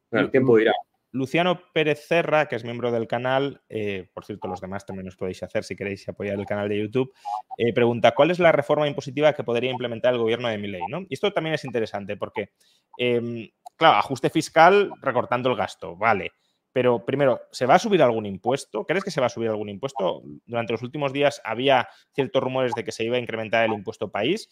bueno, 0.09 0.25
el 0.25 0.31
tiempo 0.31 0.57
dirá. 0.57 0.71
Luciano 1.17 1.59
Pérez 1.73 2.05
Cerra, 2.07 2.47
que 2.47 2.55
es 2.55 2.63
miembro 2.63 2.91
del 2.91 3.07
canal, 3.07 3.61
eh, 3.69 4.09
por 4.13 4.23
cierto, 4.23 4.47
los 4.47 4.61
demás 4.61 4.85
también 4.85 5.07
os 5.07 5.15
podéis 5.15 5.41
hacer 5.43 5.63
si 5.63 5.75
queréis 5.75 6.07
apoyar 6.07 6.39
el 6.39 6.45
canal 6.45 6.69
de 6.69 6.79
YouTube, 6.79 7.13
eh, 7.57 7.73
pregunta, 7.73 8.13
¿cuál 8.13 8.31
es 8.31 8.39
la 8.39 8.51
reforma 8.51 8.87
impositiva 8.87 9.33
que 9.33 9.43
podría 9.43 9.71
implementar 9.71 10.13
el 10.13 10.19
gobierno 10.19 10.47
de 10.47 10.57
Milei? 10.57 10.83
¿no? 10.87 11.01
Y 11.09 11.13
esto 11.15 11.33
también 11.33 11.55
es 11.55 11.65
interesante 11.65 12.15
porque, 12.15 12.51
em, 12.97 13.49
claro, 13.75 13.97
ajuste 13.97 14.29
fiscal 14.29 14.91
recortando 15.01 15.49
el 15.49 15.55
gasto, 15.57 15.95
vale. 15.95 16.31
Pero 16.71 17.03
primero, 17.03 17.41
¿se 17.51 17.65
va 17.65 17.75
a 17.75 17.79
subir 17.79 18.03
algún 18.03 18.27
impuesto? 18.27 18.85
¿Crees 18.85 19.03
que 19.03 19.09
se 19.09 19.19
va 19.19 19.27
a 19.27 19.29
subir 19.31 19.49
algún 19.49 19.69
impuesto? 19.69 20.21
Durante 20.45 20.73
los 20.73 20.83
últimos 20.83 21.11
días 21.11 21.41
había 21.43 21.87
ciertos 22.13 22.43
rumores 22.43 22.73
de 22.75 22.83
que 22.83 22.91
se 22.91 23.03
iba 23.03 23.17
a 23.17 23.19
incrementar 23.19 23.65
el 23.65 23.73
impuesto 23.73 24.11
país, 24.11 24.49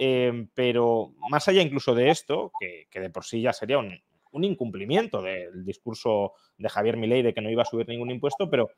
em, 0.00 0.48
pero 0.54 1.12
más 1.30 1.46
allá 1.46 1.62
incluso 1.62 1.94
de 1.94 2.10
esto, 2.10 2.50
que, 2.58 2.88
que 2.90 3.00
de 3.00 3.10
por 3.10 3.24
sí 3.24 3.42
ya 3.42 3.52
sería 3.52 3.78
un, 3.78 4.00
un 4.38 4.44
incumplimiento 4.44 5.20
del 5.20 5.64
discurso 5.64 6.32
de 6.56 6.68
Javier 6.68 6.96
Milei 6.96 7.22
de 7.22 7.34
que 7.34 7.40
no 7.40 7.50
iba 7.50 7.62
a 7.62 7.66
subir 7.66 7.88
ningún 7.88 8.10
impuesto, 8.10 8.48
pero 8.48 8.70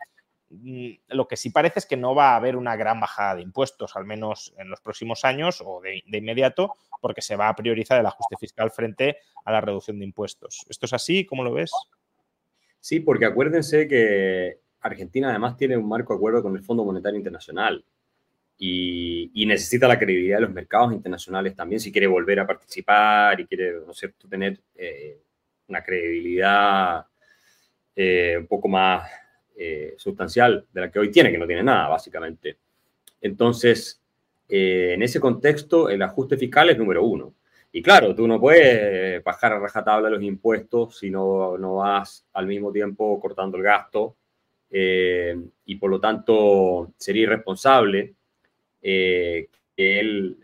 mm, 0.48 0.90
lo 1.08 1.28
que 1.28 1.36
sí 1.36 1.50
parece 1.50 1.80
es 1.80 1.86
que 1.86 1.96
no 1.96 2.14
va 2.14 2.32
a 2.32 2.36
haber 2.36 2.56
una 2.56 2.76
gran 2.76 2.98
bajada 2.98 3.36
de 3.36 3.42
impuestos, 3.42 3.94
al 3.96 4.04
menos 4.04 4.52
en 4.58 4.68
los 4.68 4.80
próximos 4.80 5.24
años 5.24 5.62
o 5.64 5.80
de, 5.80 6.02
inmediato, 6.06 6.74
porque 7.00 7.22
se 7.22 7.36
va 7.36 7.48
a 7.48 7.54
priorizar 7.54 8.00
el 8.00 8.06
ajuste 8.06 8.36
fiscal 8.38 8.70
frente 8.70 9.18
a 9.44 9.52
la 9.52 9.60
reducción 9.60 9.98
de 9.98 10.06
impuestos. 10.06 10.64
¿Esto 10.68 10.86
es 10.86 10.92
así? 10.92 11.24
¿Cómo 11.24 11.44
lo 11.44 11.52
ves? 11.52 11.70
Sí, 12.80 13.00
porque 13.00 13.26
acuérdense 13.26 13.86
que 13.86 14.60
Argentina 14.80 15.28
además 15.28 15.56
tiene 15.56 15.76
un 15.76 15.88
marco 15.88 16.14
de 16.14 16.16
acuerdo 16.16 16.42
con 16.42 16.56
el 16.56 16.62
Fondo 16.62 16.84
Monetario 16.84 17.18
Internacional 17.18 17.84
y, 18.60 19.46
necesita 19.46 19.88
la 19.88 19.98
credibilidad 19.98 20.36
de 20.36 20.42
los 20.42 20.52
mercados 20.52 20.92
internacionales 20.92 21.56
también 21.56 21.80
si 21.80 21.90
quiere 21.90 22.06
volver 22.06 22.38
a 22.40 22.46
participar 22.46 23.40
y 23.40 23.46
quiere, 23.46 23.80
¿no 23.86 23.92
cierto?, 23.94 24.28
tener 24.28 24.60
eh, 24.76 25.18
una 25.70 25.82
credibilidad 25.82 27.06
eh, 27.96 28.36
un 28.38 28.46
poco 28.46 28.68
más 28.68 29.10
eh, 29.56 29.94
sustancial 29.96 30.66
de 30.72 30.80
la 30.80 30.90
que 30.90 30.98
hoy 30.98 31.10
tiene, 31.10 31.30
que 31.30 31.38
no 31.38 31.46
tiene 31.46 31.62
nada, 31.62 31.88
básicamente. 31.88 32.58
Entonces, 33.20 34.02
eh, 34.48 34.92
en 34.94 35.02
ese 35.02 35.20
contexto, 35.20 35.88
el 35.88 36.02
ajuste 36.02 36.36
fiscal 36.36 36.70
es 36.70 36.78
número 36.78 37.04
uno. 37.04 37.34
Y 37.72 37.82
claro, 37.82 38.14
tú 38.14 38.26
no 38.26 38.40
puedes 38.40 39.22
bajar 39.22 39.52
a 39.52 39.60
rajatabla 39.60 40.10
los 40.10 40.22
impuestos 40.22 40.98
si 40.98 41.08
no, 41.08 41.56
no 41.56 41.76
vas 41.76 42.26
al 42.32 42.46
mismo 42.46 42.72
tiempo 42.72 43.20
cortando 43.20 43.56
el 43.56 43.62
gasto 43.62 44.16
y 44.72 45.76
por 45.76 45.90
lo 45.90 46.00
tanto 46.00 46.92
sería 46.96 47.24
irresponsable 47.24 48.14
que 48.80 49.48
él 49.76 50.36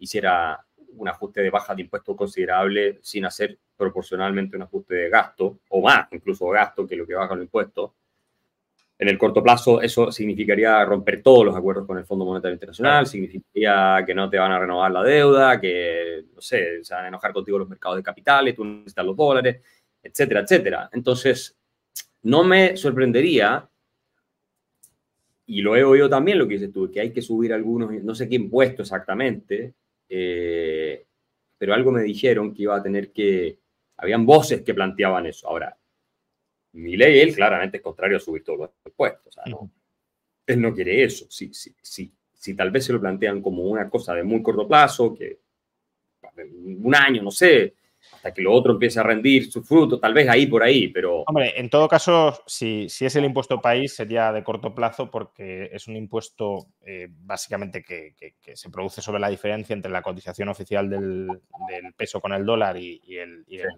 hiciera 0.00 0.64
un 1.00 1.08
ajuste 1.08 1.40
de 1.40 1.50
baja 1.50 1.74
de 1.74 1.82
impuestos 1.82 2.14
considerable 2.14 2.98
sin 3.02 3.24
hacer 3.24 3.58
proporcionalmente 3.74 4.56
un 4.56 4.62
ajuste 4.62 4.94
de 4.94 5.08
gasto, 5.08 5.60
o 5.70 5.80
más 5.80 6.06
incluso 6.12 6.46
gasto 6.48 6.86
que 6.86 6.94
lo 6.94 7.06
que 7.06 7.14
baja 7.14 7.34
los 7.34 7.44
impuestos. 7.44 7.92
En 8.98 9.08
el 9.08 9.16
corto 9.16 9.42
plazo, 9.42 9.80
eso 9.80 10.12
significaría 10.12 10.84
romper 10.84 11.22
todos 11.22 11.46
los 11.46 11.56
acuerdos 11.56 11.86
con 11.86 11.96
el 11.96 12.04
Fondo 12.04 12.26
Monetario 12.26 12.52
Internacional, 12.52 13.06
significaría 13.06 14.04
que 14.06 14.14
no 14.14 14.28
te 14.28 14.36
van 14.36 14.52
a 14.52 14.58
renovar 14.58 14.92
la 14.92 15.02
deuda, 15.02 15.58
que, 15.58 16.26
no 16.34 16.40
sé, 16.42 16.84
se 16.84 16.94
van 16.94 17.06
a 17.06 17.08
enojar 17.08 17.32
contigo 17.32 17.58
los 17.58 17.68
mercados 17.68 17.96
de 17.96 18.02
capitales, 18.02 18.54
tú 18.54 18.62
necesitas 18.62 19.06
los 19.06 19.16
dólares, 19.16 19.62
etcétera, 20.02 20.40
etcétera. 20.40 20.90
Entonces, 20.92 21.56
no 22.24 22.44
me 22.44 22.76
sorprendería, 22.76 23.66
y 25.46 25.62
lo 25.62 25.76
he 25.76 25.82
oído 25.82 26.10
también 26.10 26.38
lo 26.38 26.46
que 26.46 26.54
dices 26.54 26.70
tú, 26.70 26.90
que 26.90 27.00
hay 27.00 27.10
que 27.10 27.22
subir 27.22 27.54
algunos, 27.54 27.90
no 27.90 28.14
sé 28.14 28.28
qué 28.28 28.34
impuesto 28.34 28.82
exactamente, 28.82 29.72
eh, 30.10 31.06
pero 31.56 31.72
algo 31.72 31.92
me 31.92 32.02
dijeron 32.02 32.52
que 32.52 32.62
iba 32.64 32.76
a 32.76 32.82
tener 32.82 33.12
que, 33.12 33.58
habían 33.96 34.26
voces 34.26 34.62
que 34.62 34.74
planteaban 34.74 35.26
eso. 35.26 35.48
Ahora, 35.48 35.76
mi 36.72 36.96
ley, 36.96 37.20
él 37.20 37.34
claramente 37.34 37.76
es 37.76 37.82
contrario 37.82 38.16
a 38.16 38.20
subir 38.20 38.42
todos 38.42 38.58
los 38.58 38.70
impuestos. 38.84 39.26
O 39.28 39.32
sea, 39.32 39.44
no, 39.46 39.70
él 40.46 40.60
no 40.60 40.74
quiere 40.74 41.04
eso. 41.04 41.26
Sí, 41.30 41.54
sí, 41.54 41.74
sí. 41.80 42.12
Si 42.32 42.54
tal 42.54 42.70
vez 42.70 42.86
se 42.86 42.92
lo 42.92 43.00
plantean 43.00 43.40
como 43.40 43.62
una 43.64 43.88
cosa 43.88 44.14
de 44.14 44.22
muy 44.22 44.42
corto 44.42 44.66
plazo, 44.66 45.14
que 45.14 45.40
un 46.46 46.94
año, 46.94 47.22
no 47.22 47.30
sé, 47.30 47.74
hasta 48.20 48.34
que 48.34 48.42
lo 48.42 48.52
otro 48.52 48.74
empiece 48.74 49.00
a 49.00 49.02
rendir 49.02 49.50
su 49.50 49.62
fruto, 49.62 49.98
tal 49.98 50.12
vez 50.12 50.28
ahí 50.28 50.46
por 50.46 50.62
ahí, 50.62 50.88
pero... 50.88 51.22
Hombre, 51.26 51.58
en 51.58 51.70
todo 51.70 51.88
caso, 51.88 52.42
si, 52.46 52.86
si 52.90 53.06
es 53.06 53.16
el 53.16 53.24
impuesto 53.24 53.62
país, 53.62 53.94
sería 53.94 54.30
de 54.30 54.44
corto 54.44 54.74
plazo 54.74 55.10
porque 55.10 55.70
es 55.72 55.88
un 55.88 55.96
impuesto 55.96 56.66
eh, 56.84 57.08
básicamente 57.10 57.82
que, 57.82 58.14
que, 58.18 58.54
se 58.54 58.68
produce 58.68 59.00
sobre 59.00 59.20
la 59.20 59.30
diferencia 59.30 59.72
entre 59.72 59.90
la 59.90 60.02
cotización 60.02 60.50
oficial 60.50 60.90
del, 60.90 61.28
del 61.70 61.94
peso 61.94 62.20
con 62.20 62.34
el 62.34 62.44
dólar 62.44 62.76
y, 62.76 63.00
y, 63.06 63.16
el, 63.16 63.42
y, 63.46 63.56
el, 63.56 63.68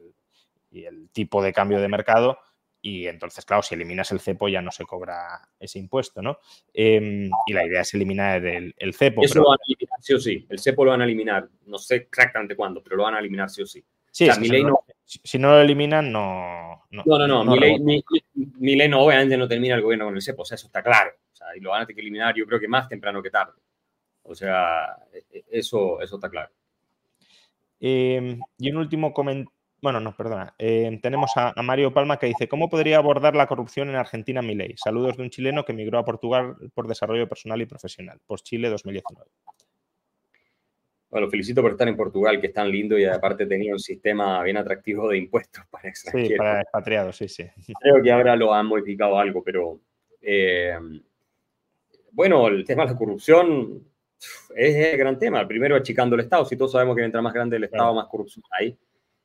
y, 0.73 0.85
el, 0.87 1.09
tipo 1.11 1.41
de 1.41 1.53
cambio 1.53 1.81
de 1.81 1.87
mercado. 1.87 2.37
Y 2.81 3.07
entonces, 3.07 3.45
claro, 3.45 3.63
si 3.63 3.77
eliminas 3.77 4.11
el 4.11 4.19
cepo 4.19 4.49
ya 4.49 4.61
no 4.61 4.73
se 4.73 4.85
cobra 4.85 5.41
ese 5.61 5.79
impuesto, 5.79 6.21
¿no? 6.21 6.39
Eh, 6.75 7.31
y 7.47 7.53
la 7.53 7.65
idea 7.65 7.83
es 7.83 7.95
eliminar 7.95 8.45
el, 8.45 8.75
el 8.77 8.93
cepo. 8.93 9.23
Eso 9.23 9.35
pero... 9.35 9.45
lo 9.45 9.51
van 9.51 9.59
a 9.61 9.65
eliminar 9.69 9.99
sí 10.01 10.15
o 10.15 10.19
sí. 10.19 10.47
El 10.51 10.59
cepo 10.59 10.85
lo 10.85 10.91
van 10.91 11.03
a 11.03 11.05
eliminar. 11.05 11.49
No 11.67 11.79
sé 11.79 11.95
exactamente 11.95 12.57
cuándo, 12.57 12.83
pero 12.83 12.97
lo 12.97 13.05
van 13.05 13.15
a 13.15 13.21
eliminar 13.21 13.49
sí 13.49 13.63
o 13.63 13.67
sí. 13.67 13.85
Sí, 14.13 14.29
o 14.29 14.33
sea, 14.33 14.41
mi 14.41 14.49
ley 14.49 14.63
no, 14.63 14.85
si 15.05 15.39
no 15.39 15.53
lo 15.53 15.61
eliminan, 15.61 16.13
no. 16.13 16.85
No, 16.91 17.03
no, 17.07 17.19
no. 17.19 17.27
no, 17.27 17.45
no 17.45 17.53
mi, 17.53 17.59
ley, 17.59 17.79
mi, 17.81 18.05
mi, 18.35 18.77
ley, 18.77 18.87
no, 18.87 19.01
obviamente 19.01 19.39
no 19.39 19.49
termina 19.49 19.75
el 19.75 19.81
gobierno 19.81 20.05
con 20.05 20.15
el 20.15 20.21
CEPO, 20.21 20.43
o 20.43 20.45
sea, 20.45 20.57
eso 20.57 20.67
está 20.67 20.83
claro. 20.83 21.13
O 21.33 21.35
sea, 21.35 21.47
y 21.57 21.61
lo 21.61 21.71
van 21.71 21.83
a 21.83 21.87
tener 21.87 21.97
que 21.97 22.03
eliminar, 22.03 22.35
yo 22.35 22.45
creo 22.45 22.61
que 22.61 22.69
más 22.69 22.89
temprano 22.89 23.23
que 23.23 23.31
tarde. 23.31 23.55
O 24.25 24.35
sea, 24.35 24.97
e, 25.13 25.25
e, 25.31 25.45
eso, 25.51 25.99
eso 26.03 26.17
está 26.17 26.29
claro. 26.29 26.51
Eh, 27.81 28.39
y 28.59 28.71
un 28.71 28.77
último 28.77 29.15
comentario. 29.15 29.51
Bueno, 29.81 29.99
no, 29.99 30.15
perdona. 30.15 30.55
Eh, 30.59 31.01
tenemos 31.03 31.33
a, 31.37 31.53
a, 31.57 31.63
Mario 31.63 31.93
Palma 31.93 32.19
que 32.19 32.27
dice: 32.27 32.47
¿Cómo 32.49 32.69
podría 32.69 32.99
abordar 32.99 33.35
la 33.35 33.49
corrupción 33.49 33.89
en 33.89 33.97
Argentina 33.97 34.43
mi 34.43 34.55
ley? 34.55 34.75
Saludos 34.77 35.17
de 35.17 35.25
un 35.25 35.31
chileno 35.31 35.65
que 35.65 35.73
emigró 35.73 35.99
a 35.99 36.05
Portugal 36.05 36.57
por 36.75 36.87
desarrollo 36.87 37.29
personal 37.29 37.61
y 37.63 37.67
profesional. 37.67 38.21
Post 38.27 38.47
Chile 38.47 38.69
2019. 38.69 39.29
Bueno, 41.13 41.29
felicito 41.29 41.61
por 41.61 41.73
estar 41.73 41.87
en 41.87 41.95
Portugal, 41.95 42.41
que 42.41 42.47
es 42.47 42.55
tan 42.55 42.71
lindo 42.71 42.99
y 42.99 43.05
aparte 43.05 43.45
tenía 43.45 43.75
un 43.75 43.79
sistema 43.79 44.43
bien 44.43 44.57
atractivo 44.57 45.11
de 45.11 45.19
impuestos 45.19 45.63
para 45.71 45.91
extranjeros. 45.91 46.31
Sí, 46.31 46.37
para 46.39 46.63
expatriados, 46.63 47.17
sí, 47.19 47.29
sí. 47.29 47.45
Creo 47.83 48.03
que 48.03 48.11
ahora 48.11 48.35
lo 48.35 48.55
han 48.55 48.65
modificado 48.65 49.19
algo, 49.19 49.45
pero 49.45 49.79
eh, 50.23 50.75
bueno, 52.13 52.49
el 52.49 52.65
tema 52.65 52.87
de 52.87 52.93
la 52.93 52.97
corrupción 52.97 53.87
es 54.57 54.75
el 54.75 54.97
gran 54.97 55.19
tema. 55.19 55.47
Primero, 55.47 55.77
achicando 55.77 56.15
el 56.15 56.23
Estado. 56.23 56.47
Si 56.47 56.57
todos 56.57 56.73
sabemos 56.73 56.97
que 56.97 57.03
mientras 57.03 57.23
más 57.23 57.35
grande 57.35 57.59
el 57.59 57.65
Estado, 57.65 57.91
claro. 57.91 57.95
más 57.97 58.07
corrupción 58.07 58.43
hay. 58.59 58.79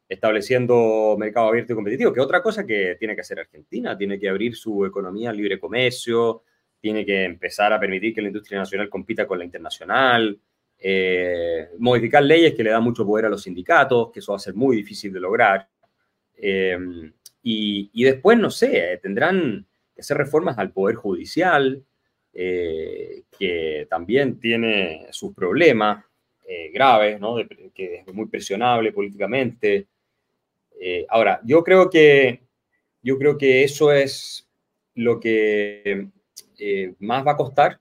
Estableciendo 0.10 1.16
mercado 1.18 1.48
abierto 1.48 1.72
y 1.72 1.76
competitivo, 1.76 2.12
que 2.12 2.20
otra 2.20 2.44
cosa 2.44 2.66
que 2.66 2.98
tiene 3.00 3.16
que 3.16 3.22
hacer 3.22 3.40
Argentina. 3.40 3.98
Tiene 3.98 4.20
que 4.20 4.28
abrir 4.28 4.58
su 4.58 4.86
economía 4.86 5.30
al 5.30 5.38
libre 5.38 5.58
comercio, 5.58 6.44
tiene 6.82 7.06
que 7.06 7.24
empezar 7.24 7.72
a 7.72 7.80
permitir 7.80 8.14
que 8.14 8.22
la 8.22 8.28
industria 8.28 8.60
nacional 8.60 8.90
compita 8.90 9.26
con 9.26 9.40
la 9.40 9.46
internacional 9.46 10.38
eh, 10.80 11.70
modificar 11.80 12.24
leyes 12.24 12.54
que 12.54 12.64
le 12.64 12.70
dan 12.70 12.84
mucho 12.84 13.06
poder 13.06 13.26
a 13.26 13.30
los 13.30 13.44
sindicatos, 13.44 14.12
que 14.12 14.20
eso 14.20 14.32
va 14.32 14.38
a 14.38 14.40
ser 14.40 14.54
muy 14.54 14.76
difícil 14.78 15.12
de 15.12 15.20
lograr. 15.20 15.68
Eh, 16.36 16.78
y, 17.42 18.04
después, 18.04 18.38
no 18.38 18.50
sé, 18.50 19.00
tendrán 19.02 19.66
que 19.96 20.02
hacer 20.02 20.18
reformas 20.18 20.58
al 20.58 20.72
Poder 20.72 20.96
Judicial, 20.96 21.82
eh, 22.34 23.24
que 23.38 23.88
también 23.90 24.38
tiene 24.40 25.08
sus 25.12 25.34
problemas 25.34 26.04
eh, 26.46 26.70
graves, 26.74 27.20
¿no? 27.22 27.38
Que 27.74 28.04
es 28.06 28.14
muy 28.14 28.28
presionable 28.28 28.92
políticamente. 28.92 29.88
ahora, 31.10 31.40
yo 31.44 31.64
creo 31.64 31.90
que 31.90 32.42
yo 33.02 33.18
creo 33.18 33.38
que 33.38 33.64
eso 33.64 33.92
es 33.94 34.48
lo 34.96 35.20
que 35.20 36.10
más 37.00 37.26
va 37.26 37.32
a 37.32 37.38
costar 37.38 37.80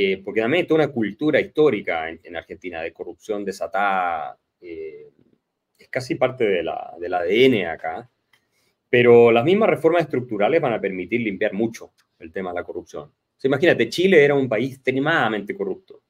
eh, 0.00 0.22
porque 0.24 0.40
también 0.40 0.62
hay 0.62 0.66
toda 0.68 0.84
una 0.84 0.92
cultura 0.92 1.40
histórica 1.40 2.08
en, 2.08 2.20
en 2.22 2.36
Argentina 2.36 2.80
de 2.80 2.92
corrupción 2.92 3.44
desatada, 3.44 4.38
eh, 4.60 5.10
es 5.76 5.88
casi 5.88 6.14
parte 6.14 6.44
de 6.44 6.62
la, 6.62 6.94
del 7.00 7.14
ADN 7.14 7.66
acá, 7.66 8.08
pero 8.88 9.32
las 9.32 9.44
mismas 9.44 9.68
reformas 9.68 10.02
estructurales 10.02 10.60
van 10.60 10.72
a 10.72 10.80
permitir 10.80 11.22
limpiar 11.22 11.52
mucho 11.52 11.94
el 12.20 12.30
tema 12.30 12.50
de 12.50 12.60
la 12.60 12.62
corrupción. 12.62 13.06
O 13.06 13.40
sea, 13.40 13.48
imagínate, 13.48 13.88
Chile 13.88 14.24
era 14.24 14.36
un 14.36 14.48
país 14.48 14.74
extremadamente 14.74 15.52
corrupto 15.56 16.00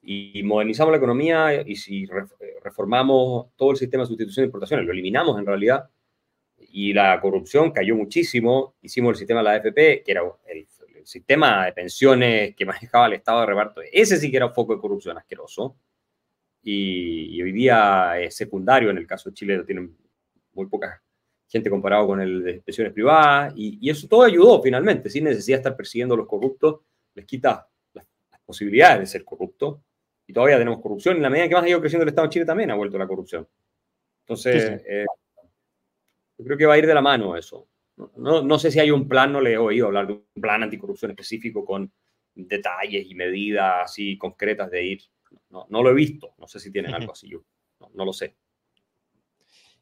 y 0.00 0.40
modernizamos 0.44 0.92
la 0.92 0.98
economía 0.98 1.60
y 1.66 1.74
si 1.74 2.06
reformamos 2.62 3.48
todo 3.56 3.72
el 3.72 3.78
sistema 3.78 4.04
de 4.04 4.10
sustitución 4.10 4.44
de 4.44 4.46
importaciones, 4.46 4.86
lo 4.86 4.92
eliminamos 4.92 5.36
en 5.40 5.46
realidad, 5.46 5.90
y 6.70 6.92
la 6.92 7.20
corrupción 7.20 7.72
cayó 7.72 7.96
muchísimo, 7.96 8.76
hicimos 8.80 9.10
el 9.10 9.16
sistema 9.16 9.40
de 9.40 9.44
la 9.44 9.52
AFP, 9.54 10.04
que 10.04 10.12
era 10.12 10.22
el 10.46 10.68
sistema 11.08 11.64
de 11.64 11.72
pensiones 11.72 12.54
que 12.54 12.66
manejaba 12.66 13.06
el 13.06 13.14
Estado 13.14 13.40
de 13.40 13.46
reparto, 13.46 13.80
ese 13.90 14.18
sí 14.18 14.30
que 14.30 14.36
era 14.36 14.46
un 14.46 14.54
foco 14.54 14.74
de 14.74 14.80
corrupción 14.80 15.16
asqueroso. 15.16 15.76
Y, 16.62 17.36
y 17.36 17.42
hoy 17.42 17.52
día 17.52 18.20
es 18.20 18.36
secundario, 18.36 18.90
en 18.90 18.98
el 18.98 19.06
caso 19.06 19.30
de 19.30 19.34
Chile 19.34 19.64
tienen 19.64 19.96
muy 20.52 20.66
poca 20.66 21.02
gente 21.46 21.70
comparado 21.70 22.08
con 22.08 22.20
el 22.20 22.42
de 22.42 22.60
pensiones 22.60 22.92
privadas, 22.92 23.54
y, 23.56 23.78
y, 23.80 23.88
eso 23.88 24.06
todo 24.06 24.24
ayudó 24.24 24.60
finalmente, 24.60 25.08
sin 25.08 25.24
necesidad 25.24 25.56
de 25.56 25.60
estar 25.60 25.76
persiguiendo 25.76 26.14
a 26.14 26.18
los 26.18 26.26
corruptos, 26.26 26.80
les 27.14 27.24
quita 27.24 27.66
las, 27.94 28.06
las 28.30 28.40
posibilidades 28.42 29.00
de 29.00 29.06
ser 29.06 29.24
corruptos, 29.24 29.78
y 30.26 30.32
todavía 30.34 30.58
tenemos 30.58 30.82
corrupción, 30.82 31.16
en 31.16 31.22
la 31.22 31.30
medida 31.30 31.48
que 31.48 31.54
más 31.54 31.64
ha 31.64 31.68
ido 31.70 31.80
creciendo 31.80 32.02
el 32.02 32.10
Estado 32.10 32.26
de 32.26 32.32
Chile 32.32 32.44
también 32.44 32.70
ha 32.70 32.74
vuelto 32.74 32.98
la 32.98 33.06
corrupción. 33.06 33.48
Entonces, 34.26 34.62
sí, 34.62 34.68
sí. 34.68 34.84
Eh, 34.86 35.06
yo 36.36 36.44
creo 36.44 36.58
que 36.58 36.66
va 36.66 36.74
a 36.74 36.78
ir 36.78 36.86
de 36.86 36.92
la 36.92 37.00
mano 37.00 37.34
eso. 37.34 37.66
No, 38.16 38.42
no, 38.42 38.58
sé 38.58 38.70
si 38.70 38.78
hay 38.78 38.90
un 38.90 39.08
plan, 39.08 39.32
no 39.32 39.40
le 39.40 39.52
he 39.52 39.58
oído 39.58 39.86
hablar 39.86 40.06
de 40.06 40.12
un 40.12 40.24
plan 40.40 40.62
anticorrupción 40.62 41.10
específico 41.10 41.64
con 41.64 41.92
detalles 42.34 43.06
y 43.10 43.14
medidas 43.14 43.84
así 43.84 44.16
concretas 44.16 44.70
de 44.70 44.84
ir. 44.84 45.02
No, 45.50 45.66
no 45.68 45.82
lo 45.82 45.90
he 45.90 45.94
visto, 45.94 46.34
no 46.38 46.46
sé 46.46 46.60
si 46.60 46.70
tienen 46.70 46.94
algo 46.94 47.12
así, 47.12 47.28
yo 47.28 47.42
no, 47.80 47.90
no 47.94 48.04
lo 48.04 48.12
sé. 48.12 48.36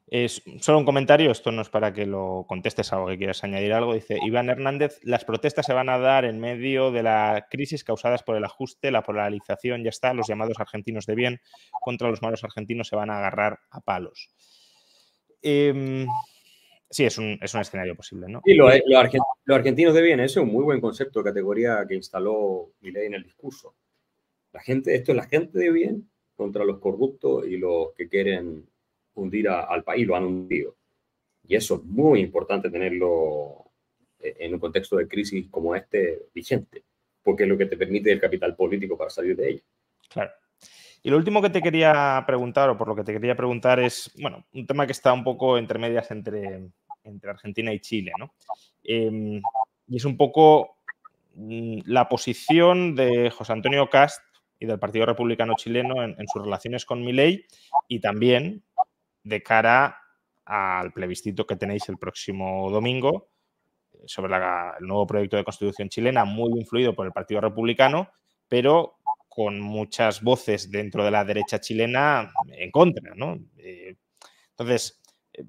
Es 0.09 0.41
solo 0.61 0.77
un 0.77 0.85
comentario, 0.85 1.31
esto 1.31 1.51
no 1.51 1.61
es 1.61 1.67
para 1.67 1.91
que 1.91 2.05
lo 2.05 2.45
contestes 2.47 2.93
algo 2.93 3.07
que 3.07 3.17
quieras 3.17 3.43
añadir 3.43 3.73
algo. 3.73 3.93
Dice 3.93 4.17
Iván 4.23 4.49
Hernández, 4.49 4.99
las 5.03 5.25
protestas 5.25 5.65
se 5.65 5.73
van 5.73 5.89
a 5.89 5.97
dar 5.97 6.23
en 6.23 6.39
medio 6.39 6.91
de 6.91 7.03
la 7.03 7.47
crisis 7.51 7.83
causadas 7.83 8.23
por 8.23 8.37
el 8.37 8.45
ajuste, 8.45 8.89
la 8.89 9.03
polarización, 9.03 9.83
ya 9.83 9.89
está, 9.89 10.13
los 10.13 10.27
llamados 10.27 10.61
argentinos 10.61 11.05
de 11.05 11.15
bien 11.15 11.41
contra 11.81 12.09
los 12.09 12.21
malos 12.21 12.41
argentinos 12.45 12.87
se 12.87 12.95
van 12.95 13.09
a 13.09 13.17
agarrar 13.17 13.59
a 13.69 13.81
palos. 13.81 14.29
Eh, 15.41 16.05
Sí, 16.89 17.05
es 17.05 17.17
un, 17.17 17.37
es 17.41 17.53
un, 17.53 17.61
escenario 17.61 17.95
posible, 17.95 18.27
¿no? 18.29 18.41
Sí, 18.45 18.53
lo, 18.53 18.69
lo, 18.85 18.97
argent, 18.97 19.23
los 19.45 19.57
argentinos 19.57 19.93
de 19.93 20.01
bien, 20.01 20.19
eso 20.19 20.39
es 20.39 20.45
un 20.45 20.53
muy 20.53 20.63
buen 20.63 20.79
concepto 20.79 21.19
de 21.19 21.29
categoría 21.29 21.85
que 21.87 21.95
instaló 21.95 22.71
Milei 22.79 23.07
en 23.07 23.15
el 23.15 23.23
discurso. 23.23 23.75
La 24.53 24.61
gente, 24.61 24.95
esto 24.95 25.11
es 25.11 25.15
la 25.17 25.27
gente 25.27 25.59
de 25.59 25.71
bien 25.71 26.09
contra 26.35 26.63
los 26.63 26.79
corruptos 26.79 27.45
y 27.47 27.57
los 27.57 27.93
que 27.93 28.07
quieren 28.07 28.65
hundir 29.15 29.49
a, 29.49 29.63
al 29.63 29.83
país, 29.83 30.07
lo 30.07 30.15
han 30.15 30.23
hundido. 30.23 30.77
Y 31.45 31.55
eso 31.55 31.75
es 31.75 31.83
muy 31.83 32.21
importante 32.21 32.69
tenerlo 32.69 33.67
en 34.19 34.53
un 34.53 34.59
contexto 34.59 34.97
de 34.97 35.07
crisis 35.07 35.47
como 35.49 35.75
este 35.75 36.27
vigente, 36.33 36.83
porque 37.23 37.43
es 37.43 37.49
lo 37.49 37.57
que 37.57 37.65
te 37.65 37.77
permite 37.77 38.11
el 38.11 38.19
capital 38.19 38.55
político 38.55 38.97
para 38.97 39.09
salir 39.09 39.35
de 39.35 39.49
ella. 39.49 39.61
Claro. 40.09 40.31
Y 41.07 41.09
lo 41.09 41.15
último 41.15 41.41
que 41.41 41.49
te 41.49 41.61
quería 41.61 42.21
preguntar, 42.27 42.69
o 42.69 42.77
por 42.77 42.89
lo 42.89 42.93
que 42.93 43.05
te 43.05 43.13
quería 43.13 43.33
preguntar, 43.33 43.79
es, 43.79 44.11
bueno, 44.19 44.43
un 44.53 44.67
tema 44.67 44.85
que 44.85 44.91
está 44.91 45.13
un 45.13 45.23
poco 45.23 45.57
entre 45.57 45.79
medias 45.79 46.11
entre, 46.11 46.69
Argentina 47.23 47.71
y 47.71 47.79
Chile. 47.79 48.11
¿no? 48.19 48.33
Em, 48.83 49.41
y 49.87 49.95
es 49.95 50.03
un 50.03 50.17
poco 50.17 50.79
mm, 51.35 51.77
la 51.85 52.09
posición 52.09 52.93
de 52.93 53.29
José 53.29 53.53
Antonio 53.53 53.89
Cast 53.89 54.21
y 54.59 54.65
del 54.65 54.79
Partido 54.79 55.05
Republicano 55.05 55.53
Chileno 55.55 56.03
en, 56.03 56.27
sus 56.27 56.43
relaciones 56.43 56.83
con 56.83 57.01
Milei 57.05 57.45
y 57.87 58.01
también 58.01 58.65
de 59.23 59.41
cara 59.41 60.01
al 60.43 60.91
plebiscito 60.91 61.47
que 61.47 61.55
tenéis 61.55 61.87
el 61.87 61.97
próximo 61.97 62.69
domingo 62.69 63.29
eh, 63.93 63.99
sobre 64.07 64.35
el 64.35 64.85
nuevo 64.85 65.07
proyecto 65.07 65.37
de 65.37 65.45
constitución 65.45 65.87
chilena, 65.87 66.25
muy 66.25 66.59
influido 66.59 66.93
por 66.93 67.05
el 67.05 67.13
Partido 67.13 67.39
Republicano, 67.39 68.09
pero 68.49 68.96
con 69.37 69.59
muchas 69.59 70.23
voces 70.23 70.71
dentro 70.71 71.05
de 71.05 71.11
la 71.11 71.23
derecha 71.23 71.59
chilena 71.59 72.31
en 72.53 72.71
contra. 72.71 73.13
¿no? 73.13 73.37
Eh, 73.59 73.95
entonces, 74.49 74.99
eh, 75.31 75.43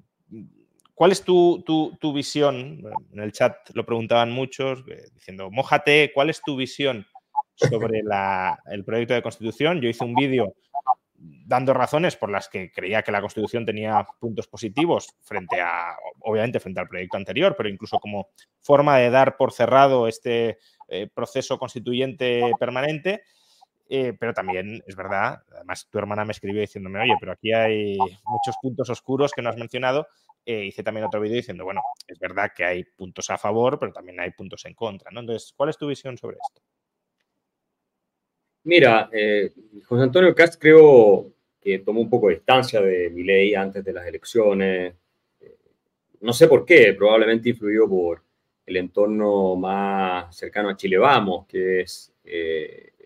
¿cuál 0.93 1.11
es 1.11 1.23
tu, 1.23 1.63
tu, 1.65 2.13
visión? 2.13 2.83
En 3.11 3.19
el 3.19 3.31
chat 3.31 3.55
lo 3.73 3.87
preguntaban 3.87 4.29
muchos, 4.29 4.85
diciendo, 5.15 5.49
mojate, 5.49 6.11
¿cuál 6.13 6.29
es 6.29 6.39
tu 6.43 6.55
visión 6.55 7.07
sobre 7.55 8.03
el 8.67 8.85
proyecto 8.85 9.15
de 9.15 9.23
constitución. 9.23 9.81
Yo 9.81 9.89
hice 9.89 10.03
un 10.03 10.13
vídeo 10.13 10.53
dando 11.15 11.73
razones 11.73 12.15
por 12.15 12.29
las 12.29 12.47
que 12.47 12.71
creía 12.71 13.01
que 13.01 13.11
la 13.11 13.21
Constitución 13.21 13.65
tenía 13.65 14.07
puntos 14.19 14.47
positivos 14.47 15.09
frente 15.21 15.59
a, 15.59 15.97
obviamente, 16.21 16.59
frente 16.59 16.79
al 16.79 16.87
proyecto 16.87 17.17
anterior, 17.17 17.55
pero 17.57 17.69
incluso 17.69 17.99
como 17.99 18.29
forma 18.61 18.99
de 18.99 19.09
dar 19.09 19.35
por 19.35 19.51
cerrado 19.51 20.07
este 20.07 20.59
eh, 20.87 21.09
proceso 21.11 21.57
constituyente 21.57 22.51
permanente. 22.59 23.23
Eh, 23.91 24.13
pero 24.19 24.35
también 24.35 24.83
es 24.85 24.95
verdad, 24.95 25.41
además 25.51 25.87
tu 25.89 25.97
hermana 25.97 26.23
me 26.23 26.31
escribió 26.31 26.61
diciéndome, 26.61 27.01
oye, 27.01 27.15
pero 27.19 27.31
aquí 27.31 27.51
hay 27.51 27.97
muchos 27.97 28.55
puntos 28.61 28.87
oscuros 28.91 29.33
que 29.33 29.41
no 29.41 29.49
has 29.49 29.57
mencionado. 29.57 30.07
Eh, 30.45 30.65
hice 30.65 30.83
también 30.83 31.07
otro 31.07 31.19
vídeo 31.19 31.37
diciendo, 31.37 31.63
bueno, 31.63 31.81
es 32.07 32.19
verdad 32.19 32.51
que 32.55 32.63
hay 32.63 32.83
puntos 32.83 33.31
a 33.31 33.39
favor, 33.39 33.79
pero 33.79 33.91
también 33.91 34.19
hay 34.19 34.29
puntos 34.29 34.63
en 34.65 34.75
contra. 34.75 35.09
¿no? 35.09 35.21
Entonces, 35.21 35.53
¿cuál 35.57 35.71
es 35.71 35.77
tu 35.77 35.87
visión 35.87 36.15
sobre 36.19 36.37
esto? 36.37 36.61
Mira, 38.65 39.09
eh, 39.11 39.51
José 39.83 40.03
Antonio 40.03 40.35
Cast 40.35 40.61
creo 40.61 41.33
que 41.59 41.79
tomó 41.79 42.01
un 42.01 42.09
poco 42.11 42.27
de 42.27 42.35
distancia 42.35 42.81
de 42.81 43.09
mi 43.09 43.23
ley 43.23 43.55
antes 43.55 43.83
de 43.83 43.93
las 43.93 44.05
elecciones. 44.05 44.93
No 46.21 46.31
sé 46.33 46.47
por 46.47 46.63
qué, 46.63 46.93
probablemente 46.93 47.49
influyó 47.49 47.89
por 47.89 48.21
el 48.67 48.77
entorno 48.77 49.55
más 49.55 50.35
cercano 50.35 50.69
a 50.69 50.77
Chile 50.77 50.99
Vamos, 50.99 51.47
que 51.47 51.81
es 51.81 52.13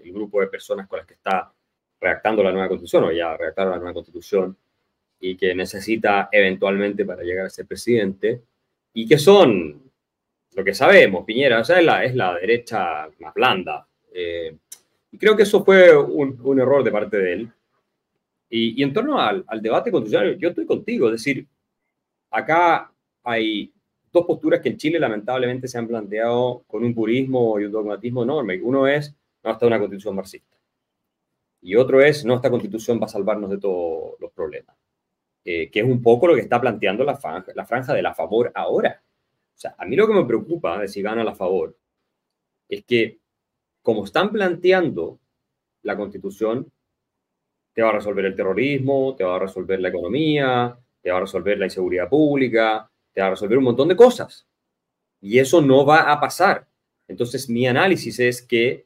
el 0.03 0.13
grupo 0.13 0.41
de 0.41 0.47
personas 0.47 0.87
con 0.87 0.97
las 0.97 1.07
que 1.07 1.15
está 1.15 1.51
redactando 1.99 2.43
la 2.43 2.51
nueva 2.51 2.67
constitución, 2.67 3.05
o 3.05 3.11
ya 3.11 3.35
redactaron 3.37 3.71
la 3.71 3.77
nueva 3.77 3.93
constitución, 3.93 4.57
y 5.19 5.37
que 5.37 5.55
necesita 5.55 6.29
eventualmente 6.31 7.05
para 7.05 7.23
llegar 7.23 7.45
a 7.45 7.49
ser 7.49 7.65
presidente, 7.65 8.43
y 8.93 9.07
que 9.07 9.17
son, 9.17 9.91
lo 10.55 10.63
que 10.63 10.73
sabemos, 10.73 11.25
Piñera, 11.25 11.61
o 11.61 11.63
sea, 11.63 11.79
es 11.79 11.85
la, 11.85 12.03
es 12.03 12.15
la 12.15 12.35
derecha 12.35 13.09
más 13.19 13.33
blanda. 13.33 13.87
Eh, 14.13 14.57
y 15.13 15.17
creo 15.17 15.35
que 15.35 15.43
eso 15.43 15.63
fue 15.63 15.95
un, 15.95 16.59
error 16.59 16.83
de 16.83 16.91
parte 16.91 17.17
de 17.17 17.33
él. 17.33 17.51
Y, 18.49 18.81
en 18.81 18.93
torno 18.93 19.19
al, 19.19 19.45
debate 19.61 19.91
constitucional, 19.91 20.37
yo 20.37 20.49
estoy 20.49 20.65
contigo. 20.65 21.07
Es 21.07 21.13
decir, 21.13 21.47
acá 22.31 22.91
hay 23.23 23.71
dos 24.11 24.25
posturas 24.25 24.59
que 24.59 24.69
en 24.69 24.77
Chile 24.77 24.99
lamentablemente 24.99 25.67
se 25.67 25.77
han 25.77 25.87
planteado 25.87 26.63
con 26.67 26.83
un 26.83 26.95
purismo 26.95 27.59
y 27.59 27.65
un 27.65 27.71
dogmatismo 27.71 28.23
enorme. 28.23 28.59
Uno 28.61 28.87
es, 28.87 29.15
no, 29.43 29.51
está 29.51 29.67
una 29.67 29.79
constitución 29.79 30.15
marxista. 30.15 30.57
Y 31.61 31.75
otro 31.75 32.01
es, 32.01 32.25
no, 32.25 32.35
esta 32.35 32.49
constitución 32.49 32.99
va 33.01 33.05
a 33.05 33.09
salvarnos 33.09 33.49
de 33.49 33.57
todos 33.57 34.15
los 34.19 34.31
problemas. 34.31 34.75
Eh, 35.45 35.69
que 35.69 35.81
es 35.81 35.85
un 35.85 36.01
poco 36.01 36.27
lo 36.27 36.35
que 36.35 36.41
está 36.41 36.59
planteando 36.59 37.03
la 37.03 37.17
franja, 37.17 37.51
la 37.53 37.65
franja 37.65 37.93
de 37.93 38.01
la 38.01 38.13
favor 38.13 38.51
ahora. 38.55 39.01
O 39.55 39.59
sea, 39.59 39.75
a 39.77 39.85
mí 39.85 39.95
lo 39.95 40.07
que 40.07 40.13
me 40.13 40.25
preocupa 40.25 40.79
de 40.79 40.87
si 40.87 41.01
gana 41.01 41.23
la 41.23 41.35
favor 41.35 41.77
es 42.69 42.85
que 42.85 43.19
como 43.81 44.05
están 44.05 44.31
planteando 44.31 45.19
la 45.81 45.97
constitución, 45.97 46.71
te 47.73 47.81
va 47.81 47.89
a 47.89 47.93
resolver 47.93 48.25
el 48.25 48.35
terrorismo, 48.35 49.15
te 49.15 49.23
va 49.23 49.35
a 49.35 49.39
resolver 49.39 49.79
la 49.79 49.89
economía, 49.89 50.77
te 51.01 51.11
va 51.11 51.17
a 51.17 51.21
resolver 51.21 51.57
la 51.57 51.65
inseguridad 51.65 52.07
pública, 52.07 52.89
te 53.11 53.21
va 53.21 53.27
a 53.27 53.31
resolver 53.31 53.57
un 53.57 53.65
montón 53.65 53.89
de 53.89 53.95
cosas. 53.95 54.47
Y 55.19 55.39
eso 55.39 55.61
no 55.61 55.85
va 55.85 56.11
a 56.11 56.19
pasar. 56.19 56.67
Entonces, 57.07 57.49
mi 57.49 57.67
análisis 57.67 58.19
es 58.19 58.41
que 58.41 58.85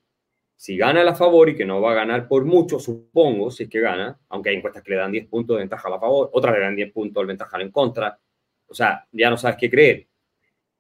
si 0.58 0.76
gana 0.76 1.08
a 1.08 1.14
favor 1.14 1.50
y 1.50 1.56
que 1.56 1.66
no 1.66 1.80
va 1.82 1.92
a 1.92 1.96
ganar 1.96 2.28
por 2.28 2.44
mucho, 2.44 2.80
supongo, 2.80 3.52
si 3.52 3.64
es 3.64 3.70
que 3.70 3.80
gana, 3.80 4.20
aunque 4.30 4.50
hay 4.50 4.56
encuestas 4.56 4.82
que 4.82 4.90
le 4.92 4.98
dan 4.98 5.12
10 5.12 5.28
puntos 5.28 5.56
de 5.56 5.60
ventaja 5.60 5.88
a 5.88 5.92
la 5.92 6.00
favor, 6.00 6.32
otras 6.34 6.56
le 6.56 6.62
dan 6.62 6.76
10 6.76 6.92
puntos 6.92 7.22
de 7.22 7.28
ventaja 7.28 7.62
en 7.62 7.72
contra, 7.72 8.20
o 8.68 8.74
sea, 8.74 9.08
ya 9.12 9.30
no 9.30 9.38
sabes 9.38 9.58
qué 9.58 9.70
creer. 9.70 10.08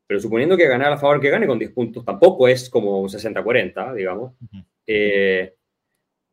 Pero 0.07 0.19
suponiendo 0.19 0.57
que 0.57 0.67
ganar 0.67 0.91
a 0.91 0.97
favor 0.97 1.21
que 1.21 1.29
gane 1.29 1.45
con 1.45 1.59
10 1.59 1.71
puntos, 1.73 2.03
tampoco 2.03 2.47
es 2.47 2.71
como 2.71 2.99
un 2.99 3.07
60-40, 3.07 3.93
digamos. 3.93 4.33
Eh, 4.87 5.53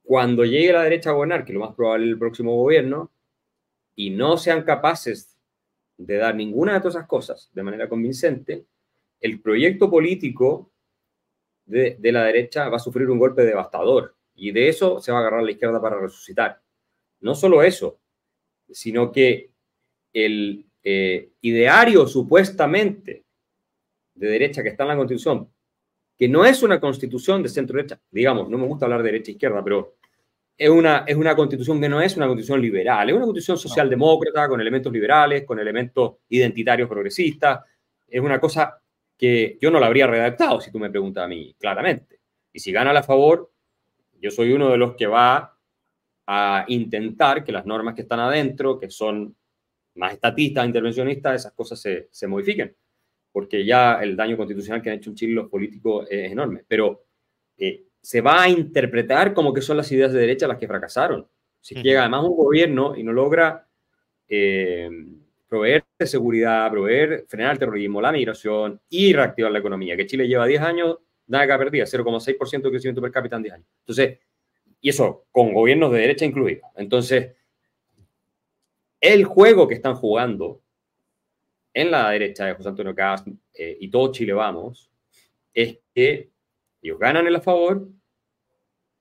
cuando 0.02 0.44
llegue 0.46 0.72
la 0.72 0.84
derecha 0.84 1.10
a 1.10 1.12
gobernar, 1.12 1.44
que 1.44 1.52
lo 1.52 1.60
más 1.60 1.74
probable 1.74 2.06
es 2.06 2.12
el 2.12 2.18
próximo 2.18 2.56
gobierno, 2.56 3.12
y 3.94 4.08
no 4.08 4.38
sean 4.38 4.62
capaces 4.62 5.38
de 5.98 6.16
dar 6.16 6.34
ninguna 6.34 6.72
de 6.72 6.80
todas 6.80 6.94
esas 6.94 7.06
cosas 7.06 7.50
de 7.52 7.62
manera 7.62 7.90
convincente, 7.90 8.64
el 9.20 9.42
proyecto 9.42 9.90
político 9.90 10.72
de, 11.66 11.96
de, 11.98 12.12
la 12.12 12.24
derecha 12.24 12.68
va 12.68 12.76
a 12.76 12.80
sufrir 12.80 13.08
un 13.08 13.18
golpe 13.18 13.44
devastador. 13.44 14.14
Y 14.34 14.52
de 14.52 14.68
eso 14.68 15.00
se 15.00 15.12
va 15.12 15.18
a 15.18 15.20
agarrar 15.20 15.42
la 15.42 15.50
izquierda 15.50 15.80
para 15.80 15.98
resucitar. 15.98 16.60
No 17.20 17.34
solo 17.34 17.62
eso, 17.62 18.00
sino 18.70 19.12
que 19.12 19.50
el 20.12 20.66
eh, 20.82 21.30
ideario 21.40 22.06
supuestamente 22.06 23.24
de 24.14 24.28
derecha 24.28 24.62
que 24.62 24.68
está 24.68 24.84
en 24.84 24.90
la 24.90 24.96
Constitución, 24.96 25.50
que 26.16 26.28
no 26.28 26.44
es 26.44 26.62
una 26.62 26.78
constitución 26.78 27.42
de 27.42 27.48
centro-derecha, 27.48 28.00
digamos, 28.10 28.48
no 28.48 28.58
me 28.58 28.66
gusta 28.66 28.86
hablar 28.86 29.02
de 29.02 29.10
derecha-izquierda, 29.10 29.64
pero 29.64 29.96
es 30.56 30.70
una, 30.70 31.04
es 31.06 31.16
una 31.16 31.34
constitución 31.34 31.80
que 31.80 31.88
no 31.88 32.00
es 32.00 32.16
una 32.16 32.26
constitución 32.26 32.60
liberal, 32.60 33.08
es 33.08 33.16
una 33.16 33.24
constitución 33.24 33.58
socialdemócrata 33.58 34.48
con 34.48 34.60
elementos 34.60 34.92
liberales, 34.92 35.44
con 35.44 35.58
elementos 35.58 36.18
identitarios 36.28 36.88
progresistas, 36.88 37.60
es 38.06 38.20
una 38.20 38.38
cosa 38.38 38.80
que 39.16 39.58
yo 39.60 39.70
no 39.70 39.80
la 39.80 39.86
habría 39.86 40.06
redactado 40.06 40.60
si 40.60 40.70
tú 40.70 40.78
me 40.78 40.90
preguntas 40.90 41.24
a 41.24 41.28
mí 41.28 41.54
claramente. 41.58 42.20
Y 42.52 42.60
si 42.60 42.72
gana 42.72 42.90
a 42.92 43.02
favor, 43.02 43.52
yo 44.20 44.30
soy 44.30 44.52
uno 44.52 44.70
de 44.70 44.78
los 44.78 44.94
que 44.94 45.06
va 45.06 45.58
a 46.26 46.64
intentar 46.68 47.44
que 47.44 47.52
las 47.52 47.66
normas 47.66 47.94
que 47.94 48.02
están 48.02 48.20
adentro, 48.20 48.78
que 48.78 48.90
son 48.90 49.36
más 49.96 50.12
estatistas, 50.12 50.66
intervencionistas, 50.66 51.40
esas 51.40 51.52
cosas 51.52 51.80
se, 51.80 52.08
se 52.10 52.26
modifiquen 52.26 52.74
porque 53.34 53.64
ya 53.64 53.94
el 54.00 54.14
daño 54.14 54.36
constitucional 54.36 54.80
que 54.80 54.90
han 54.90 54.98
hecho 54.98 55.10
en 55.10 55.16
Chile 55.16 55.34
los 55.34 55.50
políticos 55.50 56.06
es 56.08 56.30
enorme, 56.30 56.64
pero 56.68 57.06
eh, 57.58 57.86
se 58.00 58.20
va 58.20 58.44
a 58.44 58.48
interpretar 58.48 59.34
como 59.34 59.52
que 59.52 59.60
son 59.60 59.76
las 59.76 59.90
ideas 59.90 60.12
de 60.12 60.20
derecha 60.20 60.46
las 60.46 60.56
que 60.56 60.68
fracasaron. 60.68 61.26
Si 61.60 61.74
llega 61.82 62.02
además 62.02 62.22
un 62.22 62.36
gobierno 62.36 62.96
y 62.96 63.02
no 63.02 63.12
logra 63.12 63.66
eh, 64.28 64.88
proveer 65.48 65.83
de 65.98 66.06
seguridad, 66.06 66.70
proveer, 66.70 67.24
frenar 67.28 67.52
el 67.52 67.58
terrorismo, 67.58 68.00
la 68.00 68.12
migración 68.12 68.80
y 68.88 69.12
reactivar 69.12 69.52
la 69.52 69.60
economía, 69.60 69.96
que 69.96 70.06
Chile 70.06 70.26
lleva 70.26 70.46
10 70.46 70.60
años, 70.62 70.98
nada 71.26 71.46
que 71.46 71.52
ha 71.52 71.58
perdido, 71.58 71.86
0,6% 71.86 72.62
de 72.62 72.70
crecimiento 72.70 73.00
per 73.00 73.12
cápita 73.12 73.36
en 73.36 73.42
10 73.42 73.54
años. 73.54 73.68
Entonces, 73.80 74.18
y 74.80 74.88
eso 74.88 75.26
con 75.30 75.52
gobiernos 75.52 75.92
de 75.92 75.98
derecha 75.98 76.24
incluidos. 76.24 76.68
Entonces, 76.76 77.34
el 79.00 79.24
juego 79.24 79.68
que 79.68 79.74
están 79.74 79.94
jugando 79.94 80.62
en 81.72 81.90
la 81.90 82.10
derecha 82.10 82.46
de 82.46 82.54
José 82.54 82.68
Antonio 82.68 82.94
Cast 82.94 83.28
eh, 83.54 83.76
y 83.80 83.88
todo 83.88 84.12
Chile 84.12 84.32
Vamos, 84.32 84.90
es 85.52 85.78
que 85.94 86.30
ellos 86.82 86.98
ganan 86.98 87.26
el 87.26 87.36
a 87.36 87.40
favor, 87.40 87.88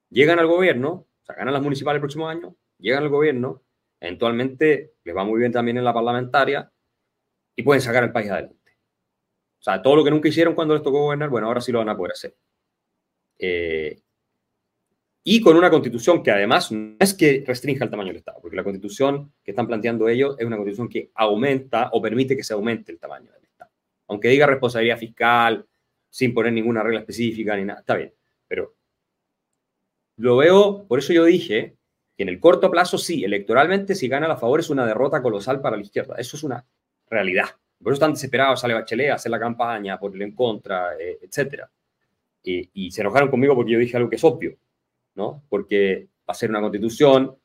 llegan 0.10 0.40
al 0.40 0.48
gobierno, 0.48 1.07
o 1.22 1.26
sea, 1.26 1.36
ganan 1.36 1.53
las 1.53 1.64
municipales 1.64 1.98
el 1.98 2.02
próximo 2.02 2.28
año, 2.28 2.56
llegan 2.78 3.03
al 3.03 3.10
gobierno, 3.10 3.61
eventualmente 3.99 4.94
les 5.03 5.15
va 5.15 5.24
muy 5.24 5.40
bien 5.40 5.52
también 5.52 5.78
en 5.78 5.84
la 5.84 5.94
parlamentaria 5.94 6.72
y 7.55 7.63
pueden 7.63 7.81
sacar 7.81 8.03
el 8.03 8.11
país 8.11 8.30
adelante. 8.30 8.77
O 9.59 9.63
sea, 9.63 9.81
todo 9.81 9.95
lo 9.95 10.03
que 10.03 10.11
nunca 10.11 10.27
hicieron 10.27 10.55
cuando 10.55 10.73
les 10.73 10.84
tocó 10.84 11.03
gobernar, 11.03 11.30
bueno, 11.30 11.47
ahora 11.47 11.61
sí 11.61 11.71
lo 11.71 11.80
van 11.80 11.89
a 11.89 11.95
poder 11.95 12.11
hacer. 12.11 12.35
Eh, 13.39 14.01
y 15.23 15.39
con 15.39 15.55
una 15.55 15.69
constitución 15.69 16.21
que 16.21 16.31
además 16.31 16.69
no 16.71 16.97
es 16.99 17.13
que 17.13 17.45
restrinja 17.47 17.85
el 17.85 17.89
tamaño 17.89 18.09
del 18.09 18.17
Estado, 18.17 18.39
porque 18.41 18.57
la 18.57 18.63
constitución 18.63 19.31
que 19.41 19.51
están 19.51 19.67
planteando 19.67 20.09
ellos 20.09 20.35
es 20.38 20.45
una 20.45 20.57
constitución 20.57 20.89
que 20.89 21.11
aumenta 21.15 21.89
o 21.93 22.01
permite 22.01 22.35
que 22.35 22.43
se 22.43 22.53
aumente 22.53 22.91
el 22.91 22.99
tamaño 22.99 23.31
del 23.31 23.45
Estado. 23.45 23.71
Aunque 24.07 24.27
diga 24.27 24.47
responsabilidad 24.47 24.97
fiscal, 24.97 25.65
sin 26.09 26.34
poner 26.34 26.51
ninguna 26.51 26.84
regla 26.84 26.99
específica 26.99 27.55
ni 27.55 27.63
nada, 27.63 27.80
está 27.80 27.95
bien. 27.95 28.13
Pero 28.49 28.75
lo 30.17 30.38
veo, 30.38 30.85
por 30.88 30.99
eso 30.99 31.13
yo 31.13 31.23
dije 31.23 31.77
que 32.17 32.23
en 32.23 32.30
el 32.30 32.41
corto 32.41 32.69
plazo 32.69 32.97
sí, 32.97 33.23
electoralmente 33.23 33.95
si 33.95 34.09
gana 34.09 34.31
a 34.31 34.38
favor 34.38 34.59
es 34.59 34.69
una 34.69 34.85
derrota 34.85 35.21
colosal 35.21 35.61
para 35.61 35.77
la 35.77 35.84
izquierda. 35.84 36.15
Eso 36.17 36.35
es 36.35 36.43
una 36.43 36.65
realidad. 37.14 37.45
Por 37.81 37.91
eso 37.91 37.95
están 37.95 38.14
desesperados, 38.14 38.61
sale 38.61 38.73
Bachelet 38.73 39.11
a 39.11 39.15
hacer 39.15 39.31
la 39.31 39.40
campaña, 39.40 39.99
por 39.99 40.19
en 40.22 40.34
contra, 40.34 40.98
eh, 40.98 41.19
etc. 41.22 41.64
y 42.44 42.91
se 42.91 43.02
enojaron 43.02 43.30
conmigo 43.30 43.56
porque 43.56 43.72
yo 43.72 43.80
dije 43.80 43.95
algo 43.95 44.10
que 44.10 44.18
es 44.18 44.23
obvio 44.23 44.57
¿no? 45.15 45.44
Porque 45.49 46.07
va 46.22 46.31
a 46.31 46.34
ser 46.34 46.49
una 46.49 46.61
constitución, 46.61 47.35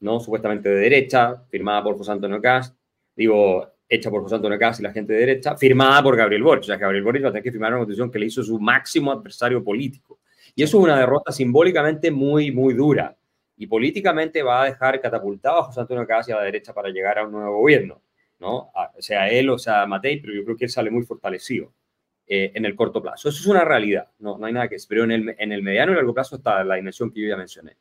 ¿no? 0.00 0.20
Supuestamente 0.20 0.68
de 0.68 0.76
derecha, 0.76 1.44
firmada 1.48 1.82
por 1.82 1.96
José 1.96 2.12
Antonio 2.12 2.40
Cast. 2.40 2.76
Digo, 3.16 3.68
hecha 3.88 4.10
por 4.10 4.22
José 4.22 4.36
Antonio 4.36 4.58
Caz 4.58 4.80
y 4.80 4.82
la 4.82 4.92
gente 4.92 5.12
de 5.12 5.20
derecha, 5.20 5.56
firmada 5.56 6.02
por 6.02 6.16
Gabriel 6.16 6.42
Boric. 6.42 6.62
O 6.62 6.66
sea, 6.66 6.76
Gabriel 6.76 7.04
Boric 7.04 7.24
va 7.24 7.28
a 7.28 7.32
tener 7.32 7.42
que 7.42 7.52
firmar 7.52 7.72
una 7.72 7.80
constitución 7.80 8.10
que 8.10 8.18
le 8.18 8.26
hizo 8.26 8.42
su 8.42 8.58
máximo 8.58 9.12
adversario 9.12 9.62
político. 9.62 10.20
Y 10.54 10.62
eso 10.62 10.78
es 10.78 10.84
una 10.84 10.98
derrota 10.98 11.32
simbólicamente 11.32 12.10
muy, 12.10 12.50
muy 12.50 12.74
dura. 12.74 13.16
Y 13.56 13.66
políticamente 13.66 14.42
va 14.42 14.62
a 14.62 14.64
dejar 14.66 15.00
catapultado 15.00 15.60
a 15.60 15.62
José 15.64 15.80
Antonio 15.80 16.06
Caz 16.06 16.28
y 16.28 16.32
a 16.32 16.36
la 16.36 16.42
derecha 16.42 16.72
para 16.72 16.88
llegar 16.88 17.18
a 17.18 17.24
un 17.24 17.32
nuevo 17.32 17.58
gobierno, 17.58 18.00
¿no? 18.38 18.70
Sea, 18.98 19.28
él 19.28 19.50
o 19.50 19.58
sea 19.58 19.86
Matei, 19.86 20.20
pero 20.20 20.34
yo 20.34 20.44
creo 20.44 20.56
que 20.56 20.64
él 20.64 20.70
sale 20.70 20.90
muy 20.90 21.04
fortalecido 21.04 21.72
eh, 22.26 22.52
en 22.54 22.64
el 22.64 22.74
corto 22.74 23.02
plazo. 23.02 23.28
Eso 23.28 23.38
es 23.38 23.46
una 23.46 23.64
realidad, 23.64 24.10
no, 24.18 24.38
no 24.38 24.46
hay 24.46 24.52
nada 24.52 24.68
que 24.68 24.76
decir. 24.76 24.88
Pero 24.88 25.04
en 25.04 25.12
el, 25.12 25.34
en 25.38 25.52
el 25.52 25.62
mediano 25.62 25.92
y 25.92 25.94
largo 25.96 26.14
plazo 26.14 26.36
está 26.36 26.64
la 26.64 26.76
dimensión 26.76 27.10
que 27.10 27.20
yo 27.20 27.28
ya 27.28 27.36
mencioné. 27.36 27.76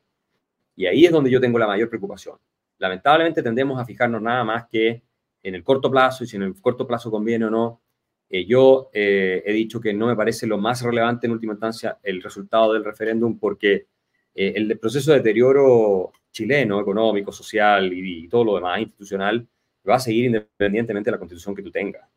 Y 0.75 0.85
ahí 0.85 1.05
es 1.05 1.11
donde 1.11 1.29
yo 1.29 1.39
tengo 1.39 1.59
la 1.59 1.67
mayor 1.67 1.89
preocupación. 1.89 2.37
Lamentablemente 2.79 3.41
tendemos 3.41 3.79
a 3.79 3.85
fijarnos 3.85 4.21
nada 4.21 4.43
más 4.43 4.67
que 4.67 5.03
en 5.41 5.55
el 5.55 5.63
corto 5.63 5.89
plazo 5.89 6.23
y 6.23 6.27
si 6.27 6.35
en 6.35 6.43
el 6.43 6.59
corto 6.59 6.85
plazo 6.85 7.09
conviene 7.09 7.45
o 7.45 7.49
no. 7.49 7.81
Eh, 8.29 8.45
yo 8.45 8.89
eh, 8.93 9.43
he 9.45 9.53
dicho 9.53 9.79
que 9.79 9.93
no 9.93 10.07
me 10.07 10.15
parece 10.15 10.47
lo 10.47 10.57
más 10.57 10.81
relevante 10.81 11.27
en 11.27 11.33
última 11.33 11.53
instancia 11.53 11.99
el 12.03 12.21
resultado 12.21 12.73
del 12.73 12.83
referéndum 12.83 13.37
porque 13.37 13.87
el 14.35 14.79
proceso 14.79 15.11
de 15.11 15.17
deterioro 15.19 16.11
chileno, 16.31 16.81
económico, 16.81 17.31
social 17.31 17.93
y, 17.93 18.27
todo 18.27 18.43
lo 18.43 18.55
demás 18.55 18.79
institucional 18.79 19.47
va 19.87 19.95
a 19.95 19.99
seguir 19.99 20.25
independientemente 20.25 21.09
de 21.09 21.11
la 21.13 21.19
constitución 21.19 21.55
que 21.55 21.63
tú 21.63 21.71
tengas. 21.71 22.07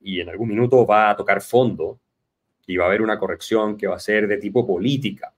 Y 0.00 0.20
en 0.20 0.28
algún 0.28 0.48
minuto 0.48 0.86
va 0.86 1.10
a 1.10 1.16
tocar 1.16 1.40
fondo 1.40 2.00
y 2.66 2.76
va 2.76 2.84
a 2.84 2.88
haber 2.88 3.02
una 3.02 3.18
corrección 3.18 3.76
que 3.76 3.86
va 3.86 3.96
a 3.96 4.00
ser 4.00 4.28
de 4.28 4.38
tipo 4.38 4.66
política. 4.66 5.34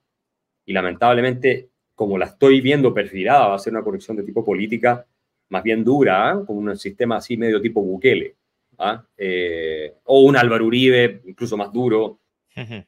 Y 0.67 0.73
lamentablemente, 0.73 1.71
como 1.95 2.19
la 2.19 2.27
estoy 2.27 2.61
viendo 2.61 2.93
perfilada, 2.93 3.49
va 3.49 3.55
a 3.55 3.59
ser 3.59 3.73
una 3.73 3.83
corrección 3.83 4.17
de 4.17 4.23
tipo 4.23 4.45
política 4.45 5.07
más 5.49 5.63
bien 5.63 5.85
dura, 5.85 6.31
¿ah? 6.31 6.45
como 6.47 6.61
un 6.61 6.77
sistema 6.79 7.17
así 7.17 7.37
medio 7.37 7.61
tipo 7.61 7.83
Bukele, 7.83 8.37
¿ah? 8.79 9.05
eh, 9.17 9.97
o 10.05 10.23
un 10.23 10.37
Álvaro 10.37 10.67
Uribe, 10.67 11.21
incluso 11.27 11.59
más 11.59 11.71
duro, 11.71 12.21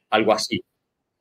algo 0.09 0.31
así, 0.31 0.63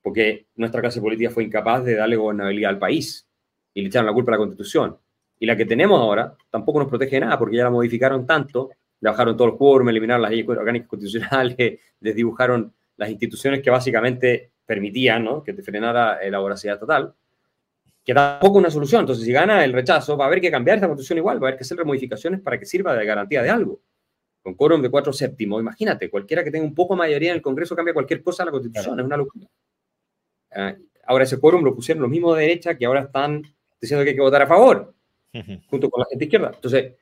porque 0.03 0.47
nuestra 0.57 0.81
clase 0.81 1.01
política 1.01 1.31
fue 1.31 1.45
incapaz 1.45 1.85
de 1.85 1.97
darle 1.97 2.17
gobernabilidad 2.17 2.71
al 2.71 2.79
país 2.79 3.29
y 3.75 3.83
le 3.83 3.89
echaron 3.89 4.07
la 4.07 4.13
culpa 4.15 4.33
a 4.33 4.35
la 4.35 4.39
Constitución. 4.39 4.97
Y 5.39 5.47
la 5.47 5.57
que 5.57 5.67
tenemos 5.67 6.01
ahora 6.01 6.35
tampoco 6.51 6.79
nos 6.79 6.89
protege 6.89 7.21
nada, 7.21 7.39
porque 7.39 7.57
ya 7.57 7.65
la 7.65 7.71
modificaron 7.71 8.27
tanto, 8.27 8.71
le 9.01 9.11
bajaron 9.11 9.37
todo 9.37 9.49
el 9.49 9.55
quórum, 9.57 9.89
eliminaron 9.89 10.23
las 10.23 10.31
leyes 10.31 10.49
orgánicas 10.49 10.89
constitucionales, 10.89 11.81
desdibujaron 12.01 12.73
las 12.97 13.11
instituciones 13.11 13.61
que 13.63 13.71
básicamente 13.71 14.53
permitían 14.65 15.25
¿no? 15.25 15.43
que 15.43 15.53
te 15.53 15.63
frenara 15.63 16.19
la 16.31 16.39
voracidad 16.39 16.79
total 16.79 17.15
que 18.05 18.13
tampoco 18.13 18.59
una 18.59 18.71
solución. 18.71 19.01
Entonces, 19.01 19.25
si 19.25 19.33
gana 19.33 19.65
el 19.65 19.73
rechazo, 19.73 20.17
va 20.17 20.27
a 20.27 20.29
haber 20.29 20.41
que 20.41 20.51
cambiar 20.51 20.77
esta 20.77 20.87
constitución 20.87 21.19
igual, 21.19 21.43
va 21.43 21.47
a 21.47 21.49
haber 21.49 21.59
que 21.59 21.65
hacer 21.65 21.79
remodificaciones 21.79 22.41
para 22.41 22.59
que 22.59 22.67
sirva 22.67 22.95
de 22.95 23.05
garantía 23.07 23.43
de 23.43 23.49
algo. 23.49 23.81
Con 24.43 24.55
quórum 24.55 24.83
de 24.83 24.91
cuatro 24.91 25.11
séptimos, 25.11 25.61
imagínate, 25.61 26.11
cualquiera 26.11 26.45
que 26.45 26.51
tenga 26.51 26.67
un 26.67 26.75
poco 26.75 26.95
mayoría 26.95 27.31
en 27.31 27.37
el 27.37 27.43
Congreso 27.43 27.75
cambia 27.75 27.95
cualquier 27.95 28.23
cosa 28.23 28.43
en 28.43 28.49
la 28.49 28.53
constitución, 28.53 29.01
es 29.01 29.07
una 29.07 29.17
locura. 29.17 29.47
Ah, 30.53 30.75
ahora 31.07 31.25
ese 31.25 31.41
quórum 31.41 31.65
lo 31.65 31.75
pusieron 31.75 32.03
los 32.03 32.11
mismos 32.11 32.37
de 32.37 32.43
derecha 32.43 32.77
que 32.77 32.85
ahora 32.85 33.01
están 33.01 33.43
diciendo 33.81 34.05
que 34.05 34.11
hay 34.11 34.17
que 34.17 34.21
votar 34.21 34.43
a 34.43 34.47
favor, 34.47 34.95
junto 35.67 35.91
con 35.91 36.01
la 36.01 36.07
gente 36.11 36.25
izquierda. 36.25 36.53
Entonces, 36.55 36.95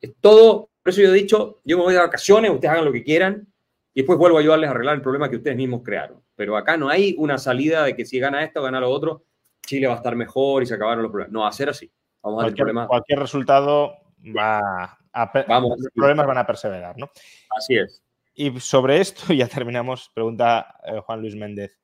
es 0.00 0.14
todo, 0.20 0.70
por 0.82 0.90
eso 0.90 1.02
yo 1.02 1.08
he 1.08 1.16
dicho, 1.16 1.60
yo 1.64 1.76
me 1.76 1.84
voy 1.84 1.94
de 1.94 2.00
vacaciones, 2.00 2.50
ustedes 2.50 2.72
hagan 2.72 2.84
lo 2.84 2.92
que 2.92 3.04
quieran, 3.04 3.46
y 3.92 4.00
después 4.00 4.18
vuelvo 4.18 4.38
a 4.38 4.40
ayudarles 4.40 4.68
a 4.68 4.70
arreglar 4.72 4.94
el 4.96 5.02
problema 5.02 5.28
que 5.28 5.36
ustedes 5.36 5.56
mismos 5.56 5.82
crearon. 5.84 6.22
Pero 6.36 6.56
acá 6.56 6.76
no 6.76 6.88
hay 6.88 7.14
una 7.18 7.38
salida 7.38 7.84
de 7.84 7.94
que 7.94 8.04
si 8.04 8.18
gana 8.18 8.44
esto, 8.44 8.62
gana 8.62 8.80
lo 8.80 8.90
otro, 8.90 9.24
Chile 9.66 9.86
va 9.86 9.94
a 9.94 9.96
estar 9.96 10.16
mejor 10.16 10.62
y 10.62 10.66
se 10.66 10.74
acabaron 10.74 11.02
los 11.02 11.10
problemas. 11.10 11.32
No, 11.32 11.40
va 11.40 11.48
a 11.48 11.52
ser 11.52 11.68
así. 11.68 11.90
Vamos 12.22 12.42
cualquier, 12.42 12.78
a 12.78 12.86
cualquier 12.86 13.18
resultado 13.18 13.94
va 14.36 14.98
a 15.12 15.44
Vamos, 15.48 15.78
los 15.78 15.92
problemas 15.92 16.26
van 16.26 16.38
a 16.38 16.46
perseverar, 16.46 16.96
¿no? 16.96 17.10
Así 17.56 17.76
es. 17.76 18.02
Y 18.34 18.58
sobre 18.60 19.00
esto 19.00 19.32
ya 19.34 19.48
terminamos. 19.48 20.10
Pregunta 20.14 20.76
eh, 20.84 21.00
Juan 21.00 21.20
Luis 21.20 21.34
Méndez. 21.34 21.78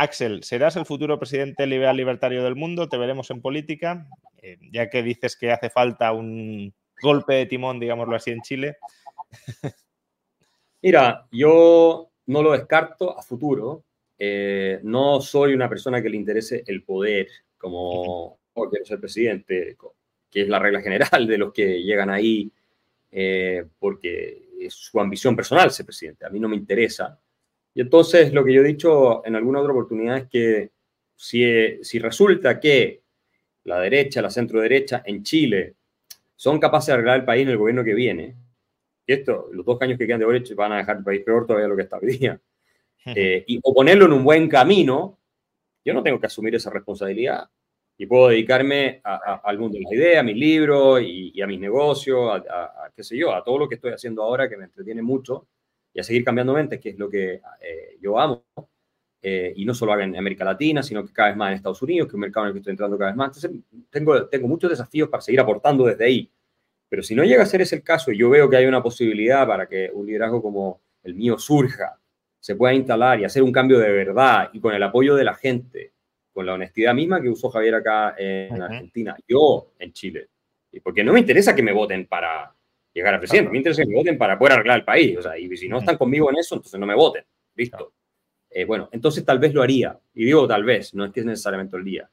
Axel, 0.00 0.42
¿serás 0.44 0.76
el 0.76 0.86
futuro 0.86 1.18
presidente 1.18 1.66
liberal 1.66 1.94
libertario 1.94 2.42
del 2.42 2.56
mundo? 2.56 2.88
¿Te 2.88 2.96
veremos 2.96 3.30
en 3.30 3.42
política? 3.42 4.08
Eh, 4.38 4.56
ya 4.72 4.88
que 4.88 5.02
dices 5.02 5.36
que 5.36 5.52
hace 5.52 5.68
falta 5.68 6.12
un 6.12 6.72
golpe 7.02 7.34
de 7.34 7.44
timón, 7.44 7.78
digámoslo 7.78 8.16
así, 8.16 8.30
en 8.30 8.40
Chile. 8.40 8.78
Mira, 10.82 11.26
yo 11.30 12.10
no 12.24 12.42
lo 12.42 12.52
descarto 12.52 13.18
a 13.18 13.22
futuro. 13.22 13.84
Eh, 14.18 14.80
no 14.84 15.20
soy 15.20 15.52
una 15.52 15.68
persona 15.68 16.00
que 16.00 16.08
le 16.08 16.16
interese 16.16 16.64
el 16.66 16.82
poder, 16.82 17.28
como 17.58 18.38
oh, 18.54 18.68
quiero 18.70 18.86
ser 18.86 19.00
presidente, 19.00 19.76
que 20.30 20.40
es 20.40 20.48
la 20.48 20.58
regla 20.58 20.80
general 20.80 21.26
de 21.26 21.36
los 21.36 21.52
que 21.52 21.82
llegan 21.82 22.08
ahí 22.08 22.50
eh, 23.12 23.66
porque 23.78 24.48
es 24.60 24.72
su 24.72 24.98
ambición 24.98 25.36
personal 25.36 25.70
ser 25.70 25.84
presidente. 25.84 26.24
A 26.24 26.30
mí 26.30 26.40
no 26.40 26.48
me 26.48 26.56
interesa. 26.56 27.20
Y 27.74 27.80
entonces 27.80 28.32
lo 28.32 28.44
que 28.44 28.52
yo 28.52 28.62
he 28.62 28.66
dicho 28.66 29.24
en 29.24 29.36
alguna 29.36 29.60
otra 29.60 29.72
oportunidad 29.72 30.18
es 30.18 30.28
que 30.28 30.70
si, 31.14 31.44
si 31.82 31.98
resulta 31.98 32.58
que 32.58 33.02
la 33.64 33.78
derecha, 33.80 34.22
la 34.22 34.30
centro 34.30 34.60
derecha 34.60 35.02
en 35.04 35.22
Chile 35.22 35.74
son 36.34 36.58
capaces 36.58 36.88
de 36.88 36.92
arreglar 36.94 37.20
el 37.20 37.24
país 37.24 37.42
en 37.42 37.50
el 37.50 37.58
gobierno 37.58 37.84
que 37.84 37.94
viene, 37.94 38.34
y 39.06 39.12
esto, 39.12 39.48
los 39.52 39.66
dos 39.66 39.80
años 39.82 39.98
que 39.98 40.06
quedan 40.06 40.20
de 40.20 40.26
derecha 40.26 40.54
van 40.54 40.72
a 40.72 40.76
dejar 40.78 40.98
el 40.98 41.04
país 41.04 41.22
peor 41.22 41.46
todavía 41.46 41.64
de 41.64 41.70
lo 41.70 41.76
que 41.76 41.82
está 41.82 41.98
hoy 41.98 42.16
día. 42.16 42.40
Eh, 43.06 43.44
y, 43.46 43.58
o 43.62 43.74
ponerlo 43.74 44.04
en 44.06 44.12
un 44.12 44.22
buen 44.22 44.48
camino, 44.48 45.18
yo 45.84 45.94
no 45.94 46.02
tengo 46.02 46.20
que 46.20 46.26
asumir 46.26 46.54
esa 46.54 46.70
responsabilidad. 46.70 47.48
Y 47.96 48.06
puedo 48.06 48.28
dedicarme 48.28 49.00
al 49.02 49.58
mundo 49.58 49.76
de 49.76 49.84
las 49.84 49.92
ideas, 49.92 50.20
a 50.20 50.22
mis 50.22 50.36
libros 50.36 51.02
y, 51.02 51.40
a 51.42 51.46
mis 51.46 51.58
negocios, 51.60 52.40
a, 52.48 52.90
qué 52.94 53.02
sé 53.02 53.16
yo, 53.16 53.34
a 53.34 53.42
todo 53.42 53.58
lo 53.58 53.68
que 53.68 53.74
estoy 53.74 53.92
haciendo 53.92 54.22
ahora 54.22 54.48
que 54.48 54.56
me 54.56 54.64
entretiene 54.64 55.02
mucho 55.02 55.46
y 55.92 56.00
a 56.00 56.04
seguir 56.04 56.24
cambiando 56.24 56.52
mentes, 56.54 56.80
que 56.80 56.90
es 56.90 56.98
lo 56.98 57.08
que 57.08 57.40
eh, 57.60 57.98
yo 58.00 58.18
amo. 58.18 58.44
Eh, 59.22 59.52
y 59.54 59.66
no 59.66 59.74
solo 59.74 60.00
en 60.00 60.16
América 60.16 60.46
Latina, 60.46 60.82
sino 60.82 61.04
que 61.04 61.12
cada 61.12 61.28
vez 61.28 61.36
más 61.36 61.50
en 61.50 61.56
Estados 61.56 61.82
Unidos, 61.82 62.06
que 62.06 62.12
es 62.12 62.14
un 62.14 62.20
mercado 62.20 62.46
en 62.46 62.48
el 62.48 62.52
que 62.54 62.58
estoy 62.60 62.70
entrando 62.70 62.96
cada 62.96 63.10
vez 63.10 63.16
más. 63.16 63.36
Entonces, 63.36 63.50
tengo, 63.90 64.26
tengo 64.28 64.48
muchos 64.48 64.70
desafíos 64.70 65.10
para 65.10 65.20
seguir 65.20 65.40
aportando 65.40 65.84
desde 65.84 66.04
ahí. 66.06 66.30
Pero 66.88 67.02
si 67.02 67.14
no 67.14 67.22
llega 67.22 67.42
a 67.42 67.46
ser 67.46 67.60
ese 67.60 67.76
el 67.76 67.82
caso 67.82 68.10
y 68.10 68.18
yo 68.18 68.30
veo 68.30 68.48
que 68.48 68.56
hay 68.56 68.66
una 68.66 68.82
posibilidad 68.82 69.46
para 69.46 69.68
que 69.68 69.90
un 69.92 70.06
liderazgo 70.06 70.42
como 70.42 70.80
el 71.02 71.14
mío 71.14 71.38
surja 71.38 72.00
se 72.40 72.56
pueda 72.56 72.74
instalar 72.74 73.20
y 73.20 73.24
hacer 73.24 73.42
un 73.42 73.52
cambio 73.52 73.78
de 73.78 73.92
verdad 73.92 74.50
y 74.52 74.60
con 74.60 74.74
el 74.74 74.82
apoyo 74.82 75.14
de 75.14 75.24
la 75.24 75.34
gente, 75.34 75.92
con 76.32 76.46
la 76.46 76.54
honestidad 76.54 76.94
misma 76.94 77.20
que 77.20 77.28
usó 77.28 77.50
Javier 77.50 77.76
acá 77.76 78.14
en 78.16 78.60
Argentina, 78.60 79.16
yo 79.28 79.72
en 79.78 79.92
Chile. 79.92 80.28
Porque 80.82 81.04
no 81.04 81.12
me 81.12 81.20
interesa 81.20 81.54
que 81.54 81.62
me 81.62 81.72
voten 81.72 82.06
para 82.06 82.54
llegar 82.92 83.14
a 83.14 83.18
presidente, 83.18 83.50
me 83.50 83.58
interesa 83.58 83.82
que 83.82 83.88
me 83.88 83.94
voten 83.94 84.18
para 84.18 84.38
poder 84.38 84.54
arreglar 84.54 84.78
el 84.78 84.84
país. 84.84 85.18
O 85.18 85.22
sea, 85.22 85.38
y 85.38 85.54
si 85.56 85.68
no 85.68 85.78
están 85.78 85.96
conmigo 85.96 86.30
en 86.30 86.38
eso, 86.38 86.56
entonces 86.56 86.78
no 86.78 86.86
me 86.86 86.94
voten. 86.94 87.24
Listo. 87.54 87.92
Eh, 88.50 88.64
bueno, 88.64 88.88
entonces 88.92 89.24
tal 89.24 89.38
vez 89.38 89.54
lo 89.54 89.62
haría. 89.62 89.98
Y 90.14 90.24
digo 90.24 90.46
tal 90.46 90.64
vez, 90.64 90.94
no 90.94 91.04
es 91.04 91.12
que 91.12 91.20
es 91.20 91.26
necesariamente 91.26 91.76
el 91.76 91.84
día 91.84 92.10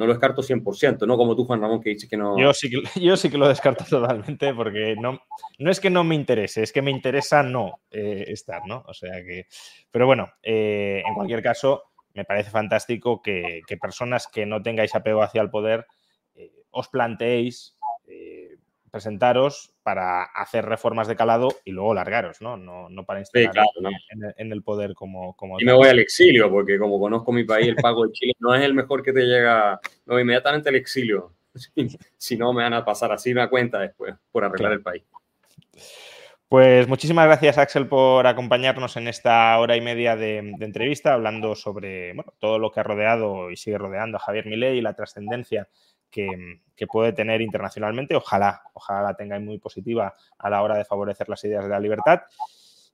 no 0.00 0.06
lo 0.06 0.14
descarto 0.14 0.42
100%, 0.42 1.06
no 1.06 1.16
como 1.18 1.36
tú, 1.36 1.44
Juan 1.44 1.60
Ramón, 1.60 1.80
que 1.82 1.90
dices 1.90 2.08
que 2.08 2.16
no. 2.16 2.38
Yo 2.38 2.54
sí 2.54 2.70
que, 2.70 2.82
yo 3.00 3.16
sí 3.16 3.28
que 3.28 3.36
lo 3.36 3.46
descarto 3.46 3.84
totalmente 3.84 4.54
porque 4.54 4.96
no, 4.96 5.20
no 5.58 5.70
es 5.70 5.78
que 5.78 5.90
no 5.90 6.04
me 6.04 6.14
interese, 6.14 6.62
es 6.62 6.72
que 6.72 6.80
me 6.82 6.90
interesa 6.90 7.42
no 7.42 7.82
eh, 7.90 8.24
estar, 8.28 8.62
¿no? 8.66 8.82
O 8.86 8.94
sea 8.94 9.22
que. 9.22 9.46
Pero 9.90 10.06
bueno, 10.06 10.32
eh, 10.42 11.02
en 11.06 11.14
cualquier 11.14 11.42
caso, 11.42 11.84
me 12.14 12.24
parece 12.24 12.50
fantástico 12.50 13.20
que, 13.20 13.62
personas 13.80 14.26
que 14.26 14.46
no 14.46 14.62
tengáis 14.62 14.94
apego 14.94 15.22
hacia 15.22 15.42
el 15.42 15.50
poder 15.50 15.86
eh, 16.34 16.50
os 16.70 16.88
planteéis 16.88 17.76
presentaros 18.90 19.72
para 19.82 20.24
hacer 20.24 20.64
reformas 20.64 21.08
de 21.08 21.16
calado 21.16 21.48
y 21.64 21.70
luego 21.72 21.94
largaros, 21.94 22.40
¿no? 22.40 22.56
No, 22.56 22.88
no 22.88 23.04
para 23.04 23.20
instalar 23.20 23.52
En, 24.36 24.52
el, 24.52 24.62
poder 24.62 24.94
como, 24.94 25.34
como... 25.36 25.60
Y 25.60 25.64
me 25.64 25.72
voy 25.72 25.88
al 25.88 25.98
exilio, 25.98 26.50
porque 26.50 26.78
como 26.78 26.98
conozco 26.98 27.32
mi 27.32 27.44
país, 27.44 27.68
el 27.68 27.76
pago 27.76 28.06
de 28.06 28.12
Chile 28.12 28.32
no 28.38 28.54
es 28.54 28.62
el 28.62 28.74
mejor 28.74 29.02
que 29.02 29.12
te 29.12 29.22
llega, 29.22 29.80
no, 30.06 30.18
inmediatamente 30.18 30.68
al 30.68 30.76
exilio. 30.76 31.32
si 32.16 32.36
no, 32.36 32.52
me 32.52 32.62
van 32.62 32.74
a 32.74 32.84
pasar 32.84 33.12
así 33.12 33.32
una 33.32 33.48
cuenta 33.48 33.78
después 33.78 34.14
por 34.30 34.44
arreglar 34.44 34.72
el 34.72 34.82
país. 34.82 35.02
Pues 36.50 36.88
muchísimas 36.88 37.26
gracias, 37.26 37.58
Axel, 37.58 37.86
por 37.86 38.26
acompañarnos 38.26 38.96
en 38.96 39.06
esta 39.06 39.56
hora 39.60 39.76
y 39.76 39.80
media 39.80 40.16
de, 40.16 40.38
entrevista, 40.38 41.14
hablando 41.14 41.54
sobre 41.54 42.16
todo 42.40 42.58
lo 42.58 42.72
que 42.72 42.80
ha 42.80 42.82
rodeado 42.82 43.52
y 43.52 43.56
sigue 43.56 43.78
rodeando 43.78 44.16
a 44.16 44.20
Javier 44.20 44.46
Milei 44.46 44.78
y 44.78 44.80
la 44.80 44.94
trascendencia 44.94 45.68
que, 46.10 46.86
puede 46.88 47.12
tener 47.12 47.42
internacionalmente. 47.42 48.16
Ojalá, 48.16 48.62
ojalá 48.72 49.02
la 49.02 49.14
tenga 49.14 49.38
muy 49.38 49.58
positiva 49.58 50.14
a 50.38 50.50
la 50.50 50.62
hora 50.62 50.78
de 50.78 50.86
favorecer 50.86 51.28
las 51.28 51.44
ideas 51.44 51.64
de 51.64 51.70
la 51.70 51.78
libertad. 51.78 52.22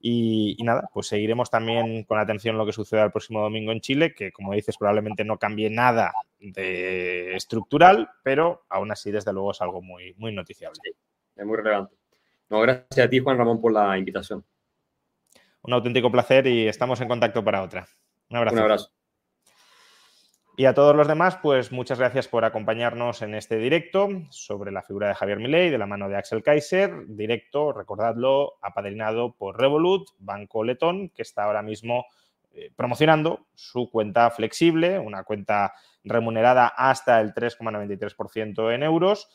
Y, 0.01 0.57
nada, 0.63 0.89
pues 0.93 1.07
seguiremos 1.07 1.51
también 1.51 2.05
con 2.05 2.19
atención 2.19 2.59
lo 2.59 2.67
que 2.67 2.73
suceda 2.73 3.05
el 3.05 3.13
próximo 3.13 3.41
domingo 3.41 3.73
en 3.73 3.81
Chile, 3.81 4.15
que 4.15 4.33
como 4.33 4.53
dices 4.53 4.77
probablemente 4.77 5.25
no 5.25 5.39
cambie 5.39 5.71
nada 5.71 6.13
de 6.39 7.35
estructural, 7.35 8.11
pero 8.23 8.65
aún 8.69 8.91
así 8.91 9.11
desde 9.11 9.33
luego 9.33 9.53
es 9.53 9.61
algo 9.63 9.81
muy, 9.83 10.15
muy 10.15 10.33
noticiable. 10.33 10.81
es 11.35 11.47
muy 11.47 11.57
relevante. 11.57 11.97
No, 12.49 12.61
gracias 12.61 13.07
a 13.07 13.09
ti 13.09 13.19
Juan 13.19 13.39
Ramón 13.39 13.61
por 13.61 13.73
la 13.73 13.97
invitación. 13.99 14.45
Un 15.63 15.73
auténtico 15.73 16.11
placer 16.13 16.47
y 16.47 16.69
estamos 16.69 17.01
en 17.01 17.09
contacto 17.09 17.43
para 17.43 17.63
otra. 17.63 17.89
Un 18.31 18.37
abrazo. 18.37 18.57
Un 18.57 18.63
abrazo. 18.63 18.96
Y 20.59 20.65
a 20.65 20.73
todos 20.73 20.97
los 20.97 21.07
demás, 21.07 21.37
pues 21.43 21.71
muchas 21.71 21.99
gracias 21.99 22.29
por 22.29 22.47
acompañarnos 22.47 23.21
en 23.21 23.35
este 23.35 23.59
directo 23.59 24.09
sobre 24.31 24.73
la 24.73 24.81
figura 24.81 25.09
de 25.09 25.15
Javier 25.15 25.39
Milei 25.39 25.69
de 25.69 25.77
la 25.77 25.87
mano 25.87 26.09
de 26.09 26.17
Axel 26.17 26.43
Kaiser. 26.43 27.07
Directo, 27.09 27.75
recordadlo, 27.75 28.55
apadrinado 28.63 29.35
por 29.35 29.61
Revolut, 29.61 30.09
Banco 30.19 30.65
Letón, 30.65 31.11
que 31.11 31.21
está 31.21 31.45
ahora 31.45 31.61
mismo 31.61 32.07
eh, 32.55 32.73
promocionando 32.75 33.49
su 33.55 33.91
cuenta 33.91 34.31
flexible, 34.31 34.99
una 34.99 35.25
cuenta 35.25 35.75
remunerada 36.05 36.69
hasta 36.69 37.21
el 37.21 37.35
3,93% 37.35 38.75
en 38.75 38.83
euros 38.83 39.29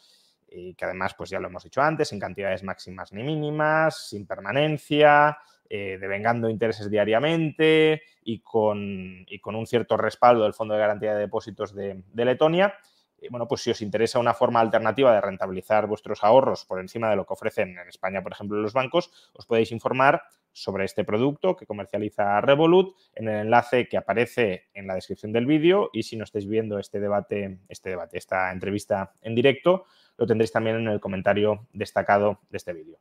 y 0.49 0.73
que 0.73 0.85
además, 0.85 1.13
pues 1.13 1.29
ya 1.29 1.39
lo 1.39 1.49
hemos 1.49 1.63
dicho 1.63 1.83
antes, 1.83 2.09
sin 2.09 2.19
cantidades 2.19 2.63
máximas 2.63 3.13
ni 3.13 3.21
mínimas, 3.21 4.09
sin 4.09 4.25
permanencia, 4.25 5.37
eh, 5.73 5.97
devengando 6.01 6.49
intereses 6.49 6.91
diariamente 6.91 8.01
y 8.23 8.39
con, 8.39 9.25
con, 9.39 9.55
un 9.55 9.65
cierto 9.65 9.95
respaldo 9.95 10.43
del 10.43 10.53
Fondo 10.53 10.73
de 10.73 10.81
Garantía 10.81 11.13
de 11.13 11.21
Depósitos 11.21 11.73
de, 11.73 12.03
Letonia. 12.13 12.73
Y 13.21 13.29
bueno, 13.29 13.47
pues 13.47 13.61
si 13.61 13.71
os 13.71 13.81
interesa 13.81 14.19
una 14.19 14.33
forma 14.33 14.59
alternativa 14.59 15.13
de 15.13 15.21
rentabilizar 15.21 15.87
vuestros 15.87 16.25
ahorros 16.25 16.65
por 16.65 16.81
encima 16.81 17.09
de 17.09 17.15
lo 17.15 17.25
que 17.25 17.31
ofrecen 17.31 17.79
en 17.79 17.87
España, 17.87 18.21
por 18.21 18.33
ejemplo, 18.33 18.57
los 18.57 18.73
bancos, 18.73 19.31
os 19.31 19.45
podéis 19.45 19.71
informar 19.71 20.23
sobre 20.51 20.83
este 20.83 21.05
producto 21.05 21.55
que 21.55 21.65
comercializa 21.65 22.41
Revolut 22.41 22.97
en 23.15 23.29
el 23.29 23.45
enlace 23.45 23.87
que 23.87 23.95
aparece 23.95 24.65
en 24.73 24.87
la 24.87 24.95
descripción 24.95 25.31
del 25.31 25.45
vídeo 25.45 25.89
y 25.93 26.03
si 26.03 26.17
no 26.17 26.25
estáis 26.25 26.49
viendo 26.49 26.79
este 26.79 26.99
debate, 26.99 27.59
este 27.69 27.91
debate, 27.91 28.17
esta 28.17 28.51
entrevista 28.51 29.13
en 29.21 29.35
directo, 29.35 29.85
lo 30.17 30.27
tendréis 30.27 30.51
también 30.51 30.75
en 30.75 30.89
el 30.89 30.99
comentario 30.99 31.69
destacado 31.71 32.41
de 32.49 32.57
este 32.57 32.73
vídeo. 32.73 32.97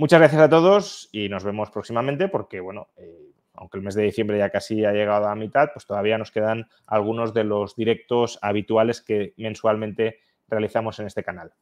Muchas 0.00 0.18
gracias 0.18 0.40
a 0.40 0.48
todos 0.48 1.10
y 1.12 1.28
nos 1.28 1.44
vemos 1.44 1.70
próximamente 1.70 2.28
porque, 2.28 2.60
bueno, 2.60 2.88
eh, 2.96 3.34
aunque 3.52 3.76
el 3.76 3.84
mes 3.84 3.94
de 3.94 4.02
diciembre 4.02 4.38
ya 4.38 4.48
casi 4.48 4.82
ha 4.86 4.92
llegado 4.92 5.28
a 5.28 5.34
mitad, 5.34 5.68
pues 5.74 5.84
todavía 5.84 6.16
nos 6.16 6.30
quedan 6.30 6.70
algunos 6.86 7.34
de 7.34 7.44
los 7.44 7.76
directos 7.76 8.38
habituales 8.40 9.02
que 9.02 9.34
mensualmente 9.36 10.20
realizamos 10.48 10.98
en 11.00 11.06
este 11.06 11.22
canal. 11.22 11.52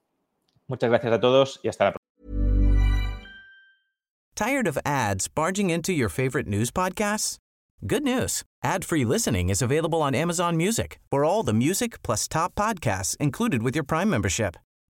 Muchas 0.69 0.89
gracias 0.89 1.15
a 1.15 1.19
todos 1.19 1.59
y 1.65 1.69
hasta 1.69 1.87
la 1.87 1.95
próxima. 4.37 4.69
Of 4.69 4.79
ads 4.85 5.27
barging 5.27 5.71
into 5.71 5.93
your 5.93 6.09
favorite 6.09 6.47
news 6.47 6.71
podcasts? 6.71 7.41